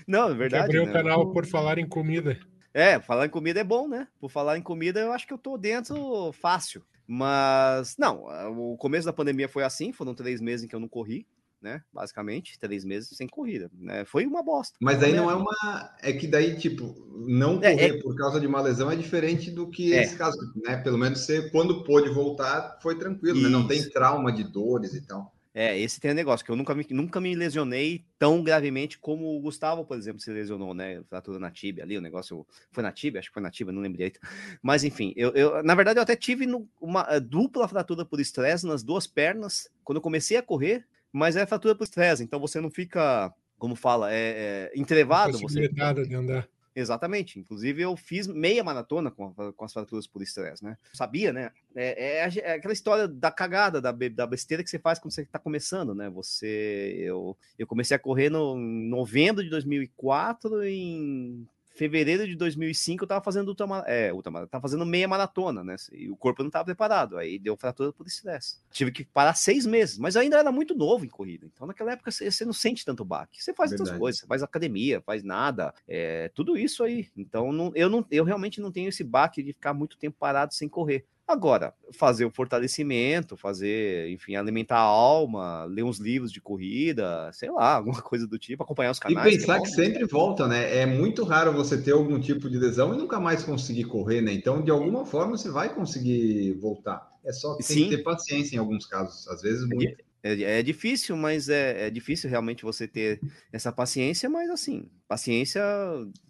Não, 0.07 0.29
é 0.29 0.33
verdade. 0.33 0.65
Abrir 0.65 0.79
o 0.79 0.85
né? 0.85 0.93
canal 0.93 1.31
por 1.31 1.45
falar 1.45 1.79
em 1.79 1.87
comida. 1.87 2.39
É, 2.73 2.99
falar 2.99 3.25
em 3.25 3.29
comida 3.29 3.59
é 3.59 3.63
bom, 3.63 3.87
né? 3.87 4.07
Por 4.19 4.29
falar 4.29 4.57
em 4.57 4.61
comida, 4.61 4.99
eu 4.99 5.11
acho 5.11 5.27
que 5.27 5.33
eu 5.33 5.37
tô 5.37 5.57
dentro 5.57 6.31
fácil. 6.33 6.83
Mas, 7.05 7.97
não, 7.97 8.23
o 8.57 8.77
começo 8.77 9.05
da 9.05 9.11
pandemia 9.11 9.49
foi 9.49 9.63
assim, 9.63 9.91
foram 9.91 10.13
três 10.13 10.39
meses 10.39 10.63
em 10.63 10.67
que 10.67 10.75
eu 10.75 10.79
não 10.79 10.87
corri 10.87 11.27
né? 11.61 11.81
Basicamente, 11.93 12.57
três 12.59 12.83
meses 12.83 13.15
sem 13.15 13.27
corrida. 13.27 13.69
Né? 13.73 14.03
Foi 14.05 14.25
uma 14.25 14.41
bosta. 14.41 14.77
Mas 14.81 15.01
aí 15.03 15.13
não 15.13 15.29
é 15.29 15.35
uma. 15.35 15.95
É 16.01 16.11
que 16.11 16.27
daí, 16.27 16.57
tipo, 16.57 16.95
não 17.27 17.55
correr 17.55 17.79
é, 17.79 17.97
é... 17.97 18.01
por 18.01 18.15
causa 18.15 18.39
de 18.39 18.47
uma 18.47 18.61
lesão 18.61 18.89
é 18.91 18.95
diferente 18.95 19.51
do 19.51 19.69
que 19.69 19.93
é. 19.93 20.03
esse 20.03 20.15
caso, 20.15 20.37
né? 20.55 20.77
Pelo 20.77 20.97
menos 20.97 21.19
você, 21.19 21.49
quando 21.49 21.83
pôde 21.83 22.09
voltar, 22.09 22.79
foi 22.81 22.97
tranquilo, 22.97 23.41
né? 23.41 23.49
Não 23.49 23.67
tem 23.67 23.87
trauma 23.89 24.31
de 24.31 24.43
dores 24.43 24.93
e 24.93 25.01
tal. 25.01 25.33
É, 25.53 25.77
esse 25.77 25.99
tem 25.99 26.11
um 26.11 26.15
negócio 26.15 26.45
que 26.45 26.51
eu 26.51 26.55
nunca 26.55 26.73
me, 26.73 26.87
nunca 26.91 27.19
me 27.19 27.35
lesionei 27.35 28.05
tão 28.17 28.41
gravemente 28.41 28.97
como 28.97 29.35
o 29.35 29.41
Gustavo, 29.41 29.83
por 29.83 29.97
exemplo, 29.97 30.21
se 30.21 30.31
lesionou, 30.31 30.73
né? 30.73 31.03
Fratura 31.09 31.39
na 31.39 31.51
tíbia 31.51 31.83
ali, 31.83 31.97
o 31.97 32.01
negócio 32.01 32.47
foi 32.71 32.81
na 32.81 32.91
tíbia, 32.91 33.19
acho 33.19 33.27
que 33.27 33.33
foi 33.33 33.43
na 33.43 33.51
tíbia, 33.51 33.73
não 33.73 33.81
lembro 33.81 33.97
direito. 33.97 34.19
Mas 34.61 34.85
enfim, 34.85 35.11
eu, 35.15 35.31
eu 35.31 35.61
na 35.61 35.75
verdade 35.75 35.99
eu 35.99 36.03
até 36.03 36.15
tive 36.15 36.47
uma 36.79 37.05
eh, 37.09 37.19
dupla 37.19 37.67
fratura 37.67 38.05
por 38.05 38.21
estresse 38.21 38.65
nas 38.65 38.81
duas 38.81 39.05
pernas 39.05 39.69
quando 39.83 39.97
eu 39.97 40.01
comecei 40.01 40.37
a 40.37 40.41
correr 40.41 40.85
mas 41.11 41.35
é 41.35 41.45
fratura 41.45 41.75
por 41.75 41.83
estresse, 41.83 42.23
então 42.23 42.39
você 42.39 42.61
não 42.61 42.69
fica, 42.69 43.33
como 43.57 43.75
fala, 43.75 44.11
é, 44.13 44.69
é 44.73 44.79
entrevado. 44.79 45.37
Você... 45.37 45.67
de 45.67 46.15
andar. 46.15 46.47
Exatamente. 46.73 47.39
Inclusive, 47.39 47.81
eu 47.81 47.97
fiz 47.97 48.27
meia 48.27 48.63
maratona 48.63 49.11
com, 49.11 49.33
com 49.33 49.65
as 49.65 49.73
fraturas 49.73 50.07
por 50.07 50.21
estresse, 50.21 50.63
né? 50.63 50.77
Sabia, 50.93 51.33
né? 51.33 51.51
É, 51.75 52.23
é, 52.23 52.39
é, 52.39 52.53
aquela 52.53 52.73
história 52.73 53.07
da 53.07 53.29
cagada, 53.29 53.81
da, 53.81 53.91
da 53.91 54.27
besteira 54.27 54.63
que 54.63 54.69
você 54.69 54.79
faz 54.79 54.97
quando 54.97 55.11
você 55.11 55.23
está 55.23 55.37
começando, 55.37 55.93
né? 55.93 56.09
Você. 56.09 56.95
Eu, 56.99 57.37
eu 57.59 57.67
comecei 57.67 57.95
a 57.95 57.99
correr 57.99 58.29
no 58.29 58.57
em 58.57 58.89
novembro 58.89 59.43
de 59.43 59.49
2004, 59.49 60.63
em 60.63 61.45
fevereiro 61.81 62.27
de 62.27 62.35
2005 62.35 63.03
eu 63.03 63.07
tava 63.07 63.23
fazendo 63.23 63.47
ultramar... 63.47 63.83
é, 63.87 64.13
ultramar... 64.13 64.45
tava 64.47 64.61
fazendo 64.61 64.85
meia 64.85 65.07
maratona, 65.07 65.63
né? 65.63 65.75
E 65.91 66.11
o 66.11 66.15
corpo 66.15 66.43
não 66.43 66.51
tava 66.51 66.65
preparado, 66.65 67.17
aí 67.17 67.39
deu 67.39 67.57
fratura 67.57 67.91
por 67.91 68.05
estresse. 68.05 68.57
Tive 68.69 68.91
que 68.91 69.03
parar 69.03 69.33
seis 69.33 69.65
meses, 69.65 69.97
mas 69.97 70.15
ainda 70.15 70.37
era 70.37 70.51
muito 70.51 70.75
novo 70.75 71.05
em 71.05 71.09
corrida. 71.09 71.47
Então 71.51 71.65
naquela 71.65 71.93
época 71.93 72.11
você, 72.11 72.45
não 72.45 72.53
sente 72.53 72.85
tanto 72.85 73.03
baque. 73.03 73.43
Você 73.43 73.51
faz 73.51 73.71
Verdade. 73.71 73.89
outras 73.89 73.99
coisas, 73.99 74.21
você 74.21 74.27
faz 74.27 74.43
academia, 74.43 75.01
faz 75.01 75.23
nada, 75.23 75.73
é, 75.87 76.29
tudo 76.35 76.55
isso 76.55 76.83
aí. 76.83 77.09
Então 77.17 77.51
não, 77.51 77.71
eu 77.73 77.89
não, 77.89 78.05
eu 78.11 78.23
realmente 78.23 78.61
não 78.61 78.71
tenho 78.71 78.89
esse 78.89 79.03
baque 79.03 79.41
de 79.41 79.53
ficar 79.53 79.73
muito 79.73 79.97
tempo 79.97 80.17
parado 80.19 80.53
sem 80.53 80.69
correr. 80.69 81.07
Agora, 81.31 81.73
fazer 81.93 82.25
o 82.25 82.29
fortalecimento, 82.29 83.37
fazer, 83.37 84.09
enfim, 84.09 84.35
alimentar 84.35 84.77
a 84.77 84.81
alma, 84.81 85.63
ler 85.65 85.83
uns 85.83 85.97
livros 85.97 86.31
de 86.31 86.41
corrida, 86.41 87.31
sei 87.31 87.49
lá, 87.49 87.75
alguma 87.77 88.01
coisa 88.01 88.27
do 88.27 88.37
tipo, 88.37 88.63
acompanhar 88.63 88.91
os 88.91 88.99
canais. 88.99 89.33
E 89.33 89.37
pensar 89.37 89.59
que, 89.59 89.69
que 89.69 89.71
sempre 89.71 90.05
volta, 90.05 90.47
né? 90.47 90.77
É 90.77 90.85
muito 90.85 91.23
raro 91.23 91.53
você 91.53 91.81
ter 91.81 91.91
algum 91.91 92.19
tipo 92.19 92.49
de 92.49 92.57
lesão 92.57 92.93
e 92.93 92.97
nunca 92.97 93.19
mais 93.19 93.43
conseguir 93.43 93.85
correr, 93.85 94.21
né? 94.21 94.33
Então, 94.33 94.61
de 94.61 94.69
alguma 94.69 95.05
forma, 95.05 95.37
você 95.37 95.49
vai 95.49 95.73
conseguir 95.73 96.53
voltar. 96.59 97.09
É 97.23 97.31
só 97.31 97.55
que 97.55 97.63
tem 97.65 97.77
Sim. 97.77 97.89
que 97.89 97.97
ter 97.97 98.03
paciência 98.03 98.55
em 98.55 98.59
alguns 98.59 98.85
casos, 98.85 99.27
às 99.27 99.41
vezes 99.41 99.63
é 99.63 99.73
muito. 99.73 100.03
É, 100.23 100.59
é, 100.59 100.63
difícil, 100.63 101.17
mas 101.17 101.49
é, 101.49 101.87
é, 101.87 101.89
difícil 101.89 102.29
realmente 102.29 102.63
você 102.63 102.87
ter 102.87 103.19
essa 103.51 103.71
paciência, 103.71 104.29
mas 104.29 104.49
assim, 104.51 104.87
paciência 105.07 105.63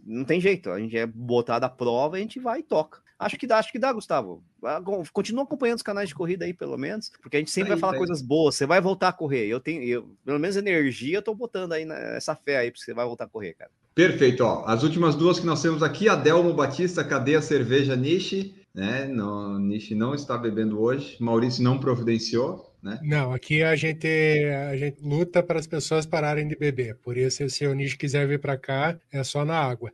não 0.05 0.23
tem 0.23 0.39
jeito. 0.39 0.69
A 0.69 0.79
gente 0.79 0.95
é 0.95 1.05
botado 1.05 1.65
à 1.65 1.69
prova, 1.69 2.15
a 2.15 2.19
gente 2.19 2.39
vai 2.39 2.59
e 2.59 2.63
toca. 2.63 3.01
Acho 3.21 3.37
que 3.37 3.45
dá, 3.45 3.59
acho 3.59 3.71
que 3.71 3.77
dá, 3.77 3.93
Gustavo. 3.93 4.43
Ah, 4.63 4.81
continua 5.13 5.43
acompanhando 5.43 5.77
os 5.77 5.83
canais 5.83 6.09
de 6.09 6.15
corrida 6.15 6.43
aí, 6.43 6.55
pelo 6.55 6.75
menos, 6.75 7.11
porque 7.21 7.37
a 7.37 7.39
gente 7.39 7.51
sempre 7.51 7.73
aí, 7.73 7.75
vai 7.75 7.79
falar 7.79 7.93
aí. 7.93 7.99
coisas 7.99 8.19
boas. 8.19 8.55
Você 8.55 8.65
vai 8.65 8.81
voltar 8.81 9.09
a 9.09 9.13
correr. 9.13 9.45
Eu 9.45 9.59
tenho, 9.59 9.83
eu, 9.83 10.09
pelo 10.25 10.39
menos 10.39 10.57
energia, 10.57 11.19
eu 11.19 11.21
tô 11.21 11.35
botando 11.35 11.73
aí 11.73 11.85
nessa 11.85 12.35
fé 12.35 12.57
aí, 12.57 12.71
porque 12.71 12.83
você 12.83 12.95
vai 12.95 13.05
voltar 13.05 13.25
a 13.25 13.29
correr, 13.29 13.53
cara. 13.53 13.69
Perfeito, 13.93 14.43
ó. 14.43 14.63
As 14.65 14.81
últimas 14.81 15.13
duas 15.13 15.39
que 15.39 15.45
nós 15.45 15.61
temos 15.61 15.83
aqui, 15.83 16.09
Adelmo 16.09 16.51
Batista, 16.51 17.03
cadê 17.03 17.35
a 17.35 17.43
cerveja 17.43 17.95
Niche? 17.95 18.55
Né? 18.73 19.05
No, 19.05 19.59
Niche 19.59 19.95
não 19.95 20.15
está 20.15 20.37
bebendo 20.37 20.79
hoje. 20.81 21.17
Maurício 21.19 21.63
não 21.63 21.79
providenciou 21.79 22.71
né? 22.81 22.99
Não, 23.03 23.31
aqui 23.31 23.61
a 23.61 23.75
gente, 23.75 24.07
a 24.07 24.75
gente 24.75 24.97
luta 25.03 25.43
para 25.43 25.59
as 25.59 25.67
pessoas 25.67 26.05
pararem 26.05 26.47
de 26.47 26.55
beber. 26.55 26.95
Por 26.95 27.15
isso, 27.15 27.47
se 27.47 27.65
o 27.67 27.75
Nish 27.75 27.93
quiser 27.93 28.27
vir 28.27 28.39
para 28.39 28.57
cá, 28.57 28.97
é 29.11 29.23
só 29.23 29.45
na 29.45 29.55
água. 29.55 29.91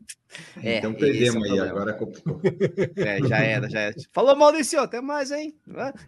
É, 0.64 0.78
então 0.78 0.94
perdemos 0.94 1.46
é 1.50 1.52
aí, 1.52 1.60
agora 1.60 1.94
complicou. 1.94 2.40
É, 2.96 3.20
já 3.28 3.38
era, 3.40 3.70
já 3.70 3.80
era. 3.80 3.96
Falou, 4.14 4.36
Maurício, 4.36 4.80
até 4.80 5.02
mais, 5.02 5.32
hein? 5.32 5.54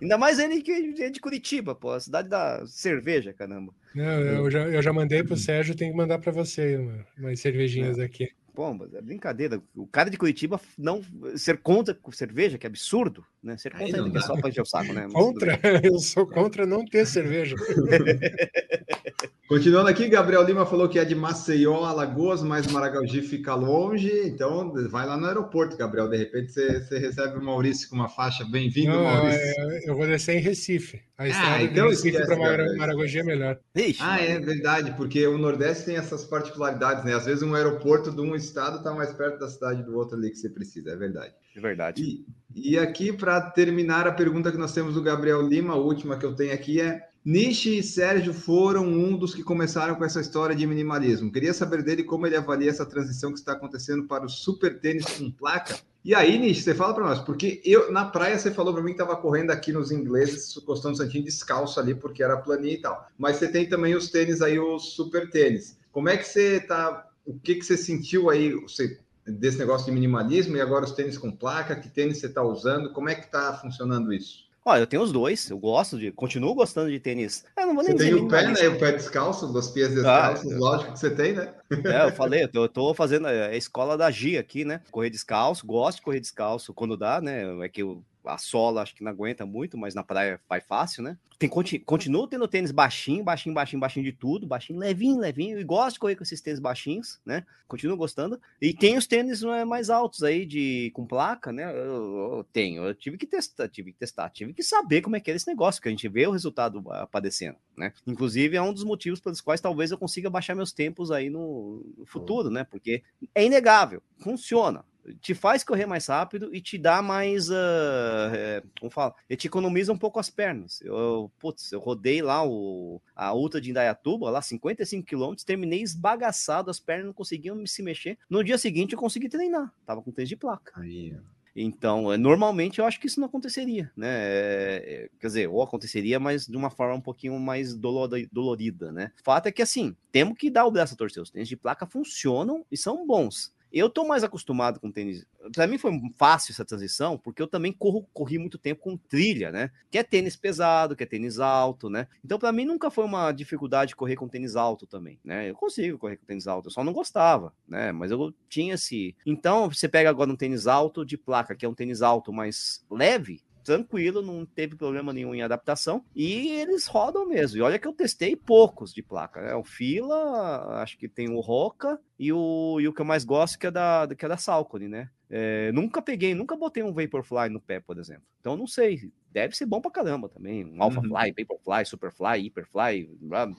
Ainda 0.01 0.17
mais 0.17 0.39
ele 0.39 0.61
que 0.61 0.71
é 1.01 1.09
de 1.09 1.19
Curitiba, 1.19 1.75
pô, 1.75 1.91
a 1.91 1.99
cidade 1.99 2.29
da 2.29 2.65
cerveja, 2.65 3.33
caramba. 3.33 3.73
Não, 3.93 4.05
eu 4.05 4.51
já, 4.51 4.67
eu 4.67 4.81
já 4.81 4.93
mandei 4.93 5.23
pro 5.23 5.35
Sérgio, 5.35 5.75
tem 5.75 5.91
que 5.91 5.97
mandar 5.97 6.19
para 6.19 6.31
você 6.31 6.79
umas 7.17 7.39
cervejinhas 7.39 7.99
é. 7.99 8.03
aqui. 8.03 8.29
Pô, 8.59 8.75
é 8.93 9.01
brincadeira. 9.01 9.61
O 9.73 9.87
cara 9.87 10.09
de 10.09 10.17
Curitiba 10.17 10.59
não 10.77 11.01
ser 11.37 11.59
contra 11.59 11.97
cerveja, 12.11 12.57
que 12.57 12.67
é 12.67 12.69
absurdo, 12.69 13.25
né? 13.41 13.55
Ser 13.55 13.71
contra 13.71 14.19
é 14.19 14.21
só 14.21 14.35
para 14.35 14.49
encher 14.49 14.61
o 14.61 14.65
saco, 14.65 14.91
né? 14.91 15.07
Contra? 15.13 15.57
Eu 15.81 15.97
sou 15.97 16.27
contra 16.27 16.65
não 16.65 16.83
ter 16.83 17.07
cerveja. 17.07 17.55
Continuando 19.49 19.89
aqui, 19.89 20.07
Gabriel 20.07 20.43
Lima 20.43 20.63
falou 20.63 20.87
que 20.87 20.99
é 20.99 21.03
de 21.03 21.15
Maceió, 21.15 21.83
Alagoas, 21.83 22.43
mas 22.43 22.67
Maragogi 22.67 23.23
fica 23.23 23.55
longe. 23.55 24.11
Então, 24.27 24.71
vai 24.91 25.07
lá 25.07 25.17
no 25.17 25.25
aeroporto, 25.25 25.75
Gabriel. 25.75 26.07
De 26.07 26.17
repente, 26.17 26.51
você, 26.51 26.79
você 26.79 26.99
recebe 26.99 27.39
o 27.39 27.43
Maurício 27.43 27.89
com 27.89 27.95
uma 27.95 28.07
faixa. 28.07 28.45
Bem-vindo, 28.45 28.91
Maurício. 28.91 29.41
Eu, 29.57 29.69
eu, 29.87 29.95
vou 29.95 30.05
descer 30.05 30.35
em 30.35 30.39
Recife. 30.39 31.01
A 31.17 31.27
estrada 31.27 31.55
ah, 31.55 31.63
então 31.63 31.85
de 31.85 31.95
Recife 31.95 32.27
para 32.27 32.75
Maragogi 32.77 33.17
é 33.17 33.23
melhor. 33.23 33.59
Ixi, 33.73 33.99
ah, 34.03 34.21
é 34.21 34.39
verdade, 34.39 34.91
porque 34.95 35.25
o 35.25 35.39
Nordeste 35.39 35.85
tem 35.85 35.95
essas 35.95 36.23
particularidades, 36.23 37.03
né? 37.03 37.15
Às 37.15 37.25
vezes, 37.25 37.41
um 37.41 37.55
aeroporto 37.55 38.11
de 38.11 38.21
um 38.21 38.35
estado 38.35 38.77
está 38.77 38.93
mais 38.93 39.11
perto 39.13 39.39
da 39.39 39.49
cidade 39.49 39.81
do 39.81 39.97
outro 39.97 40.15
ali 40.15 40.29
que 40.29 40.37
você 40.37 40.49
precisa. 40.51 40.91
É 40.91 40.95
verdade. 40.95 41.33
É 41.55 41.59
verdade. 41.59 42.03
E, 42.03 42.23
e 42.53 42.77
aqui, 42.77 43.11
para 43.11 43.41
terminar, 43.41 44.05
a 44.05 44.11
pergunta 44.11 44.51
que 44.51 44.59
nós 44.59 44.75
temos 44.75 44.93
do 44.93 45.01
Gabriel 45.01 45.41
Lima, 45.41 45.73
a 45.73 45.77
última 45.77 46.19
que 46.19 46.25
eu 46.27 46.35
tenho 46.35 46.53
aqui 46.53 46.79
é 46.79 47.08
Nishi 47.23 47.79
e 47.79 47.83
Sérgio 47.83 48.33
foram 48.33 48.85
um 48.85 49.17
dos 49.17 49.35
que 49.35 49.43
começaram 49.43 49.95
com 49.95 50.05
essa 50.05 50.21
história 50.21 50.55
de 50.55 50.65
minimalismo. 50.65 51.31
Queria 51.31 51.53
saber 51.53 51.83
dele 51.83 52.03
como 52.03 52.25
ele 52.25 52.37
avalia 52.37 52.69
essa 52.69 52.85
transição 52.85 53.33
que 53.33 53.39
está 53.39 53.51
acontecendo 53.51 54.07
para 54.07 54.25
o 54.25 54.29
super 54.29 54.79
tênis 54.79 55.05
com 55.05 55.29
placa. 55.29 55.77
E 56.03 56.15
aí, 56.15 56.39
Nishi, 56.39 56.61
você 56.61 56.73
fala 56.73 56.93
para 56.93 57.03
nós, 57.03 57.19
porque 57.19 57.61
eu 57.65 57.91
na 57.91 58.05
praia 58.05 58.39
você 58.39 58.51
falou 58.51 58.73
para 58.73 58.81
mim 58.81 58.93
que 58.93 59.01
estava 59.01 59.19
correndo 59.19 59.51
aqui 59.51 59.73
nos 59.73 59.91
ingleses, 59.91 60.53
costando 60.65 60.95
santinho 60.95 61.25
descalço 61.25 61.77
ali, 61.77 61.93
porque 61.93 62.23
era 62.23 62.37
planinha 62.37 62.75
e 62.75 62.81
tal. 62.81 63.07
Mas 63.17 63.35
você 63.35 63.49
tem 63.49 63.67
também 63.67 63.95
os 63.95 64.09
tênis 64.09 64.41
aí, 64.41 64.57
os 64.57 64.93
super 64.93 65.29
tênis. 65.29 65.77
Como 65.91 66.07
é 66.07 66.15
que 66.15 66.25
você 66.25 66.61
tá? 66.61 67.05
O 67.25 67.37
que, 67.37 67.55
que 67.55 67.65
você 67.65 67.75
sentiu 67.75 68.29
aí 68.29 68.53
você, 68.53 68.97
desse 69.27 69.59
negócio 69.59 69.85
de 69.85 69.91
minimalismo 69.91 70.55
e 70.55 70.61
agora 70.61 70.85
os 70.85 70.93
tênis 70.93 71.17
com 71.17 71.29
placa? 71.29 71.75
Que 71.75 71.89
tênis 71.89 72.19
você 72.19 72.27
está 72.27 72.41
usando? 72.41 72.93
Como 72.93 73.09
é 73.09 73.15
que 73.15 73.25
está 73.25 73.53
funcionando 73.55 74.13
isso? 74.13 74.48
Olha, 74.69 74.81
eu 74.81 74.87
tenho 74.87 75.01
os 75.01 75.11
dois, 75.11 75.49
eu 75.49 75.57
gosto 75.57 75.97
de, 75.97 76.11
continuo 76.11 76.53
gostando 76.53 76.91
de 76.91 76.99
tênis. 76.99 77.43
Eu 77.57 77.65
não 77.65 77.73
vou 77.73 77.83
nem 77.83 77.97
você 77.97 78.03
tem 78.03 78.13
o 78.13 78.27
pé, 78.27 78.45
né? 78.45 78.67
O 78.67 78.77
pé 78.77 78.91
descalço, 78.91 79.51
dos 79.51 79.69
pés 79.69 79.95
descalços, 79.95 80.51
ah, 80.51 80.57
lógico 80.59 80.93
que 80.93 80.99
você 80.99 81.09
tem, 81.09 81.33
né? 81.33 81.51
É, 81.85 82.05
eu 82.05 82.11
falei, 82.13 82.43
eu 82.43 82.47
tô, 82.51 82.63
eu 82.65 82.69
tô 82.69 82.93
fazendo 82.93 83.25
a 83.25 83.55
escola 83.55 83.97
da 83.97 84.11
Gia 84.11 84.39
aqui, 84.39 84.63
né? 84.63 84.79
Correr 84.91 85.09
descalço, 85.09 85.65
gosto 85.65 85.97
de 85.97 86.03
correr 86.03 86.19
descalço 86.19 86.71
quando 86.71 86.95
dá, 86.95 87.19
né? 87.19 87.65
É 87.65 87.67
que 87.67 87.81
eu 87.81 88.03
a 88.25 88.37
sola 88.37 88.81
acho 88.81 88.95
que 88.95 89.03
não 89.03 89.11
aguenta 89.11 89.45
muito, 89.45 89.77
mas 89.77 89.95
na 89.95 90.03
praia 90.03 90.39
vai 90.47 90.61
fácil, 90.61 91.03
né? 91.03 91.17
Tem, 91.39 91.49
continuo 91.85 92.27
tendo 92.27 92.45
tênis 92.49 92.69
baixinho, 92.69 93.23
baixinho, 93.23 93.55
baixinho, 93.55 93.79
baixinho 93.79 94.03
de 94.03 94.11
tudo, 94.11 94.45
baixinho, 94.45 94.77
levinho, 94.77 95.17
levinho, 95.17 95.57
e 95.57 95.63
gosto 95.63 95.93
de 95.93 95.99
correr 95.99 96.17
com 96.17 96.23
esses 96.23 96.41
tênis 96.41 96.59
baixinhos, 96.59 97.17
né? 97.25 97.45
Continuo 97.65 97.95
gostando. 97.95 98.41
E 98.61 98.73
tem 98.73 98.97
os 98.97 99.07
tênis 99.07 99.41
é, 99.41 99.63
mais 99.63 99.89
altos 99.89 100.21
aí, 100.21 100.45
de 100.45 100.91
com 100.93 101.07
placa, 101.07 101.53
né? 101.53 101.63
Eu, 101.63 102.35
eu, 102.39 102.45
tenho, 102.51 102.83
eu 102.83 102.93
tive 102.93 103.17
que 103.17 103.25
testar, 103.25 103.69
tive 103.69 103.93
que 103.93 103.99
testar, 103.99 104.29
tive 104.29 104.53
que 104.53 104.61
saber 104.61 105.01
como 105.01 105.15
é 105.15 105.21
que 105.21 105.31
é 105.31 105.35
esse 105.35 105.47
negócio, 105.47 105.79
porque 105.79 105.87
a 105.87 105.91
gente 105.91 106.09
vê 106.09 106.27
o 106.27 106.31
resultado 106.31 106.83
aparecendo, 106.91 107.55
né? 107.77 107.93
Inclusive, 108.05 108.57
é 108.57 108.61
um 108.61 108.73
dos 108.73 108.83
motivos 108.83 109.21
pelos 109.21 109.39
quais 109.39 109.61
talvez 109.61 109.91
eu 109.91 109.97
consiga 109.97 110.29
baixar 110.29 110.55
meus 110.55 110.73
tempos 110.73 111.09
aí 111.09 111.29
no, 111.29 111.85
no 111.97 112.05
futuro, 112.05 112.49
né? 112.49 112.65
Porque 112.65 113.01
é 113.33 113.45
inegável, 113.45 114.03
funciona 114.17 114.83
te 115.21 115.33
faz 115.33 115.63
correr 115.63 115.85
mais 115.85 116.07
rápido 116.07 116.53
e 116.53 116.61
te 116.61 116.77
dá 116.77 117.01
mais. 117.01 117.49
Uh, 117.49 118.33
é, 118.33 118.63
como 118.79 118.91
fala? 118.91 119.13
Ele 119.29 119.37
te 119.37 119.47
economiza 119.47 119.91
um 119.91 119.97
pouco 119.97 120.19
as 120.19 120.29
pernas. 120.29 120.81
Eu, 120.81 121.31
putz, 121.39 121.71
eu 121.71 121.79
rodei 121.79 122.21
lá 122.21 122.45
o, 122.45 123.01
a 123.15 123.33
Ultra 123.33 123.61
de 123.61 123.69
Indaiatuba, 123.69 124.29
lá 124.29 124.41
55 124.41 125.05
quilômetros, 125.05 125.43
terminei 125.43 125.81
esbagaçado, 125.81 126.69
as 126.69 126.79
pernas 126.79 127.07
não 127.07 127.13
conseguiam 127.13 127.65
se 127.65 127.81
mexer. 127.81 128.17
No 128.29 128.43
dia 128.43 128.57
seguinte 128.57 128.93
eu 128.93 128.99
consegui 128.99 129.29
treinar, 129.29 129.73
tava 129.85 130.01
com 130.01 130.11
tênis 130.11 130.29
de 130.29 130.35
placa. 130.35 130.79
Aí, 130.79 131.15
então, 131.55 132.11
é, 132.11 132.17
normalmente 132.17 132.79
eu 132.79 132.85
acho 132.85 132.99
que 132.99 133.07
isso 133.07 133.19
não 133.19 133.27
aconteceria, 133.27 133.91
né? 133.95 134.07
É, 134.09 135.09
quer 135.19 135.27
dizer, 135.27 135.47
ou 135.49 135.61
aconteceria, 135.61 136.19
mas 136.19 136.47
de 136.47 136.55
uma 136.55 136.69
forma 136.69 136.95
um 136.95 137.01
pouquinho 137.01 137.37
mais 137.39 137.75
dolorida, 137.75 138.91
né? 138.91 139.11
O 139.19 139.23
fato 139.23 139.47
é 139.47 139.51
que, 139.51 139.61
assim, 139.61 139.95
temos 140.11 140.37
que 140.37 140.49
dar 140.49 140.65
o 140.65 140.71
braço 140.71 140.93
a 140.93 140.97
torcer. 140.97 141.21
Os 141.21 141.31
tênis 141.31 141.49
de 141.49 141.57
placa 141.57 141.85
funcionam 141.85 142.65
e 142.71 142.77
são 142.77 143.05
bons. 143.05 143.53
Eu 143.71 143.89
tô 143.89 144.07
mais 144.07 144.23
acostumado 144.23 144.79
com 144.79 144.91
tênis. 144.91 145.25
Para 145.53 145.67
mim 145.67 145.77
foi 145.77 145.91
fácil 146.17 146.51
essa 146.51 146.65
transição, 146.65 147.17
porque 147.17 147.41
eu 147.41 147.47
também 147.47 147.71
corro, 147.71 148.07
corri 148.13 148.37
muito 148.37 148.57
tempo 148.57 148.81
com 148.81 148.97
trilha, 148.97 149.51
né? 149.51 149.71
Que 149.91 149.97
é 149.97 150.03
tênis 150.03 150.35
pesado, 150.35 150.95
que 150.95 151.03
é 151.03 151.05
tênis 151.05 151.39
alto, 151.39 151.89
né? 151.89 152.07
Então 152.23 152.39
para 152.39 152.51
mim 152.51 152.65
nunca 152.65 152.89
foi 152.89 153.05
uma 153.05 153.31
dificuldade 153.31 153.95
correr 153.95 154.15
com 154.15 154.27
tênis 154.27 154.55
alto 154.55 154.87
também, 154.87 155.19
né? 155.23 155.49
Eu 155.49 155.55
consigo 155.55 155.97
correr 155.97 156.17
com 156.17 156.25
tênis 156.25 156.47
alto, 156.47 156.67
eu 156.67 156.71
só 156.71 156.83
não 156.83 156.93
gostava, 156.93 157.53
né? 157.67 157.91
Mas 157.91 158.11
eu 158.11 158.33
tinha 158.47 158.73
esse. 158.73 159.15
Então 159.25 159.69
você 159.69 159.87
pega 159.87 160.09
agora 160.09 160.31
um 160.31 160.35
tênis 160.35 160.67
alto 160.67 161.05
de 161.05 161.17
placa, 161.17 161.55
que 161.55 161.65
é 161.65 161.69
um 161.69 161.75
tênis 161.75 162.01
alto 162.01 162.33
mais 162.33 162.83
leve, 162.89 163.41
tranquilo, 163.69 164.23
não 164.23 164.45
teve 164.45 164.75
problema 164.75 165.13
nenhum 165.13 165.35
em 165.35 165.43
adaptação. 165.43 166.03
E 166.15 166.49
eles 166.49 166.87
rodam 166.87 167.27
mesmo. 167.27 167.59
E 167.59 167.61
olha 167.61 167.77
que 167.77 167.87
eu 167.87 167.93
testei 167.93 168.35
poucos 168.35 168.91
de 168.91 169.03
placa. 169.03 169.41
Né? 169.41 169.53
O 169.53 169.63
Fila, 169.63 170.81
acho 170.81 170.97
que 170.97 171.07
tem 171.07 171.29
o 171.29 171.39
Roca 171.39 171.99
e 172.17 172.33
o, 172.33 172.79
e 172.79 172.87
o 172.87 172.93
que 172.93 173.01
eu 173.01 173.05
mais 173.05 173.23
gosto 173.23 173.59
que 173.59 173.67
é 173.67 173.71
da, 173.71 174.07
que 174.17 174.25
é 174.25 174.27
da 174.27 174.37
Salcone, 174.37 174.87
né? 174.87 175.09
É, 175.31 175.71
nunca 175.71 176.01
peguei, 176.01 176.33
nunca 176.33 176.55
botei 176.55 176.81
um 176.81 176.91
Vaporfly 176.91 177.49
no 177.49 177.61
pé, 177.61 177.79
por 177.79 177.99
exemplo. 177.99 178.23
Então 178.39 178.57
não 178.57 178.65
sei, 178.65 179.11
deve 179.31 179.55
ser 179.55 179.67
bom 179.67 179.79
pra 179.79 179.91
caramba 179.91 180.27
também. 180.27 180.65
Um 180.65 180.81
Alpha 180.81 181.01
uhum. 181.01 181.09
Fly, 181.09 181.33
Vaporfly, 181.37 181.85
Superfly, 181.85 182.41
Hyperfly, 182.41 183.09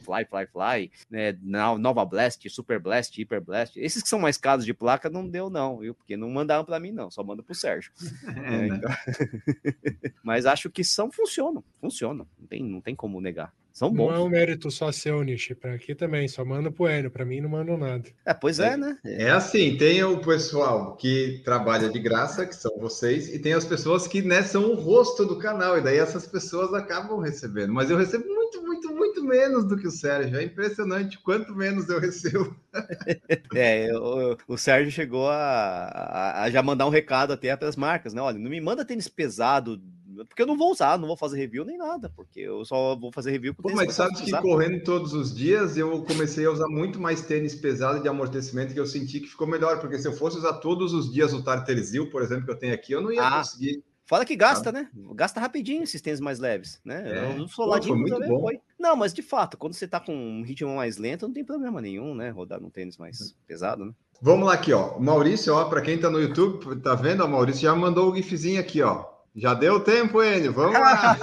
Fly, 0.02 0.24
Fly, 0.24 0.46
Fly, 0.46 0.90
né? 1.08 1.38
Nova 1.78 2.04
Blast, 2.04 2.48
Super 2.50 2.80
Blast, 2.80 3.16
Hyper 3.16 3.40
Blast. 3.40 3.78
Esses 3.78 4.02
que 4.02 4.08
são 4.08 4.18
mais 4.18 4.36
caros 4.36 4.64
de 4.64 4.74
placa 4.74 5.08
não 5.08 5.28
deu 5.28 5.48
não, 5.48 5.78
viu? 5.78 5.94
Porque 5.94 6.16
não 6.16 6.28
mandaram 6.28 6.64
para 6.64 6.80
mim 6.80 6.90
não, 6.90 7.08
só 7.08 7.22
manda 7.22 7.42
pro 7.42 7.54
Sérgio. 7.54 7.92
É, 8.40 8.54
é, 8.54 8.66
então... 8.68 8.90
Mas 10.24 10.46
acho 10.46 10.70
que 10.70 10.82
são 10.82 11.10
funcionam, 11.10 11.62
funcionam. 11.80 12.26
Não 12.38 12.46
tem, 12.46 12.62
não 12.62 12.80
tem 12.80 12.94
como 12.94 13.20
negar. 13.20 13.52
São 13.72 13.92
bons. 13.92 14.08
Não 14.08 14.14
é 14.14 14.18
um 14.20 14.28
mérito 14.28 14.70
só 14.70 14.90
seu, 14.92 15.22
Nishi. 15.22 15.54
Para 15.54 15.74
aqui 15.74 15.94
também, 15.94 16.28
só 16.28 16.44
manda 16.44 16.70
pro 16.70 16.88
Enio. 16.88 17.10
Para 17.10 17.24
mim, 17.24 17.40
não 17.40 17.48
mandam 17.48 17.76
nada. 17.76 18.08
É, 18.24 18.34
pois 18.34 18.58
é, 18.58 18.76
né? 18.76 18.96
É 19.04 19.30
assim: 19.30 19.76
tem 19.76 20.02
o 20.02 20.18
pessoal 20.18 20.96
que 20.96 21.40
trabalha 21.44 21.88
de 21.88 21.98
graça, 21.98 22.46
que 22.46 22.54
são 22.54 22.76
vocês, 22.78 23.32
e 23.32 23.38
tem 23.38 23.52
as 23.52 23.64
pessoas 23.64 24.06
que 24.06 24.22
né, 24.22 24.42
são 24.42 24.70
o 24.70 24.74
rosto 24.74 25.24
do 25.24 25.38
canal, 25.38 25.78
e 25.78 25.82
daí 25.82 25.98
essas 25.98 26.26
pessoas 26.26 26.74
acabam 26.74 27.18
recebendo. 27.20 27.72
Mas 27.72 27.90
eu 27.90 27.96
recebo 27.96 28.26
muito, 28.26 28.62
muito, 28.62 28.94
muito 28.94 29.24
menos 29.24 29.64
do 29.64 29.76
que 29.76 29.86
o 29.86 29.90
Sérgio. 29.90 30.36
É 30.36 30.42
impressionante 30.42 31.18
quanto 31.18 31.54
menos 31.54 31.88
eu 31.88 32.00
recebo. 32.00 32.54
é, 33.54 33.90
o, 33.96 34.36
o 34.48 34.58
Sérgio 34.58 34.90
chegou 34.90 35.28
a, 35.28 35.36
a, 35.36 36.42
a 36.42 36.50
já 36.50 36.62
mandar 36.62 36.86
um 36.86 36.90
recado 36.90 37.32
até 37.32 37.56
para 37.56 37.68
as 37.68 37.76
marcas, 37.76 38.12
né? 38.12 38.20
Olha, 38.20 38.38
não 38.38 38.50
me 38.50 38.60
manda 38.60 38.84
tênis 38.84 39.08
pesado 39.08 39.80
porque 40.28 40.42
eu 40.42 40.46
não 40.46 40.56
vou 40.56 40.70
usar, 40.70 40.98
não 40.98 41.06
vou 41.06 41.16
fazer 41.16 41.38
review 41.38 41.64
nem 41.64 41.78
nada, 41.78 42.10
porque 42.14 42.40
eu 42.40 42.64
só 42.64 42.96
vou 42.96 43.12
fazer 43.12 43.30
review 43.30 43.54
com 43.54 43.62
Pô, 43.62 43.70
Mas 43.74 43.94
sabe 43.94 44.14
que 44.14 44.30
correndo 44.40 44.82
todos 44.82 45.12
os 45.12 45.34
dias 45.34 45.76
eu 45.76 46.02
comecei 46.04 46.46
a 46.46 46.50
usar 46.50 46.68
muito 46.68 47.00
mais 47.00 47.22
tênis 47.22 47.54
pesado 47.54 48.00
de 48.00 48.08
amortecimento 48.08 48.74
que 48.74 48.80
eu 48.80 48.86
senti 48.86 49.20
que 49.20 49.28
ficou 49.28 49.46
melhor, 49.46 49.80
porque 49.80 49.98
se 49.98 50.08
eu 50.08 50.12
fosse 50.12 50.38
usar 50.38 50.54
todos 50.54 50.92
os 50.92 51.12
dias 51.12 51.32
o 51.32 51.42
Tarterzil, 51.42 52.10
por 52.10 52.22
exemplo, 52.22 52.44
que 52.44 52.50
eu 52.50 52.58
tenho 52.58 52.74
aqui, 52.74 52.92
eu 52.92 53.00
não 53.00 53.12
ia 53.12 53.26
ah. 53.26 53.38
conseguir. 53.38 53.82
Fala 54.06 54.24
que 54.24 54.34
gasta, 54.34 54.70
ah. 54.70 54.72
né? 54.72 54.90
Gasta 55.14 55.38
rapidinho 55.38 55.84
esses 55.84 56.00
tênis 56.00 56.18
mais 56.18 56.40
leves, 56.40 56.80
né? 56.84 57.04
É. 57.06 57.38
Eu 57.38 57.46
sou 57.46 57.64
ladinho 57.66 57.96
muito 57.96 58.18
bom. 58.26 58.40
Foi. 58.40 58.58
Não, 58.76 58.96
mas 58.96 59.14
de 59.14 59.22
fato, 59.22 59.56
quando 59.56 59.74
você 59.74 59.86
tá 59.86 60.00
com 60.00 60.12
um 60.12 60.42
ritmo 60.42 60.74
mais 60.74 60.96
lento, 60.96 61.28
não 61.28 61.32
tem 61.32 61.44
problema 61.44 61.80
nenhum, 61.80 62.12
né? 62.12 62.30
Rodar 62.30 62.60
num 62.60 62.70
tênis 62.70 62.96
mais 62.96 63.20
uhum. 63.20 63.26
pesado, 63.46 63.84
né? 63.84 63.92
Vamos 64.20 64.46
lá 64.46 64.54
aqui, 64.54 64.72
ó. 64.72 64.96
O 64.96 65.00
Maurício, 65.00 65.54
ó, 65.54 65.64
para 65.66 65.80
quem 65.80 65.98
tá 65.98 66.10
no 66.10 66.20
YouTube, 66.20 66.80
tá 66.80 66.94
vendo? 66.94 67.24
O 67.24 67.28
Maurício 67.28 67.62
já 67.62 67.74
mandou 67.74 68.10
o 68.10 68.16
gifzinho 68.16 68.60
aqui, 68.60 68.82
ó. 68.82 69.09
Já 69.34 69.54
deu 69.54 69.80
tempo, 69.80 70.22
Enio, 70.22 70.52
vamos 70.52 70.78
lá. 70.78 71.14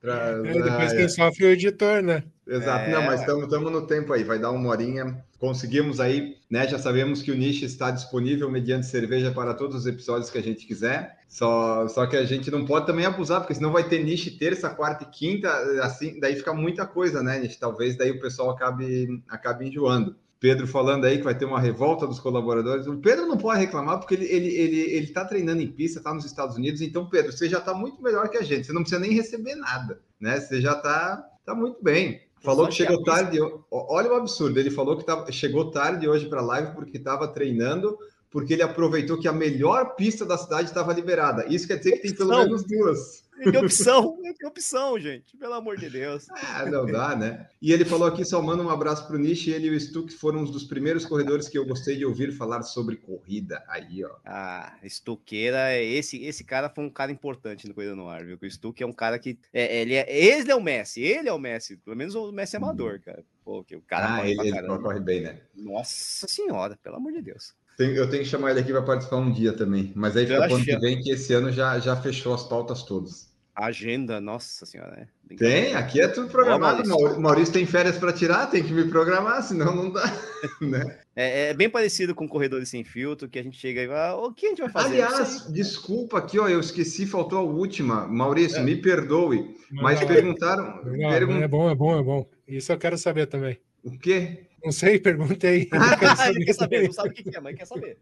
pra, 0.00 0.14
é, 0.44 0.62
depois 0.62 0.92
quem 0.92 1.08
sofre 1.08 1.46
o 1.46 1.50
editor, 1.50 2.02
né? 2.02 2.22
Exato, 2.46 2.88
é... 2.88 2.92
não, 2.92 3.02
mas 3.02 3.20
estamos 3.20 3.72
no 3.72 3.86
tempo 3.86 4.12
aí, 4.12 4.24
vai 4.24 4.38
dar 4.38 4.50
uma 4.50 4.68
horinha. 4.70 5.22
Conseguimos 5.38 6.00
aí, 6.00 6.36
né? 6.50 6.66
Já 6.66 6.78
sabemos 6.78 7.22
que 7.22 7.30
o 7.30 7.36
nicho 7.36 7.64
está 7.64 7.90
disponível 7.90 8.50
mediante 8.50 8.86
cerveja 8.86 9.30
para 9.30 9.54
todos 9.54 9.76
os 9.76 9.86
episódios 9.86 10.30
que 10.30 10.38
a 10.38 10.42
gente 10.42 10.66
quiser. 10.66 11.18
Só, 11.28 11.86
só 11.88 12.06
que 12.06 12.16
a 12.16 12.24
gente 12.24 12.50
não 12.50 12.64
pode 12.64 12.86
também 12.86 13.04
abusar, 13.04 13.40
porque 13.40 13.54
senão 13.54 13.70
vai 13.70 13.86
ter 13.86 14.02
nicho 14.02 14.36
terça, 14.38 14.70
quarta 14.70 15.04
e 15.04 15.10
quinta, 15.10 15.50
assim, 15.82 16.18
daí 16.18 16.34
fica 16.34 16.54
muita 16.54 16.86
coisa, 16.86 17.22
né, 17.22 17.38
nicho? 17.38 17.58
Talvez 17.60 17.96
daí 17.96 18.10
o 18.10 18.20
pessoal 18.20 18.50
acabe, 18.50 19.22
acabe 19.28 19.68
enjoando. 19.68 20.16
Pedro 20.40 20.68
falando 20.68 21.04
aí 21.04 21.18
que 21.18 21.24
vai 21.24 21.36
ter 21.36 21.44
uma 21.44 21.60
revolta 21.60 22.06
dos 22.06 22.20
colaboradores. 22.20 22.86
O 22.86 22.96
Pedro 22.98 23.26
não 23.26 23.36
pode 23.36 23.60
reclamar 23.60 23.98
porque 23.98 24.14
ele 24.14 24.26
ele 24.26 24.48
ele 24.48 24.80
ele 24.80 25.04
está 25.06 25.24
treinando 25.24 25.60
em 25.60 25.66
pista, 25.66 25.98
está 25.98 26.14
nos 26.14 26.24
Estados 26.24 26.56
Unidos. 26.56 26.80
Então, 26.80 27.08
Pedro, 27.08 27.32
você 27.32 27.48
já 27.48 27.58
está 27.58 27.74
muito 27.74 28.02
melhor 28.02 28.28
que 28.28 28.38
a 28.38 28.42
gente. 28.42 28.66
Você 28.66 28.72
não 28.72 28.82
precisa 28.82 29.00
nem 29.00 29.12
receber 29.12 29.56
nada, 29.56 30.00
né? 30.20 30.38
Você 30.38 30.60
já 30.60 30.72
está 30.72 31.24
tá 31.44 31.54
muito 31.54 31.82
bem. 31.82 32.22
Falou 32.40 32.68
que 32.68 32.74
chegou 32.74 33.02
tarde. 33.02 33.38
Olha 33.70 34.12
o 34.12 34.14
absurdo. 34.14 34.60
Ele 34.60 34.70
falou 34.70 34.96
que 34.96 35.04
tava, 35.04 35.30
chegou 35.32 35.72
tarde 35.72 36.08
hoje 36.08 36.28
para 36.28 36.40
a 36.40 36.44
live 36.44 36.72
porque 36.72 36.98
estava 36.98 37.26
treinando 37.26 37.98
porque 38.30 38.52
ele 38.52 38.62
aproveitou 38.62 39.18
que 39.18 39.26
a 39.26 39.32
melhor 39.32 39.94
pista 39.94 40.24
da 40.24 40.36
cidade 40.36 40.68
estava 40.68 40.92
liberada. 40.92 41.46
Isso 41.48 41.66
quer 41.66 41.78
dizer 41.78 41.92
que 41.92 42.08
tem 42.08 42.14
pelo 42.14 42.36
menos 42.36 42.62
duas. 42.64 43.24
Que 43.42 43.56
opção, 43.56 44.16
que 44.38 44.46
opção, 44.46 44.98
gente. 44.98 45.36
Pelo 45.36 45.54
amor 45.54 45.76
de 45.76 45.88
Deus. 45.88 46.26
Ah, 46.58 46.64
não 46.66 46.86
dá, 46.86 47.14
né? 47.14 47.48
E 47.60 47.72
ele 47.72 47.84
falou 47.84 48.08
aqui, 48.08 48.24
só 48.24 48.42
manda 48.42 48.62
um 48.62 48.70
abraço 48.70 49.06
para 49.06 49.16
o 49.16 49.18
Nishi. 49.18 49.50
Ele 49.50 49.68
e 49.68 49.70
o 49.70 49.80
Stuck 49.80 50.12
foram 50.12 50.40
um 50.40 50.44
dos 50.44 50.64
primeiros 50.64 51.04
corredores 51.06 51.48
que 51.48 51.56
eu 51.58 51.64
gostei 51.66 51.96
de 51.96 52.04
ouvir 52.04 52.32
falar 52.32 52.62
sobre 52.62 52.96
corrida. 52.96 53.62
Aí, 53.68 54.04
ó. 54.04 54.10
Ah, 54.24 54.76
Stuqueira, 54.88 55.76
esse, 55.80 56.24
esse 56.24 56.42
cara 56.44 56.68
foi 56.68 56.84
um 56.84 56.90
cara 56.90 57.12
importante 57.12 57.68
no 57.68 57.74
Corrida 57.74 57.94
no 57.94 58.08
Ar, 58.08 58.24
viu? 58.24 58.38
O 58.40 58.50
Stuck 58.50 58.82
é 58.82 58.86
um 58.86 58.92
cara 58.92 59.18
que. 59.18 59.38
É, 59.52 59.80
ele, 59.80 59.94
é, 59.94 60.06
ele 60.08 60.50
é 60.50 60.54
o 60.54 60.60
Messi, 60.60 61.00
ele 61.00 61.28
é 61.28 61.32
o 61.32 61.38
Messi. 61.38 61.76
Pelo 61.76 61.96
menos 61.96 62.14
o 62.14 62.32
Messi 62.32 62.56
é 62.56 62.58
amador, 62.58 63.00
cara. 63.00 63.24
Pô, 63.44 63.62
que 63.64 63.76
o 63.76 63.82
cara 63.82 64.14
Ah, 64.14 64.16
corre 64.18 64.30
ele, 64.32 64.48
ele 64.48 64.78
corre 64.78 65.00
bem, 65.00 65.20
né? 65.22 65.40
Nossa 65.54 66.26
senhora, 66.28 66.78
pelo 66.82 66.96
amor 66.96 67.12
de 67.12 67.22
Deus. 67.22 67.54
Tem- 67.76 67.94
eu 67.94 68.10
tenho 68.10 68.24
que 68.24 68.28
chamar 68.28 68.50
ele 68.50 68.60
aqui 68.60 68.72
para 68.72 68.82
participar 68.82 69.16
um 69.16 69.30
dia 69.32 69.52
também. 69.52 69.92
Mas 69.94 70.16
aí 70.16 70.26
fica 70.26 70.44
pro 70.46 70.56
ano 70.56 70.64
que 70.64 70.76
vem, 70.78 71.00
que 71.00 71.12
esse 71.12 71.32
ano 71.32 71.52
já, 71.52 71.78
já 71.78 71.94
fechou 71.96 72.34
as 72.34 72.42
pautas 72.42 72.82
todas. 72.82 73.27
Agenda, 73.60 74.20
nossa 74.20 74.64
senhora, 74.64 74.92
né? 74.92 75.36
Tem, 75.36 75.74
aqui 75.74 76.00
é 76.00 76.06
tudo 76.06 76.28
programado. 76.28 76.82
Ó, 76.84 76.86
Maurício. 76.88 77.20
Maurício. 77.20 77.52
Tem 77.54 77.66
férias 77.66 77.98
para 77.98 78.12
tirar, 78.12 78.46
tem 78.46 78.62
que 78.62 78.72
me 78.72 78.84
programar, 78.88 79.42
senão 79.42 79.74
não 79.74 79.90
dá. 79.90 80.02
né? 80.62 80.98
É, 81.16 81.48
é 81.48 81.54
bem 81.54 81.68
parecido 81.68 82.14
com 82.14 82.28
Corredores 82.28 82.68
Sem 82.68 82.84
Filtro, 82.84 83.28
que 83.28 83.38
a 83.38 83.42
gente 83.42 83.58
chega 83.58 83.82
e 83.82 83.88
fala, 83.88 84.16
o 84.26 84.32
que 84.32 84.46
a 84.46 84.48
gente 84.50 84.62
vai 84.62 84.70
fazer? 84.70 85.02
Aliás, 85.02 85.46
desculpa 85.52 86.18
aqui, 86.18 86.38
ó, 86.38 86.48
eu 86.48 86.60
esqueci, 86.60 87.04
faltou 87.04 87.38
a 87.38 87.42
última. 87.42 88.06
Maurício, 88.06 88.58
É. 88.58 88.62
me 88.62 88.76
perdoe, 88.76 89.56
mas 89.72 90.00
Não, 90.00 90.06
perguntaram. 90.06 90.76
Não, 90.84 91.10
pergun- 91.10 91.42
é 91.42 91.48
bom, 91.48 91.68
é 91.70 91.74
bom, 91.74 91.98
é 91.98 92.02
bom. 92.02 92.30
Isso 92.46 92.70
eu 92.72 92.78
quero 92.78 92.96
saber 92.96 93.26
também. 93.26 93.58
O 93.82 93.98
quê? 93.98 94.46
Não 94.64 94.72
sei, 94.72 94.98
perguntei. 94.98 95.68
Ah, 95.72 96.28
ele 96.30 96.44
quer 96.46 96.52
saber, 96.54 96.84
não 96.84 96.92
sabe 96.92 97.10
o 97.10 97.12
que 97.12 97.22
que 97.22 97.36
é, 97.36 97.40
mas 97.40 97.56
quer 97.56 97.66
saber. 97.66 97.98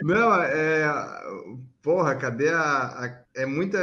Não, 0.00 0.34
é. 0.42 0.84
Porra, 1.82 2.14
cadê 2.14 2.48
a, 2.50 2.60
a- 2.60 3.24
É 3.34 3.46
muita. 3.46 3.78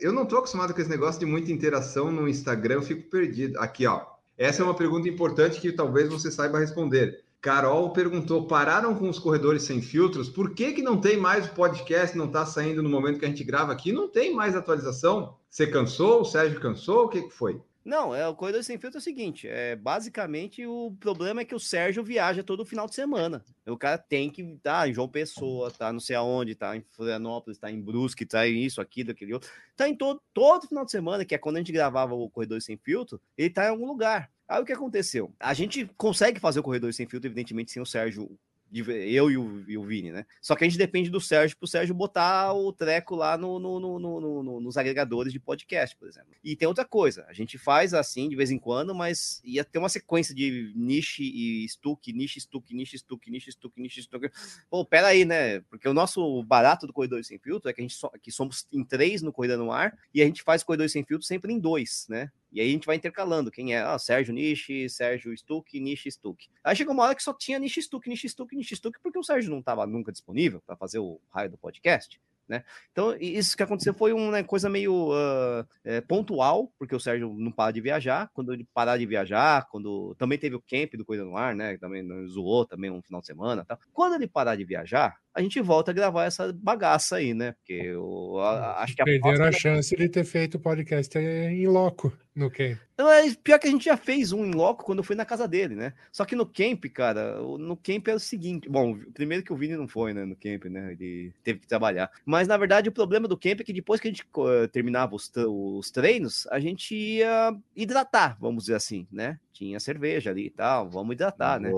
Eu 0.00 0.12
não 0.12 0.26
tô 0.26 0.36
acostumado 0.38 0.74
com 0.74 0.80
esse 0.80 0.90
negócio 0.90 1.18
de 1.18 1.26
muita 1.26 1.50
interação 1.50 2.10
no 2.10 2.28
Instagram, 2.28 2.74
eu 2.76 2.82
fico 2.82 3.08
perdido. 3.10 3.58
Aqui, 3.58 3.86
ó. 3.86 4.02
Essa 4.38 4.62
é 4.62 4.64
uma 4.64 4.74
pergunta 4.76 5.08
importante 5.08 5.60
que 5.60 5.72
talvez 5.72 6.08
você 6.08 6.30
saiba 6.30 6.58
responder. 6.58 7.22
Carol 7.40 7.92
perguntou: 7.92 8.46
pararam 8.46 8.94
com 8.94 9.08
os 9.08 9.18
corredores 9.18 9.62
sem 9.62 9.80
filtros? 9.82 10.28
Por 10.28 10.54
que, 10.54 10.72
que 10.72 10.82
não 10.82 11.00
tem 11.00 11.16
mais 11.16 11.46
o 11.46 11.54
podcast? 11.54 12.16
Não 12.16 12.26
está 12.26 12.44
saindo 12.46 12.82
no 12.82 12.88
momento 12.88 13.18
que 13.18 13.24
a 13.24 13.28
gente 13.28 13.44
grava 13.44 13.72
aqui? 13.72 13.92
Não 13.92 14.08
tem 14.08 14.34
mais 14.34 14.54
atualização? 14.54 15.34
Você 15.48 15.66
cansou? 15.66 16.20
O 16.20 16.24
Sérgio 16.24 16.60
cansou? 16.60 17.04
O 17.04 17.08
que, 17.08 17.22
que 17.22 17.30
foi? 17.30 17.60
Não, 17.82 18.14
é, 18.14 18.28
o 18.28 18.34
Corredor 18.34 18.62
Sem 18.62 18.78
Filtro 18.78 18.98
é 18.98 19.00
o 19.00 19.02
seguinte, 19.02 19.48
é, 19.48 19.74
basicamente 19.74 20.66
o 20.66 20.94
problema 21.00 21.40
é 21.40 21.44
que 21.46 21.54
o 21.54 21.60
Sérgio 21.60 22.04
viaja 22.04 22.42
todo 22.42 22.64
final 22.64 22.86
de 22.86 22.94
semana. 22.94 23.42
O 23.66 23.76
cara 23.76 23.96
tem 23.96 24.28
que 24.28 24.42
estar 24.42 24.88
em 24.88 24.92
João 24.92 25.08
Pessoa, 25.08 25.70
tá 25.70 25.90
não 25.90 26.00
sei 26.00 26.14
aonde, 26.14 26.54
tá 26.54 26.76
em 26.76 26.84
Florianópolis, 26.90 27.58
tá 27.58 27.70
em 27.70 27.80
Brusque, 27.80 28.26
tá 28.26 28.46
em 28.46 28.64
isso, 28.64 28.80
aquilo, 28.82 29.12
aquele 29.12 29.32
outro. 29.32 29.50
Tá 29.76 29.88
em 29.88 29.94
todo, 29.94 30.20
todo 30.34 30.68
final 30.68 30.84
de 30.84 30.90
semana, 30.90 31.24
que 31.24 31.34
é 31.34 31.38
quando 31.38 31.56
a 31.56 31.60
gente 31.60 31.72
gravava 31.72 32.14
o 32.14 32.28
Corredor 32.28 32.60
Sem 32.60 32.76
Filtro, 32.76 33.20
ele 33.36 33.48
tá 33.48 33.64
em 33.64 33.70
algum 33.70 33.86
lugar. 33.86 34.30
Aí 34.46 34.60
o 34.60 34.64
que 34.64 34.72
aconteceu? 34.72 35.32
A 35.40 35.54
gente 35.54 35.88
consegue 35.96 36.38
fazer 36.38 36.60
o 36.60 36.62
Corredor 36.62 36.92
Sem 36.92 37.06
Filtro, 37.06 37.28
evidentemente, 37.28 37.70
sem 37.70 37.80
o 37.80 37.86
Sérgio 37.86 38.38
eu 38.72 39.30
e 39.30 39.36
o, 39.36 39.64
e 39.68 39.76
o 39.76 39.84
Vini, 39.84 40.12
né? 40.12 40.24
Só 40.40 40.54
que 40.54 40.64
a 40.64 40.68
gente 40.68 40.78
depende 40.78 41.10
do 41.10 41.20
Sérgio 41.20 41.56
pro 41.56 41.66
Sérgio 41.66 41.94
botar 41.94 42.52
o 42.54 42.72
treco 42.72 43.16
lá 43.16 43.36
no, 43.36 43.58
no- 43.58 43.80
no- 43.80 43.98
no- 43.98 44.20
no- 44.20 44.42
no- 44.42 44.60
nos 44.60 44.76
agregadores 44.76 45.32
de 45.32 45.40
podcast, 45.40 45.96
por 45.96 46.06
exemplo. 46.08 46.30
E 46.44 46.54
tem 46.54 46.68
outra 46.68 46.84
coisa, 46.84 47.24
a 47.28 47.32
gente 47.32 47.58
faz 47.58 47.92
assim 47.94 48.28
de 48.28 48.36
vez 48.36 48.50
em 48.50 48.58
quando, 48.58 48.94
mas 48.94 49.40
ia 49.44 49.64
ter 49.64 49.78
uma 49.78 49.88
sequência 49.88 50.34
de 50.34 50.72
niche 50.76 51.22
e 51.24 51.68
stuck, 51.68 52.12
niche, 52.12 52.40
stuck, 52.40 52.72
niche, 52.74 52.98
stuck, 52.98 53.30
niche, 53.30 53.50
stuck, 53.52 53.80
niche, 53.80 54.02
stuck. 54.02 54.30
Pô, 54.70 54.84
pera 54.84 55.08
aí, 55.08 55.24
né? 55.24 55.60
Porque 55.62 55.88
o 55.88 55.94
nosso 55.94 56.42
barato 56.44 56.86
do 56.86 56.92
Corredor 56.92 57.24
Sem 57.24 57.38
Filtro 57.38 57.68
é 57.68 57.72
que 57.72 57.80
a 57.80 57.84
gente 57.84 57.94
so- 57.94 58.10
que 58.22 58.30
somos 58.30 58.66
em 58.72 58.84
três 58.84 59.22
no 59.22 59.32
Corrida 59.32 59.56
no 59.56 59.72
Ar 59.72 59.96
e 60.14 60.22
a 60.22 60.24
gente 60.24 60.42
faz 60.42 60.62
Corredor 60.62 60.88
Sem 60.88 61.04
Filtro 61.04 61.26
sempre 61.26 61.52
em 61.52 61.58
dois, 61.58 62.06
né? 62.08 62.30
E 62.52 62.60
aí 62.60 62.68
a 62.68 62.72
gente 62.72 62.86
vai 62.86 62.96
intercalando. 62.96 63.50
Quem 63.50 63.74
é? 63.74 63.80
Ah, 63.80 63.98
Sérgio 63.98 64.34
Nishi, 64.34 64.88
Sérgio 64.88 65.36
Stuck, 65.36 65.78
Nishi 65.78 66.10
Stuck. 66.10 66.48
Aí 66.64 66.76
chegou 66.76 66.92
uma 66.94 67.04
hora 67.04 67.14
que 67.14 67.22
só 67.22 67.32
tinha 67.32 67.58
Nishi 67.58 67.82
Stuck, 67.82 68.08
Nishi 68.08 68.28
Stuck, 68.28 68.54
Nishi 68.54 68.76
Stuck, 68.76 68.98
porque 69.02 69.18
o 69.18 69.22
Sérgio 69.22 69.50
não 69.50 69.60
estava 69.60 69.86
nunca 69.86 70.12
disponível 70.12 70.60
para 70.66 70.76
fazer 70.76 70.98
o 70.98 71.20
raio 71.30 71.50
do 71.50 71.58
podcast. 71.58 72.20
Né? 72.50 72.64
Então, 72.90 73.16
isso 73.20 73.56
que 73.56 73.62
aconteceu 73.62 73.94
foi 73.94 74.12
uma 74.12 74.42
coisa 74.42 74.68
meio 74.68 75.12
ah, 75.12 75.64
é, 75.84 76.00
pontual, 76.00 76.72
porque 76.76 76.96
o 76.96 76.98
Sérgio 76.98 77.32
não 77.38 77.52
para 77.52 77.70
de 77.70 77.80
viajar. 77.80 78.28
Quando 78.34 78.52
ele 78.52 78.66
parar 78.74 78.98
de 78.98 79.06
viajar, 79.06 79.68
quando 79.70 80.16
também 80.16 80.36
teve 80.36 80.56
o 80.56 80.60
camp 80.60 80.94
do 80.94 81.04
Coisa 81.04 81.24
no 81.24 81.36
Ar, 81.36 81.54
né? 81.54 81.78
Também 81.78 82.04
zoou 82.26 82.66
também 82.66 82.90
um 82.90 83.00
final 83.00 83.20
de 83.20 83.28
semana. 83.28 83.64
Tal. 83.64 83.78
Quando 83.92 84.16
ele 84.16 84.26
parar 84.26 84.56
de 84.56 84.64
viajar, 84.64 85.16
a 85.34 85.40
gente 85.42 85.60
volta 85.60 85.90
a 85.90 85.94
gravar 85.94 86.24
essa 86.24 86.52
bagaça 86.52 87.16
aí, 87.16 87.32
né? 87.34 87.52
Porque 87.52 87.72
eu 87.72 88.38
a- 88.38 88.82
acho 88.82 88.94
que 88.96 89.02
a 89.02 89.04
Perderam 89.04 89.44
a 89.44 89.52
chance 89.52 89.94
de 89.94 90.08
ter 90.08 90.24
feito 90.24 90.56
o 90.56 90.60
podcast 90.60 91.16
em 91.18 91.66
loco 91.66 92.12
no 92.34 92.50
Camp. 92.50 92.78
Não, 92.96 93.10
é 93.10 93.34
pior 93.34 93.58
que 93.58 93.66
a 93.66 93.70
gente 93.70 93.84
já 93.84 93.96
fez 93.96 94.32
um 94.32 94.44
em 94.44 94.52
loco 94.52 94.84
quando 94.84 94.98
eu 94.98 95.04
fui 95.04 95.16
na 95.16 95.24
casa 95.24 95.48
dele, 95.48 95.74
né? 95.74 95.94
Só 96.12 96.24
que 96.24 96.36
no 96.36 96.44
camp, 96.46 96.84
cara, 96.92 97.38
no 97.40 97.76
camp 97.76 98.08
é 98.08 98.14
o 98.14 98.20
seguinte. 98.20 98.68
Bom, 98.68 98.98
primeiro 99.14 99.42
que 99.42 99.52
o 99.52 99.56
Vini 99.56 99.76
não 99.76 99.88
foi, 99.88 100.12
né? 100.12 100.24
No 100.24 100.36
camp, 100.36 100.64
né? 100.66 100.92
Ele 100.92 101.32
teve 101.42 101.60
que 101.60 101.66
trabalhar. 101.66 102.10
Mas 102.24 102.46
na 102.46 102.56
verdade 102.56 102.88
o 102.88 102.92
problema 102.92 103.26
do 103.26 103.38
camp 103.38 103.60
é 103.60 103.64
que 103.64 103.72
depois 103.72 104.00
que 104.00 104.08
a 104.08 104.10
gente 104.10 104.22
eh, 104.22 104.66
terminava 104.68 105.14
os, 105.14 105.30
os 105.34 105.90
treinos, 105.90 106.46
a 106.48 106.60
gente 106.60 106.94
ia 106.94 107.54
hidratar, 107.74 108.36
vamos 108.40 108.64
dizer 108.64 108.74
assim, 108.74 109.06
né? 109.10 109.38
Tinha 109.52 109.80
cerveja 109.80 110.30
ali 110.30 110.46
e 110.46 110.50
tal, 110.50 110.88
vamos 110.90 111.14
hidratar, 111.14 111.58
né? 111.60 111.70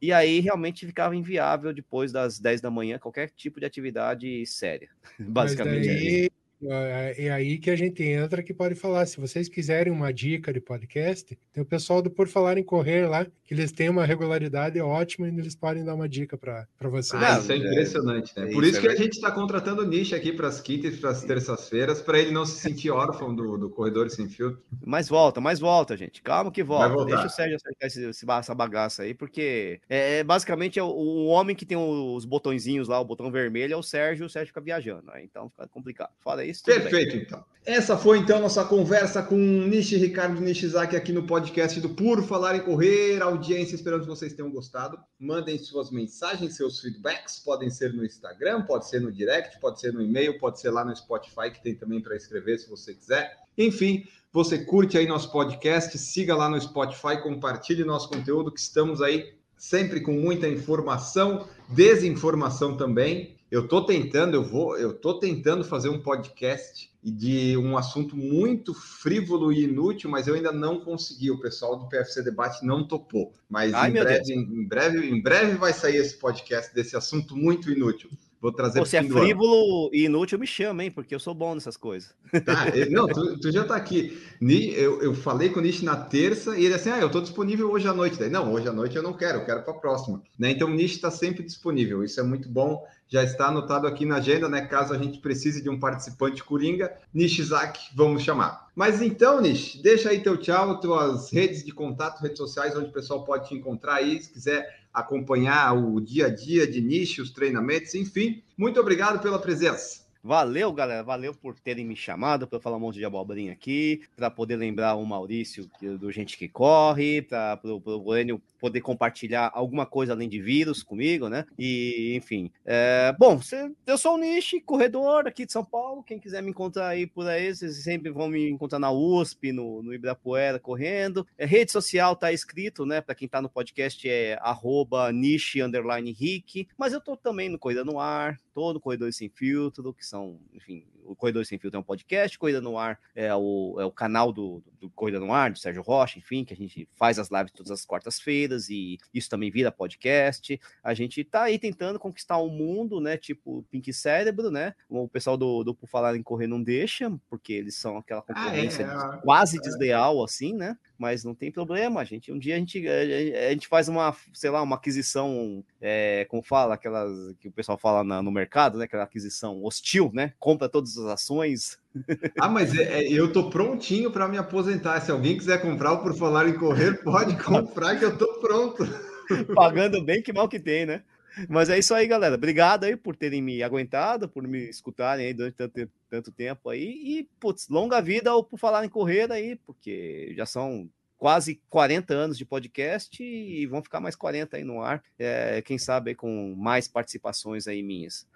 E 0.00 0.12
aí 0.12 0.40
realmente 0.40 0.86
ficava 0.86 1.16
inviável 1.16 1.72
depois 1.72 2.12
das 2.12 2.38
10 2.38 2.60
da 2.60 2.70
manhã 2.70 2.98
qualquer 2.98 3.30
tipo 3.30 3.58
de 3.58 3.66
atividade 3.66 4.44
séria. 4.46 4.88
Basicamente. 5.18 5.88
é 5.88 5.94
daí, 5.94 6.30
é 6.62 7.26
é 7.26 7.30
aí 7.30 7.58
que 7.58 7.70
a 7.70 7.76
gente 7.76 8.02
entra 8.02 8.42
que 8.42 8.54
pode 8.54 8.74
falar. 8.74 9.06
Se 9.06 9.20
vocês 9.20 9.48
quiserem 9.48 9.92
uma 9.92 10.12
dica 10.12 10.52
de 10.52 10.60
podcast, 10.60 11.36
tem 11.52 11.62
o 11.62 11.66
pessoal 11.66 12.00
do 12.00 12.10
Por 12.10 12.28
Falar 12.28 12.58
em 12.58 12.62
Correr 12.62 13.06
lá, 13.08 13.24
que 13.24 13.54
eles 13.54 13.72
têm 13.72 13.88
uma 13.88 14.04
regularidade 14.04 14.80
ótima 14.80 15.28
e 15.28 15.38
eles 15.38 15.54
podem 15.54 15.84
dar 15.84 15.94
uma 15.94 16.08
dica 16.08 16.36
para 16.36 16.66
vocês. 16.82 17.22
Ah, 17.22 17.38
isso 17.38 17.52
é 17.52 17.56
é- 17.56 17.58
impressionante, 17.58 18.32
né? 18.36 18.50
é 18.50 18.52
Por 18.52 18.64
isso, 18.64 18.78
isso 18.78 18.86
é 18.86 18.94
que 18.94 19.00
a 19.00 19.02
gente 19.02 19.14
está 19.14 19.30
contratando 19.30 19.82
o 19.82 19.86
Nish 19.86 20.12
aqui 20.12 20.32
para 20.32 20.48
as 20.48 20.60
quintas 20.60 20.94
e 20.94 20.96
para 20.98 21.10
as 21.10 21.22
terças-feiras, 21.22 22.00
para 22.00 22.18
ele 22.18 22.30
não 22.30 22.44
se 22.46 22.58
sentir 22.58 22.90
órfão 22.90 23.34
do, 23.34 23.56
do 23.58 23.70
Corredor 23.70 24.08
Sem 24.10 24.28
Filtro. 24.28 24.62
Mas 24.84 25.08
volta, 25.08 25.40
mas 25.40 25.60
volta, 25.60 25.96
gente. 25.96 26.22
Calma 26.22 26.50
que 26.50 26.62
volta. 26.62 27.04
Deixa 27.04 27.26
o 27.26 27.30
Sérgio 27.30 27.56
acertar 27.56 27.86
esse, 27.86 28.24
essa 28.28 28.54
bagaça 28.54 29.02
aí, 29.02 29.14
porque 29.14 29.80
é, 29.88 30.18
é, 30.18 30.24
basicamente 30.24 30.78
é 30.78 30.82
o, 30.82 30.88
o 30.88 31.26
homem 31.26 31.54
que 31.54 31.66
tem 31.66 31.76
os 31.76 32.24
botõezinhos 32.24 32.88
lá, 32.88 33.00
o 33.00 33.04
botão 33.04 33.30
vermelho, 33.30 33.74
é 33.74 33.76
o 33.76 33.82
Sérgio, 33.82 34.26
o 34.26 34.30
Sérgio 34.30 34.48
fica 34.48 34.60
viajando. 34.60 35.10
Aí, 35.10 35.24
então 35.24 35.48
fica 35.50 35.68
complicado. 35.68 36.10
Fora 36.20 36.45
isso, 36.50 36.62
tudo 36.64 36.74
bem. 36.74 36.82
Perfeito, 36.82 37.16
então. 37.16 37.44
Essa 37.66 37.96
foi 37.96 38.18
então 38.18 38.40
nossa 38.40 38.64
conversa 38.64 39.20
com 39.24 39.36
Nishi 39.36 39.96
Ricardo 39.96 40.40
Nishizaki 40.40 40.94
aqui 40.94 41.12
no 41.12 41.26
podcast 41.26 41.80
do 41.80 41.88
Por 41.88 42.22
Falar 42.22 42.54
em 42.54 42.60
Correr. 42.60 43.20
Audiência, 43.20 43.74
esperamos 43.74 44.06
que 44.06 44.10
vocês 44.10 44.32
tenham 44.34 44.52
gostado. 44.52 44.96
Mandem 45.18 45.58
suas 45.58 45.90
mensagens, 45.90 46.54
seus 46.54 46.78
feedbacks. 46.80 47.40
Podem 47.40 47.68
ser 47.68 47.92
no 47.92 48.04
Instagram, 48.04 48.62
pode 48.62 48.88
ser 48.88 49.00
no 49.00 49.10
direct, 49.10 49.58
pode 49.58 49.80
ser 49.80 49.92
no 49.92 50.00
e-mail, 50.00 50.38
pode 50.38 50.60
ser 50.60 50.70
lá 50.70 50.84
no 50.84 50.94
Spotify, 50.94 51.50
que 51.52 51.60
tem 51.60 51.74
também 51.74 52.00
para 52.00 52.14
escrever 52.14 52.56
se 52.58 52.70
você 52.70 52.94
quiser. 52.94 53.36
Enfim, 53.58 54.06
você 54.32 54.58
curte 54.64 54.96
aí 54.96 55.08
nosso 55.08 55.32
podcast, 55.32 55.98
siga 55.98 56.36
lá 56.36 56.48
no 56.48 56.60
Spotify, 56.60 57.20
compartilhe 57.20 57.82
nosso 57.82 58.08
conteúdo, 58.08 58.52
que 58.52 58.60
estamos 58.60 59.02
aí 59.02 59.34
sempre 59.56 60.00
com 60.00 60.12
muita 60.12 60.48
informação, 60.48 61.48
desinformação 61.68 62.76
também. 62.76 63.35
Eu 63.50 63.68
tô 63.68 63.84
tentando, 63.84 64.34
eu 64.34 64.42
vou, 64.42 64.76
eu 64.76 64.92
tô 64.92 65.20
tentando 65.20 65.64
fazer 65.64 65.88
um 65.88 66.02
podcast 66.02 66.90
de 67.02 67.56
um 67.56 67.78
assunto 67.78 68.16
muito 68.16 68.74
frívolo 68.74 69.52
e 69.52 69.62
inútil, 69.62 70.10
mas 70.10 70.26
eu 70.26 70.34
ainda 70.34 70.50
não 70.50 70.80
consegui. 70.80 71.30
O 71.30 71.38
pessoal 71.38 71.76
do 71.76 71.88
PFC 71.88 72.22
Debate 72.22 72.66
não 72.66 72.86
topou. 72.86 73.32
Mas 73.48 73.72
Ai, 73.72 73.90
em, 73.90 73.92
breve, 73.92 74.34
em 74.34 74.66
breve, 74.66 75.10
em 75.10 75.22
breve 75.22 75.54
vai 75.54 75.72
sair 75.72 75.96
esse 75.96 76.16
podcast 76.16 76.74
desse 76.74 76.96
assunto 76.96 77.36
muito 77.36 77.70
inútil. 77.70 78.10
Vou 78.40 78.52
trazer 78.52 78.80
Pô, 78.80 78.86
se 78.86 78.96
é 78.96 79.02
frívolo 79.02 79.90
e 79.92 80.04
inútil, 80.04 80.38
me 80.38 80.46
chama, 80.46 80.84
hein? 80.84 80.90
Porque 80.90 81.14
eu 81.14 81.18
sou 81.18 81.34
bom 81.34 81.54
nessas 81.54 81.76
coisas. 81.76 82.14
Tá, 82.44 82.68
ele- 82.68 82.90
não, 82.94 83.06
tu, 83.06 83.40
tu 83.40 83.50
já 83.50 83.64
tá 83.64 83.74
aqui. 83.76 84.20
Eu, 84.40 85.02
eu 85.02 85.14
falei 85.14 85.48
com 85.48 85.58
o 85.58 85.62
Nish 85.62 85.82
na 85.82 85.96
terça 85.96 86.56
e 86.58 86.64
ele 86.64 86.74
assim, 86.74 86.90
ah, 86.90 87.00
eu 87.00 87.10
tô 87.10 87.20
disponível 87.20 87.70
hoje 87.70 87.88
à 87.88 87.94
noite. 87.94 88.18
Daí, 88.18 88.28
não, 88.28 88.52
hoje 88.52 88.68
à 88.68 88.72
noite 88.72 88.94
eu 88.94 89.02
não 89.02 89.14
quero, 89.14 89.38
eu 89.38 89.44
quero 89.46 89.62
para 89.62 89.72
a 89.72 89.78
próxima. 89.78 90.22
Né? 90.38 90.50
Então 90.50 90.68
o 90.68 90.74
Nish 90.74 90.92
está 90.92 91.10
sempre 91.10 91.42
disponível, 91.42 92.04
isso 92.04 92.20
é 92.20 92.22
muito 92.22 92.48
bom. 92.48 92.84
Já 93.08 93.22
está 93.22 93.46
anotado 93.46 93.86
aqui 93.86 94.04
na 94.04 94.16
agenda, 94.16 94.48
né? 94.48 94.62
Caso 94.62 94.92
a 94.92 94.98
gente 94.98 95.20
precise 95.20 95.62
de 95.62 95.70
um 95.70 95.78
participante 95.78 96.42
coringa, 96.42 96.92
Nishizaki, 97.14 97.90
vamos 97.94 98.22
chamar. 98.22 98.66
Mas 98.74 99.00
então, 99.00 99.40
Nish, 99.40 99.80
deixa 99.80 100.10
aí 100.10 100.20
teu 100.20 100.36
tchau, 100.36 100.80
tuas 100.80 101.30
redes 101.32 101.64
de 101.64 101.72
contato, 101.72 102.20
redes 102.20 102.36
sociais, 102.36 102.76
onde 102.76 102.88
o 102.88 102.92
pessoal 102.92 103.24
pode 103.24 103.48
te 103.48 103.54
encontrar 103.54 103.94
aí, 103.94 104.20
se 104.20 104.32
quiser 104.32 104.85
acompanhar 104.96 105.74
o 105.74 106.00
dia 106.00 106.26
a 106.26 106.34
dia 106.34 106.66
de 106.66 106.80
Nish, 106.80 107.18
os 107.18 107.30
treinamentos, 107.30 107.94
enfim. 107.94 108.42
Muito 108.56 108.80
obrigado 108.80 109.20
pela 109.20 109.38
presença. 109.38 110.05
Valeu, 110.26 110.72
galera. 110.72 111.04
Valeu 111.04 111.32
por 111.32 111.54
terem 111.54 111.86
me 111.86 111.94
chamado 111.94 112.48
para 112.48 112.58
falar 112.58 112.78
um 112.78 112.80
monte 112.80 112.96
de 112.96 113.04
abobrinha 113.04 113.52
aqui, 113.52 114.02
para 114.16 114.28
poder 114.28 114.56
lembrar 114.56 114.96
o 114.96 115.06
Maurício 115.06 115.70
do 115.80 116.10
Gente 116.10 116.36
que 116.36 116.48
Corre, 116.48 117.22
para 117.22 117.60
o 117.62 118.16
Enio 118.16 118.42
poder 118.58 118.80
compartilhar 118.80 119.52
alguma 119.54 119.86
coisa 119.86 120.12
além 120.12 120.28
de 120.28 120.40
vírus 120.40 120.82
comigo, 120.82 121.28
né? 121.28 121.44
E, 121.56 122.14
enfim. 122.16 122.50
É, 122.64 123.14
bom, 123.18 123.38
eu 123.86 123.96
sou 123.96 124.14
o 124.14 124.18
Nishi, 124.18 124.60
corredor 124.60 125.28
aqui 125.28 125.46
de 125.46 125.52
São 125.52 125.64
Paulo. 125.64 126.02
Quem 126.02 126.18
quiser 126.18 126.42
me 126.42 126.50
encontrar 126.50 126.88
aí 126.88 127.06
por 127.06 127.28
aí, 127.28 127.54
vocês 127.54 127.84
sempre 127.84 128.10
vão 128.10 128.28
me 128.28 128.50
encontrar 128.50 128.80
na 128.80 128.90
USP, 128.90 129.52
no, 129.52 129.82
no 129.82 129.94
Ibirapuera, 129.94 130.58
correndo. 130.58 131.24
É, 131.38 131.46
rede 131.46 131.70
social 131.70 132.16
tá 132.16 132.32
escrito, 132.32 132.84
né? 132.84 133.00
Para 133.00 133.14
quem 133.14 133.28
tá 133.28 133.40
no 133.40 133.48
podcast 133.48 134.08
é 134.08 134.36
arroba 134.40 135.12
niche 135.12 135.62
underline 135.62 136.10
rick. 136.10 136.66
Mas 136.76 136.92
eu 136.92 137.00
tô 137.00 137.16
também 137.16 137.48
no 137.48 137.58
Corrida 137.58 137.84
no 137.84 138.00
Ar, 138.00 138.36
tô 138.54 138.72
no 138.72 138.80
Corredor 138.80 139.12
Sem 139.12 139.28
Filtro, 139.28 139.92
que 139.92 140.04
são, 140.04 140.15
enfim, 140.54 140.86
o 141.06 141.14
Corredor 141.14 141.44
Sem 141.44 141.58
Filtro 141.58 141.78
é 141.78 141.80
um 141.80 141.84
podcast, 141.84 142.38
Corrida 142.38 142.60
no 142.60 142.78
Ar 142.78 142.98
é 143.14 143.34
o, 143.34 143.76
é 143.78 143.84
o 143.84 143.90
canal 143.90 144.32
do, 144.32 144.62
do 144.80 144.90
Corrida 144.90 145.18
no 145.18 145.32
Ar, 145.32 145.50
do 145.50 145.58
Sérgio 145.58 145.82
Rocha, 145.82 146.18
enfim, 146.18 146.44
que 146.44 146.52
a 146.52 146.56
gente 146.56 146.88
faz 146.94 147.18
as 147.18 147.30
lives 147.30 147.52
todas 147.52 147.72
as 147.72 147.84
quartas-feiras 147.84 148.68
e 148.68 148.98
isso 149.12 149.30
também 149.30 149.50
vira 149.50 149.72
podcast. 149.72 150.60
A 150.82 150.94
gente 150.94 151.24
tá 151.24 151.44
aí 151.44 151.58
tentando 151.58 151.98
conquistar 151.98 152.38
o 152.38 152.48
um 152.48 152.50
mundo, 152.50 153.00
né? 153.00 153.16
Tipo 153.16 153.64
Pink 153.70 153.92
Cérebro, 153.92 154.50
né? 154.50 154.74
O 154.88 155.08
pessoal 155.08 155.36
do, 155.36 155.64
do 155.64 155.74
Por 155.74 155.88
Falar 155.88 156.16
em 156.16 156.22
Correr 156.22 156.46
não 156.46 156.62
deixa, 156.62 157.12
porque 157.28 157.52
eles 157.52 157.76
são 157.76 157.96
aquela 157.96 158.22
concorrência 158.22 158.86
ah, 158.88 159.16
é, 159.16 159.22
quase 159.22 159.58
é. 159.58 159.60
desleal, 159.60 160.22
assim, 160.22 160.52
né? 160.52 160.76
Mas 160.98 161.24
não 161.24 161.34
tem 161.34 161.52
problema, 161.52 162.00
a 162.00 162.04
gente. 162.04 162.32
Um 162.32 162.38
dia 162.38 162.56
a 162.56 162.58
gente, 162.58 162.88
a, 162.88 163.50
gente 163.50 163.68
faz 163.68 163.86
uma, 163.88 164.16
sei 164.32 164.48
lá, 164.48 164.62
uma 164.62 164.76
aquisição, 164.76 165.62
é, 165.80 166.26
como 166.30 166.42
fala, 166.42 166.74
aquelas 166.74 167.34
que 167.38 167.48
o 167.48 167.52
pessoal 167.52 167.76
fala 167.76 168.02
na, 168.02 168.22
no 168.22 168.30
mercado, 168.30 168.78
né? 168.78 168.84
Aquela 168.84 169.04
aquisição 169.04 169.62
hostil, 169.62 170.10
né? 170.14 170.32
Compra 170.38 170.68
todas 170.68 170.95
as 170.98 171.06
ações. 171.06 171.78
Ah, 172.38 172.48
mas 172.48 172.74
é, 172.74 173.04
é, 173.04 173.10
eu 173.10 173.32
tô 173.32 173.48
prontinho 173.48 174.10
para 174.10 174.28
me 174.28 174.36
aposentar. 174.36 175.00
Se 175.00 175.10
alguém 175.10 175.38
quiser 175.38 175.62
comprar 175.62 175.92
o 175.92 176.02
Por 176.02 176.14
Falar 176.14 176.46
em 176.46 176.52
Correr, 176.52 177.00
pode 177.02 177.34
comprar 177.42 177.98
que 177.98 178.04
eu 178.04 178.16
tô 178.18 178.26
pronto. 178.38 178.86
Pagando 179.54 180.04
bem, 180.04 180.22
que 180.22 180.32
mal 180.32 180.46
que 180.46 180.60
tem, 180.60 180.84
né? 180.84 181.02
Mas 181.48 181.70
é 181.70 181.78
isso 181.78 181.94
aí, 181.94 182.06
galera. 182.06 182.34
Obrigado 182.34 182.84
aí 182.84 182.96
por 182.96 183.16
terem 183.16 183.40
me 183.40 183.62
aguentado, 183.62 184.28
por 184.28 184.42
me 184.46 184.68
escutarem 184.68 185.26
aí 185.26 185.34
durante 185.34 185.54
tanto, 185.54 185.90
tanto 186.08 186.32
tempo 186.32 186.68
aí. 186.68 186.84
E, 186.84 187.28
putz, 187.40 187.68
longa 187.68 188.00
vida 188.00 188.30
ao 188.30 188.44
Por 188.44 188.58
Falar 188.58 188.84
em 188.84 188.88
Correr 188.88 189.32
aí, 189.32 189.56
porque 189.66 190.34
já 190.36 190.44
são 190.44 190.88
quase 191.18 191.60
40 191.68 192.14
anos 192.14 192.38
de 192.38 192.44
podcast 192.44 193.22
e 193.22 193.66
vão 193.66 193.82
ficar 193.82 194.00
mais 194.00 194.14
40 194.14 194.56
aí 194.56 194.64
no 194.64 194.82
ar. 194.82 195.02
É, 195.18 195.62
quem 195.62 195.78
sabe 195.78 196.10
aí 196.10 196.14
com 196.14 196.54
mais 196.56 196.88
participações 196.88 197.66
aí 197.66 197.82
minhas. 197.82 198.26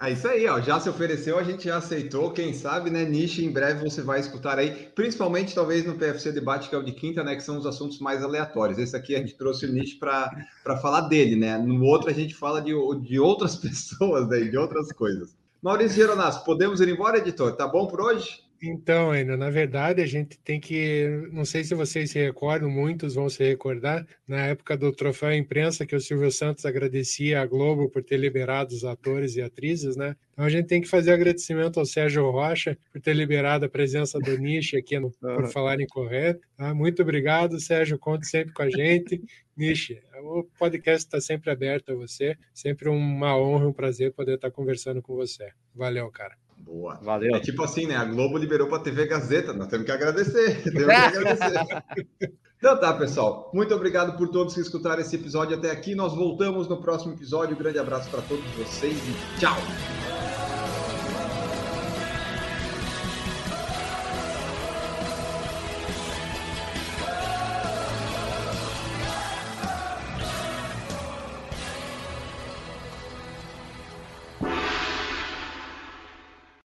É 0.00 0.12
isso 0.12 0.28
aí, 0.28 0.46
ó. 0.46 0.60
Já 0.60 0.78
se 0.78 0.88
ofereceu, 0.88 1.38
a 1.38 1.42
gente 1.42 1.64
já 1.64 1.78
aceitou. 1.78 2.30
Quem 2.30 2.54
sabe, 2.54 2.88
né? 2.88 3.04
Niche, 3.04 3.44
em 3.44 3.50
breve 3.50 3.82
você 3.82 4.00
vai 4.00 4.20
escutar 4.20 4.56
aí, 4.56 4.88
principalmente 4.94 5.54
talvez 5.54 5.84
no 5.84 5.96
PFC 5.96 6.30
Debate, 6.30 6.68
que 6.68 6.74
é 6.74 6.78
o 6.78 6.84
de 6.84 6.92
quinta, 6.92 7.24
né? 7.24 7.34
Que 7.34 7.42
são 7.42 7.58
os 7.58 7.66
assuntos 7.66 7.98
mais 7.98 8.22
aleatórios. 8.22 8.78
Esse 8.78 8.96
aqui 8.96 9.16
a 9.16 9.18
gente 9.18 9.36
trouxe 9.36 9.66
o 9.66 9.72
Niche 9.72 9.96
para 9.96 10.76
falar 10.80 11.02
dele, 11.02 11.34
né? 11.34 11.58
No 11.58 11.84
outro 11.84 12.10
a 12.10 12.12
gente 12.12 12.34
fala 12.34 12.62
de, 12.62 12.72
de 13.00 13.18
outras 13.18 13.56
pessoas, 13.58 14.28
né? 14.28 14.40
de 14.40 14.56
outras 14.56 14.92
coisas. 14.92 15.36
Maurício 15.60 15.96
Geronasso, 15.96 16.44
podemos 16.44 16.80
ir 16.80 16.88
embora, 16.88 17.18
editor? 17.18 17.56
Tá 17.56 17.66
bom 17.66 17.88
por 17.88 18.00
hoje? 18.00 18.47
Então, 18.60 19.12
ainda, 19.12 19.36
na 19.36 19.50
verdade, 19.50 20.02
a 20.02 20.06
gente 20.06 20.36
tem 20.40 20.58
que. 20.58 21.06
Não 21.32 21.44
sei 21.44 21.62
se 21.62 21.74
vocês 21.74 22.10
se 22.10 22.18
recordam, 22.18 22.68
muitos 22.68 23.14
vão 23.14 23.28
se 23.28 23.44
recordar, 23.44 24.04
na 24.26 24.46
época 24.46 24.76
do 24.76 24.90
troféu 24.92 25.32
imprensa, 25.32 25.86
que 25.86 25.94
o 25.94 26.00
Silvio 26.00 26.30
Santos 26.32 26.66
agradecia 26.66 27.40
a 27.40 27.46
Globo 27.46 27.88
por 27.88 28.02
ter 28.02 28.16
liberado 28.16 28.74
os 28.74 28.84
atores 28.84 29.36
e 29.36 29.42
atrizes, 29.42 29.96
né? 29.96 30.16
Então 30.32 30.44
a 30.44 30.48
gente 30.48 30.66
tem 30.66 30.80
que 30.80 30.88
fazer 30.88 31.12
agradecimento 31.12 31.78
ao 31.78 31.86
Sérgio 31.86 32.28
Rocha 32.30 32.76
por 32.92 33.00
ter 33.00 33.14
liberado 33.14 33.64
a 33.64 33.68
presença 33.68 34.18
do 34.18 34.36
Niche 34.36 34.76
aqui 34.76 34.98
no 34.98 35.12
Por 35.20 35.48
Falar 35.48 35.80
em 35.80 35.86
Correto. 35.86 36.40
Tá? 36.56 36.74
Muito 36.74 37.02
obrigado, 37.02 37.60
Sérgio. 37.60 37.98
Conte 37.98 38.26
sempre 38.26 38.52
com 38.52 38.62
a 38.62 38.70
gente. 38.70 39.22
Niche, 39.56 40.00
o 40.22 40.44
podcast 40.58 41.06
está 41.06 41.20
sempre 41.20 41.50
aberto 41.50 41.92
a 41.92 41.94
você. 41.94 42.36
Sempre 42.52 42.88
uma 42.88 43.38
honra 43.38 43.64
e 43.64 43.68
um 43.68 43.72
prazer 43.72 44.12
poder 44.12 44.34
estar 44.34 44.50
conversando 44.50 45.00
com 45.00 45.14
você. 45.14 45.50
Valeu, 45.74 46.10
cara. 46.10 46.47
Boa. 46.68 46.98
Valeu. 47.02 47.34
É 47.34 47.40
tipo 47.40 47.62
assim, 47.64 47.86
né? 47.86 47.96
A 47.96 48.04
Globo 48.04 48.36
liberou 48.36 48.68
para 48.68 48.76
a 48.76 48.82
TV 48.82 49.06
Gazeta. 49.06 49.54
Nós 49.54 49.68
temos 49.68 49.86
que 49.86 49.92
agradecer. 49.92 50.60
Temos 50.70 50.84
que 50.84 50.92
agradecer. 50.92 51.82
Então 52.58 52.78
tá, 52.78 52.92
pessoal. 52.92 53.50
Muito 53.54 53.74
obrigado 53.74 54.18
por 54.18 54.28
todos 54.28 54.52
que 54.52 54.60
escutaram 54.60 55.00
esse 55.00 55.16
episódio 55.16 55.56
até 55.56 55.70
aqui. 55.70 55.94
Nós 55.94 56.14
voltamos 56.14 56.68
no 56.68 56.76
próximo 56.76 57.14
episódio. 57.14 57.56
Um 57.56 57.58
grande 57.58 57.78
abraço 57.78 58.10
para 58.10 58.20
todos 58.20 58.44
vocês 58.52 58.96
e 58.96 59.40
tchau! 59.40 60.37